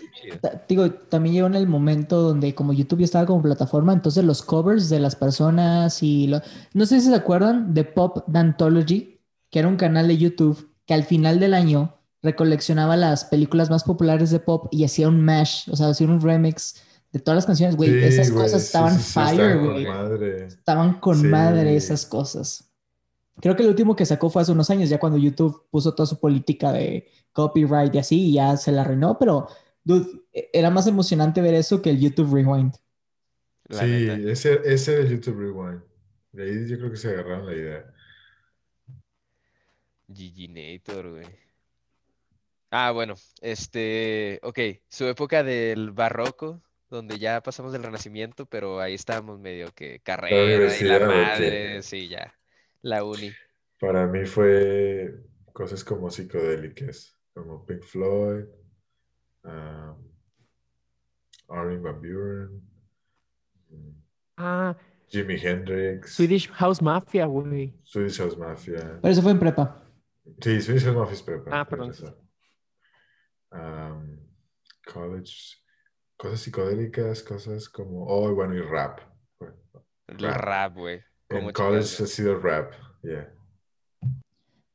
digo, 0.70 0.90
también 0.92 1.36
llegó 1.36 1.48
en 1.48 1.56
el 1.56 1.68
momento 1.68 2.22
donde 2.22 2.56
como 2.56 2.72
YouTube 2.72 3.00
ya 3.00 3.06
estaba 3.06 3.26
como 3.26 3.42
plataforma, 3.42 3.92
entonces 3.92 4.24
los 4.24 4.42
covers 4.42 4.90
de 4.90 5.02
las 5.02 5.18
personas 5.18 6.02
y 6.02 6.28
lo... 6.28 6.42
No 6.74 6.86
sé 6.86 7.02
si 7.02 7.08
se 7.08 7.16
acuerdan 7.16 7.74
de 7.74 7.84
Pop 7.84 8.24
Dantology, 8.28 9.20
que 9.50 9.60
era 9.60 9.68
un 9.68 9.76
canal 9.76 10.08
de 10.08 10.18
YouTube 10.18 10.72
que 10.86 10.94
al 10.94 11.04
final 11.04 11.40
del 11.40 11.54
año 11.54 11.98
recoleccionaba 12.24 12.96
las 12.96 13.26
películas 13.26 13.70
más 13.70 13.84
populares 13.84 14.32
de 14.32 14.40
pop 14.40 14.68
y 14.72 14.84
hacía 14.84 15.08
un 15.08 15.24
mash, 15.24 15.70
o 15.70 15.76
sea, 15.76 15.90
hacía 15.90 16.08
un 16.08 16.22
remix 16.22 16.82
de 17.12 17.20
todas 17.20 17.36
las 17.36 17.46
canciones, 17.46 17.76
güey. 17.76 17.90
Sí, 17.90 17.98
esas 18.06 18.32
güey, 18.32 18.46
cosas 18.46 18.64
estaban 18.64 18.96
sí, 18.98 19.04
sí, 19.04 19.12
fire, 19.14 19.32
estaban 19.32 19.60
con 19.60 19.74
güey. 19.74 19.86
madre. 19.86 20.46
Estaban 20.46 21.00
con 21.00 21.30
madre 21.30 21.76
esas 21.76 22.06
cosas. 22.06 22.67
Creo 23.42 23.56
que 23.56 23.64
el 23.64 23.70
último 23.70 23.96
que 23.96 24.06
sacó 24.06 24.30
fue 24.30 24.42
hace 24.42 24.52
unos 24.52 24.70
años, 24.70 24.90
ya 24.90 25.00
cuando 25.00 25.18
YouTube 25.20 25.66
puso 25.70 25.94
toda 25.96 26.08
su 26.08 26.20
política 26.20 26.72
de 26.72 27.08
copyright 27.34 27.94
y 27.96 28.00
así, 28.00 28.30
y 28.30 28.34
ya 28.34 28.58
se 28.58 28.72
la 28.72 28.82
arruinó, 28.82 29.18
pero 29.20 29.48
dude, 29.84 30.08
e- 30.34 30.50
era 30.54 30.70
más 30.72 30.88
emocionante 30.88 31.42
ver 31.42 31.54
eso 31.56 31.82
que 31.82 31.92
el 31.92 32.00
YouTube 32.00 32.34
Rewind. 32.34 32.74
La 33.70 33.86
Sí, 33.86 33.86
neta. 33.88 34.22
ese, 34.28 34.62
ese 34.66 34.94
era 34.94 35.02
el 35.04 35.10
YouTube 35.10 35.40
Rewind. 35.40 35.82
De 36.32 36.44
ahí 36.44 36.68
yo 36.70 36.78
creo 36.78 36.92
que 36.92 36.98
se 36.98 37.10
agarraron 37.10 37.46
la 37.48 37.54
idea. 37.54 37.94
Giginator, 40.14 41.06
güey. 41.12 41.28
Ah, 42.70 42.92
bueno, 42.92 43.16
este, 43.42 44.40
ok, 44.44 44.60
su 44.90 45.06
época 45.08 45.42
del 45.44 45.92
barroco, 45.92 46.62
donde 46.90 47.18
ya 47.18 47.42
pasamos 47.42 47.72
del 47.72 47.84
renacimiento, 47.84 48.46
pero 48.46 48.82
ahí 48.82 48.94
estábamos 48.94 49.40
medio 49.40 49.74
que 49.74 50.02
carrera 50.02 50.78
y 50.78 50.84
la 50.84 51.00
madre, 51.00 51.82
sí, 51.82 52.10
ya, 52.10 52.37
la 52.82 53.04
uni. 53.04 53.32
Para 53.80 54.08
mí 54.08 54.26
fue 54.26 55.14
cosas 55.54 55.84
como 55.84 56.10
psicodélicas, 56.10 57.16
como 57.34 57.66
Pink 57.66 57.84
Floyd, 57.84 58.46
um, 59.44 60.12
Armin 61.50 61.82
Van 61.84 62.00
Buren, 62.02 62.64
Ah, 64.40 64.76
Jimi 65.10 65.36
Hendrix, 65.36 66.14
Swedish 66.14 66.48
House 66.52 66.82
Mafia, 66.82 67.26
güey. 67.26 67.74
Swedish 67.84 68.18
House 68.20 68.38
Mafia. 68.38 69.00
Pero 69.02 69.12
eso 69.12 69.22
fue 69.22 69.32
en 69.32 69.40
prepa. 69.40 69.84
Sí, 70.42 70.62
Swedish 70.62 70.84
House 70.84 70.96
Mafia 70.96 71.14
es 71.14 71.24
prepa. 71.24 71.60
Ah, 71.60 71.68
perdón. 71.68 71.92
Um, 73.52 74.20
college, 74.86 75.58
cosas 76.18 76.42
psicodélicas, 76.42 77.24
cosas 77.24 77.70
como, 77.70 78.06
oh, 78.06 78.34
bueno, 78.36 78.54
y 78.56 78.62
rap. 78.62 79.00
Bueno, 79.40 79.56
El 80.08 80.20
Rap. 80.20 80.42
rap, 80.42 80.74
güey. 80.76 81.04
En 81.30 81.40
¿Cómo 81.40 81.54
college 81.54 82.04
ha 82.04 82.08
sido 82.08 82.40
rap, 82.40 82.72
yeah. 83.04 83.28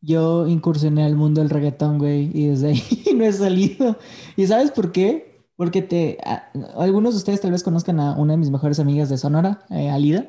Yo 0.01 0.49
incursioné 0.49 1.05
al 1.05 1.15
mundo 1.15 1.41
del 1.41 1.51
reggaetón, 1.51 1.99
güey, 1.99 2.31
y 2.35 2.49
desde 2.49 2.69
ahí 2.71 2.83
no 3.17 3.25
he 3.25 3.33
salido. 3.33 3.97
¿Y 4.37 4.47
sabes 4.47 4.71
por 4.73 4.91
qué? 4.91 5.45
Porque 5.57 5.81
te, 5.83 6.19
a- 6.25 6.51
algunos 6.77 7.15
de 7.15 7.19
ustedes 7.19 7.41
tal 7.41 7.53
vez 7.53 7.63
conozcan 7.63 8.01
a 8.01 8.17
una 8.17 8.33
de 8.33 8.39
mis 8.39 8.51
mejores 8.51 8.81
amigas 8.81 9.09
de 9.09 9.19
Sonora, 9.19 9.65
eh, 9.71 9.91
Alida, 9.91 10.27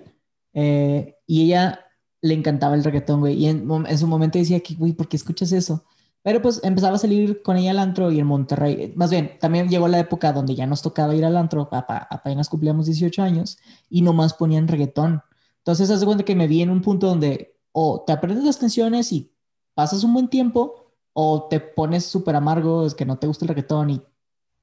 eh, 0.53 1.15
y 1.25 1.45
ella 1.45 1.79
le 2.21 2.35
encantaba 2.35 2.75
el 2.75 2.83
reggaetón, 2.83 3.19
güey, 3.21 3.33
y 3.35 3.47
en, 3.47 3.67
en 3.69 3.97
su 3.97 4.07
momento 4.07 4.37
decía 4.37 4.59
que, 4.59 4.75
güey, 4.75 4.93
¿por 4.93 5.07
qué 5.07 5.17
escuchas 5.17 5.51
eso? 5.51 5.83
Pero 6.21 6.41
pues 6.41 6.61
empezaba 6.63 6.95
a 6.95 6.99
salir 6.99 7.41
con 7.41 7.57
ella 7.57 7.71
al 7.71 7.79
antro 7.79 8.09
y 8.11 8.19
en 8.19 8.27
Monterrey, 8.27 8.93
más 8.95 9.09
bien, 9.09 9.31
también 9.41 9.67
llegó 9.67 9.89
la 9.89 9.99
época 9.99 10.31
donde 10.31 10.55
ya 10.55 10.65
nos 10.67 10.81
tocaba 10.81 11.15
ir 11.15 11.25
al 11.25 11.35
antro, 11.35 11.67
apenas 11.71 12.47
cumplíamos 12.47 12.85
18 12.85 13.23
años, 13.23 13.57
y 13.89 14.03
nomás 14.03 14.33
ponían 14.35 14.67
reggaetón. 14.67 15.21
Entonces, 15.63 15.89
haz 15.89 15.99
de 16.01 16.05
cuenta 16.05 16.25
que 16.25 16.35
me 16.35 16.47
vi 16.47 16.61
en 16.61 16.69
un 16.69 16.81
punto 16.81 17.07
donde 17.07 17.57
o 17.71 18.03
te 18.05 18.11
aprendes 18.13 18.43
las 18.45 18.57
canciones 18.57 19.11
y 19.11 19.31
pasas 19.73 20.03
un 20.03 20.13
buen 20.13 20.27
tiempo, 20.27 20.91
o 21.13 21.47
te 21.49 21.59
pones 21.59 22.05
súper 22.05 22.35
amargo, 22.35 22.85
es 22.85 22.93
que 22.95 23.05
no 23.05 23.17
te 23.17 23.27
gusta 23.27 23.45
el 23.45 23.49
reggaetón 23.49 23.89
y 23.91 24.01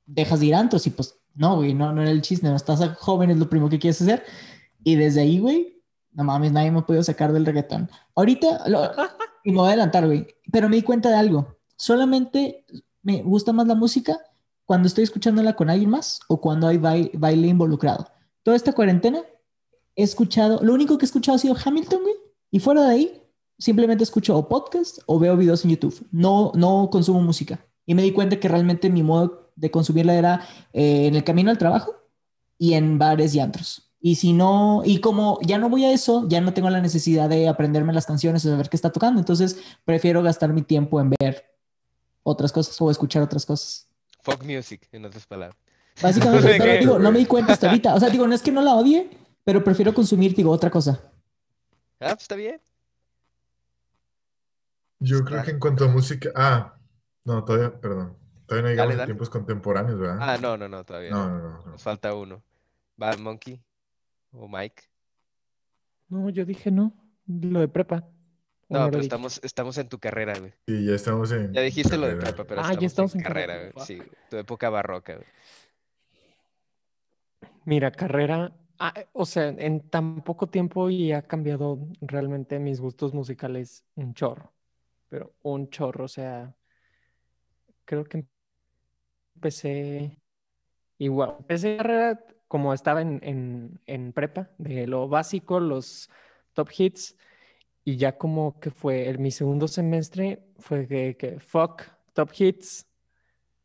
dejas 0.06 0.40
de 0.40 0.46
ir 0.46 0.54
a 0.54 0.60
antros, 0.60 0.86
y 0.86 0.90
pues 0.90 1.16
no, 1.34 1.56
güey, 1.56 1.74
no, 1.74 1.92
no 1.92 2.02
era 2.02 2.10
el 2.10 2.22
chiste, 2.22 2.46
no 2.48 2.56
estás 2.56 2.80
joven, 2.98 3.30
es 3.30 3.38
lo 3.38 3.48
primero 3.48 3.70
que 3.70 3.78
quieres 3.78 4.00
hacer. 4.02 4.24
Y 4.84 4.96
desde 4.96 5.20
ahí, 5.22 5.38
güey, 5.38 5.82
no 6.12 6.24
mames, 6.24 6.52
nadie 6.52 6.70
me 6.70 6.80
ha 6.80 6.86
podido 6.86 7.02
sacar 7.04 7.32
del 7.32 7.46
reggaetón. 7.46 7.88
Ahorita, 8.14 8.68
lo- 8.68 8.82
y 9.44 9.50
me 9.52 9.58
voy 9.58 9.66
a 9.66 9.68
adelantar, 9.70 10.06
güey, 10.06 10.26
pero 10.52 10.68
me 10.68 10.76
di 10.76 10.82
cuenta 10.82 11.08
de 11.08 11.16
algo. 11.16 11.56
Solamente 11.76 12.64
me 13.02 13.22
gusta 13.22 13.52
más 13.52 13.66
la 13.66 13.74
música 13.74 14.18
cuando 14.66 14.86
estoy 14.88 15.04
escuchándola 15.04 15.54
con 15.54 15.70
alguien 15.70 15.90
más 15.90 16.20
o 16.28 16.40
cuando 16.40 16.66
hay 16.68 16.76
bai- 16.78 17.10
baile 17.14 17.48
involucrado. 17.48 18.06
Toda 18.42 18.56
esta 18.56 18.72
cuarentena 18.72 19.20
he 20.00 20.04
escuchado, 20.04 20.60
lo 20.62 20.74
único 20.74 20.98
que 20.98 21.04
he 21.04 21.08
escuchado 21.08 21.36
ha 21.36 21.38
sido 21.38 21.56
Hamilton, 21.62 22.02
güey, 22.02 22.14
y 22.50 22.58
fuera 22.60 22.82
de 22.82 22.92
ahí 22.92 23.22
simplemente 23.58 24.02
escucho 24.02 24.36
o 24.36 24.48
podcast 24.48 24.98
o 25.06 25.18
veo 25.18 25.36
videos 25.36 25.64
en 25.64 25.72
YouTube. 25.72 26.06
No, 26.10 26.50
no 26.54 26.88
consumo 26.90 27.20
música. 27.20 27.64
Y 27.86 27.94
me 27.94 28.02
di 28.02 28.12
cuenta 28.12 28.40
que 28.40 28.48
realmente 28.48 28.90
mi 28.90 29.02
modo 29.02 29.52
de 29.54 29.70
consumirla 29.70 30.14
era 30.14 30.48
eh, 30.72 31.06
en 31.06 31.14
el 31.14 31.24
camino 31.24 31.50
al 31.50 31.58
trabajo 31.58 31.94
y 32.58 32.74
en 32.74 32.98
bares 32.98 33.34
y 33.34 33.40
antros. 33.40 33.90
Y 34.00 34.14
si 34.14 34.32
no, 34.32 34.82
y 34.84 34.98
como 34.98 35.38
ya 35.42 35.58
no 35.58 35.68
voy 35.68 35.84
a 35.84 35.92
eso, 35.92 36.26
ya 36.26 36.40
no 36.40 36.54
tengo 36.54 36.70
la 36.70 36.80
necesidad 36.80 37.28
de 37.28 37.48
aprenderme 37.48 37.92
las 37.92 38.06
canciones 38.06 38.44
o 38.46 38.50
saber 38.50 38.70
qué 38.70 38.76
está 38.76 38.90
tocando. 38.90 39.20
Entonces 39.20 39.58
prefiero 39.84 40.22
gastar 40.22 40.52
mi 40.54 40.62
tiempo 40.62 41.00
en 41.00 41.10
ver 41.20 41.44
otras 42.22 42.50
cosas 42.50 42.80
o 42.80 42.90
escuchar 42.90 43.22
otras 43.22 43.44
cosas. 43.44 43.88
Folk 44.22 44.42
music, 44.44 44.88
en 44.92 45.04
otras 45.04 45.26
palabras. 45.26 45.58
Básicamente, 46.00 46.54
pero 46.58 46.80
digo, 46.80 46.98
no 46.98 47.12
me 47.12 47.18
di 47.18 47.26
cuenta 47.26 47.52
hasta 47.52 47.68
ahorita. 47.68 47.94
O 47.94 48.00
sea, 48.00 48.08
digo, 48.08 48.26
no 48.26 48.34
es 48.34 48.40
que 48.40 48.52
no 48.52 48.62
la 48.62 48.74
odie, 48.74 49.10
pero 49.44 49.62
prefiero 49.64 49.92
consumir, 49.94 50.34
digo, 50.34 50.50
otra 50.50 50.70
cosa. 50.70 51.12
Ah, 52.00 52.10
pues 52.14 52.22
está 52.22 52.34
bien. 52.36 52.60
Yo 54.98 55.24
creo 55.24 55.42
que 55.42 55.50
en 55.52 55.58
cuanto 55.60 55.84
a 55.84 55.88
música. 55.88 56.30
Ah, 56.34 56.74
no, 57.24 57.44
todavía, 57.44 57.80
perdón. 57.80 58.16
Todavía 58.46 58.62
no 58.62 58.70
llegamos 58.70 58.76
Dale, 58.88 58.94
a 58.94 58.96
dale. 58.98 59.06
tiempos 59.06 59.30
contemporáneos, 59.30 59.98
¿verdad? 59.98 60.18
Ah, 60.20 60.38
no, 60.40 60.56
no, 60.56 60.68
no, 60.68 60.84
todavía 60.84 61.10
no, 61.10 61.28
no. 61.28 61.38
no, 61.38 61.48
no, 61.50 61.64
no. 61.64 61.72
Nos 61.72 61.82
falta 61.82 62.14
uno. 62.14 62.42
Bad 62.96 63.18
Monkey 63.18 63.62
o 64.32 64.48
Mike. 64.48 64.82
No, 66.08 66.28
yo 66.30 66.44
dije 66.44 66.70
no. 66.70 66.92
Lo 67.26 67.60
de 67.60 67.68
prepa. 67.68 68.08
¿O 68.68 68.76
No, 68.78 68.90
pero 68.90 69.00
estamos, 69.02 69.40
estamos 69.42 69.78
en 69.78 69.88
tu 69.88 69.98
carrera, 69.98 70.38
güey. 70.38 70.52
Sí, 70.66 70.84
ya 70.84 70.94
estamos 70.94 71.30
en. 71.32 71.52
Ya 71.52 71.60
dijiste 71.62 71.96
lo 71.96 72.06
de 72.08 72.16
prepa, 72.16 72.44
pero 72.44 72.60
Ah, 72.62 72.74
ya 72.74 72.86
estamos, 72.86 73.14
en 73.14 73.20
en 73.20 73.24
carrera, 73.24 73.54
carrera, 73.54 73.72
güey. 73.72 73.86
Sí, 73.86 74.02
tu 74.28 74.36
época 74.36 74.68
barroca, 74.68 75.14
güey. 75.14 75.26
Mira, 77.64 77.90
carrera, 77.92 78.52
ah, 78.80 78.92
eh, 78.96 79.08
o 79.12 79.24
sea, 79.26 79.48
en 79.48 79.88
tan 79.88 80.22
poco 80.22 80.48
tiempo 80.48 80.90
y 80.90 81.12
ha 81.12 81.22
cambiado 81.22 81.78
realmente 82.00 82.58
mis 82.58 82.80
gustos 82.80 83.14
musicales 83.14 83.84
un 83.94 84.14
chorro, 84.14 84.52
pero 85.08 85.34
un 85.42 85.70
chorro, 85.70 86.04
o 86.06 86.08
sea, 86.08 86.54
creo 87.84 88.04
que 88.04 88.24
empecé 89.34 90.18
igual, 90.98 91.36
empecé 91.40 91.76
carrera 91.76 92.24
como 92.48 92.74
estaba 92.74 93.00
en, 93.02 93.20
en, 93.22 93.80
en 93.86 94.12
prepa, 94.12 94.50
de 94.58 94.86
lo 94.86 95.08
básico, 95.08 95.60
los 95.60 96.10
top 96.54 96.70
hits, 96.76 97.16
y 97.84 97.96
ya 97.96 98.18
como 98.18 98.58
que 98.60 98.70
fue, 98.70 99.08
en 99.08 99.22
mi 99.22 99.30
segundo 99.30 99.68
semestre 99.68 100.42
fue 100.58 100.88
que, 100.88 101.16
que 101.16 101.40
fuck, 101.40 101.82
top 102.12 102.30
hits, 102.36 102.86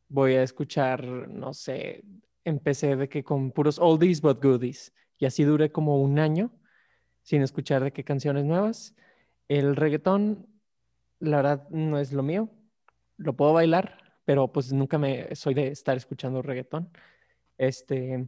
voy 0.08 0.36
a 0.36 0.44
escuchar, 0.44 1.04
no 1.30 1.54
sé, 1.54 2.04
empecé 2.44 2.96
de 2.96 3.10
que 3.10 3.24
con 3.24 3.52
puros 3.52 3.80
oldies 3.80 4.22
but 4.22 4.42
goodies. 4.42 4.94
Y 5.18 5.26
así 5.26 5.44
duré 5.44 5.72
como 5.72 6.02
un 6.02 6.20
año 6.20 6.52
sin 7.24 7.42
escuchar 7.42 7.84
de 7.84 7.92
qué 7.92 8.04
canciones 8.04 8.46
nuevas. 8.46 8.96
El 9.48 9.76
reggaetón, 9.76 10.48
la 11.20 11.38
verdad, 11.38 11.70
no 11.70 12.00
es 12.00 12.14
lo 12.14 12.24
mío. 12.24 12.50
Lo 13.18 13.36
puedo 13.36 13.54
bailar, 13.54 14.20
pero 14.26 14.52
pues 14.52 14.74
nunca 14.74 14.98
me 14.98 15.34
soy 15.36 15.54
de 15.54 15.68
estar 15.70 15.98
escuchando 15.98 16.42
reggaetón. 16.42 16.90
Este, 17.58 18.28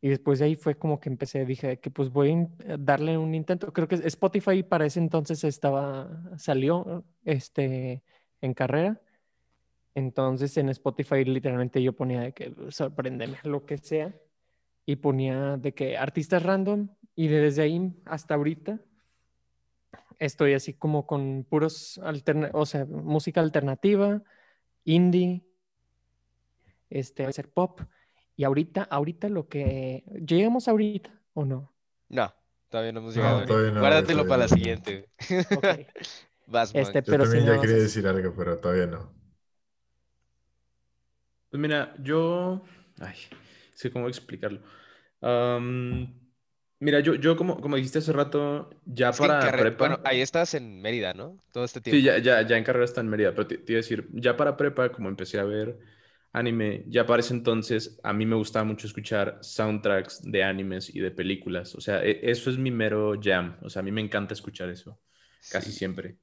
y 0.00 0.08
después 0.08 0.38
de 0.38 0.46
ahí 0.46 0.56
fue 0.56 0.76
como 0.76 0.98
que 0.98 1.08
empecé, 1.08 1.44
dije 1.44 1.78
que 1.78 1.90
pues 1.90 2.10
voy 2.10 2.28
a 2.28 2.30
in- 2.32 2.56
darle 2.78 3.16
un 3.18 3.34
intento. 3.34 3.72
Creo 3.72 3.86
que 3.88 3.96
Spotify 3.96 4.62
para 4.62 4.86
ese 4.86 4.98
entonces 4.98 5.44
estaba, 5.44 6.10
salió 6.38 7.04
este, 7.24 8.02
en 8.40 8.54
carrera. 8.54 9.00
Entonces 9.94 10.56
en 10.56 10.70
Spotify 10.70 11.24
literalmente 11.24 11.82
yo 11.82 11.92
ponía 11.92 12.20
de 12.20 12.32
que 12.32 12.54
sorpréndeme, 12.70 13.38
lo 13.44 13.66
que 13.66 13.78
sea, 13.78 14.14
y 14.86 14.96
ponía 14.96 15.56
de 15.56 15.72
que 15.72 15.96
artistas 15.96 16.42
random, 16.42 16.88
y 17.14 17.28
desde 17.28 17.62
ahí 17.62 17.92
hasta 18.04 18.34
ahorita 18.34 18.80
estoy 20.18 20.54
así 20.54 20.74
como 20.74 21.06
con 21.06 21.44
puros, 21.48 22.00
alterna 22.04 22.50
o 22.52 22.64
sea, 22.66 22.84
música 22.84 23.40
alternativa, 23.40 24.22
indie, 24.84 25.44
este, 26.90 27.24
va 27.24 27.30
a 27.30 27.32
ser 27.32 27.48
pop, 27.48 27.80
y 28.36 28.44
ahorita, 28.44 28.82
ahorita 28.84 29.28
lo 29.28 29.48
que, 29.48 30.04
llegamos 30.26 30.68
ahorita 30.68 31.10
o 31.34 31.44
no, 31.44 31.72
No, 32.08 32.32
todavía 32.68 32.92
no 32.92 33.00
hemos 33.00 33.14
llegado. 33.14 33.40
ahí. 33.40 33.46
todavía 33.46 33.70
no, 33.72 33.80
güey, 33.80 33.90
Guárdatelo 33.90 34.22
todavía 34.24 34.28
para 34.28 34.42
la 34.42 34.48
siguiente. 34.48 35.08
Vas, 36.46 36.74
Este. 36.74 36.98
Yo 37.00 37.04
pero 37.04 37.24
también 37.24 37.46
ya 37.46 37.60
quería 37.60 37.76
decir 37.76 38.06
algo, 38.06 38.34
pero 38.36 38.58
todavía 38.58 38.86
no. 38.86 39.10
Pues 41.50 41.60
mira, 41.60 41.94
yo. 42.02 42.62
Ay, 43.00 43.16
sé 43.74 43.90
cómo 43.90 44.08
explicarlo. 44.08 44.60
Am, 45.20 46.14
mira, 46.80 47.00
yo, 47.00 47.14
yo 47.14 47.36
como, 47.36 47.60
como 47.60 47.76
dijiste 47.76 47.98
hace 47.98 48.12
rato, 48.12 48.70
ya 48.84 49.10
Es 49.10 49.18
para 49.18 49.40
carre- 49.40 49.62
prepa. 49.62 49.78
Bueno, 49.88 50.00
ahí 50.04 50.20
estás 50.20 50.54
en 50.54 50.80
Mérida, 50.80 51.14
¿no? 51.14 51.38
Todo 51.52 51.64
este 51.64 51.80
tiempo. 51.80 51.98
Sí, 51.98 52.02
ya, 52.02 52.18
ya, 52.18 52.42
ya 52.46 52.56
en 52.56 52.64
carrera 52.64 52.84
está 52.84 53.00
en 53.00 53.08
Mérida, 53.08 53.32
pero 53.34 53.46
te, 53.46 53.58
te 53.58 53.72
iba 53.72 53.78
a 53.78 53.82
decir, 53.82 54.08
ya 54.12 54.36
para 54.36 54.56
prepa, 54.56 54.90
como 54.92 55.08
empecé 55.08 55.38
a 55.38 55.44
ver 55.44 55.78
anime, 56.32 56.84
ya 56.88 57.04
para 57.04 57.20
ese 57.20 57.34
entonces 57.34 57.98
a 58.02 58.12
mí 58.14 58.24
me 58.24 58.36
gustaba 58.36 58.64
mucho 58.64 58.86
escuchar 58.86 59.38
soundtracks 59.42 60.22
de 60.22 60.42
animes 60.42 60.94
y 60.94 61.00
de 61.00 61.10
películas. 61.10 61.74
O 61.74 61.80
sea, 61.80 62.02
e- 62.04 62.20
eso 62.30 62.48
es 62.50 62.56
mi 62.58 62.70
mero 62.70 63.14
jam. 63.22 63.58
O 63.62 63.68
sea, 63.68 63.80
a 63.80 63.82
mí 63.82 63.92
me 63.92 64.00
encanta 64.00 64.32
escuchar 64.34 64.70
eso, 64.70 64.98
casi 65.48 65.72
Sí. 65.72 65.78
siempre. 65.78 66.16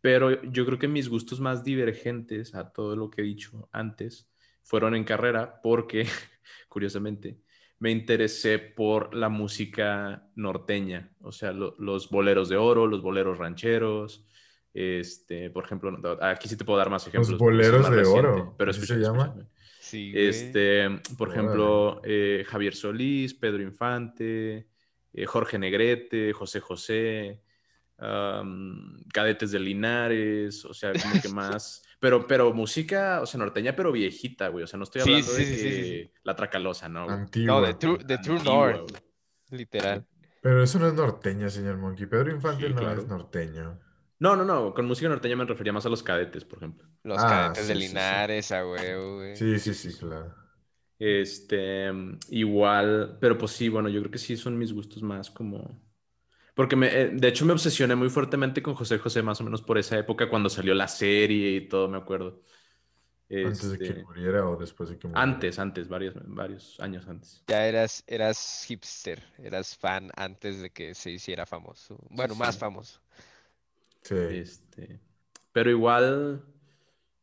Pero 0.00 0.42
yo 0.44 0.66
creo 0.66 0.78
que 0.78 0.88
mis 0.88 1.08
gustos 1.08 1.40
más 1.40 1.64
divergentes 1.64 2.54
a 2.54 2.72
todo 2.72 2.96
lo 2.96 3.10
que 3.10 3.22
he 3.22 3.24
dicho 3.24 3.68
antes 3.72 4.30
fueron 4.62 4.94
en 4.94 5.04
carrera 5.04 5.60
porque, 5.62 6.04
curiosamente, 6.68 7.38
me 7.80 7.90
interesé 7.90 8.58
por 8.58 9.14
la 9.14 9.28
música 9.28 10.28
norteña, 10.34 11.12
o 11.20 11.32
sea, 11.32 11.52
lo- 11.52 11.74
los 11.78 12.10
boleros 12.10 12.48
de 12.48 12.56
oro, 12.56 12.86
los 12.86 13.02
boleros 13.02 13.38
rancheros, 13.38 14.26
este, 14.74 15.50
por 15.50 15.64
ejemplo, 15.64 15.96
aquí 16.22 16.48
sí 16.48 16.56
te 16.56 16.64
puedo 16.64 16.78
dar 16.78 16.90
más 16.90 17.06
ejemplos. 17.06 17.30
es 17.34 17.38
boleros 17.38 17.90
de 17.90 17.96
reciente, 17.96 18.18
oro, 18.28 18.54
pero 18.58 18.70
¿así 18.70 18.80
se 18.80 18.94
escucha, 18.94 19.06
llama? 19.08 19.24
escúchame. 19.24 19.48
Sí. 19.80 20.12
Este, 20.14 20.88
por 21.16 21.28
Órale. 21.28 21.38
ejemplo, 21.38 22.00
eh, 22.04 22.44
Javier 22.46 22.74
Solís, 22.74 23.34
Pedro 23.34 23.62
Infante, 23.62 24.68
eh, 25.12 25.26
Jorge 25.26 25.58
Negrete, 25.58 26.32
José 26.32 26.60
José, 26.60 27.40
Cadetes 29.12 29.50
de 29.52 29.60
Linares, 29.60 30.64
o 30.64 30.74
sea, 30.74 30.92
como 30.92 31.20
que 31.20 31.28
más. 31.34 31.82
Pero, 32.00 32.26
pero 32.26 32.52
música, 32.54 33.20
o 33.22 33.26
sea, 33.26 33.38
norteña, 33.38 33.74
pero 33.76 33.92
viejita, 33.92 34.48
güey. 34.48 34.64
O 34.64 34.66
sea, 34.66 34.78
no 34.78 34.84
estoy 34.84 35.02
hablando 35.02 35.32
sí, 35.32 35.44
de 35.44 35.44
sí, 35.44 35.56
sí, 35.56 35.72
que 35.72 35.84
sí. 35.84 36.12
la 36.22 36.36
tracalosa, 36.36 36.88
¿no? 36.88 37.10
güey? 37.10 37.18
Antigua. 37.22 37.60
No, 37.60 37.60
de 37.62 37.74
True, 37.74 37.98
de 38.04 38.18
True 38.18 38.38
Antigua, 38.38 38.40
North, 38.40 38.90
güey. 38.90 39.02
literal. 39.50 40.06
Pero 40.40 40.62
eso 40.64 40.80
no 40.80 40.88
es 40.88 40.94
norteño, 40.94 41.48
señor 41.48 41.76
Monkey. 41.78 42.06
Pedro 42.06 42.30
Infante 42.32 42.66
Sí, 42.66 42.74
no 42.74 42.74
claro. 42.74 43.02
es 43.02 43.06
norteño. 43.06 43.78
No, 44.20 44.34
no, 44.36 44.44
no. 44.44 44.74
Con 44.74 44.86
música 44.86 45.08
norteña 45.08 45.36
me 45.36 45.44
refería 45.44 45.72
más 45.72 45.86
a 45.86 45.88
los 45.88 46.02
cadetes, 46.02 46.44
por 46.44 46.58
ejemplo. 46.58 46.88
Los 47.02 47.24
Ah, 47.24 47.26
cadetes 47.26 47.68
de 47.68 47.74
sí, 47.74 47.82
sí, 47.82 47.98
sí. 48.00 48.24
Linares, 48.28 48.52
a 48.52 48.66
huevo, 48.66 49.16
güey. 49.18 49.36
Sí, 49.36 49.58
sí, 49.58 49.74
sí, 49.74 49.94
claro. 49.96 50.34
Este, 50.98 51.90
igual, 52.30 53.18
pero 53.20 53.38
pues 53.38 53.52
sí, 53.52 53.68
bueno, 53.68 53.88
yo 53.88 54.00
creo 54.00 54.10
que 54.10 54.18
sí 54.18 54.36
son 54.36 54.58
mis 54.58 54.72
gustos 54.72 55.02
más 55.02 55.30
como... 55.30 55.80
Porque 56.58 56.76
me, 56.76 56.88
eh, 56.88 57.10
de 57.12 57.28
hecho 57.28 57.46
me 57.46 57.52
obsesioné 57.52 57.94
muy 57.96 58.10
fuertemente 58.10 58.62
con 58.62 58.74
José 58.74 58.98
José 58.98 59.22
más 59.22 59.40
o 59.40 59.44
menos 59.44 59.62
por 59.62 59.78
esa 59.78 59.98
época 59.98 60.28
cuando 60.30 60.50
salió 60.50 60.74
la 60.74 60.88
serie 60.88 61.52
y 61.56 61.68
todo, 61.68 61.88
me 61.88 61.98
acuerdo. 61.98 62.42
Antes 63.42 63.70
de 63.70 63.80
que 63.82 63.94
Este, 63.94 64.06
muriera 64.06 64.48
o 64.48 64.56
después 64.56 64.90
de 64.90 64.98
que 64.98 65.08
muriera. 65.08 65.24
antes, 65.24 65.58
antes, 65.58 65.86
varios, 65.88 66.14
varios 66.26 66.80
años 66.80 67.06
antes. 67.08 67.44
Ya 67.48 67.66
eras, 67.66 68.04
eras 68.06 68.64
hipster, 68.68 69.22
eras 69.38 69.76
fan 69.76 70.10
antes 70.16 70.60
de 70.60 70.70
que 70.70 70.94
se 70.94 71.10
hiciera 71.10 71.46
famoso. 71.46 71.98
Bueno, 72.10 72.34
más 72.34 72.56
sí. 72.56 72.58
famoso. 72.58 73.00
Sí. 74.02 74.14
Este, 74.26 75.00
pero 75.52 75.70
igual, 75.70 76.44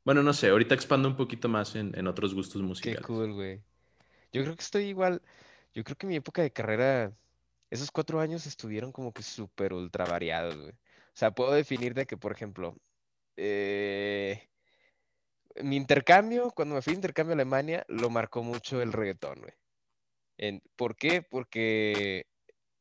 bueno, 0.06 0.24
no 0.24 0.34
sé, 0.34 0.50
ahorita 0.50 0.76
expando 0.76 1.10
un 1.10 1.18
poquito 1.18 1.50
más 1.50 1.76
en, 1.76 1.98
en 1.98 2.08
otros 2.08 2.36
gustos 2.36 2.62
Qué 2.80 2.96
musicales. 2.96 3.00
cool, 3.00 3.34
güey. 3.34 3.64
Yo 4.34 4.44
creo 4.44 4.56
que 4.58 4.64
estoy 4.64 4.86
igual. 4.86 5.24
Yo 5.74 5.84
creo 5.84 5.98
que 5.98 6.08
mi 6.08 6.16
época 6.18 6.42
de 6.44 6.54
carrera, 6.54 7.14
esos 7.70 7.92
cuatro 7.92 8.20
años 8.20 8.46
estuvieron 8.48 8.92
como 8.92 9.14
que 9.14 9.24
súper 9.24 9.74
ultra 9.74 10.06
variados, 10.06 10.56
güey. 10.58 10.72
O 10.72 11.18
sea, 11.18 11.32
puedo 11.32 11.52
definir 11.54 11.94
de 11.94 12.06
que, 12.06 12.18
por 12.18 12.32
ejemplo, 12.32 12.76
eh, 13.38 14.50
mi 15.64 15.78
intercambio, 15.78 16.52
cuando 16.52 16.76
me 16.76 16.82
fui 16.82 16.94
de 16.94 16.98
intercambio 16.98 17.34
a 17.34 17.36
Alemania, 17.36 17.86
lo 17.88 18.10
marcó 18.10 18.44
mucho 18.44 18.82
el 18.82 18.94
reggaetón, 18.94 19.40
güey. 19.40 19.54
En, 20.38 20.62
¿por 20.76 20.98
qué? 20.98 21.22
Porque 21.22 22.28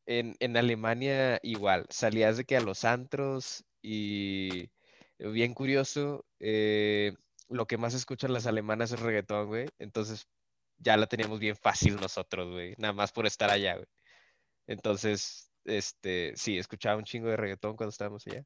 en, 0.07 0.37
en 0.41 0.57
Alemania 0.57 1.39
igual, 1.43 1.87
salías 1.91 2.37
de 2.37 2.45
que 2.45 2.57
a 2.57 2.61
los 2.61 2.85
antros 2.85 3.65
y 3.83 4.71
bien 5.19 5.55
curioso, 5.55 6.27
eh, 6.41 7.15
lo 7.49 7.67
que 7.67 7.79
más 7.79 7.95
escuchan 7.95 8.33
las 8.33 8.47
alemanas 8.47 8.93
es 8.93 9.01
reggaetón, 9.01 9.47
güey. 9.49 9.69
Entonces 9.79 10.29
ya 10.79 10.97
la 10.97 11.07
teníamos 11.07 11.41
bien 11.41 11.57
fácil 11.57 11.97
nosotros, 11.97 12.51
güey. 12.53 12.75
Nada 12.79 12.93
más 12.95 13.13
por 13.13 13.27
estar 13.27 13.51
allá, 13.51 13.77
güey. 13.77 13.87
Entonces, 14.67 15.51
este, 15.65 16.33
sí, 16.37 16.59
escuchaba 16.59 16.97
un 16.99 17.05
chingo 17.05 17.29
de 17.29 17.37
reggaetón 17.37 17.77
cuando 17.77 17.91
estábamos 17.91 18.27
allá. 18.27 18.45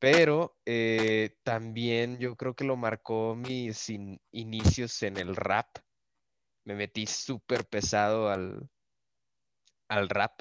Pero 0.00 0.56
eh, 0.66 1.36
también 1.44 2.18
yo 2.18 2.36
creo 2.36 2.54
que 2.54 2.64
lo 2.64 2.76
marcó 2.76 3.34
mis 3.36 3.90
in- 3.90 4.20
inicios 4.32 5.02
en 5.02 5.16
el 5.18 5.36
rap. 5.36 5.68
Me 6.64 6.74
metí 6.74 7.06
súper 7.06 7.66
pesado 7.66 8.30
al, 8.30 8.68
al 9.88 10.08
rap. 10.08 10.40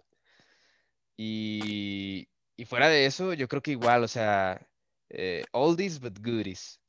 Y, 1.17 2.27
y 2.57 2.65
fuera 2.65 2.89
de 2.89 3.05
eso, 3.05 3.33
yo 3.33 3.47
creo 3.47 3.61
que 3.61 3.71
igual, 3.71 4.03
o 4.03 4.07
sea, 4.07 4.67
eh, 5.09 5.43
oldies 5.51 5.99
but 5.99 6.17
goodies. 6.19 6.79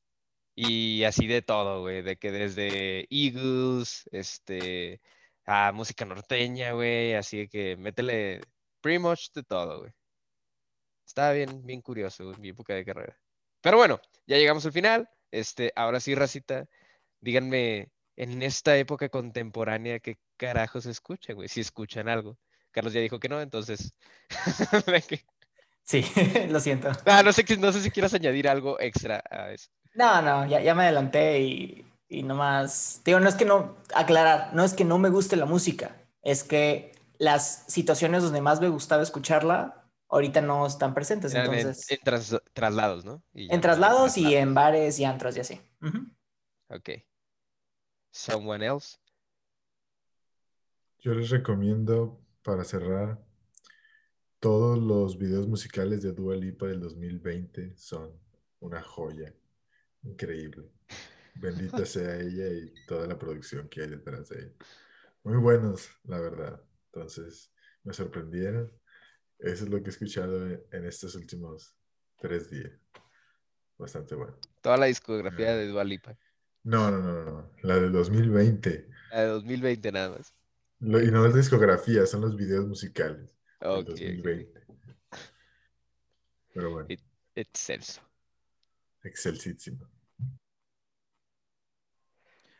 Y 0.56 1.04
así 1.04 1.26
de 1.28 1.42
todo, 1.42 1.82
güey, 1.82 2.02
de 2.02 2.18
que 2.18 2.32
desde 2.32 3.06
Eagles, 3.10 4.04
este, 4.12 5.02
a 5.46 5.72
música 5.72 6.04
norteña, 6.04 6.72
güey, 6.72 7.14
así 7.14 7.48
que 7.48 7.76
métele 7.76 8.40
pretty 8.80 8.98
much 8.98 9.32
de 9.34 9.42
todo, 9.42 9.80
güey. 9.80 9.92
Estaba 11.06 11.32
bien, 11.32 11.64
bien 11.64 11.82
curioso 11.82 12.24
güey, 12.24 12.38
mi 12.38 12.48
época 12.50 12.74
de 12.74 12.84
carrera. 12.84 13.18
Pero 13.60 13.76
bueno, 13.76 14.00
ya 14.26 14.36
llegamos 14.36 14.64
al 14.66 14.72
final. 14.72 15.08
Este, 15.30 15.72
ahora 15.76 16.00
sí, 16.00 16.14
racita, 16.14 16.66
díganme 17.20 17.90
en 18.16 18.42
esta 18.42 18.76
época 18.76 19.08
contemporánea, 19.08 20.00
¿qué 20.00 20.18
carajos 20.36 20.84
se 20.84 20.90
escucha, 20.90 21.32
güey? 21.32 21.48
Si 21.48 21.60
escuchan 21.60 22.08
algo. 22.08 22.38
Carlos 22.70 22.92
ya 22.92 23.00
dijo 23.00 23.18
que 23.18 23.28
no, 23.28 23.40
entonces. 23.40 23.94
Sí, 25.84 26.04
lo 26.48 26.60
siento. 26.60 26.92
Ah, 27.06 27.22
no 27.24 27.32
sé, 27.32 27.44
no 27.58 27.72
sé 27.72 27.80
si 27.80 27.90
quieras 27.90 28.14
añadir 28.14 28.48
algo 28.48 28.78
extra 28.80 29.22
a 29.28 29.52
eso. 29.52 29.68
No, 29.94 30.22
no, 30.22 30.46
ya, 30.46 30.60
ya 30.60 30.74
me 30.74 30.84
adelanté 30.84 31.40
y, 31.40 31.84
y 32.12 32.22
nomás. 32.22 33.00
Digo, 33.04 33.18
no 33.20 33.28
es 33.28 33.34
que 33.34 33.44
no. 33.44 33.76
Aclarar, 33.94 34.54
no 34.54 34.64
es 34.64 34.74
que 34.74 34.84
no 34.84 34.98
me 34.98 35.08
guste 35.08 35.36
la 35.36 35.46
música, 35.46 35.96
es 36.22 36.44
que 36.44 36.92
las 37.18 37.64
situaciones 37.68 38.22
donde 38.22 38.40
más 38.40 38.60
me 38.60 38.68
gustaba 38.68 39.02
escucharla 39.02 39.88
ahorita 40.08 40.42
no 40.42 40.66
están 40.66 40.92
presentes. 40.92 41.32
Eran 41.32 41.54
Entonces, 41.54 41.90
en 41.90 41.98
tras- 42.04 42.42
traslados, 42.52 43.04
¿no? 43.04 43.22
Y 43.32 43.52
en 43.52 43.60
traslados 43.60 44.18
y 44.18 44.34
en 44.34 44.52
bares 44.54 44.98
y 44.98 45.04
antros 45.04 45.36
y 45.36 45.40
así. 45.40 45.60
Ujú. 45.80 45.98
Ok. 46.68 46.90
Someone 48.10 48.66
else. 48.66 48.98
Yo 50.98 51.14
les 51.14 51.30
recomiendo, 51.30 52.20
para 52.42 52.62
cerrar, 52.64 53.18
todos 54.38 54.78
los 54.78 55.16
videos 55.16 55.46
musicales 55.48 56.02
de 56.02 56.12
Dua 56.12 56.36
Lipa 56.36 56.66
del 56.66 56.80
2020 56.80 57.74
son 57.76 58.12
una 58.60 58.82
joya. 58.82 59.32
Increíble. 60.02 60.68
Bendita 61.34 61.84
sea 61.86 62.16
ella 62.20 62.48
y 62.48 62.72
toda 62.86 63.06
la 63.06 63.18
producción 63.18 63.68
que 63.68 63.82
hay 63.82 63.88
detrás 63.90 64.28
de 64.28 64.40
ella. 64.40 64.52
Muy 65.24 65.36
buenos, 65.36 65.88
la 66.04 66.20
verdad. 66.20 66.62
Entonces, 66.86 67.52
me 67.84 67.92
sorprendieron. 67.92 68.70
Eso 69.38 69.64
es 69.64 69.70
lo 69.70 69.78
que 69.82 69.86
he 69.86 69.90
escuchado 69.90 70.46
en, 70.46 70.84
estos 70.86 71.14
últimos 71.14 71.74
tres 72.18 72.50
días. 72.50 72.72
Bastante 73.78 74.14
bueno. 74.14 74.36
Toda 74.60 74.76
la 74.76 74.86
discografía 74.86 75.56
de 75.56 75.66
Dua 75.66 75.82
Lipa. 75.84 76.16
No, 76.64 76.90
no, 76.90 77.00
no, 77.00 77.24
no. 77.24 77.52
La 77.62 77.76
del 77.76 77.90
2020. 77.90 78.88
La 79.10 79.22
de 79.22 79.26
2020 79.28 79.90
nada 79.92 80.10
más. 80.10 80.32
Lo- 80.78 81.02
y 81.02 81.10
no 81.10 81.26
es 81.26 81.34
discografía, 81.34 82.06
son 82.06 82.20
los 82.22 82.36
videos 82.36 82.66
musicales 82.66 83.30
Ok, 83.60 83.68
ok, 83.68 83.78
ok. 83.80 83.88
2020. 83.88 84.66
Pero 86.54 86.70
bueno, 86.70 86.86
Y- 86.88 86.98
Excelso. 87.34 88.02
excelsísimo. 89.02 89.88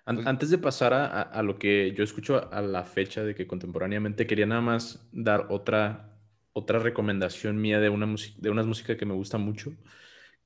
An- 0.05 0.17
Pues- 0.17 0.27
Antes 0.27 0.51
de 0.51 0.59
pasar 0.59 0.93
a, 0.95 1.07
a- 1.07 1.23
a 1.23 1.43
lo 1.43 1.59
que 1.59 1.93
yo 1.97 2.03
escucho 2.05 2.53
a 2.53 2.61
la 2.63 2.85
fecha 2.85 3.23
de 3.25 3.35
que 3.35 3.47
contemporáneamente 3.47 4.27
quería 4.27 4.47
nada 4.47 4.61
más 4.61 5.09
dar 5.13 5.47
otra, 5.51 6.19
otra 6.53 6.79
recomendación 6.81 7.61
mía 7.61 7.79
de 7.81 7.89
una 7.89 8.07
música, 8.07 8.37
de 8.41 8.51
una 8.51 8.65
música 8.65 8.97
que 8.97 9.07
me 9.07 9.15
gusta 9.15 9.39
mucho, 9.39 9.73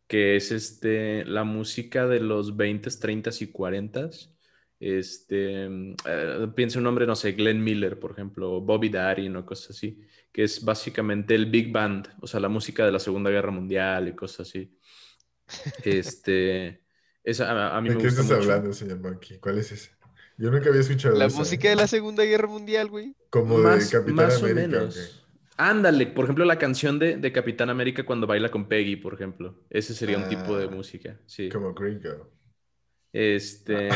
que 0.09 0.37
es 0.37 0.53
este, 0.53 1.25
la 1.27 1.45
música 1.45 2.07
de 2.07 2.21
los 2.21 2.57
20s, 2.57 3.01
30s 3.01 3.43
y 3.43 3.49
40s. 3.53 4.35
Este, 4.81 5.69
mm, 5.69 5.95
eh, 6.07 6.49
piensa 6.57 6.79
un 6.79 6.85
nombre, 6.85 7.07
no 7.07 7.17
sé, 7.17 7.33
Glenn 7.33 7.63
Miller, 7.65 7.99
por 8.01 8.13
ejemplo, 8.13 8.61
Bobby 8.61 8.89
Darin 8.91 9.37
o 9.37 9.47
cosas 9.47 9.71
así, 9.77 10.01
que 10.33 10.45
es 10.45 10.65
básicamente 10.65 11.35
el 11.35 11.47
Big 11.47 11.73
Band, 11.73 12.09
o 12.21 12.27
sea, 12.27 12.41
la 12.41 12.49
música 12.51 12.85
de 12.87 12.93
la 12.93 12.99
Segunda 13.01 13.31
Guerra 13.31 13.51
Mundial 13.53 14.09
y 14.09 14.15
cosas 14.17 14.49
así. 14.49 14.79
Este, 15.85 16.86
esa, 17.27 17.51
a, 17.53 17.79
a 17.79 17.83
mí 17.83 17.91
¿De 17.91 17.95
me 17.95 17.99
qué 17.99 18.09
gusta 18.09 18.23
estás 18.23 18.31
mucho. 18.31 18.33
hablando, 18.33 18.73
señor 18.73 19.01
Monkey? 19.01 19.39
¿Cuál 19.39 19.59
es 19.59 19.73
ese? 19.73 19.91
Yo 20.37 20.51
nunca 20.51 20.69
había 20.69 20.81
escuchado 20.83 21.21
La 21.21 21.25
esa, 21.25 21.39
música 21.39 21.69
¿eh? 21.69 21.71
de 21.71 21.77
la 21.77 21.87
Segunda 21.89 22.25
Guerra 22.25 22.47
Mundial, 22.49 22.89
güey. 22.89 23.17
Como 23.31 23.59
Más, 23.59 23.89
de 23.89 23.89
Capitán 23.89 24.17
más 24.17 24.43
o 24.43 24.47
América. 24.47 24.89
Ándale, 25.59 26.07
por 26.09 26.25
ejemplo, 26.25 26.45
la 26.45 26.59
canción 26.59 26.99
de, 26.99 27.17
de 27.17 27.33
Capitán 27.33 27.71
América 27.71 28.05
cuando 28.05 28.27
baila 28.27 28.51
con 28.51 28.69
Peggy, 28.69 28.97
por 28.97 29.15
ejemplo. 29.15 29.65
Ese 29.71 29.95
sería 29.95 30.19
un 30.19 30.29
tipo 30.29 30.57
de 30.59 30.69
Ah, 30.69 30.69
música, 30.69 31.21
sí. 31.27 31.49
Como 31.51 31.75
Gringo. 31.75 32.33
Este, 33.13 33.89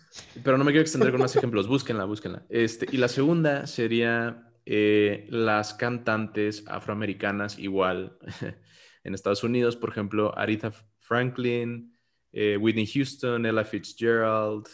pero 0.44 0.58
no 0.58 0.64
me 0.64 0.70
quiero 0.72 0.82
extender 0.82 1.10
con 1.10 1.20
más 1.20 1.34
ejemplos. 1.36 1.66
Búsquenla, 1.68 2.04
búsquenla. 2.04 2.46
Este, 2.48 2.86
y 2.90 2.98
la 2.98 3.08
segunda 3.08 3.66
sería 3.66 4.52
eh, 4.66 5.26
las 5.30 5.74
cantantes 5.74 6.64
afroamericanas, 6.66 7.58
igual 7.58 8.18
en 9.04 9.14
Estados 9.14 9.42
Unidos, 9.44 9.76
por 9.76 9.90
ejemplo, 9.90 10.36
Aretha 10.38 10.72
Franklin, 11.00 11.97
eh, 12.40 12.56
Whitney 12.56 12.86
Houston, 12.86 13.44
Ella 13.46 13.64
Fitzgerald, 13.64 14.68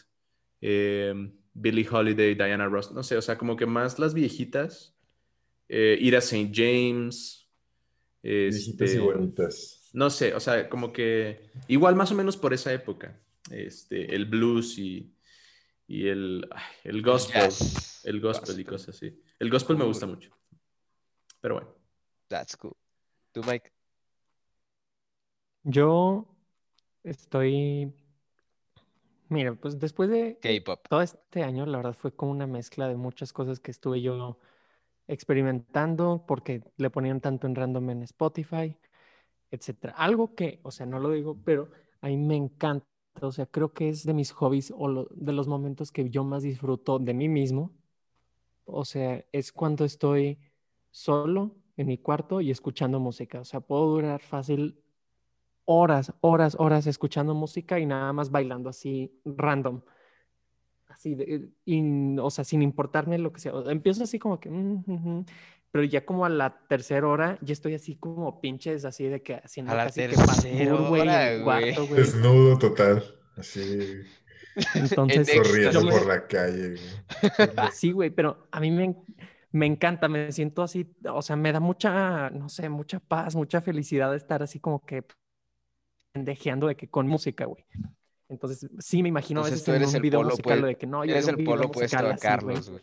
eh, 0.61 1.15
Billie 1.55 1.89
Holiday, 1.91 2.35
Diana 2.35 2.67
Ross, 2.67 2.93
no 2.93 3.03
sé, 3.03 3.17
o 3.17 3.23
sea, 3.23 3.39
como 3.39 3.57
que 3.57 3.65
más 3.65 3.99
las 3.99 4.13
viejitas. 4.13 4.95
Eh, 5.71 5.97
Ira 5.99 6.19
St. 6.19 6.51
James. 6.53 7.49
Viejitas 8.23 8.91
y 8.91 8.97
este, 8.97 9.01
bonitas. 9.01 9.91
no 9.95 10.11
sé, 10.11 10.35
o 10.35 10.41
sea, 10.41 10.69
como 10.69 10.93
que 10.93 11.51
igual 11.67 11.97
más 11.97 12.13
o 12.13 12.15
menos 12.15 12.37
por 12.37 12.53
esa 12.53 12.71
época, 12.71 13.19
este, 13.51 14.15
el 14.15 14.27
blues 14.27 14.79
y, 14.79 15.15
y 15.87 16.09
el, 16.09 16.47
ay, 16.51 16.65
el 16.85 17.01
gospel, 17.01 17.49
el 18.05 18.21
gospel 18.21 18.61
y 18.61 18.65
cosas 18.67 18.95
así. 18.95 19.23
El 19.39 19.49
gospel 19.49 19.79
me 19.79 19.85
gusta 19.87 20.05
mucho. 20.07 20.31
Pero 21.41 21.55
bueno, 21.55 21.75
That's 22.29 22.59
cool. 22.59 22.77
¿Tú, 23.33 23.43
Mike? 23.43 23.73
Yo 25.63 26.34
estoy. 27.05 27.93
Mira, 29.29 29.55
pues 29.55 29.79
después 29.79 30.11
de 30.11 30.39
K-pop. 30.41 30.87
todo 30.89 31.03
este 31.03 31.43
año, 31.43 31.67
la 31.67 31.79
verdad 31.79 31.95
fue 31.95 32.13
como 32.15 32.31
una 32.33 32.47
mezcla 32.47 32.89
de 32.89 32.97
muchas 32.97 33.33
cosas 33.33 33.61
que 33.61 33.71
estuve 33.71 34.03
yo 34.03 34.39
experimentando 35.09 36.25
porque 36.27 36.63
le 36.77 36.91
ponían 36.91 37.21
tanto 37.21 37.47
en 37.47 37.55
random 37.55 37.91
en 37.91 38.03
Spotify, 38.05 38.77
etcétera. 39.51 39.95
Algo 39.97 40.35
que, 40.35 40.61
o 40.63 40.71
sea, 40.71 40.87
no 40.87 40.99
lo 40.99 41.11
digo, 41.11 41.39
pero 41.45 41.71
a 42.01 42.09
mí 42.09 42.17
me 42.17 42.37
encanta. 42.37 42.87
O 43.23 43.33
sea, 43.33 43.47
creo 43.47 43.73
que 43.73 43.89
es 43.91 44.05
de 44.05 44.15
mis 44.15 44.33
hobbies 44.33 44.73
o 44.77 44.89
lo- 44.89 45.09
de 45.13 45.33
los 45.33 45.49
momentos 45.49 45.93
que 45.93 46.11
yo 46.11 46.25
más 46.25 46.43
disfruto 46.43 46.99
de 46.99 47.15
mí 47.15 47.29
mismo. 47.29 47.73
O 48.65 48.85
sea, 48.85 49.25
es 49.33 49.53
cuando 49.53 49.85
estoy 49.85 50.39
solo 50.91 51.57
en 51.77 51.87
mi 51.89 51.99
cuarto 51.99 52.41
y 52.41 52.51
escuchando 52.51 53.01
música. 53.01 53.41
O 53.41 53.45
sea, 53.45 53.61
puedo 53.61 53.87
durar 53.89 54.21
fácil 54.23 54.84
horas, 55.67 56.13
horas, 56.21 56.57
horas 56.59 56.87
escuchando 56.87 57.35
música 57.35 57.79
y 57.79 57.87
nada 57.87 58.13
más 58.13 58.31
bailando 58.31 58.69
así 58.71 59.21
random. 59.25 59.81
Así, 60.89 61.15
de, 61.15 61.49
y, 61.65 62.19
o 62.19 62.31
sea, 62.31 62.45
sin 62.45 62.63
importarme 62.63 63.19
lo 63.19 63.33
que 63.33 63.41
sea. 63.41 63.55
O 63.55 63.63
sea, 63.63 63.73
empiezo 63.73 64.05
así 64.05 64.19
como 64.19 64.39
que, 64.39 64.51
mm, 64.51 64.85
ujú, 64.87 65.25
pero 65.71 65.83
ya 65.85 66.05
como 66.05 66.25
a 66.25 66.29
la 66.29 66.57
tercera 66.69 67.09
hora, 67.09 67.39
ya 67.41 67.53
estoy 67.53 67.75
así 67.75 67.97
como 67.97 68.41
pinches, 68.41 68.85
así 68.85 69.05
de 69.05 69.21
que 69.23 69.35
haciendo 69.37 69.73
A 69.73 69.77
la 69.77 69.85
casi 69.87 70.03
que 70.03 70.09
tercera 70.09 70.27
parkour, 70.77 70.89
güey, 70.89 71.09
en 71.09 71.43
güey. 71.43 71.43
cuarto, 71.45 71.87
güey. 71.89 72.01
Desnudo 72.01 72.59
total. 72.59 73.03
Así, 73.37 74.03
Entonces, 74.75 75.29
En 75.31 75.43
corriendo 75.43 75.83
me- 75.83 75.91
por 75.91 76.07
la 76.07 76.27
calle. 76.29 76.77
güey. 76.77 76.81
Sí, 77.73 77.91
güey, 77.91 78.11
pero 78.11 78.47
a 78.53 78.61
mí 78.61 78.71
me, 78.71 78.95
me 79.51 79.67
encanta, 79.67 80.07
me 80.09 80.31
siento 80.31 80.63
así, 80.63 80.95
o 81.11 81.23
sea, 81.23 81.35
me 81.35 81.51
da 81.51 81.59
mucha, 81.59 82.31
no 82.31 82.49
sé, 82.49 82.69
mucha 82.69 83.01
paz, 83.01 83.35
mucha 83.35 83.61
felicidad 83.61 84.15
estar 84.15 84.45
así 84.45 84.61
como 84.61 84.85
que 84.87 85.05
pendejeando 86.15 86.69
de 86.69 86.77
que 86.77 86.89
con 86.89 87.09
música, 87.09 87.45
güey. 87.45 87.65
Entonces, 88.29 88.71
sí 88.79 89.03
me 89.03 89.09
imagino 89.09 89.41
a 89.41 89.45
veces 89.45 89.65
tú 89.65 89.73
en 89.73 89.79
eres 89.79 89.89
un 89.91 89.97
el 89.97 90.03
video 90.03 90.21
polo 90.21 90.31
musical 90.31 90.63
de 90.63 90.77
que 90.77 90.87
no, 90.87 91.05
yo 91.05 91.11
Eres 91.11 91.27
el 91.29 91.45
polo 91.45 91.65
a 91.65 92.17
Carlos, 92.17 92.71
güey. 92.71 92.83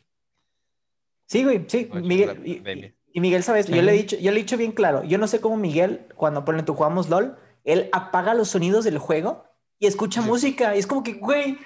Sí, 1.25 1.43
güey, 1.45 1.63
sí. 1.67 1.89
Miguel, 1.93 2.93
y, 3.13 3.19
Miguel, 3.21 3.41
¿sabes? 3.41 3.67
Yo 3.67 3.81
le 3.81 3.93
he 3.93 3.95
Sí. 3.95 4.01
dicho, 4.01 4.17
yo 4.17 4.31
le 4.31 4.37
he 4.37 4.43
dicho 4.43 4.57
bien 4.57 4.73
claro. 4.73 5.03
Yo 5.05 5.17
no 5.17 5.27
sé 5.27 5.39
cómo 5.39 5.55
Miguel, 5.55 6.07
cuando 6.15 6.43
ponen 6.43 6.65
tu 6.65 6.75
jugamos 6.75 7.09
LOL, 7.09 7.37
él 7.63 7.89
apaga 7.93 8.33
los 8.33 8.49
sonidos 8.49 8.83
del 8.83 8.97
juego 8.97 9.45
y 9.79 9.87
escucha 9.87 10.21
Sí. 10.21 10.27
música. 10.27 10.75
Y 10.75 10.79
es 10.79 10.87
como 10.87 11.01
que, 11.01 11.13
güey, 11.13 11.57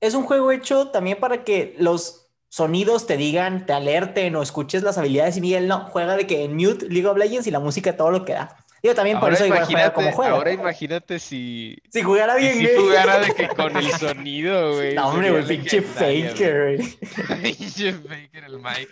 es 0.00 0.14
un 0.14 0.24
juego 0.24 0.52
hecho 0.52 0.88
también 0.88 1.18
para 1.18 1.42
que 1.42 1.74
los 1.78 2.30
sonidos 2.50 3.06
te 3.06 3.16
digan, 3.16 3.64
te 3.64 3.72
alerten 3.72 4.36
o 4.36 4.42
escuches 4.42 4.82
las 4.82 4.98
habilidades. 4.98 5.38
Y 5.38 5.40
Miguel 5.40 5.68
no, 5.68 5.86
juega 5.86 6.16
de 6.16 6.26
que 6.26 6.44
en 6.44 6.54
mute 6.54 6.86
League 6.90 7.06
of 7.06 7.16
Legends 7.16 7.46
y 7.46 7.50
la 7.50 7.60
música 7.60 7.96
todo 7.96 8.10
lo 8.10 8.26
que 8.26 8.34
da. 8.34 8.64
Digo, 8.82 8.94
también 8.94 9.18
por 9.18 9.32
eso 9.32 9.44
igual 9.44 9.64
juega 9.64 9.92
como 9.92 10.12
juega. 10.12 10.32
ahora 10.32 10.52
imagínate 10.52 11.18
si, 11.18 11.76
Si 11.90 12.02
jugara 12.02 12.34
si 12.36 12.40
bien, 12.40 12.58
güey. 12.62 12.76
jugara 12.76 13.18
de 13.20 13.34
que 13.34 13.48
con 13.48 13.76
el 13.76 13.90
sonido, 13.92 14.72
güey. 14.76 14.94
No, 14.94 15.08
hombre, 15.08 15.30
güey, 15.32 15.46
pinche 15.46 15.82
faker, 15.82 16.76
güey. 16.76 16.98
Pinche 17.42 17.92
faker 17.92 18.44
el 18.44 18.58
Mike. 18.58 18.88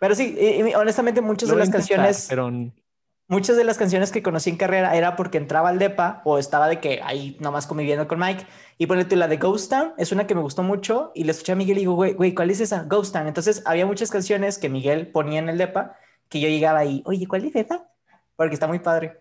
Pero 0.00 0.14
sí, 0.14 0.36
y- 0.38 0.68
y 0.70 0.74
honestamente, 0.74 1.20
muchas 1.20 1.48
Lo 1.48 1.54
de 1.54 1.60
las 1.60 1.68
intentar, 1.68 1.88
canciones. 1.96 2.26
pero 2.28 2.50
muchas 3.28 3.56
de 3.56 3.64
las 3.64 3.78
canciones 3.78 4.12
que 4.12 4.22
conocí 4.22 4.50
en 4.50 4.56
carrera 4.56 4.94
era 4.96 5.16
porque 5.16 5.38
entraba 5.38 5.70
al 5.70 5.78
depa 5.78 6.20
o 6.24 6.38
estaba 6.38 6.68
de 6.68 6.80
que 6.80 7.00
ahí 7.02 7.36
nomás 7.40 7.66
conviviendo 7.66 8.06
con 8.08 8.18
Mike 8.18 8.44
y 8.76 8.86
ponete 8.86 9.16
la 9.16 9.28
de 9.28 9.38
Ghost 9.38 9.70
Town 9.70 9.94
es 9.96 10.12
una 10.12 10.26
que 10.26 10.34
me 10.34 10.42
gustó 10.42 10.62
mucho 10.62 11.12
y 11.14 11.24
le 11.24 11.30
escuché 11.32 11.52
a 11.52 11.56
Miguel 11.56 11.78
y 11.78 11.80
digo, 11.80 11.94
güey, 11.94 12.12
güey, 12.12 12.34
¿cuál 12.34 12.50
es 12.50 12.60
esa? 12.60 12.82
Ghost 12.82 13.14
Town. 13.14 13.28
Entonces 13.28 13.62
había 13.64 13.86
muchas 13.86 14.10
canciones 14.10 14.58
que 14.58 14.68
Miguel 14.68 15.06
ponía 15.06 15.38
en 15.38 15.48
el 15.48 15.56
depa 15.56 15.96
que 16.28 16.40
yo 16.40 16.48
llegaba 16.48 16.80
ahí, 16.80 17.02
oye, 17.06 17.26
¿cuál 17.26 17.44
es 17.46 17.54
esa? 17.56 17.88
Porque 18.42 18.54
está 18.54 18.66
muy 18.66 18.78
padre. 18.80 19.20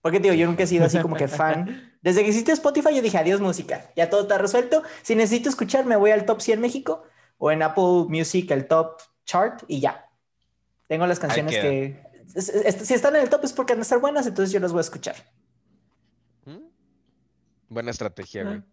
Porque 0.00 0.20
digo, 0.20 0.34
yo 0.34 0.46
nunca 0.46 0.62
he 0.62 0.66
sido 0.66 0.86
así 0.86 0.98
como 1.00 1.16
que 1.16 1.28
fan. 1.40 1.98
Desde 2.02 2.22
que 2.22 2.28
existe 2.28 2.52
Spotify 2.52 2.94
yo 2.94 3.02
dije, 3.02 3.18
adiós 3.18 3.40
música, 3.40 3.90
ya 3.96 4.08
todo 4.08 4.22
está 4.22 4.38
resuelto. 4.38 4.82
Si 5.02 5.14
necesito 5.14 5.48
escuchar, 5.48 5.84
me 5.84 5.96
voy 5.96 6.12
al 6.12 6.24
Top 6.24 6.40
100 6.40 6.60
México 6.60 7.02
o 7.38 7.50
en 7.50 7.62
Apple 7.62 8.06
Music, 8.08 8.50
el 8.52 8.66
Top 8.66 9.00
Chart 9.24 9.62
y 9.68 9.80
ya. 9.80 10.06
Tengo 10.86 11.06
las 11.06 11.18
canciones 11.18 11.54
que... 11.58 12.00
si 12.80 12.94
están 12.94 13.16
en 13.16 13.22
el 13.22 13.28
top 13.28 13.44
es 13.44 13.52
porque 13.52 13.72
han 13.74 13.80
de 13.80 13.82
estar 13.82 13.98
buenas, 14.00 14.26
entonces 14.26 14.52
yo 14.52 14.60
las 14.60 14.72
voy 14.72 14.78
a 14.78 14.82
escuchar. 14.82 15.16
¿Mm? 16.46 16.58
Buena 17.68 17.90
estrategia, 17.90 18.44
güey. 18.44 18.56
ah, 18.58 18.64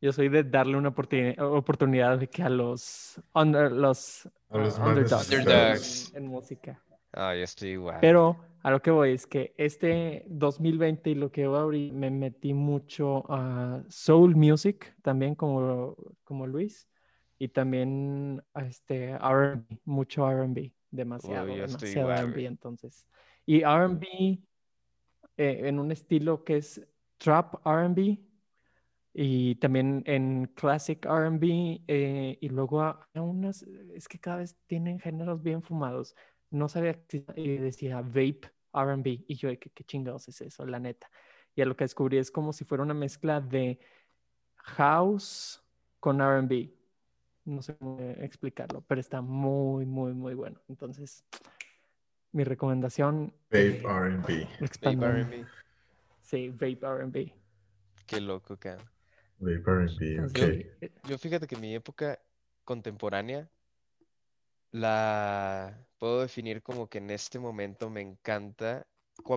Yo 0.00 0.12
soy 0.12 0.28
de 0.28 0.44
darle 0.44 0.76
una 0.76 0.90
oportuni- 0.94 1.34
oportunidad 1.40 2.18
de 2.18 2.28
que 2.28 2.42
a 2.42 2.48
los, 2.48 3.20
under- 3.34 3.72
los, 3.72 4.28
A 4.50 4.58
los 4.58 4.78
ah, 4.78 4.86
underdogs 4.86 5.28
necesitados. 5.30 6.12
en 6.14 6.26
música. 6.26 6.80
Ah, 7.12 7.34
yo 7.34 7.42
estoy 7.42 7.70
igual. 7.70 7.98
Pero 8.00 8.36
a 8.62 8.70
lo 8.70 8.82
que 8.82 8.90
voy 8.90 9.12
es 9.12 9.26
que 9.26 9.54
este 9.56 10.24
2020 10.28 11.10
y 11.10 11.14
lo 11.14 11.32
que 11.32 11.46
va 11.46 11.60
ahorita 11.60 11.94
me 11.94 12.10
metí 12.10 12.52
mucho 12.52 13.24
a 13.30 13.82
soul 13.88 14.36
music 14.36 14.94
también 15.02 15.34
como, 15.34 15.96
como 16.24 16.46
Luis 16.46 16.88
y 17.38 17.48
también 17.48 18.42
a 18.52 18.66
este 18.66 19.12
R&B, 19.12 19.80
mucho 19.84 20.30
R&B, 20.30 20.74
demasiado, 20.90 21.46
Uy, 21.46 21.60
demasiado 21.60 22.12
R&B 22.12 22.44
entonces. 22.44 23.06
Y 23.46 23.62
R&B 23.62 24.42
eh, 25.38 25.60
en 25.64 25.78
un 25.78 25.90
estilo 25.90 26.44
que 26.44 26.58
es 26.58 26.86
trap 27.16 27.66
R&B 27.66 28.20
y 29.14 29.54
también 29.56 30.02
en 30.06 30.46
classic 30.54 31.06
R&B 31.06 31.82
eh, 31.88 32.38
y 32.40 32.48
luego 32.50 32.82
a, 32.82 33.08
a 33.14 33.22
unas, 33.22 33.62
es 33.94 34.06
que 34.06 34.18
cada 34.18 34.36
vez 34.36 34.54
tienen 34.66 35.00
géneros 35.00 35.42
bien 35.42 35.62
fumados. 35.62 36.14
No 36.50 36.68
sabía 36.68 36.94
que 37.06 37.24
decía 37.60 38.00
vape 38.02 38.52
R&B 38.72 39.24
y 39.26 39.34
yo, 39.36 39.48
¿qué, 39.58 39.70
qué 39.70 39.84
chingados 39.84 40.28
es 40.28 40.40
eso? 40.40 40.66
La 40.66 40.78
neta. 40.78 41.10
Y 41.54 41.62
a 41.62 41.66
lo 41.66 41.76
que 41.76 41.84
descubrí 41.84 42.18
es 42.18 42.30
como 42.30 42.52
si 42.52 42.64
fuera 42.64 42.82
una 42.82 42.94
mezcla 42.94 43.40
de 43.40 43.78
house 44.56 45.62
con 45.98 46.20
R&B. 46.20 46.72
No 47.44 47.62
sé 47.62 47.76
cómo 47.76 47.98
explicarlo, 48.00 48.82
pero 48.82 49.00
está 49.00 49.20
muy, 49.20 49.86
muy, 49.86 50.12
muy 50.12 50.34
bueno. 50.34 50.60
Entonces, 50.68 51.24
mi 52.32 52.44
recomendación... 52.44 53.32
Vape 53.50 53.68
eh, 53.68 53.82
R&B. 53.82 54.48
Vape 54.82 55.06
R&B. 55.06 55.46
Sí, 56.22 56.48
vape 56.50 56.78
R&B. 56.82 57.34
Qué 58.06 58.20
loco, 58.20 58.56
cabrón. 58.56 58.86
Vape 59.38 59.54
R&B, 59.54 60.24
ok. 60.24 60.36
eh, 60.36 60.92
Yo 61.08 61.18
fíjate 61.18 61.46
que 61.46 61.56
mi 61.56 61.74
época 61.74 62.20
contemporánea 62.64 63.50
la 64.70 65.76
puedo 66.00 66.22
definir 66.22 66.62
como 66.62 66.88
que 66.88 66.98
en 66.98 67.10
este 67.10 67.38
momento 67.38 67.90
me 67.90 68.00
encanta 68.00 68.88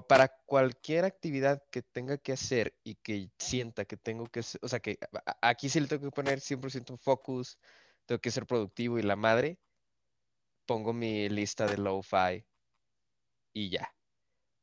para 0.07 0.29
cualquier 0.45 1.05
actividad 1.05 1.61
que 1.69 1.81
tenga 1.81 2.17
que 2.17 2.31
hacer 2.31 2.73
y 2.85 2.95
que 2.95 3.29
sienta 3.37 3.85
que 3.85 3.97
tengo 3.97 4.27
que, 4.27 4.39
o 4.61 4.67
sea, 4.69 4.79
que 4.79 4.97
aquí 5.41 5.69
sí 5.69 5.81
le 5.81 5.87
tengo 5.87 6.05
que 6.05 6.11
poner 6.11 6.39
100% 6.39 6.97
focus, 6.97 7.57
tengo 8.05 8.21
que 8.21 8.31
ser 8.31 8.45
productivo 8.47 8.97
y 8.97 9.03
la 9.03 9.17
madre, 9.17 9.59
pongo 10.65 10.93
mi 10.93 11.29
lista 11.29 11.65
de 11.67 11.77
lo-fi 11.77 12.45
y 13.53 13.69
ya. 13.69 13.93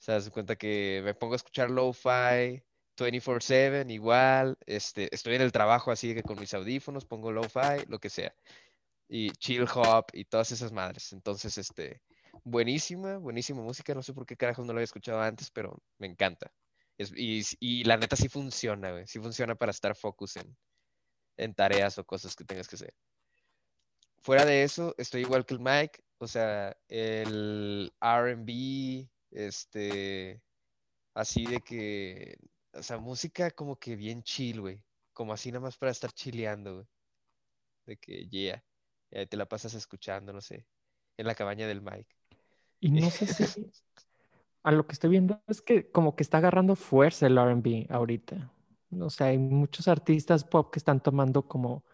O 0.01 0.03
sea, 0.03 0.21
se 0.21 0.31
cuenta 0.31 0.57
que 0.57 1.03
me 1.05 1.15
pongo 1.15 1.35
a 1.35 1.37
escuchar 1.37 1.71
lo-fi 1.71 2.63
24/7 2.97 3.93
igual, 3.93 4.59
este, 4.67 5.15
estoy 5.15 5.37
en 5.37 5.43
el 5.43 5.53
trabajo 5.53 5.91
así 5.91 6.15
que 6.15 6.23
con 6.23 6.39
mis 6.39 6.55
audífonos 6.55 7.07
pongo 7.07 7.33
lo-fi, 7.33 7.85
lo 7.89 7.99
que 7.99 8.11
sea. 8.11 8.35
Y 9.11 9.31
chill 9.33 9.67
hop 9.75 10.07
y 10.15 10.25
todas 10.25 10.53
esas 10.53 10.73
madres. 10.73 11.13
Entonces, 11.13 11.59
este, 11.59 12.03
buenísima, 12.45 13.19
buenísima 13.19 13.63
música. 13.63 13.95
No 13.95 14.03
sé 14.03 14.15
por 14.15 14.27
qué 14.27 14.37
carajos 14.37 14.67
no 14.67 14.73
lo 14.73 14.79
había 14.79 14.85
escuchado 14.85 15.21
antes, 15.21 15.51
pero 15.51 15.83
me 15.99 16.07
encanta. 16.07 16.53
Es- 16.99 17.13
y, 17.17 17.43
y 17.61 17.85
la 17.85 17.97
neta 17.99 18.17
sí 18.17 18.29
funciona, 18.29 18.93
güey. 18.93 19.07
Sí 19.09 19.21
funciona 19.21 19.57
para 19.57 19.73
estar 19.73 19.97
focus 19.97 20.37
en, 20.37 20.57
en 21.39 21.55
tareas 21.55 21.99
o 21.99 22.05
cosas 22.07 22.37
que 22.37 22.45
tengas 22.45 22.69
que 22.69 22.77
hacer. 22.77 22.95
Fuera 24.23 24.45
de 24.47 24.63
eso, 24.65 24.95
estoy 24.99 25.23
igual 25.23 25.45
que 25.47 25.55
el 25.55 25.61
Mike. 25.61 26.05
O 26.19 26.29
sea, 26.29 26.77
el 26.89 27.93
RB, 28.01 29.09
este, 29.31 30.43
así 31.15 31.47
de 31.47 31.61
que, 31.63 32.37
o 32.75 32.83
sea, 32.83 32.99
música 32.99 33.51
como 33.53 33.79
que 33.79 33.97
bien 33.97 34.23
chill, 34.23 34.61
güey. 34.63 34.83
Como 35.15 35.33
así 35.35 35.51
nada 35.53 35.63
más 35.63 35.79
para 35.79 35.93
estar 35.93 36.13
chileando, 36.13 36.75
güey. 36.77 36.87
De 37.87 37.97
que, 37.99 38.29
yeah. 38.29 38.65
Y 39.11 39.19
ahí 39.19 39.27
te 39.27 39.37
la 39.37 39.47
pasas 39.47 39.75
escuchando, 39.75 40.33
no 40.33 40.41
sé, 40.41 40.67
en 41.17 41.27
la 41.27 41.35
cabaña 41.35 41.67
del 41.67 41.83
Mike. 41.83 42.15
Y 42.81 42.91
no 42.91 43.11
sé 43.11 43.27
si 43.27 43.71
a 44.63 44.73
lo 44.73 44.87
que 44.87 44.93
estoy 44.93 45.11
viendo 45.11 45.43
es 45.47 45.63
que 45.63 45.91
como 45.91 46.17
que 46.17 46.23
está 46.23 46.39
agarrando 46.39 46.77
fuerza 46.77 47.27
el 47.27 47.39
R&B 47.39 47.87
ahorita. 47.91 48.53
O 48.99 49.11
sea, 49.11 49.29
hay 49.29 49.39
muchos 49.39 49.89
artistas 49.89 50.45
pop 50.45 50.73
que 50.73 50.79
están 50.79 51.01
tomando 51.03 51.47
como 51.47 51.85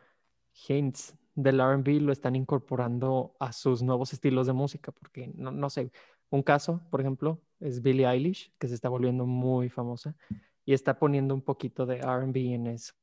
hints 0.69 1.15
del 1.35 1.61
R&B 1.61 1.93
y 1.93 2.01
lo 2.01 2.13
están 2.13 2.35
incorporando 2.35 3.37
a 3.39 3.53
sus 3.53 3.83
nuevos 3.83 4.13
estilos 4.13 4.47
de 4.47 4.55
música, 4.55 4.93
porque 4.93 5.31
no, 5.35 5.51
no 5.51 5.69
sé, 5.69 5.93
un 6.31 6.43
caso, 6.43 6.81
por 6.91 7.01
ejemplo, 7.01 7.43
es 7.61 7.83
Billie 7.83 8.07
Eilish, 8.07 8.53
que 8.59 8.69
se 8.69 8.75
está 8.75 8.89
volviendo 8.89 9.27
muy 9.27 9.69
famosa 9.69 10.17
y 10.65 10.73
está 10.73 10.99
poniendo 10.99 11.35
un 11.35 11.43
poquito 11.43 11.87
de 11.87 11.99
R&B 11.99 12.55
en 12.55 12.67
eso, 12.69 12.95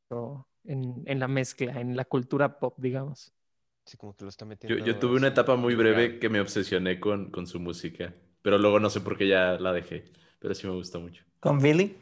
en, 0.64 1.04
en 1.06 1.20
la 1.20 1.28
mezcla, 1.28 1.80
en 1.80 1.96
la 1.96 2.06
cultura 2.06 2.60
pop, 2.60 2.76
digamos. 2.80 3.34
Sí, 3.86 3.98
como 3.98 4.16
que 4.16 4.24
lo 4.24 4.30
está 4.30 4.46
Yo, 4.46 4.50
metiendo. 4.50 4.86
yo 4.86 4.98
tuve 5.00 5.18
una 5.18 5.28
etapa 5.28 5.56
muy 5.56 5.76
breve 5.76 6.20
que 6.20 6.30
me 6.30 6.40
obsesioné 6.40 7.00
con, 7.00 7.32
con 7.32 7.48
su 7.48 7.60
música, 7.60 8.14
pero 8.42 8.58
luego 8.58 8.80
no 8.80 8.90
sé 8.90 9.02
por 9.02 9.18
qué 9.18 9.28
ya 9.28 9.54
la 9.60 9.74
dejé, 9.74 10.06
pero 10.40 10.54
sí 10.56 10.66
me 10.68 10.74
gusta 10.74 11.00
mucho. 11.00 11.24
Con 11.40 11.60
Billy. 11.60 11.98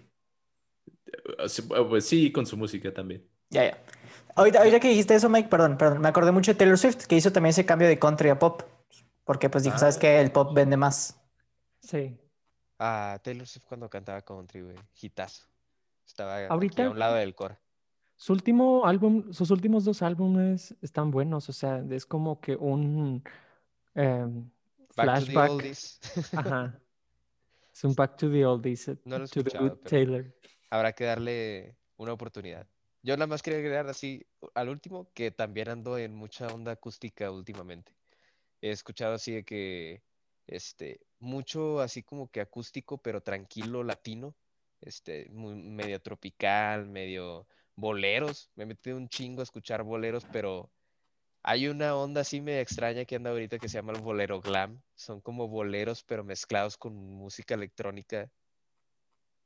Sí, 1.48 1.64
eh, 1.76 1.86
Pues 1.90 2.06
sí, 2.06 2.32
con 2.32 2.46
su 2.46 2.56
música 2.58 2.94
también. 2.94 3.28
Ya, 3.50 3.66
ya. 3.66 3.84
Ahorita, 4.36 4.60
ahorita 4.60 4.80
que 4.80 4.90
dijiste 4.90 5.16
eso, 5.16 5.28
Mike, 5.30 5.50
perdón, 5.50 5.78
perdón, 5.78 6.00
me 6.02 6.08
acordé 6.08 6.32
mucho 6.32 6.52
de 6.54 6.58
Taylor 6.58 6.78
Swift, 6.78 7.06
que 7.06 7.16
hizo 7.16 7.32
también 7.34 7.50
ese 7.52 7.66
cambio 7.66 7.88
de 7.88 8.00
country 8.00 8.30
a 8.30 8.40
pop. 8.40 8.62
Porque 9.26 9.50
pues 9.50 9.64
dijo, 9.64 9.78
¿sabes 9.78 9.98
Ah. 9.98 10.00
qué? 10.00 10.20
El 10.22 10.32
pop 10.32 10.54
vende 10.54 10.78
más. 10.78 11.20
Sí. 11.82 12.18
Ah, 12.80 13.20
Taylor 13.24 13.46
Swift 13.48 13.66
cuando 13.68 13.90
cantaba 13.90 14.22
country, 14.22 14.62
güey. 14.62 14.76
Hitazo. 15.02 15.46
Estaba 16.08 16.38
aquí 16.38 16.46
Ahorita- 16.50 16.86
a 16.86 16.90
un 16.92 17.00
lado 17.00 17.16
del 17.16 17.36
coro. 17.36 17.58
Su 18.22 18.34
último 18.34 18.86
álbum, 18.86 19.34
sus 19.34 19.50
últimos 19.50 19.84
dos 19.84 20.04
álbumes 20.04 20.76
están 20.84 21.10
buenos, 21.10 21.50
o 21.50 21.54
sea, 21.54 21.84
es 21.90 22.06
como 22.06 22.40
que 22.40 22.56
un 22.56 23.24
Back 23.96 23.96
to 23.96 24.46
the 24.86 24.94
flashback. 24.94 25.50
oldies. 25.50 26.00
Ajá. 26.38 26.80
Es 27.74 27.84
un 27.84 27.96
back 27.96 28.18
to 28.18 28.30
the 28.30 28.46
oldies, 28.46 28.90
eh, 28.90 29.00
No 29.06 29.18
lo 29.18 29.26
he 29.26 29.28
to 29.28 29.44
the 29.44 29.58
good 29.58 29.80
Taylor. 29.86 30.32
Habrá 30.70 30.94
que 30.94 31.06
darle 31.06 31.76
una 31.98 32.14
oportunidad. 32.14 32.68
Yo 33.02 33.18
nada 33.18 33.26
más 33.26 33.42
quería 33.42 33.58
agregar 33.58 33.88
así 33.88 34.24
al 34.54 34.70
último 34.70 35.10
que 35.16 35.32
también 35.32 35.70
ando 35.70 35.98
en 35.98 36.14
mucha 36.14 36.46
onda 36.46 36.74
acústica 36.74 37.32
últimamente. 37.32 37.92
He 38.62 38.70
escuchado 38.70 39.16
así 39.16 39.32
de 39.32 39.44
que, 39.44 40.04
este, 40.46 41.02
mucho 41.18 41.80
así 41.80 42.04
como 42.04 42.30
que 42.30 42.42
acústico, 42.42 43.00
pero 43.00 43.22
tranquilo 43.22 43.84
latino, 43.84 44.36
este, 44.80 45.28
muy, 45.32 45.56
medio 45.56 46.00
tropical, 46.00 46.88
medio 46.88 47.48
boleros. 47.82 48.50
Me 48.56 48.64
he 48.64 48.68
metido 48.68 48.96
un 48.96 49.10
chingo 49.10 49.42
a 49.42 49.44
escuchar 49.44 49.84
boleros, 49.84 50.26
pero 50.32 50.70
hay 51.44 51.68
una 51.68 51.96
onda 51.96 52.22
así 52.22 52.40
medio 52.40 52.62
extraña 52.62 53.04
que 53.04 53.16
anda 53.16 53.32
ahorita 53.32 53.60
que 53.60 53.68
se 53.68 53.78
llama 53.78 53.92
el 53.92 54.02
bolero 54.02 54.40
glam. 54.40 54.82
Son 54.96 55.20
como 55.20 55.50
boleros, 55.50 56.04
pero 56.04 56.24
mezclados 56.24 56.78
con 56.78 56.96
música 56.96 57.56
electrónica. 57.56 58.30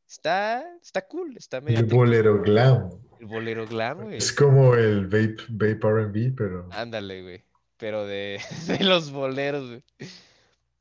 Está, 0.07 0.63
está 0.83 1.07
cool, 1.07 1.35
está 1.35 1.61
medio 1.61 1.79
El 1.79 1.85
bolero 1.85 2.41
glam. 2.41 2.91
el 3.19 3.25
bolero 3.25 3.65
glam, 3.65 4.03
güey. 4.03 4.17
Es 4.17 4.31
como 4.31 4.75
el 4.75 5.05
vape, 5.07 5.37
vape 5.49 5.79
R&B, 5.87 6.33
pero... 6.37 6.67
Ándale, 6.71 7.23
güey. 7.23 7.43
Pero 7.77 8.05
de, 8.05 8.39
de 8.67 8.83
los 8.83 9.11
boleros, 9.11 9.67
güey. 9.67 9.83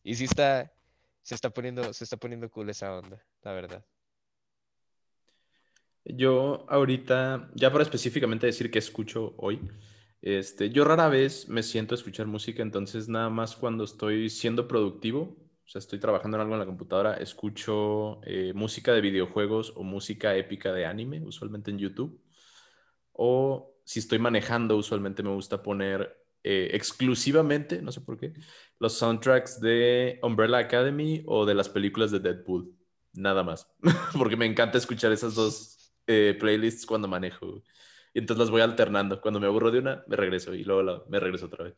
Y 0.02 0.16
sí 0.16 0.24
está, 0.24 0.70
se 1.22 1.34
está 1.34 1.48
poniendo, 1.48 1.94
se 1.94 2.04
está 2.04 2.18
poniendo 2.18 2.50
cool 2.50 2.68
esa 2.68 2.98
onda, 2.98 3.24
la 3.42 3.52
verdad. 3.52 3.84
Yo 6.04 6.66
ahorita, 6.68 7.50
ya 7.54 7.72
para 7.72 7.82
específicamente 7.82 8.46
decir 8.46 8.70
que 8.70 8.78
escucho 8.78 9.34
hoy, 9.38 9.60
este, 10.20 10.70
yo 10.70 10.84
rara 10.84 11.08
vez 11.08 11.48
me 11.48 11.62
siento 11.62 11.94
a 11.94 11.98
escuchar 11.98 12.26
música, 12.26 12.62
entonces 12.62 13.08
nada 13.08 13.30
más 13.30 13.56
cuando 13.56 13.84
estoy 13.84 14.28
siendo 14.30 14.68
productivo, 14.68 15.36
o 15.64 15.68
sea, 15.68 15.78
estoy 15.78 15.98
trabajando 15.98 16.36
en 16.36 16.42
algo 16.42 16.54
en 16.54 16.60
la 16.60 16.66
computadora, 16.66 17.14
escucho 17.14 18.20
eh, 18.24 18.52
música 18.54 18.92
de 18.92 19.00
videojuegos 19.00 19.72
o 19.76 19.82
música 19.82 20.36
épica 20.36 20.72
de 20.72 20.84
anime, 20.84 21.22
usualmente 21.22 21.70
en 21.70 21.78
YouTube. 21.78 22.20
O 23.12 23.74
si 23.84 24.00
estoy 24.00 24.18
manejando, 24.18 24.76
usualmente 24.76 25.22
me 25.22 25.30
gusta 25.30 25.62
poner 25.62 26.16
eh, 26.42 26.70
exclusivamente, 26.72 27.80
no 27.80 27.92
sé 27.92 28.02
por 28.02 28.18
qué, 28.18 28.34
los 28.78 28.98
soundtracks 28.98 29.60
de 29.60 30.18
Umbrella 30.22 30.58
Academy 30.58 31.22
o 31.26 31.46
de 31.46 31.54
las 31.54 31.70
películas 31.70 32.10
de 32.10 32.20
Deadpool. 32.20 32.74
Nada 33.14 33.42
más. 33.42 33.66
Porque 34.18 34.36
me 34.36 34.46
encanta 34.46 34.76
escuchar 34.76 35.12
esas 35.12 35.34
dos 35.34 35.73
eh, 36.06 36.36
playlists 36.38 36.86
cuando 36.86 37.08
manejo. 37.08 37.62
Y 38.14 38.20
entonces 38.20 38.40
las 38.40 38.50
voy 38.50 38.60
alternando. 38.62 39.20
Cuando 39.20 39.40
me 39.40 39.46
aburro 39.46 39.70
de 39.70 39.80
una, 39.80 40.04
me 40.06 40.16
regreso 40.16 40.54
y 40.54 40.64
luego 40.64 40.82
la- 40.82 41.02
me 41.08 41.20
regreso 41.20 41.46
otra 41.46 41.64
vez. 41.64 41.74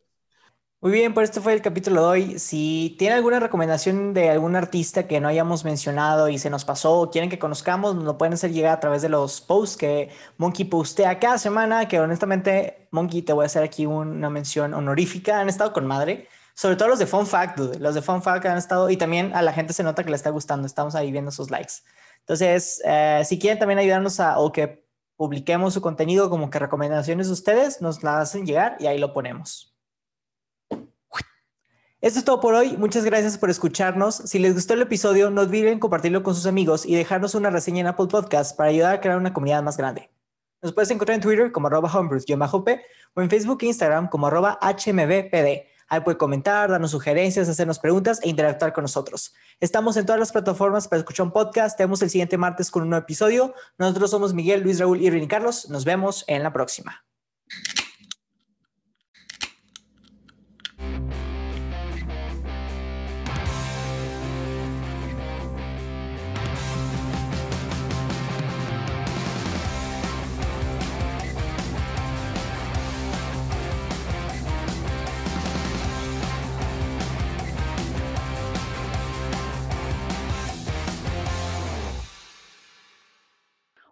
Muy 0.81 0.93
bien, 0.93 1.15
pues 1.15 1.31
este 1.31 1.41
fue 1.41 1.55
el 1.55 1.63
capítulo 1.63 2.03
de 2.03 2.07
hoy. 2.07 2.39
Si 2.39 2.95
tienen 2.99 3.17
alguna 3.17 3.41
recomendación 3.41 4.13
de 4.15 4.31
algún 4.31 4.55
artista 4.57 5.09
que 5.09 5.21
no 5.21 5.27
hayamos 5.29 5.65
mencionado 5.65 6.29
y 6.29 6.39
se 6.39 6.51
nos 6.51 6.65
pasó 6.65 7.01
o 7.01 7.11
quieren 7.11 7.31
que 7.31 7.39
conozcamos, 7.39 7.95
nos 7.97 8.05
lo 8.05 8.19
pueden 8.19 8.35
hacer 8.35 8.53
llegar 8.53 8.73
a 8.77 8.81
través 8.81 9.03
de 9.03 9.09
los 9.09 9.41
posts 9.41 9.77
que 9.79 10.11
Monkey 10.37 10.67
postea 10.67 11.19
cada 11.19 11.39
semana, 11.39 11.89
que 11.89 11.99
honestamente, 11.99 12.89
Monkey, 12.93 13.23
te 13.23 13.33
voy 13.33 13.45
a 13.45 13.47
hacer 13.47 13.65
aquí 13.65 13.87
una 13.87 14.31
mención 14.31 14.75
honorífica. 14.75 15.41
Han 15.41 15.49
estado 15.49 15.73
con 15.73 15.87
madre. 15.87 16.29
Sobre 16.55 16.77
todo 16.77 16.89
los 16.89 16.99
de 16.99 17.07
Fun 17.07 17.27
Fact, 17.27 17.59
dude. 17.59 17.79
Los 17.81 17.95
de 17.95 18.03
Fun 18.03 18.23
Fact 18.23 18.47
han 18.47 18.59
estado 18.59 18.89
y 18.91 18.97
también 18.97 19.35
a 19.35 19.43
la 19.43 19.53
gente 19.53 19.73
se 19.73 19.83
nota 19.83 20.05
que 20.05 20.11
le 20.11 20.17
está 20.17 20.31
gustando. 20.31 20.67
Estamos 20.67 20.95
ahí 20.95 21.11
viendo 21.11 21.31
sus 21.33 21.51
likes. 21.51 21.75
Entonces, 22.27 22.83
eh, 22.85 23.23
si 23.25 23.39
quieren 23.39 23.61
también 23.61 23.79
ayudarnos 23.79 24.19
a, 24.19 24.41
o 24.41 24.51
que 24.51 24.85
publiquemos 25.15 25.75
su 25.75 25.81
contenido 25.81 26.29
como 26.29 26.51
que 26.51 26.59
recomendaciones 26.59 27.29
de 27.29 27.33
ustedes, 27.33 27.81
nos 27.81 28.03
la 28.03 28.21
hacen 28.21 28.45
llegar 28.45 28.77
y 28.81 28.87
ahí 28.87 28.99
lo 28.99 29.13
ponemos. 29.13 29.73
Esto 32.01 32.19
es 32.19 32.25
todo 32.25 32.41
por 32.41 32.55
hoy. 32.55 32.77
Muchas 32.77 33.05
gracias 33.05 33.39
por 33.39 33.49
escucharnos. 33.49 34.17
Si 34.17 34.41
les 34.41 34.55
gustó 34.55 34.75
el 34.75 34.83
episodio, 34.83 35.31
no 35.31 35.43
olviden 35.43 35.79
compartirlo 35.79 36.25
con 36.25 36.35
sus 36.35 36.47
amigos 36.47 36.85
y 36.85 36.97
dejarnos 36.97 37.37
una 37.37 37.51
reseña 37.51 37.83
en 37.83 37.87
Apple 37.87 38.09
Podcast 38.09 38.57
para 38.57 38.71
ayudar 38.71 38.95
a 38.97 39.01
crear 39.01 39.17
una 39.17 39.33
comunidad 39.33 39.63
más 39.63 39.77
grande. 39.77 40.11
Nos 40.63 40.73
puedes 40.73 40.91
encontrar 40.91 41.15
en 41.15 41.23
Twitter 41.23 41.53
como 41.53 41.69
arroba 41.69 41.89
homebrews-p 41.89 42.83
o 43.15 43.23
en 43.23 43.31
Facebook 43.31 43.59
e 43.63 43.67
Instagram 43.67 44.09
como 44.09 44.27
arroba 44.27 44.59
hmbpd. 44.61 45.76
Ahí 45.89 46.01
puede 46.01 46.19
comentar, 46.19 46.71
darnos 46.71 46.91
sugerencias, 46.91 47.49
hacernos 47.49 47.79
preguntas 47.79 48.21
e 48.23 48.29
interactuar 48.29 48.73
con 48.73 48.83
nosotros. 48.83 49.35
Estamos 49.61 49.97
en 49.97 50.05
todas 50.05 50.19
las 50.19 50.33
plataformas 50.33 50.89
para 50.89 51.01
escuchar 51.01 51.27
un 51.27 51.33
podcast. 51.33 51.77
Tenemos 51.77 52.03
el 52.03 52.11
siguiente 52.11 52.37
martes 52.37 52.71
con 52.71 52.83
un 52.83 52.91
nuevo 52.91 53.05
episodio. 53.05 53.55
Nosotros 53.79 54.11
somos 54.11 54.35
Miguel, 54.35 54.63
Luis, 54.63 54.81
Raúl, 54.81 55.01
Irving 55.01 55.23
y 55.23 55.29
Carlos. 55.29 55.71
Nos 55.71 55.85
vemos 55.85 56.25
en 56.27 56.43
la 56.43 56.53
próxima. 56.53 57.05